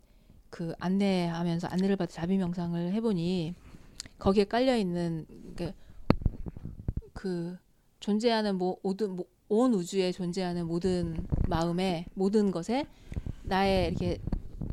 그 0.51 0.75
안내하면서 0.77 1.67
안내를 1.67 1.95
받아 1.95 2.11
자비 2.11 2.37
명상을 2.37 2.93
해보니 2.93 3.55
거기에 4.19 4.43
깔려 4.43 4.77
있는 4.77 5.25
그, 5.55 5.71
그 7.13 7.57
존재하는 7.99 8.59
모, 8.59 8.77
모든 8.83 9.15
모, 9.15 9.25
온 9.49 9.73
우주에 9.73 10.11
존재하는 10.11 10.67
모든 10.67 11.25
마음에 11.47 12.05
모든 12.13 12.51
것에 12.51 12.85
나의 13.41 13.87
이렇게 13.87 14.19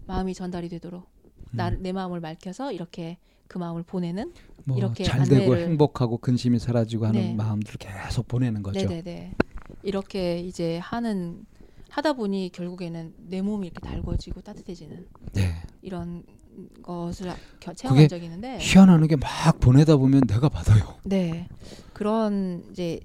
마음이 0.07 0.35
전달이 0.35 0.69
되도록 0.69 1.09
나, 1.53 1.71
음. 1.71 1.79
내 1.81 1.93
마음을 1.93 2.21
밝혀서 2.21 2.73
이렇게 2.73 3.17
그 3.49 3.57
마음을 3.57 3.85
보내는 3.85 4.35
뭐 4.65 4.77
이렇게 4.77 5.05
잘 5.05 5.27
되고 5.27 5.55
안내를- 5.55 5.61
행복하고 5.65 6.19
근심이 6.19 6.59
사라지고 6.59 7.07
하는 7.07 7.21
네. 7.23 7.35
마음들을 7.37 7.79
계속 7.79 8.29
보내는 8.29 8.63
거죠. 8.63 8.79
네네네. 8.81 9.33
이렇게 9.83 10.41
이제 10.41 10.79
하는 10.79 11.45
하다 11.91 12.13
보니 12.15 12.51
결국에는 12.53 13.15
내 13.29 13.43
몸이 13.43 13.67
이렇게 13.69 13.81
달궈지고 13.81 14.43
따뜻해지는 14.43 15.07
네. 15.33 15.55
이런 15.83 16.23
것을 16.83 17.27
겨- 17.61 17.71
그게 17.73 17.75
체험한 17.75 18.09
적이 18.09 18.25
있는데, 18.27 18.59
희한한 18.61 19.07
게 19.09 19.17
막 19.17 19.59
보내다 19.61 19.97
보면 19.97 20.23
내가 20.27 20.49
받아요. 20.49 20.99
네 21.05 21.49
그런 21.93 22.65
이제 22.71 23.01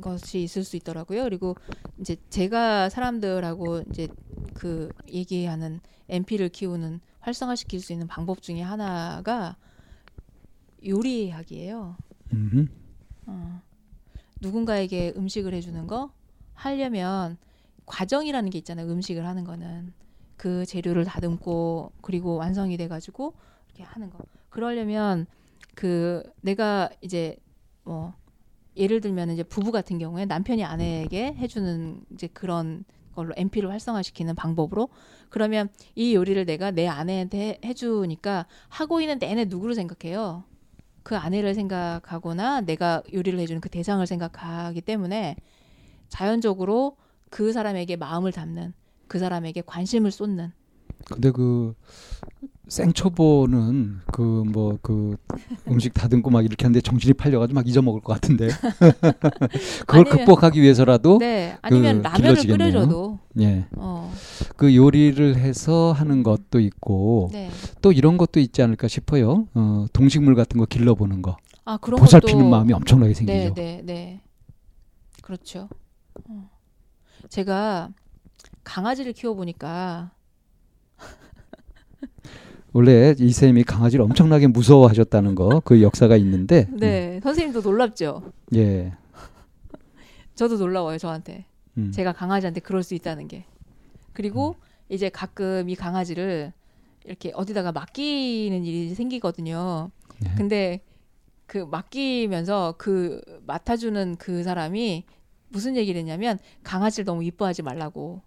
것이 0.00 0.42
있을 0.42 0.64
수 0.64 0.76
있더라고요. 0.76 1.22
그리고 1.24 1.54
이제 2.00 2.16
제가 2.30 2.88
사람들하고 2.88 3.82
이제 3.90 4.08
그 4.54 4.88
얘기하는 5.08 5.80
MP를 6.08 6.48
키우는 6.50 7.00
활성화시킬 7.20 7.80
수 7.80 7.92
있는 7.92 8.06
방법 8.06 8.42
중에 8.42 8.60
하나가 8.62 9.56
요리하기예요. 10.84 11.96
음. 12.32 12.68
어. 13.26 13.60
누군가에게 14.40 15.12
음식을 15.16 15.54
해주는 15.54 15.86
거 15.86 16.10
하려면 16.54 17.38
과정이라는 17.86 18.50
게 18.50 18.58
있잖아요. 18.58 18.86
음식을 18.90 19.26
하는 19.26 19.44
거는 19.44 19.92
그 20.36 20.66
재료를 20.66 21.04
다듬고 21.04 21.92
그리고 22.02 22.36
완성이 22.36 22.76
돼가지고 22.76 23.34
이렇게 23.68 23.82
하는 23.84 24.10
거. 24.10 24.18
그러려면 24.50 25.26
그 25.74 26.22
내가 26.40 26.90
이제 27.00 27.36
뭐 27.84 28.14
예를 28.76 29.00
들면 29.00 29.30
이제 29.30 29.42
부부 29.42 29.72
같은 29.72 29.98
경우에 29.98 30.26
남편이 30.26 30.64
아내에게 30.64 31.34
해주는 31.34 32.04
이제 32.12 32.26
그런 32.28 32.84
걸로 33.14 33.32
MP를 33.36 33.70
활성화시키는 33.70 34.34
방법으로 34.34 34.90
그러면 35.30 35.70
이 35.94 36.14
요리를 36.14 36.44
내가 36.44 36.70
내 36.70 36.86
아내한테 36.86 37.38
해- 37.38 37.60
해주니까 37.64 38.46
하고 38.68 39.00
있는 39.00 39.18
내내 39.18 39.46
누구를 39.46 39.74
생각해요? 39.74 40.44
그 41.06 41.16
아내를 41.16 41.54
생각하거나 41.54 42.62
내가 42.62 43.00
요리를 43.12 43.38
해주는 43.38 43.60
그 43.60 43.68
대상을 43.68 44.04
생각하기 44.04 44.80
때문에 44.80 45.36
자연적으로 46.08 46.96
그 47.30 47.52
사람에게 47.52 47.94
마음을 47.94 48.32
담는 48.32 48.74
그 49.06 49.20
사람에게 49.20 49.62
관심을 49.64 50.10
쏟는. 50.10 50.50
근데 51.04 51.30
그 51.30 51.76
생초보는 52.68 54.00
그 54.12 54.42
뭐 54.44 54.78
그 54.82 55.16
음식 55.68 55.94
다듬고 55.94 56.30
막 56.30 56.44
이렇게 56.44 56.64
하는데 56.64 56.80
정신이 56.80 57.14
팔려가지고 57.14 57.54
막 57.54 57.66
잊어먹을 57.68 58.00
것 58.00 58.12
같은데 58.14 58.48
그걸 59.86 60.00
아니면- 60.00 60.08
극복하기 60.18 60.60
위해서라도 60.60 61.18
네 61.18 61.56
아니면 61.62 61.98
그 61.98 62.02
라면을 62.02 62.16
길러지겠네요. 62.34 62.70
끓여줘도 62.72 63.18
예. 63.40 63.66
어, 63.76 64.12
그 64.56 64.74
요리를 64.74 65.36
해서 65.36 65.92
하는 65.92 66.22
것도 66.22 66.58
있고 66.60 67.30
네. 67.32 67.50
또 67.82 67.92
이런 67.92 68.16
것도 68.16 68.40
있지 68.40 68.62
않을까 68.62 68.88
싶어요. 68.88 69.46
어, 69.54 69.86
동식물 69.92 70.34
같은 70.34 70.58
거 70.58 70.66
길러보는 70.66 71.22
거. 71.22 71.36
아 71.64 71.76
그런 71.78 71.98
보살피는 72.00 72.38
것도 72.44 72.48
마음이 72.50 72.72
엄청나게 72.72 73.12
네, 73.12 73.14
생기죠. 73.14 73.54
네, 73.54 73.82
네. 73.84 74.20
그렇죠. 75.22 75.68
어. 76.28 76.50
제가 77.28 77.90
강아지를 78.64 79.12
키워 79.12 79.34
보니까 79.34 80.10
원래 82.76 83.14
이쌤이 83.18 83.64
강아지를 83.64 84.04
엄청나게 84.04 84.48
무서워하셨다는 84.48 85.34
거 85.34 85.62
그 85.64 85.80
역사가 85.80 86.18
있는데 86.18 86.68
네 86.78 87.20
선생님도 87.22 87.62
놀랍죠. 87.62 88.20
음, 88.52 88.56
예. 88.58 88.92
저도 90.36 90.58
놀라워요 90.58 90.98
저한테. 90.98 91.46
음. 91.78 91.90
제가 91.90 92.12
강아지한테 92.12 92.60
그럴 92.60 92.82
수 92.82 92.94
있다는 92.94 93.28
게. 93.28 93.46
그리고 94.12 94.56
이제 94.90 95.08
가끔 95.08 95.70
이 95.70 95.74
강아지를 95.74 96.52
이렇게 97.06 97.32
어디다가 97.34 97.72
맡기는 97.72 98.62
일이 98.66 98.94
생기거든요. 98.94 99.90
네. 100.20 100.30
근데 100.36 100.80
그 101.46 101.58
맡기면서 101.58 102.74
그 102.76 103.22
맡아주는 103.46 104.16
그 104.18 104.42
사람이 104.42 105.04
무슨 105.48 105.76
얘기를 105.76 105.98
했냐면 105.98 106.38
강아지를 106.62 107.06
너무 107.06 107.24
이뻐하지 107.24 107.62
말라고. 107.62 108.20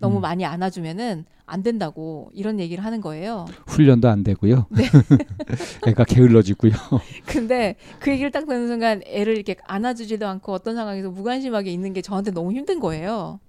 너무 0.00 0.16
음. 0.16 0.20
많이 0.22 0.44
안아주면은 0.44 1.24
안 1.46 1.62
된다고 1.62 2.30
이런 2.32 2.58
얘기를 2.58 2.84
하는 2.84 3.00
거예요. 3.00 3.44
훈련도 3.66 4.08
안 4.08 4.24
되고요. 4.24 4.66
네. 4.70 4.84
애가 5.86 6.04
게을러지고요. 6.04 6.72
근데 7.26 7.76
그 8.00 8.10
얘기를 8.10 8.30
딱 8.30 8.46
듣는 8.46 8.66
순간 8.66 9.02
애를 9.06 9.34
이렇게 9.34 9.56
안아주지도 9.66 10.26
않고 10.26 10.52
어떤 10.52 10.74
상황에서 10.74 11.10
무관심하게 11.10 11.70
있는 11.70 11.92
게 11.92 12.02
저한테 12.02 12.30
너무 12.30 12.52
힘든 12.52 12.80
거예요. 12.80 13.40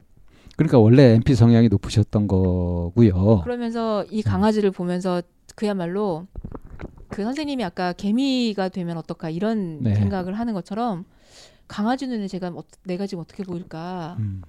그러니까 0.57 0.77
원래 0.77 1.13
MP 1.15 1.33
성향이 1.35 1.69
높으셨던 1.69 2.27
거고요. 2.27 3.41
그러면서 3.43 4.03
이 4.11 4.21
강아지를 4.21 4.71
보면서 4.71 5.21
그야말로 5.55 6.27
그 7.07 7.23
선생님이 7.23 7.63
아까 7.63 7.93
개미가 7.93 8.69
되면 8.69 8.97
어떨까 8.97 9.29
이런 9.29 9.81
네. 9.81 9.95
생각을 9.95 10.33
하는 10.37 10.53
것처럼 10.53 11.05
강아지 11.67 12.07
눈에 12.07 12.27
제가 12.27 12.49
어- 12.49 12.63
내가 12.83 13.07
지금 13.07 13.21
어떻게 13.23 13.43
보일까 13.43 14.17
음. 14.19 14.41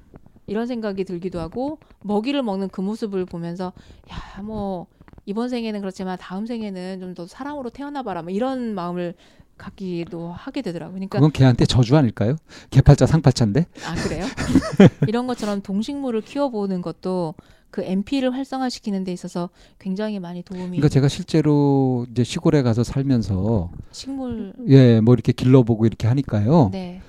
이런 0.47 0.67
생각이 0.67 1.05
들기도 1.05 1.41
하고 1.41 1.79
먹이를 2.03 2.43
먹는 2.43 2.69
그 2.69 2.81
모습을 2.81 3.25
보면서 3.27 3.73
야 4.11 4.43
뭐 4.43 4.87
이번 5.25 5.49
생에는 5.49 5.81
그렇지만 5.81 6.19
다음 6.19 6.47
생에는 6.47 6.99
좀 7.01 7.15
더 7.15 7.27
사람으로 7.27 7.71
태어나봐라 7.71 8.23
뭐 8.23 8.31
이런 8.33 8.75
마음을 8.75 9.15
갖기도 9.57 10.33
하게 10.33 10.63
되더라고요. 10.63 10.95
그러니까 10.95 11.19
그건 11.19 11.31
걔한테 11.31 11.65
저주 11.67 11.97
아닐까요? 11.97 12.37
개팔자 12.71 13.07
상팔자인데. 13.07 13.67
아 13.87 13.95
그래요? 14.03 14.25
이런 15.07 15.27
것처럼 15.29 15.61
동식물을 15.63 16.23
키워보는 16.23 16.83
것도 16.83 17.35
그 17.71 17.83
MP를 17.85 18.35
활성화시키는 18.35 19.05
데 19.05 19.13
있어서 19.13 19.51
굉장히 19.79 20.19
많이 20.19 20.43
도움이 20.43 20.69
그러니까 20.79 20.89
제가 20.89 21.07
실제로 21.09 22.07
이제 22.11 22.25
시골에 22.25 22.63
가서 22.63 22.83
살면서 22.83 23.71
식물 23.93 24.53
예, 24.69 25.01
뭐 25.01 25.15
이렇게 25.15 25.33
길러보고 25.33 25.87
이렇게 25.87 26.09
하니까요. 26.09 26.71
네, 26.73 27.01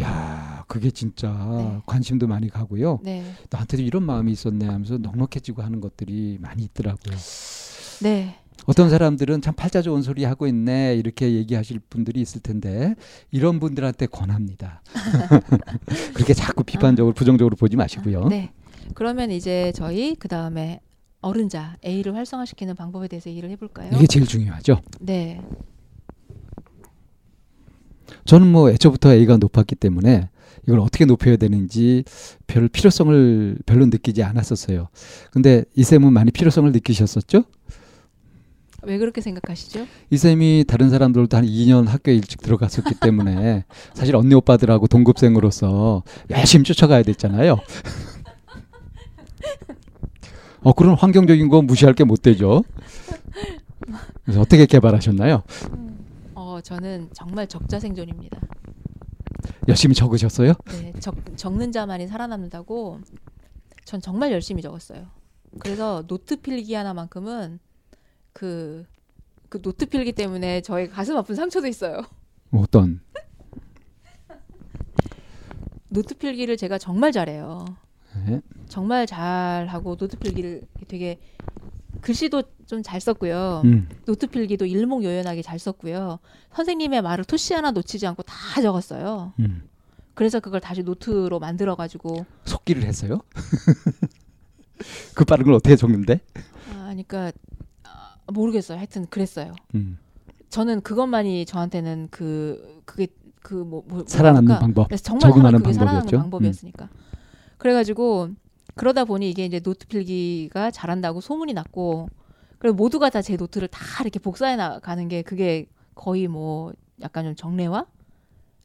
야, 0.00 0.57
그게 0.68 0.90
진짜 0.90 1.28
네. 1.30 1.80
관심도 1.86 2.26
많이 2.26 2.48
가고요. 2.48 3.00
네, 3.02 3.24
나한테도 3.50 3.82
이런 3.82 4.04
마음이 4.04 4.30
있었네 4.30 4.66
하면서 4.66 4.98
넉넉해지고 4.98 5.62
하는 5.62 5.80
것들이 5.80 6.38
많이 6.40 6.62
있더라고요. 6.64 7.16
네, 8.02 8.36
어떤 8.66 8.90
사람들은 8.90 9.40
참 9.40 9.54
팔자 9.54 9.82
좋은 9.82 10.02
소리 10.02 10.24
하고 10.24 10.46
있네 10.46 10.94
이렇게 10.94 11.32
얘기하실 11.32 11.80
분들이 11.88 12.20
있을 12.20 12.42
텐데 12.42 12.94
이런 13.30 13.60
분들한테 13.60 14.06
권합니다. 14.06 14.82
그렇게 16.14 16.34
자꾸 16.34 16.64
비판적으로 16.64 17.14
부정적으로 17.14 17.56
보지 17.56 17.76
마시고요. 17.76 18.28
네. 18.28 18.52
그러면 18.94 19.30
이제 19.30 19.72
저희 19.74 20.14
그 20.14 20.28
다음에 20.28 20.80
어른자 21.20 21.76
A를 21.84 22.14
활성화시키는 22.14 22.76
방법에 22.76 23.08
대해서 23.08 23.28
얘기를 23.30 23.50
해볼까요? 23.50 23.90
이게 23.94 24.06
제일 24.06 24.26
중요하죠. 24.26 24.80
네, 25.00 25.40
저는 28.24 28.46
뭐 28.50 28.70
애초부터 28.70 29.12
A가 29.12 29.36
높았기 29.36 29.74
때문에 29.76 30.28
이걸 30.66 30.80
어떻게 30.80 31.04
높여야 31.04 31.36
되는지 31.36 32.04
별 32.46 32.68
필요성을 32.68 33.58
별로 33.66 33.86
느끼지 33.86 34.22
않았었어요. 34.22 34.88
근데 35.30 35.64
이 35.74 35.82
쌤은 35.84 36.12
많이 36.12 36.30
필요성을 36.30 36.70
느끼셨었죠? 36.72 37.44
왜 38.82 38.96
그렇게 38.98 39.20
생각하시죠? 39.20 39.86
이 40.10 40.16
쌤이 40.16 40.64
다른 40.68 40.88
사람들도 40.90 41.36
한 41.36 41.44
2년 41.44 41.86
학교에 41.86 42.14
일찍 42.14 42.40
들어갔었기 42.42 42.94
때문에 43.00 43.64
사실 43.94 44.14
언니 44.14 44.34
오빠들하고 44.34 44.86
동급생으로서 44.86 46.04
열심히 46.30 46.64
쫓아가야 46.64 47.02
됐잖아요. 47.02 47.58
어 50.62 50.72
그런 50.72 50.94
환경적인 50.96 51.48
거 51.48 51.62
무시할 51.62 51.94
게 51.94 52.04
못 52.04 52.22
되죠. 52.22 52.62
그래서 54.24 54.40
어떻게 54.40 54.66
개발하셨나요? 54.66 55.42
어, 56.58 56.60
저는 56.60 57.10
정말 57.12 57.46
적자생존입니다. 57.46 58.40
열심히 59.68 59.94
적으셨어요? 59.94 60.54
네, 60.66 60.92
적, 60.98 61.14
적는 61.36 61.70
자만이 61.72 62.08
살아남는다고 62.08 63.00
전 63.84 64.00
정말 64.00 64.32
열심히 64.32 64.60
적었어요. 64.60 65.06
그래서 65.60 66.02
노트 66.06 66.40
필기 66.40 66.74
하나만큼은 66.74 67.60
그, 68.32 68.84
그 69.48 69.62
노트 69.62 69.86
필기 69.86 70.12
때문에 70.12 70.60
저희 70.62 70.88
가슴 70.88 71.16
아픈 71.16 71.34
상처도 71.34 71.68
있어요. 71.68 72.02
어떤? 72.50 73.00
노트 75.90 76.16
필기를 76.16 76.56
제가 76.56 76.78
정말 76.78 77.12
잘해요. 77.12 77.64
네. 78.26 78.40
정말 78.66 79.06
잘하고 79.06 79.96
노트 79.96 80.18
필기를 80.18 80.62
되게 80.88 81.20
글씨도 82.00 82.42
좀 82.68 82.82
잘 82.82 83.00
썼고요. 83.00 83.62
음. 83.64 83.88
노트 84.04 84.26
필기도 84.26 84.66
일목요연하게 84.66 85.42
잘 85.42 85.58
썼고요. 85.58 86.18
선생님의 86.54 87.02
말을 87.02 87.24
토시 87.24 87.54
하나 87.54 87.70
놓치지 87.70 88.06
않고 88.06 88.22
다 88.22 88.60
적었어요. 88.62 89.32
음. 89.40 89.62
그래서 90.14 90.38
그걸 90.38 90.60
다시 90.60 90.82
노트로 90.82 91.38
만들어 91.38 91.74
가지고 91.74 92.26
속기를 92.44 92.84
했어요? 92.84 93.20
그 95.14 95.24
빠른 95.24 95.44
걸 95.44 95.54
어떻게 95.54 95.76
적는데? 95.76 96.20
아, 96.72 96.84
그러니까 96.84 97.32
아, 97.84 98.16
모르겠어요. 98.32 98.78
하여튼 98.78 99.06
그랬어요. 99.06 99.54
음. 99.74 99.98
저는 100.50 100.82
그것만이 100.82 101.46
저한테는 101.46 102.08
그 102.10 102.82
그게 102.84 103.08
그뭐 103.42 103.84
뭐, 103.86 104.04
살아남는 104.06 104.44
뭐랄까. 104.44 104.60
방법. 104.60 104.88
그래서 104.88 105.04
정말 105.04 105.20
적응하는 105.22 105.60
그게 105.60 105.72
살아남는 105.72 106.00
방법이었죠. 106.00 106.16
음. 106.16 106.20
방법이었으니까. 106.22 106.88
그래가지고 107.56 108.30
그러다 108.74 109.04
보니 109.04 109.30
이게 109.30 109.44
이제 109.44 109.60
노트 109.60 109.86
필기가 109.86 110.70
잘한다고 110.70 111.20
소문이 111.20 111.54
났고 111.54 112.08
그리고 112.58 112.76
모두가 112.76 113.10
다 113.10 113.22
제 113.22 113.36
노트를 113.36 113.68
다 113.68 113.80
이렇게 114.02 114.18
복사해 114.18 114.56
나가는 114.56 115.08
게 115.08 115.22
그게 115.22 115.66
거의 115.94 116.26
뭐 116.28 116.72
약간 117.02 117.24
좀 117.24 117.34
정례화 117.34 117.86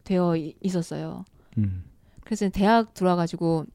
되어 0.04 0.36
이- 0.36 0.56
있었어요. 0.62 1.26
음. 1.58 1.84
그래서 2.24 2.50
대학 2.50 2.94
들어와가지고 2.94 3.66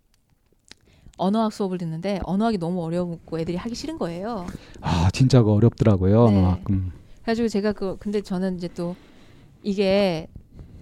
언어학 1.17 1.53
수업을 1.53 1.79
듣는데 1.79 2.21
언어학이 2.25 2.59
너무 2.59 2.83
어려웠고 2.85 3.39
애들이 3.41 3.57
하기 3.57 3.75
싫은 3.75 3.99
거예요. 3.99 4.47
아 4.81 5.09
진짜 5.13 5.43
그 5.43 5.53
어렵더라고요. 5.53 6.31
네. 6.31 6.37
언어학. 6.39 6.71
음. 6.71 6.93
그래가지고 7.23 7.49
제가 7.49 7.73
그 7.73 7.97
근데 7.99 8.21
저는 8.23 8.57
이제 8.57 8.69
또 8.75 8.95
이게 9.63 10.29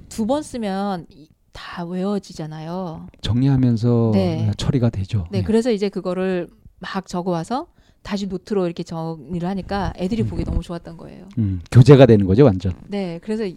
두 0.08 0.26
번 0.26 0.42
쓰면 0.42 1.06
이- 1.10 1.28
다 1.52 1.84
외워지잖아요. 1.84 3.06
정리하면서 3.22 4.10
네. 4.12 4.50
처리가 4.58 4.90
되죠. 4.90 5.26
네, 5.30 5.42
그래서 5.42 5.70
이제 5.70 5.88
그거를 5.88 6.48
막 6.78 7.06
적어와서 7.08 7.68
다시 8.06 8.28
노트로 8.28 8.66
이렇게 8.66 8.84
정리를 8.84 9.46
하니까 9.48 9.92
애들이 9.96 10.22
음. 10.22 10.28
보기 10.28 10.44
너무 10.44 10.62
좋았던 10.62 10.96
거예요. 10.96 11.28
음, 11.38 11.60
교재가 11.72 12.06
되는 12.06 12.24
거죠, 12.24 12.44
완전. 12.44 12.72
네, 12.86 13.18
그래서 13.20 13.44
이- 13.44 13.56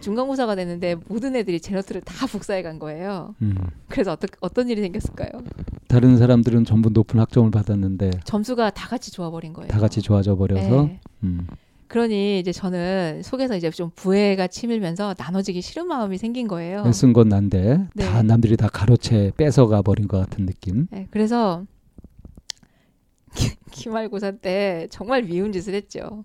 중간고사가 0.00 0.54
됐는데 0.56 0.96
모든 1.08 1.34
애들이 1.34 1.58
제 1.58 1.74
노트를 1.74 2.02
다 2.02 2.26
복사해 2.26 2.62
간 2.62 2.78
거예요. 2.78 3.34
음. 3.40 3.56
그래서 3.88 4.12
어떤 4.12 4.28
어떤 4.42 4.68
일이 4.68 4.82
생겼을까요? 4.82 5.30
다른 5.88 6.18
사람들은 6.18 6.66
전부 6.66 6.90
높은 6.90 7.18
학점을 7.18 7.50
받았는데 7.50 8.10
점수가 8.24 8.70
다 8.70 8.88
같이 8.88 9.10
좋아 9.10 9.30
버린 9.30 9.54
거예요. 9.54 9.68
다 9.68 9.80
같이 9.80 10.02
좋아져 10.02 10.36
버려서 10.36 10.82
네. 10.82 11.00
음. 11.24 11.46
그러니 11.88 12.40
이제 12.40 12.52
저는 12.52 13.22
속에서 13.24 13.56
이제 13.56 13.70
좀 13.70 13.90
부해가 13.96 14.48
치밀면서 14.48 15.14
나눠지기 15.16 15.62
싫은 15.62 15.86
마음이 15.88 16.18
생긴 16.18 16.46
거예요. 16.46 16.84
애쓴 16.86 17.14
건 17.14 17.30
난데 17.30 17.86
네. 17.94 18.04
다 18.04 18.22
남들이 18.22 18.56
다 18.58 18.68
가로채 18.68 19.32
뺏어가 19.38 19.80
버린 19.80 20.06
것 20.08 20.18
같은 20.18 20.44
느낌. 20.44 20.88
네, 20.90 21.06
그래서 21.10 21.64
기- 23.76 23.82
기말고사 23.84 24.32
때 24.32 24.86
정말 24.90 25.22
미운 25.22 25.52
짓을 25.52 25.74
했죠. 25.74 26.24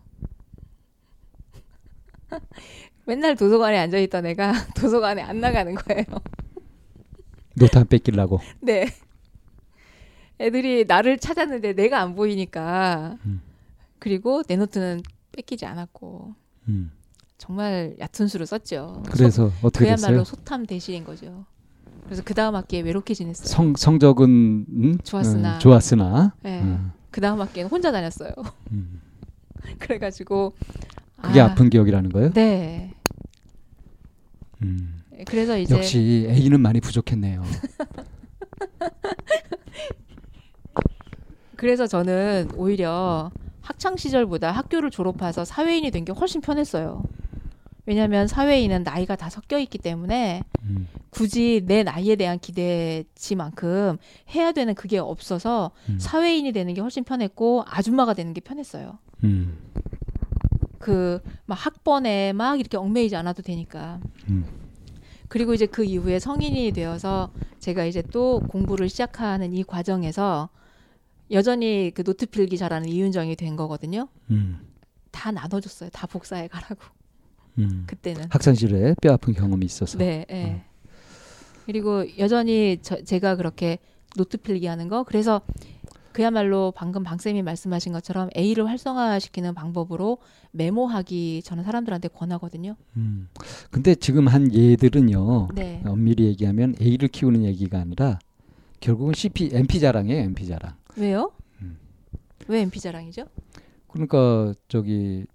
맨날 3.06 3.36
도서관에 3.36 3.78
앉아 3.78 3.98
있던 4.00 4.26
애가 4.26 4.54
도서관에 4.78 5.22
안 5.22 5.40
나가는 5.40 5.74
거예요. 5.76 6.04
노트 7.56 7.78
안 7.78 7.86
뺏기려고. 7.88 8.40
네. 8.62 8.88
애들이 10.40 10.86
나를 10.86 11.20
찾았는데 11.20 11.74
내가 11.74 12.00
안 12.02 12.16
보이니까 12.16 13.18
음. 13.26 13.42
그리고 14.00 14.42
내 14.44 14.56
노트는 14.56 15.02
뺏기지 15.34 15.66
않았고 15.66 16.34
음. 16.70 16.92
정말 17.38 17.96
얕은 18.00 18.28
수를 18.28 18.46
썼죠. 18.46 19.04
그래서 19.12 19.52
어떻게 19.62 19.86
그야말로 19.86 20.20
됐어요? 20.20 20.24
소탐 20.24 20.66
대실인 20.66 21.04
거죠. 21.04 21.46
그래서 22.06 22.24
그 22.24 22.34
다음 22.34 22.56
학기에 22.56 22.82
외롭게 22.82 23.14
지냈어요. 23.14 23.48
성 23.48 23.76
성적은 23.76 24.66
음? 24.70 24.98
좋았으나. 25.04 25.56
음, 25.56 25.60
좋았으나 25.60 26.34
네. 26.42 26.62
음. 26.62 26.92
그 27.12 27.20
다음 27.22 27.42
학기에는 27.42 27.70
혼자 27.70 27.92
다녔어요. 27.92 28.32
음. 28.72 29.02
그래가지고 29.80 30.54
그게 31.22 31.42
아, 31.42 31.46
아, 31.52 31.56
픈 31.56 31.70
기억이라는 31.70 32.10
거예요? 32.12 32.32
네. 32.34 32.94
음. 34.64 35.02
그래서 35.28 35.58
이제 35.58 35.76
역시 35.76 36.26
A는 36.30 36.62
많이 36.62 36.80
부족했네요. 36.80 37.44
그래서 41.56 41.86
저는 41.86 42.50
오히려 42.56 43.30
학창 43.62 43.96
시절보다 43.98 44.52
학교를 44.52 44.90
졸업해서 44.90 45.46
사회인이 45.46 45.92
된 45.92 46.06
게 46.06 46.12
훨씬 46.12 46.42
편했어요. 46.42 47.04
왜냐하면 47.86 48.28
사회인은 48.28 48.84
나이가 48.84 49.16
다 49.16 49.30
섞여 49.30 49.58
있기 49.60 49.78
때문에 49.78 50.44
음. 50.64 50.88
굳이 51.10 51.64
내 51.66 51.84
나이에 51.84 52.16
대한 52.16 52.40
기대치만큼 52.40 53.98
해야 54.36 54.52
되는 54.52 54.76
그게 54.76 54.98
없어서 54.98 55.72
음. 55.90 55.98
사회인이 56.00 56.52
되는 56.52 56.74
게 56.74 56.82
훨씬 56.82 57.04
편했고 57.04 57.64
아줌마가 57.68 58.14
되는 58.14 58.34
게 58.34 58.42
편했어요. 58.42 59.00
음. 59.24 59.58
그막 60.80 61.22
학번에 61.50 62.34
막 62.34 62.60
이렇게 62.60 62.78
얽매이지 62.78 63.16
않아도 63.16 63.42
되니까. 63.42 64.00
음. 64.30 64.46
그리고 65.28 65.54
이제 65.54 65.66
그 65.66 65.84
이후에 65.84 66.20
성인이 66.20 66.72
되어서 66.74 67.32
제가 67.60 67.86
이제 67.86 68.02
또 68.12 68.42
공부를 68.50 68.90
시작하는 68.90 69.54
이 69.54 69.64
과정에서 69.64 70.50
여전히 71.32 71.92
그 71.96 72.04
노트 72.04 72.26
필기 72.26 72.58
잘하는 72.58 72.90
이윤정이 72.90 73.38
된 73.38 73.56
거거든요. 73.56 74.10
음. 74.30 74.60
다 75.12 75.32
나눠줬어요. 75.32 75.90
다 75.92 76.08
복사해 76.08 76.48
가라고 76.48 76.82
음. 77.58 77.84
그때는. 77.88 78.26
학창 78.30 78.54
시절에 78.54 78.96
뼈 79.02 79.14
아픈 79.14 79.34
경험이 79.34 79.66
있어서. 79.66 79.98
네. 79.98 80.26
예. 80.30 80.64
그리고 81.66 82.06
여전히 82.18 82.80
저, 82.82 83.02
제가 83.04 83.36
그렇게 83.36 83.80
노트 84.18 84.38
필기 84.38 84.68
하는 84.68 84.88
거 84.88 85.04
그래서 85.04 85.42
그야말로 86.12 86.74
방금 86.76 87.04
방쌤이 87.04 87.42
말씀하신 87.42 87.94
것처럼 87.94 88.30
A를 88.36 88.68
활성화시키는 88.68 89.54
방법으로 89.54 90.18
메모하기 90.52 91.42
저는 91.44 91.64
사람들한테 91.64 92.10
권하거든요. 92.10 92.76
음. 92.98 93.30
근데 93.70 93.96
지금 93.96 94.28
한 94.28 94.54
예들은요. 94.54 95.50
네. 95.56 95.82
엄밀히 95.86 96.26
얘기하면 96.26 96.76
A를 96.82 97.08
키우는 97.08 97.46
얘기가 97.46 97.80
아니라 97.80 98.20
결국은 98.82 99.14
CP, 99.14 99.52
NP 99.54 99.80
자랑이에요. 99.80 100.22
NP 100.24 100.48
자랑. 100.48 100.76
왜요? 100.98 101.32
음. 101.62 101.78
왜 102.48 102.62
NP 102.62 102.82
자랑이죠? 102.82 103.26
그러니까 103.88 104.54
저기 104.68 105.26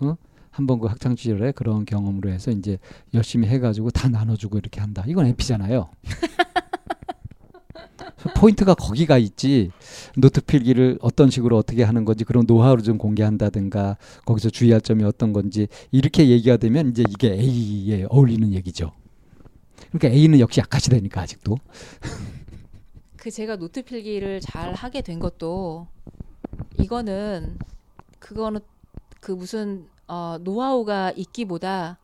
어? 0.00 0.16
한번 0.52 0.78
그 0.78 0.86
학창 0.86 1.16
시절에 1.16 1.52
그런 1.52 1.84
경험으로 1.84 2.30
해서 2.30 2.50
이제 2.50 2.78
열심히 3.14 3.48
해가지고 3.48 3.90
다 3.90 4.08
나눠주고 4.08 4.58
이렇게 4.58 4.80
한다. 4.80 5.02
이건 5.08 5.26
NP잖아요. 5.26 5.88
포인트가 8.36 8.74
거기가 8.74 9.18
있지 9.18 9.70
노트 10.16 10.40
필기를 10.42 10.98
어떤 11.00 11.30
식으로 11.30 11.56
어떻게 11.56 11.82
하는 11.82 12.04
건지 12.04 12.24
그런 12.24 12.44
노하우를 12.46 12.84
좀 12.84 12.98
공개한다든가 12.98 13.96
거기서 14.26 14.50
주의할 14.50 14.80
점이 14.80 15.02
어떤 15.04 15.32
건지 15.32 15.68
이렇게 15.90 16.28
얘기가 16.28 16.58
되면 16.58 16.90
이제 16.90 17.02
이게 17.08 17.32
A에 17.32 18.06
어울리는 18.10 18.52
얘기죠. 18.52 18.92
그러니까 19.90 20.08
A는 20.08 20.38
역시 20.38 20.60
약화시되니까 20.60 21.22
아직도. 21.22 21.56
그 23.16 23.30
제가 23.30 23.56
노트 23.56 23.82
필기를 23.82 24.40
잘 24.40 24.74
하게 24.74 25.00
된 25.00 25.18
것도 25.18 25.86
이거는 26.78 27.58
그거는 28.18 28.60
그 29.20 29.32
무슨 29.32 29.86
어, 30.12 30.36
노하우가 30.42 31.12
있기보다 31.16 31.98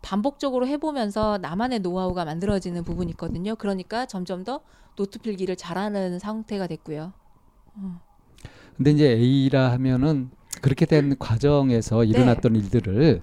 반복적으로 0.00 0.68
해보면서 0.68 1.38
나만의 1.38 1.80
노하우가 1.80 2.24
만들어지는 2.24 2.84
부분이 2.84 3.10
있거든요. 3.10 3.56
그러니까 3.56 4.06
점점 4.06 4.44
더 4.44 4.60
노트 4.94 5.18
필기를 5.18 5.56
잘하는 5.56 6.20
상태가 6.20 6.68
됐고요. 6.68 7.12
근데 8.76 8.92
이제 8.92 9.08
A라 9.10 9.72
하면은 9.72 10.30
그렇게 10.62 10.86
된 10.86 11.18
과정에서 11.18 12.04
일어났던 12.04 12.54
일들을 12.54 13.22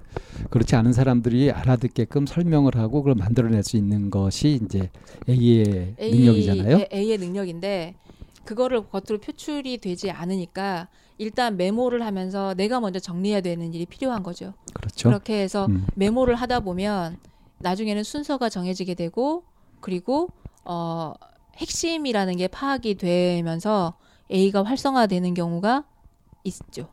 그렇지 0.49 0.75
않은 0.75 0.91
사람들이 0.91 1.51
알아듣게끔 1.51 2.25
설명을 2.25 2.75
하고 2.75 3.03
그걸 3.03 3.15
만들어낼 3.15 3.63
수 3.63 3.77
있는 3.77 4.09
것이 4.09 4.59
이제 4.61 4.91
A의 5.29 5.95
능력이잖아요. 5.97 6.77
A, 6.77 6.87
A의 6.93 7.17
능력인데 7.19 7.95
그거를 8.43 8.85
겉으로 8.89 9.19
표출이 9.19 9.77
되지 9.77 10.11
않으니까 10.11 10.89
일단 11.17 11.57
메모를 11.57 12.05
하면서 12.05 12.53
내가 12.55 12.79
먼저 12.79 12.99
정리해야 12.99 13.41
되는 13.41 13.73
일이 13.73 13.85
필요한 13.85 14.23
거죠. 14.23 14.53
그렇죠. 14.73 15.09
그렇게 15.09 15.41
해서 15.41 15.65
음, 15.67 15.85
메모를 15.95 16.35
하다 16.35 16.61
보면 16.61 17.17
나중에는 17.59 18.03
순서가 18.03 18.49
정해지게 18.49 18.95
되고 18.95 19.43
그리고 19.79 20.29
어 20.65 21.13
핵심이라는 21.57 22.35
게 22.37 22.47
파악이 22.47 22.95
되면서 22.95 23.93
A가 24.31 24.63
활성화되는 24.63 25.33
경우가 25.33 25.85
있죠. 26.43 26.89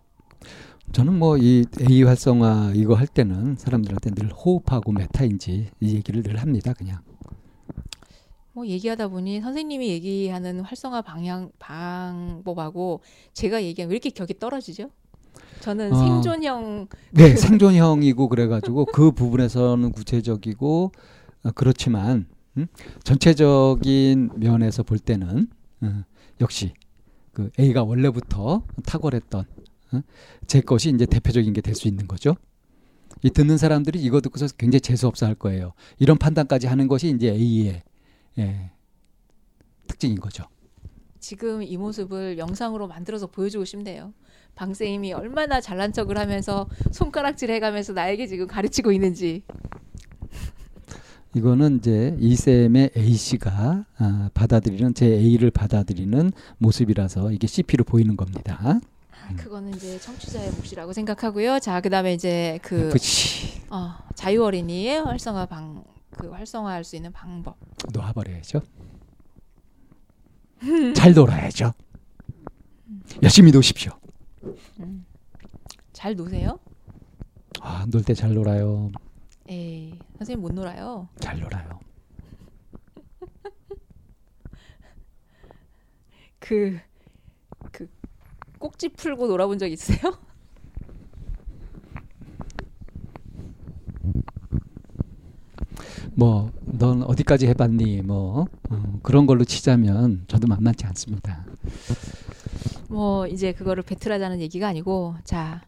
저는 0.93 1.19
뭐 1.19 1.39
이 1.39 1.65
A 1.91 2.03
활성화 2.03 2.73
이거 2.75 2.95
할 2.95 3.07
때는 3.07 3.57
사람들한테 3.57 4.11
늘 4.11 4.31
호흡하고 4.31 4.93
메타인지 4.93 5.71
이 5.81 5.95
얘기를 5.95 6.23
늘 6.23 6.37
합니다. 6.41 6.73
그냥. 6.75 7.01
뭐 8.55 8.67
얘기하다 8.67 9.09
보니 9.09 9.41
선생님이 9.41 9.89
얘기하는 9.89 10.61
활성화 10.61 11.03
방향 11.03 11.51
방법하고 11.59 13.01
제가 13.33 13.63
얘기한 13.63 13.89
왜 13.91 13.95
이렇게 13.97 14.11
격이 14.11 14.39
떨어지죠? 14.39 14.91
저는 15.61 15.93
어. 15.93 15.97
생존형 15.97 16.89
네, 17.13 17.35
생존형이고 17.37 18.29
그래가지고 18.29 18.87
그 18.87 19.13
부분에서는 19.13 19.93
구체적이고 19.93 20.93
어, 21.45 21.51
그렇지만 21.55 22.27
음? 22.59 22.67
전체적인 23.05 24.31
면에서 24.37 24.83
볼 24.83 24.99
때는 24.99 25.49
어, 25.81 26.05
역시 26.41 26.75
그 27.33 27.51
A가 27.59 27.85
원래부터 27.85 28.65
탁월했던 28.85 29.45
어? 29.93 30.01
제 30.47 30.61
것이 30.61 30.91
이제 30.91 31.07
대표적인 31.07 31.53
게 31.55 31.61
될 31.63 31.75
수 31.75 31.89
있는 31.89 32.07
거죠. 32.07 32.35
이 33.23 33.31
듣는 33.31 33.57
사람들이 33.57 34.01
이거 34.03 34.21
듣고서 34.21 34.49
굉장히 34.59 34.81
재수 34.81 35.07
없어 35.07 35.27
할 35.27 35.35
거예요. 35.35 35.73
이런 35.99 36.19
판단까지 36.19 36.67
하는 36.67 36.89
것이 36.89 37.09
이제 37.11 37.31
A의 37.31 37.83
예, 38.39 38.71
특징인 39.87 40.19
거죠. 40.21 40.45
지금 41.21 41.63
이 41.63 41.77
모습을 41.77 42.39
영상으로 42.39 42.89
만들어서 42.89 43.27
보여주고 43.29 43.65
싶네요. 43.65 44.13
방쌤이 44.55 45.13
얼마나 45.13 45.61
잘난 45.61 45.93
척을 45.93 46.19
하면서 46.19 46.69
손가락질 46.91 47.51
해가면서 47.51 47.93
나에게 47.93 48.27
지금 48.27 48.47
가르치고 48.47 48.93
있는지. 48.93 49.43
이거는 51.35 51.79
이제 51.79 52.17
이쌤의 52.21 52.91
A 52.97 53.15
씨가 53.15 53.87
아, 53.97 54.31
받아들이는 54.35 54.95
제 54.95 55.07
A를 55.07 55.51
받아들이는 55.51 56.33
모습이라서 56.59 57.33
이게 57.33 57.47
CP로 57.47 57.85
보이는 57.85 58.17
겁니다. 58.17 58.81
아, 59.11 59.37
그거는 59.37 59.75
이제 59.75 59.99
청취자의 60.01 60.51
몫이라고 60.51 60.93
생각하고요. 60.93 61.61
자, 61.61 61.81
그다음에 61.81 62.13
이제 62.13 62.59
그 62.63 62.91
그치 62.91 63.63
어, 63.71 63.95
자유 64.15 64.45
어린이의 64.45 65.03
활성화 65.03 65.47
방, 65.47 65.83
그 66.19 66.29
활성화할 66.31 66.85
수 66.85 66.97
있는 66.97 67.13
방법. 67.13 67.57
놓아버려야죠. 67.93 68.61
잘 70.95 71.13
놀아야죠. 71.15 71.73
열심히 73.23 73.51
노십시오. 73.51 73.93
음. 74.81 75.05
잘 75.93 76.15
노세요? 76.15 76.59
아, 77.61 77.85
놀 77.91 78.03
때 78.03 78.15
잘 78.15 78.33
놀아요. 78.35 78.91
에이, 79.49 79.99
선생님 80.19 80.41
못 80.41 80.53
놀아요. 80.53 81.09
잘 81.21 81.39
놀아요. 81.41 81.81
그, 86.39 86.79
그 87.73 87.89
꼭지 88.59 88.89
풀고 88.91 89.27
놀아본 89.29 89.59
적 89.59 89.67
있으세요? 89.67 90.13
뭐, 96.15 96.51
넌 96.65 97.03
어디까지 97.03 97.47
해봤니? 97.49 98.03
뭐, 98.03 98.47
어, 98.71 98.99
그런 99.03 99.27
걸로 99.27 99.45
치자면 99.45 100.25
저도 100.29 100.47
만만치 100.47 100.85
않습니다. 100.87 101.45
뭐 102.93 103.27
이제 103.27 103.53
그거를 103.53 103.83
배틀하자는 103.83 104.41
얘기가 104.43 104.69
아니고 104.69 105.15
자 105.25 105.63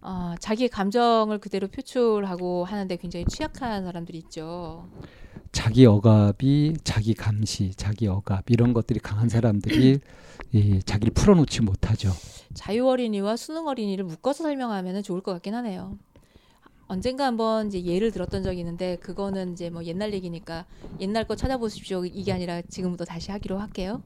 어, 0.00 0.34
자기 0.40 0.68
감정을 0.68 1.38
그대로 1.38 1.68
표출하고 1.68 2.64
하는데 2.64 2.96
굉장히 2.96 3.24
취약한 3.26 3.84
사람들이 3.84 4.18
있죠. 4.18 4.88
자기 5.52 5.86
억압이 5.86 6.78
자기 6.84 7.14
감시, 7.14 7.72
자기 7.76 8.08
억압 8.08 8.50
이런 8.50 8.72
것들이 8.72 8.98
강한 8.98 9.28
사람들이 9.28 10.00
이 10.52 10.80
자기를 10.84 11.14
풀어놓지 11.14 11.62
못하죠. 11.62 12.12
자유 12.54 12.86
어린이와 12.88 13.36
수능 13.36 13.68
어린이를 13.68 14.04
묶어서 14.04 14.42
설명하면 14.44 15.02
좋을 15.02 15.20
것 15.20 15.32
같긴 15.32 15.54
하네요. 15.54 15.96
언젠가 16.88 17.26
한번 17.26 17.66
이제 17.66 17.84
예를 17.84 18.12
들었던 18.12 18.42
적이 18.42 18.60
있는데 18.60 18.96
그거는 18.96 19.52
이제 19.52 19.70
뭐 19.70 19.84
옛날 19.84 20.12
얘기니까 20.12 20.66
옛날 21.00 21.26
거 21.26 21.34
찾아보십시오 21.34 22.04
이게 22.04 22.32
아니라 22.32 22.62
지금부터 22.62 23.04
다시 23.04 23.30
하기로 23.32 23.58
할게요. 23.58 24.02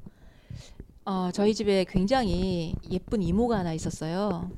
어, 1.04 1.30
저희 1.32 1.54
집에 1.54 1.84
굉장히 1.88 2.74
예쁜 2.90 3.22
이모가 3.22 3.58
하나 3.58 3.74
있었어요. 3.74 4.50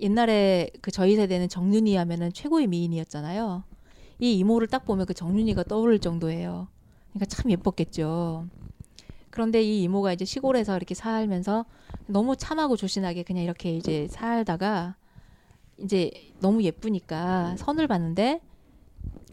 옛날에 0.00 0.70
그 0.80 0.90
저희 0.90 1.16
세대는 1.16 1.48
정윤이 1.48 1.96
하면은 1.96 2.32
최고의 2.32 2.68
미인이었잖아요. 2.68 3.64
이 4.20 4.38
이모를 4.38 4.68
딱 4.68 4.84
보면 4.84 5.06
그 5.06 5.14
정윤이가 5.14 5.64
떠오를 5.64 5.98
정도예요. 5.98 6.68
그러니까 7.10 7.26
참 7.26 7.50
예뻤겠죠. 7.50 8.46
그런데 9.30 9.62
이 9.62 9.82
이모가 9.82 10.12
이제 10.12 10.24
시골에서 10.24 10.76
이렇게 10.76 10.94
살면서 10.94 11.64
너무 12.06 12.36
참하고 12.36 12.76
조신하게 12.76 13.24
그냥 13.24 13.44
이렇게 13.44 13.74
이제 13.76 14.06
살다가 14.10 14.96
이제 15.82 16.10
너무 16.40 16.62
예쁘니까 16.62 17.56
선을 17.56 17.86
봤는데 17.86 18.40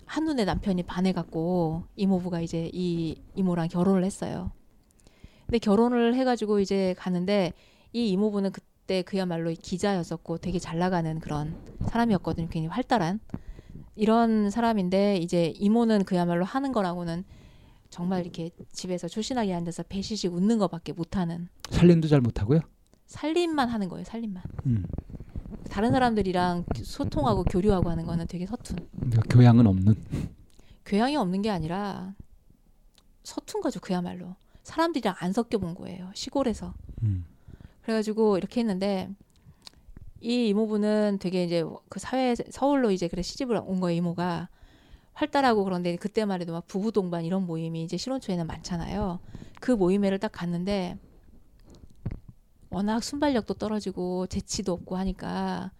한눈에 0.05 0.45
남편이 0.45 0.83
반해갖고 0.83 1.83
이모부가 1.95 2.41
이제 2.41 2.69
이 2.73 3.21
이모랑 3.35 3.67
결혼을 3.67 4.03
했어요. 4.03 4.51
근데 5.45 5.59
결혼을 5.59 6.15
해가지고 6.15 6.59
이제 6.59 6.95
가는데 6.97 7.53
이 7.93 8.09
이모부는 8.09 8.51
그때 8.51 9.01
그야말로 9.01 9.51
기자였었고 9.51 10.37
되게 10.37 10.59
잘 10.59 10.79
나가는 10.79 11.19
그런 11.19 11.55
사람이었거든요. 11.87 12.47
굉장히 12.47 12.67
활달한 12.67 13.19
이런 13.95 14.49
사람인데 14.49 15.17
이제 15.17 15.53
이모는 15.57 16.03
그야말로 16.05 16.45
하는 16.45 16.71
거라고는 16.71 17.23
정말 17.89 18.21
이렇게 18.21 18.51
집에서 18.71 19.07
조신하게 19.07 19.53
앉아서 19.53 19.83
배시식 19.83 20.33
웃는 20.33 20.57
것밖에 20.57 20.93
못하는 20.93 21.47
살림도 21.69 22.07
잘 22.07 22.21
못하고요. 22.21 22.59
살림만 23.07 23.69
하는 23.69 23.87
거예요. 23.87 24.03
살림만. 24.03 24.43
음, 24.65 24.83
다른 25.67 25.91
사람들이랑 25.91 26.65
소통하고 26.83 27.43
교류하고 27.43 27.89
하는 27.89 28.05
거는 28.05 28.27
되게 28.27 28.45
서툰. 28.45 28.77
그러니까 28.99 29.21
교양은 29.29 29.67
없는. 29.67 29.95
교양이 30.85 31.15
없는 31.15 31.41
게 31.41 31.49
아니라 31.49 32.13
서툰 33.23 33.61
거죠. 33.61 33.79
그야말로. 33.79 34.35
사람들이랑 34.63 35.15
안 35.19 35.33
섞여 35.33 35.57
본 35.57 35.75
거예요. 35.75 36.11
시골에서. 36.13 36.73
음, 37.03 37.25
그래가지고 37.81 38.37
이렇게 38.37 38.61
했는데 38.61 39.09
이 40.19 40.47
이모부는 40.49 41.19
되게 41.19 41.43
이제 41.43 41.63
그 41.89 41.99
사회 41.99 42.35
서울로 42.35 42.91
이제 42.91 43.07
그래 43.07 43.21
시집을 43.21 43.61
온 43.65 43.79
거예요. 43.79 43.97
이모가 43.97 44.49
활달하고 45.13 45.63
그런데 45.63 45.95
그때만 45.95 46.41
해도 46.41 46.53
막 46.53 46.67
부부 46.67 46.91
동반 46.91 47.25
이런 47.25 47.45
모임이 47.45 47.83
이제 47.83 47.97
신혼초에는 47.97 48.45
많잖아요. 48.45 49.19
그 49.59 49.71
모임회를 49.71 50.19
딱 50.19 50.31
갔는데 50.31 50.97
워낙 52.69 53.03
순발력도 53.03 53.55
떨어지고 53.55 54.27
재치도 54.27 54.73
없고 54.73 54.97
하니까 54.97 55.71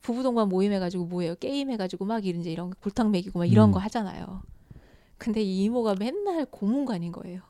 부부 0.00 0.22
동반 0.22 0.48
모임 0.48 0.72
해가지고 0.72 1.06
뭐예요? 1.06 1.34
게임 1.36 1.70
해가지고 1.70 2.04
막 2.04 2.24
이런 2.24 2.40
이제 2.40 2.50
이런 2.50 2.70
골탕 2.80 3.10
먹이고 3.10 3.38
막 3.38 3.46
이런 3.46 3.70
음. 3.70 3.72
거 3.72 3.78
하잖아요. 3.80 4.42
근데 5.18 5.42
이 5.42 5.64
이모가 5.64 5.96
맨날 5.98 6.44
고문관인 6.46 7.12
거예요. 7.12 7.40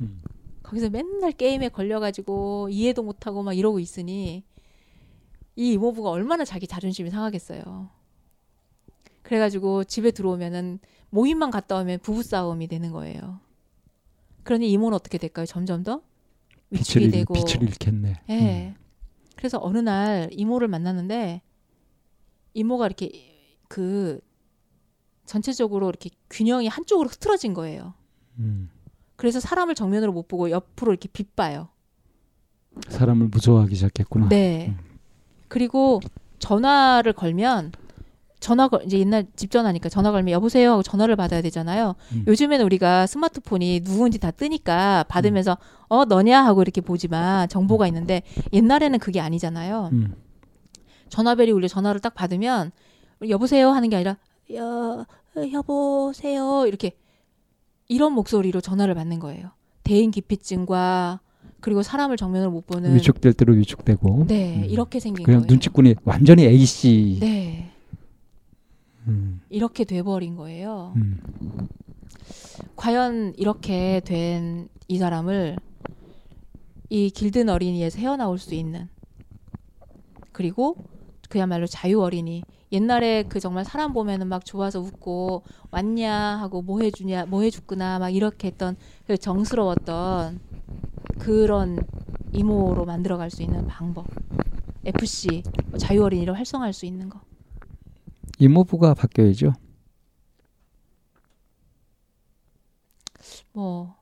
음. 0.00 0.22
거기서 0.62 0.90
맨날 0.90 1.32
게임에 1.32 1.68
걸려가지고 1.70 2.68
이해도 2.70 3.02
못하고 3.02 3.42
막 3.42 3.54
이러고 3.54 3.78
있으니 3.78 4.44
이 5.56 5.72
이모부가 5.72 6.10
얼마나 6.10 6.44
자기 6.44 6.66
자존심이 6.66 7.10
상하겠어요. 7.10 7.88
그래가지고 9.22 9.84
집에 9.84 10.10
들어오면은 10.10 10.78
모임만 11.10 11.50
갔다 11.50 11.78
오면 11.78 12.00
부부 12.00 12.22
싸움이 12.22 12.68
되는 12.68 12.92
거예요. 12.92 13.40
그러니 14.44 14.70
이모는 14.70 14.94
어떻게 14.94 15.18
될까요? 15.18 15.46
점점 15.46 15.82
더 15.82 16.02
위축이 16.70 17.06
빛을, 17.06 17.10
되고. 17.10 17.34
빛을 17.34 17.62
잃겠네. 17.62 18.14
예. 18.30 18.74
그래서 19.36 19.58
어느 19.62 19.78
날 19.78 20.28
이모를 20.32 20.68
만났는데 20.68 21.42
이모가 22.54 22.86
이렇게 22.86 23.10
그 23.68 24.20
전체적으로 25.26 25.88
이렇게 25.88 26.10
균형이 26.30 26.68
한쪽으로 26.68 27.08
흐트러진 27.08 27.54
거예요. 27.54 27.94
음, 28.38 28.70
그래서 29.16 29.40
사람을 29.40 29.74
정면으로 29.74 30.12
못 30.12 30.26
보고 30.26 30.50
옆으로 30.50 30.92
이렇게 30.92 31.08
빗봐요. 31.08 31.68
사람을 32.88 33.28
무서워하기 33.28 33.74
시작했구나. 33.74 34.28
네. 34.28 34.76
그리고 35.48 36.00
전화를 36.38 37.12
걸면 37.12 37.72
전화 38.40 38.68
걸 38.68 38.82
이제 38.84 38.98
옛날 38.98 39.26
집 39.36 39.50
전화니까 39.50 39.88
전화 39.88 40.12
걸면 40.12 40.32
여보세요 40.32 40.72
하고 40.72 40.82
전화를 40.82 41.16
받아야 41.16 41.42
되잖아요. 41.42 41.94
음. 42.12 42.24
요즘에는 42.26 42.64
우리가 42.64 43.06
스마트폰이 43.06 43.80
누군지 43.82 44.18
다 44.18 44.30
뜨니까 44.30 45.04
받으면서 45.08 45.58
어 45.88 46.04
너냐 46.04 46.44
하고 46.44 46.62
이렇게 46.62 46.80
보지만 46.80 47.48
정보가 47.48 47.86
있는데 47.88 48.22
옛날에는 48.52 48.98
그게 49.00 49.20
아니잖아요. 49.20 49.90
음, 49.92 50.14
전화벨이 51.08 51.50
울려 51.50 51.66
전화를 51.68 52.00
딱 52.00 52.14
받으면 52.14 52.70
여보세요 53.28 53.70
하는 53.70 53.88
게 53.88 53.96
아니라 53.96 54.16
여 54.54 55.04
여보세요 55.52 56.66
이렇게 56.66 56.92
이런 57.88 58.12
목소리로 58.12 58.60
전화를 58.60 58.94
받는 58.94 59.18
거예요. 59.18 59.50
대인 59.82 60.10
기피증과 60.10 61.20
그리고 61.60 61.82
사람을 61.82 62.16
정면으로 62.16 62.50
못 62.52 62.66
보는 62.66 62.94
위축될 62.94 63.32
대로 63.32 63.54
위축되고. 63.54 64.26
네 64.28 64.58
음. 64.58 64.64
이렇게 64.66 65.00
생긴 65.00 65.24
그냥 65.24 65.40
거예요. 65.40 65.50
눈치꾼이 65.50 65.96
완전히 66.04 66.44
A 66.44 66.64
씨. 66.64 67.16
네 67.20 67.72
음, 67.74 67.77
이렇게 69.50 69.84
돼버린 69.84 70.36
거예요. 70.36 70.92
음. 70.96 71.20
과연 72.76 73.34
이렇게 73.36 74.00
된 74.04 74.68
이 74.90 74.96
사람을 74.96 75.58
이 76.88 77.10
길든 77.10 77.50
어린이에서 77.50 77.98
헤어나올 77.98 78.38
수 78.38 78.54
있는 78.54 78.88
그리고 80.32 80.76
그야말로 81.28 81.66
자유 81.66 82.00
어린이. 82.00 82.42
옛날에 82.72 83.24
그 83.24 83.38
정말 83.38 83.66
사람 83.66 83.92
보면은 83.92 84.28
막 84.28 84.46
좋아서 84.46 84.80
웃고 84.80 85.42
왔냐 85.70 86.10
하고 86.12 86.62
뭐 86.62 86.80
해주냐 86.80 87.26
뭐 87.26 87.42
해줬구나 87.42 87.98
막 87.98 88.08
이렇게 88.08 88.48
했던 88.48 88.76
그 89.06 89.18
정스러웠던 89.18 90.40
그런 91.18 91.78
이모로 92.32 92.86
만들어갈 92.86 93.30
수 93.30 93.42
있는 93.42 93.66
방법. 93.66 94.06
FC 94.86 95.42
자유 95.76 96.02
어린이를 96.02 96.34
활성화할 96.34 96.72
수 96.72 96.86
있는 96.86 97.10
거. 97.10 97.20
이모부가 98.38 98.94
바뀌어야죠. 98.94 99.52
뭐 103.52 103.96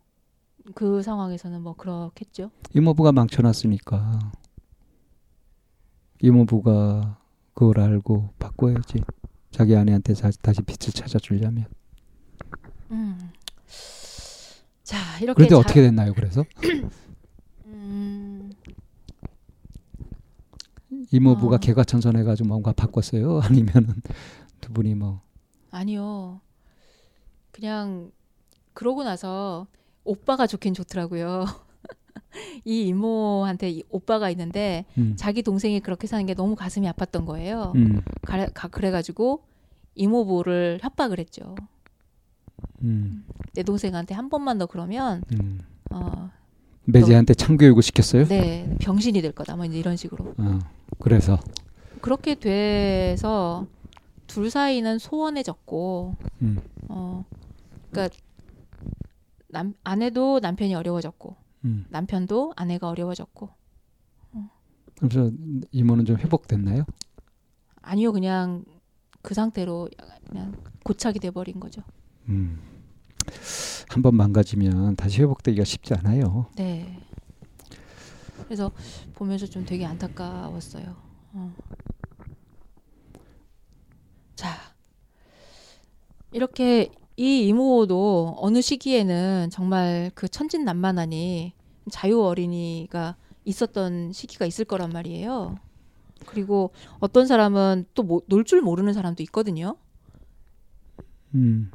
그 0.74 1.00
상황에서는 1.00 1.62
뭐 1.62 1.74
그렇겠죠. 1.74 2.50
이모부가 2.74 3.12
망쳐놨으니까 3.12 4.18
이모부가 6.20 7.20
그걸 7.54 7.78
알고 7.78 8.30
바꿔야지. 8.40 8.98
자기 9.52 9.76
아내한테 9.76 10.12
다시, 10.14 10.36
다시 10.42 10.60
빛을 10.62 10.92
찾아주려면. 10.92 11.66
음. 12.90 13.30
자 14.82 14.96
이렇게 15.20 15.34
그런데 15.46 15.54
자- 15.54 15.58
어떻게 15.60 15.82
됐나요? 15.82 16.12
그래서 16.14 16.44
음, 17.66 18.35
이모부가 21.12 21.56
어. 21.56 21.58
개과천선해가지고 21.58 22.48
뭔가 22.48 22.72
바꿨어요? 22.72 23.40
아니면은 23.84 23.94
두 24.60 24.72
분이 24.72 24.94
뭐 24.94 25.20
아니요. 25.70 26.40
그냥 27.52 28.10
그러고 28.74 29.04
나서 29.04 29.66
오빠가 30.04 30.46
좋긴 30.46 30.74
좋더라고요. 30.74 31.44
이 32.64 32.86
이모한테 32.88 33.70
이 33.70 33.82
오빠가 33.88 34.28
있는데 34.30 34.84
음, 34.98 35.14
자기 35.16 35.42
동생이 35.42 35.80
그렇게 35.80 36.06
사는 36.06 36.24
게 36.26 36.34
너무 36.34 36.54
가슴이 36.54 36.86
아팠던 36.90 37.24
거예요. 37.24 37.72
음, 37.76 38.02
가래- 38.22 38.50
가- 38.52 38.68
그래가지고 38.68 39.42
이모부를 39.94 40.78
협박을 40.82 41.18
했죠. 41.18 41.54
음, 42.82 43.24
내 43.54 43.62
동생한테 43.62 44.14
한 44.14 44.28
번만 44.28 44.58
더 44.58 44.66
그러면 44.66 45.22
음. 45.32 45.60
어, 45.90 46.30
매제한테 46.86 47.34
참교육을 47.34 47.82
시켰어요? 47.82 48.26
네 48.26 48.76
병신이 48.80 49.20
될 49.22 49.32
거다. 49.32 49.56
뭐 49.56 49.64
이제 49.64 49.78
이런 49.78 49.96
식으로. 49.96 50.34
어, 50.38 50.58
그래서 50.98 51.38
그렇게 52.00 52.34
돼서 52.34 53.66
둘 54.26 54.50
사이는 54.50 54.98
소원해졌고, 54.98 56.16
음, 56.42 56.58
어, 56.88 57.24
그러니까 57.90 58.16
남 59.48 59.74
아내도 59.84 60.40
남편이 60.40 60.74
어려워졌고, 60.74 61.36
음. 61.64 61.86
남편도 61.90 62.52
아내가 62.56 62.88
어려워졌고, 62.88 63.50
그래서 64.98 65.30
이모는 65.72 66.04
좀 66.04 66.16
회복됐나요? 66.16 66.84
아니요 67.82 68.12
그냥 68.12 68.64
그 69.22 69.34
상태로 69.34 69.88
그냥 70.28 70.54
고착이 70.84 71.18
돼버린 71.18 71.60
거죠. 71.60 71.82
음. 72.28 72.58
한 73.88 74.02
번 74.02 74.14
망가지면 74.16 74.96
다시 74.96 75.22
회복되기가 75.22 75.64
쉽지 75.64 75.94
않아요. 75.94 76.46
네. 76.56 76.98
그래서 78.44 78.70
보면서 79.14 79.46
좀 79.46 79.64
되게 79.64 79.84
안타까웠어요. 79.86 80.96
어. 81.32 81.54
자, 84.34 84.54
이렇게 86.32 86.90
이 87.16 87.46
이모도 87.46 88.36
어느 88.38 88.60
시기에는 88.60 89.48
정말 89.50 90.10
그 90.14 90.28
천진난만하니 90.28 91.54
자유 91.90 92.22
어린이가 92.22 93.16
있었던 93.44 94.12
시기가 94.12 94.44
있을 94.44 94.64
거란 94.66 94.90
말이에요. 94.90 95.56
그리고 96.26 96.72
어떤 96.98 97.26
사람은 97.26 97.86
또 97.94 98.22
놀 98.28 98.44
줄 98.44 98.60
모르는 98.60 98.92
사람도 98.92 99.22
있거든요. 99.24 99.76
음, 101.34 101.70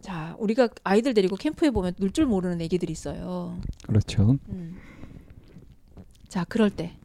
자, 0.00 0.34
우리가 0.38 0.68
아이들 0.84 1.14
데리고 1.14 1.36
캠프에 1.36 1.70
보면 1.70 1.94
놀 1.98 2.10
줄 2.12 2.26
모르는 2.26 2.60
애기들이 2.60 2.92
있어요. 2.92 3.58
그렇죠. 3.86 4.38
음. 4.48 4.76
자, 6.28 6.44
그럴 6.44 6.70
때 6.70 6.96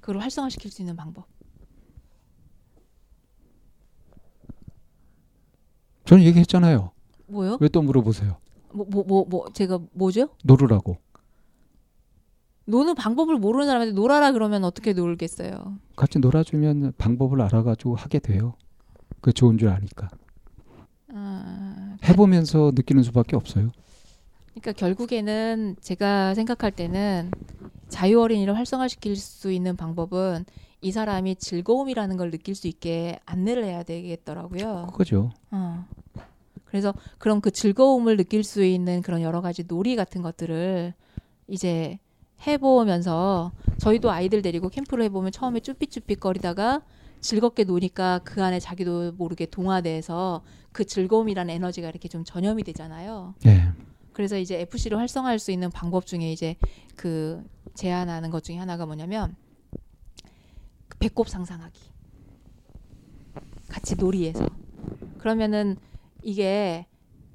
그걸 0.00 0.20
활성화시킬 0.20 0.70
수 0.70 0.82
있는 0.82 0.96
방법. 0.96 1.26
저는 6.04 6.22
얘기했잖아요. 6.24 6.90
뭐요? 7.26 7.56
왜 7.60 7.68
또 7.68 7.80
물어보세요? 7.82 8.36
뭐 8.74 8.84
뭐 8.90 9.04
뭐 9.06 9.24
뭐 9.28 9.46
제가 9.54 9.78
뭐죠? 9.92 10.28
놀으라고. 10.44 10.98
노는 12.66 12.94
방법을 12.94 13.36
모르는 13.38 13.66
사람한테 13.66 13.92
놀아라 13.94 14.32
그러면 14.32 14.64
어떻게 14.64 14.92
놀겠어요? 14.92 15.78
같이 15.96 16.18
놀아주면 16.18 16.94
방법을 16.98 17.40
알아가지고 17.42 17.94
하게 17.94 18.18
돼요. 18.18 18.54
그게 19.20 19.32
좋은 19.32 19.56
줄 19.58 19.68
아니까. 19.68 20.08
아, 21.14 21.96
해보면서 22.04 22.72
느끼는 22.74 23.02
수밖에 23.04 23.36
없어요. 23.36 23.70
그러니까 24.50 24.72
결국에는 24.72 25.76
제가 25.80 26.34
생각할 26.34 26.72
때는 26.72 27.30
자유 27.88 28.20
어린이를 28.20 28.56
활성화시킬 28.56 29.16
수 29.16 29.52
있는 29.52 29.76
방법은 29.76 30.44
이 30.80 30.92
사람이 30.92 31.36
즐거움이라는 31.36 32.16
걸 32.16 32.30
느낄 32.30 32.54
수 32.54 32.66
있게 32.66 33.18
안내를 33.24 33.64
해야 33.64 33.82
되겠더라고요. 33.82 34.88
그거죠. 34.90 35.32
어. 35.50 35.86
그래서 36.64 36.92
그럼 37.18 37.40
그 37.40 37.50
즐거움을 37.50 38.16
느낄 38.16 38.42
수 38.42 38.64
있는 38.64 39.00
그런 39.00 39.22
여러 39.22 39.40
가지 39.40 39.64
놀이 39.66 39.96
같은 39.96 40.22
것들을 40.22 40.92
이제 41.48 41.98
해보면서 42.46 43.52
저희도 43.78 44.10
아이들 44.10 44.42
데리고 44.42 44.68
캠프를 44.68 45.04
해보면 45.04 45.30
처음에 45.32 45.60
쭈삣쭈삣거리다가 45.60 46.82
즐겁게 47.24 47.64
노니까 47.64 48.20
그 48.22 48.44
안에 48.44 48.60
자기도 48.60 49.12
모르게 49.12 49.46
동화돼서 49.46 50.42
그 50.72 50.84
즐거움이라는 50.84 51.54
에너지가 51.54 51.88
이렇게 51.88 52.08
좀 52.08 52.22
전염이 52.22 52.62
되잖아요. 52.64 53.34
예. 53.46 53.72
그래서 54.12 54.36
이제 54.38 54.60
FC를 54.60 54.98
활성화할 54.98 55.38
수 55.38 55.50
있는 55.50 55.70
방법 55.70 56.06
중에 56.06 56.30
이제 56.30 56.56
그 56.96 57.42
제안하는 57.74 58.30
것 58.30 58.44
중에 58.44 58.58
하나가 58.58 58.84
뭐냐면 58.86 59.34
그 60.88 60.98
배꼽 60.98 61.28
상상하기. 61.28 61.80
같이 63.68 63.96
놀이에서. 63.96 64.46
그러면은 65.18 65.76
이게 66.22 66.86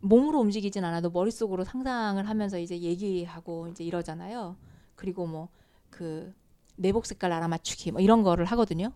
몸으로 0.02 0.40
움직이진 0.40 0.86
않아도 0.86 1.10
머릿속으로 1.10 1.64
상상을 1.64 2.30
하면서 2.30 2.60
이제 2.60 2.80
얘기하고 2.80 3.68
이제 3.70 3.84
이러잖아요. 3.84 4.56
그리고 4.96 5.26
뭐 5.26 5.50
그 5.90 6.34
내복 6.76 7.06
색깔 7.06 7.34
알아맞추기 7.34 7.92
뭐 7.92 8.02
이런 8.02 8.24
거를 8.24 8.46
하거든요. 8.46 8.94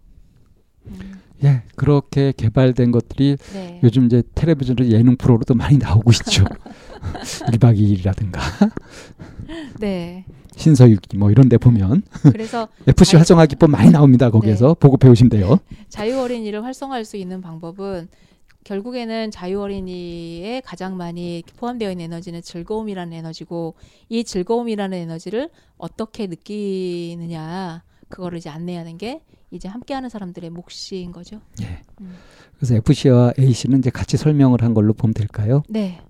음, 0.88 1.22
예. 1.43 1.61
그렇게 1.76 2.34
개발된 2.35 2.91
것들이 2.91 3.38
네. 3.53 3.80
요즘 3.84 4.05
이제 4.05 4.23
텔레비전 4.35 4.76
예능 4.91 5.15
프로로도 5.18 5.55
많이 5.55 5.77
나오고 5.77 6.11
있죠. 6.11 6.45
1박 7.51 7.77
2일이라든가 7.77 8.39
네. 9.80 10.26
신서유기 10.55 11.18
뭐 11.18 11.31
이런 11.31 11.49
데 11.49 11.57
보면 11.57 12.03
그래서 12.23 12.68
FC 12.88 13.15
아이- 13.15 13.19
활성화 13.19 13.45
기법 13.47 13.72
많이 13.72 13.89
나옵니다. 13.91 14.30
거기에서 14.30 14.73
보고 14.76 14.97
배우시면 14.97 15.30
돼요. 15.30 15.57
자유 15.89 16.19
어린이를 16.19 16.64
활성화할 16.64 17.05
수 17.05 17.18
있는 17.18 17.41
방법은 17.41 18.07
결국에는 18.64 19.31
자유 19.31 19.60
어린이에 19.60 20.61
가장 20.64 20.95
많이 20.95 21.43
포함되어 21.57 21.91
있는 21.91 22.05
에너지는 22.05 22.41
즐거움이라는 22.41 23.11
에너지고 23.18 23.73
이 24.10 24.23
즐거움이라는 24.23 24.97
에너지를 24.97 25.49
어떻게 25.77 26.27
느끼느냐 26.27 27.84
그거를 28.10 28.38
이제 28.38 28.49
안내하는 28.49 28.97
게 28.97 29.22
이제 29.53 29.67
함께하는 29.67 30.09
사람들의 30.09 30.49
몫인 30.49 31.11
거죠. 31.11 31.39
예. 31.61 31.81
음. 32.01 32.15
그래서 32.57 32.75
FC와 32.75 33.34
A씨는 33.39 33.80
이제 33.80 33.89
같이 33.89 34.17
설명을 34.17 34.61
한 34.63 34.73
걸로 34.73 34.93
보면 34.93 35.13
될까요? 35.13 35.63
네. 35.69 36.01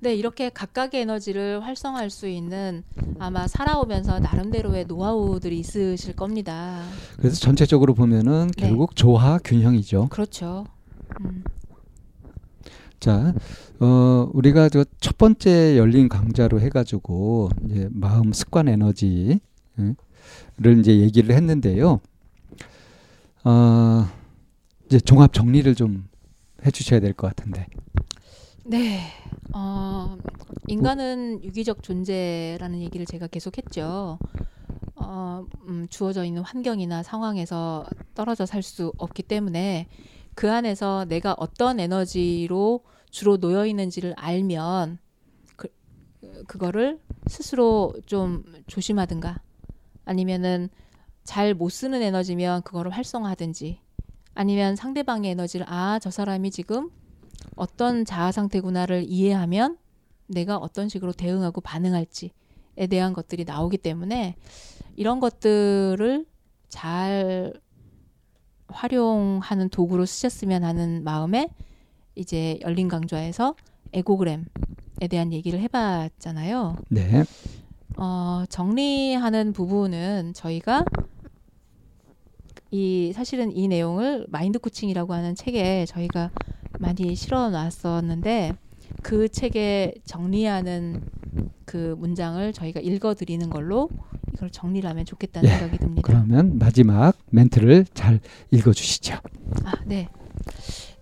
네, 0.00 0.14
이렇게 0.14 0.48
각각의 0.48 1.00
에너지를 1.00 1.64
활성화할 1.64 2.10
수 2.10 2.28
있는 2.28 2.84
아마 3.18 3.48
살아오면서 3.48 4.20
나름대로의 4.20 4.84
노하우들이 4.84 5.58
있으실 5.58 6.14
겁니다. 6.14 6.84
그래서 7.16 7.36
전체적으로 7.40 7.94
보면은 7.94 8.50
네. 8.56 8.68
결국 8.68 8.94
조화 8.94 9.38
균형이죠. 9.42 10.08
그렇죠. 10.10 10.66
음, 11.20 11.42
자, 13.00 13.34
어, 13.80 14.30
우리가 14.32 14.68
저 14.68 14.84
첫 15.00 15.18
번째 15.18 15.76
열린 15.76 16.08
강좌로 16.08 16.60
해가지고 16.60 17.50
이제 17.66 17.88
마음 17.90 18.32
습관 18.32 18.68
에너지 18.68 19.40
를 20.60 20.78
이제 20.80 20.98
얘기를 20.98 21.34
했는데요. 21.34 22.00
어, 23.44 24.08
이제 24.86 24.98
종합 25.00 25.32
정리를 25.32 25.72
좀 25.74 26.08
해주셔야 26.66 27.00
될 27.00 27.12
것 27.14 27.28
같은데. 27.28 27.66
네. 28.64 29.00
어, 29.54 30.16
인간은 30.66 31.42
유기적 31.44 31.82
존재라는 31.82 32.80
얘기를 32.82 33.06
제가 33.06 33.28
계속 33.28 33.56
했죠. 33.56 34.18
어, 34.96 35.46
음, 35.68 35.86
주어져 35.90 36.24
있는 36.24 36.42
환경이나 36.42 37.02
상황에서 37.02 37.86
떨어져 38.14 38.44
살 38.44 38.62
수 38.62 38.92
없기 38.98 39.22
때문에 39.22 39.86
그 40.34 40.50
안에서 40.52 41.06
내가 41.08 41.34
어떤 41.38 41.78
에너지로 41.80 42.80
주로 43.10 43.38
놓여 43.38 43.64
있는지를 43.64 44.14
알면 44.16 44.98
그, 45.56 45.68
그거를 46.48 46.98
스스로 47.28 47.94
좀 48.06 48.42
조심하든가 48.66 49.40
아니면은 50.08 50.70
잘 51.24 51.54
못 51.54 51.68
쓰는 51.68 52.00
에너지면 52.00 52.62
그거를 52.62 52.90
활성화하든지 52.90 53.80
아니면 54.34 54.76
상대방의 54.76 55.32
에너지를 55.32 55.66
아, 55.68 55.98
저 56.00 56.10
사람이 56.10 56.50
지금 56.50 56.90
어떤 57.54 58.04
자아 58.04 58.32
상태구나를 58.32 59.04
이해하면 59.06 59.76
내가 60.26 60.56
어떤 60.56 60.88
식으로 60.88 61.12
대응하고 61.12 61.60
반응할지에 61.60 62.86
대한 62.88 63.12
것들이 63.12 63.44
나오기 63.44 63.78
때문에 63.78 64.36
이런 64.96 65.20
것들을 65.20 66.24
잘 66.68 67.52
활용하는 68.68 69.68
도구로 69.68 70.06
쓰셨으면 70.06 70.64
하는 70.64 71.04
마음에 71.04 71.50
이제 72.14 72.58
열린 72.62 72.88
강좌에서 72.88 73.54
에고그램에 73.92 74.44
대한 75.10 75.32
얘기를 75.32 75.60
해봤잖아요. 75.60 76.76
네. 76.88 77.24
어, 77.98 78.44
정리하는 78.48 79.52
부분은 79.52 80.32
저희가 80.34 80.84
이 82.70 83.12
사실은 83.14 83.54
이 83.54 83.66
내용을 83.66 84.26
마인드 84.28 84.60
코칭이라고 84.60 85.12
하는 85.12 85.34
책에 85.34 85.84
저희가 85.86 86.30
많이 86.78 87.16
실어 87.16 87.50
놨었는데 87.50 88.52
그 89.02 89.28
책에 89.28 89.94
정리하는 90.04 91.02
그 91.64 91.96
문장을 91.98 92.52
저희가 92.52 92.80
읽어 92.80 93.14
드리는 93.14 93.50
걸로 93.50 93.88
이걸 94.32 94.50
정리를 94.50 94.88
하면 94.88 95.04
좋겠다는 95.04 95.48
예, 95.48 95.54
생각이 95.54 95.78
듭니다. 95.78 96.02
그러면 96.04 96.58
마지막 96.58 97.16
멘트를 97.30 97.84
잘 97.94 98.20
읽어 98.52 98.72
주시죠. 98.72 99.14
아, 99.64 99.72
네. 99.84 100.08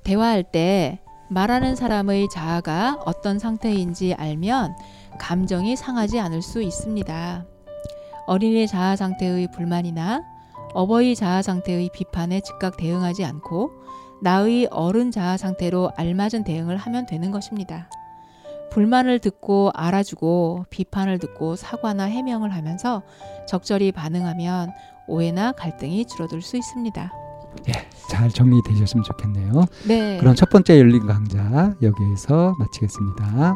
대화할 0.02 0.44
때 0.44 1.00
말하는 1.28 1.76
사람의 1.76 2.28
자아가 2.30 3.02
어떤 3.04 3.38
상태인지 3.38 4.14
알면 4.14 4.74
감정이 5.18 5.76
상하지 5.76 6.20
않을 6.20 6.42
수 6.42 6.62
있습니다. 6.62 7.44
어린이 8.26 8.66
자아 8.66 8.96
상태의 8.96 9.48
불만이나 9.52 10.22
어버이 10.74 11.14
자아 11.14 11.42
상태의 11.42 11.90
비판에 11.92 12.40
즉각 12.40 12.76
대응하지 12.76 13.24
않고 13.24 13.70
나의 14.22 14.68
어른 14.70 15.10
자아 15.10 15.36
상태로 15.36 15.92
알맞은 15.96 16.44
대응을 16.44 16.76
하면 16.76 17.06
되는 17.06 17.30
것입니다. 17.30 17.88
불만을 18.70 19.20
듣고 19.20 19.70
알아주고 19.74 20.66
비판을 20.70 21.18
듣고 21.18 21.56
사과나 21.56 22.04
해명을 22.04 22.52
하면서 22.52 23.02
적절히 23.46 23.92
반응하면 23.92 24.70
오해나 25.08 25.52
갈등이 25.52 26.06
줄어들 26.06 26.42
수 26.42 26.56
있습니다. 26.56 27.12
잘 28.10 28.28
정리되셨으면 28.28 29.04
좋겠네요. 29.04 29.64
네. 29.86 30.18
그럼 30.18 30.34
첫 30.34 30.50
번째 30.50 30.78
열린 30.78 31.06
강좌 31.06 31.72
여기에서 31.80 32.54
마치겠습니다. 32.58 33.54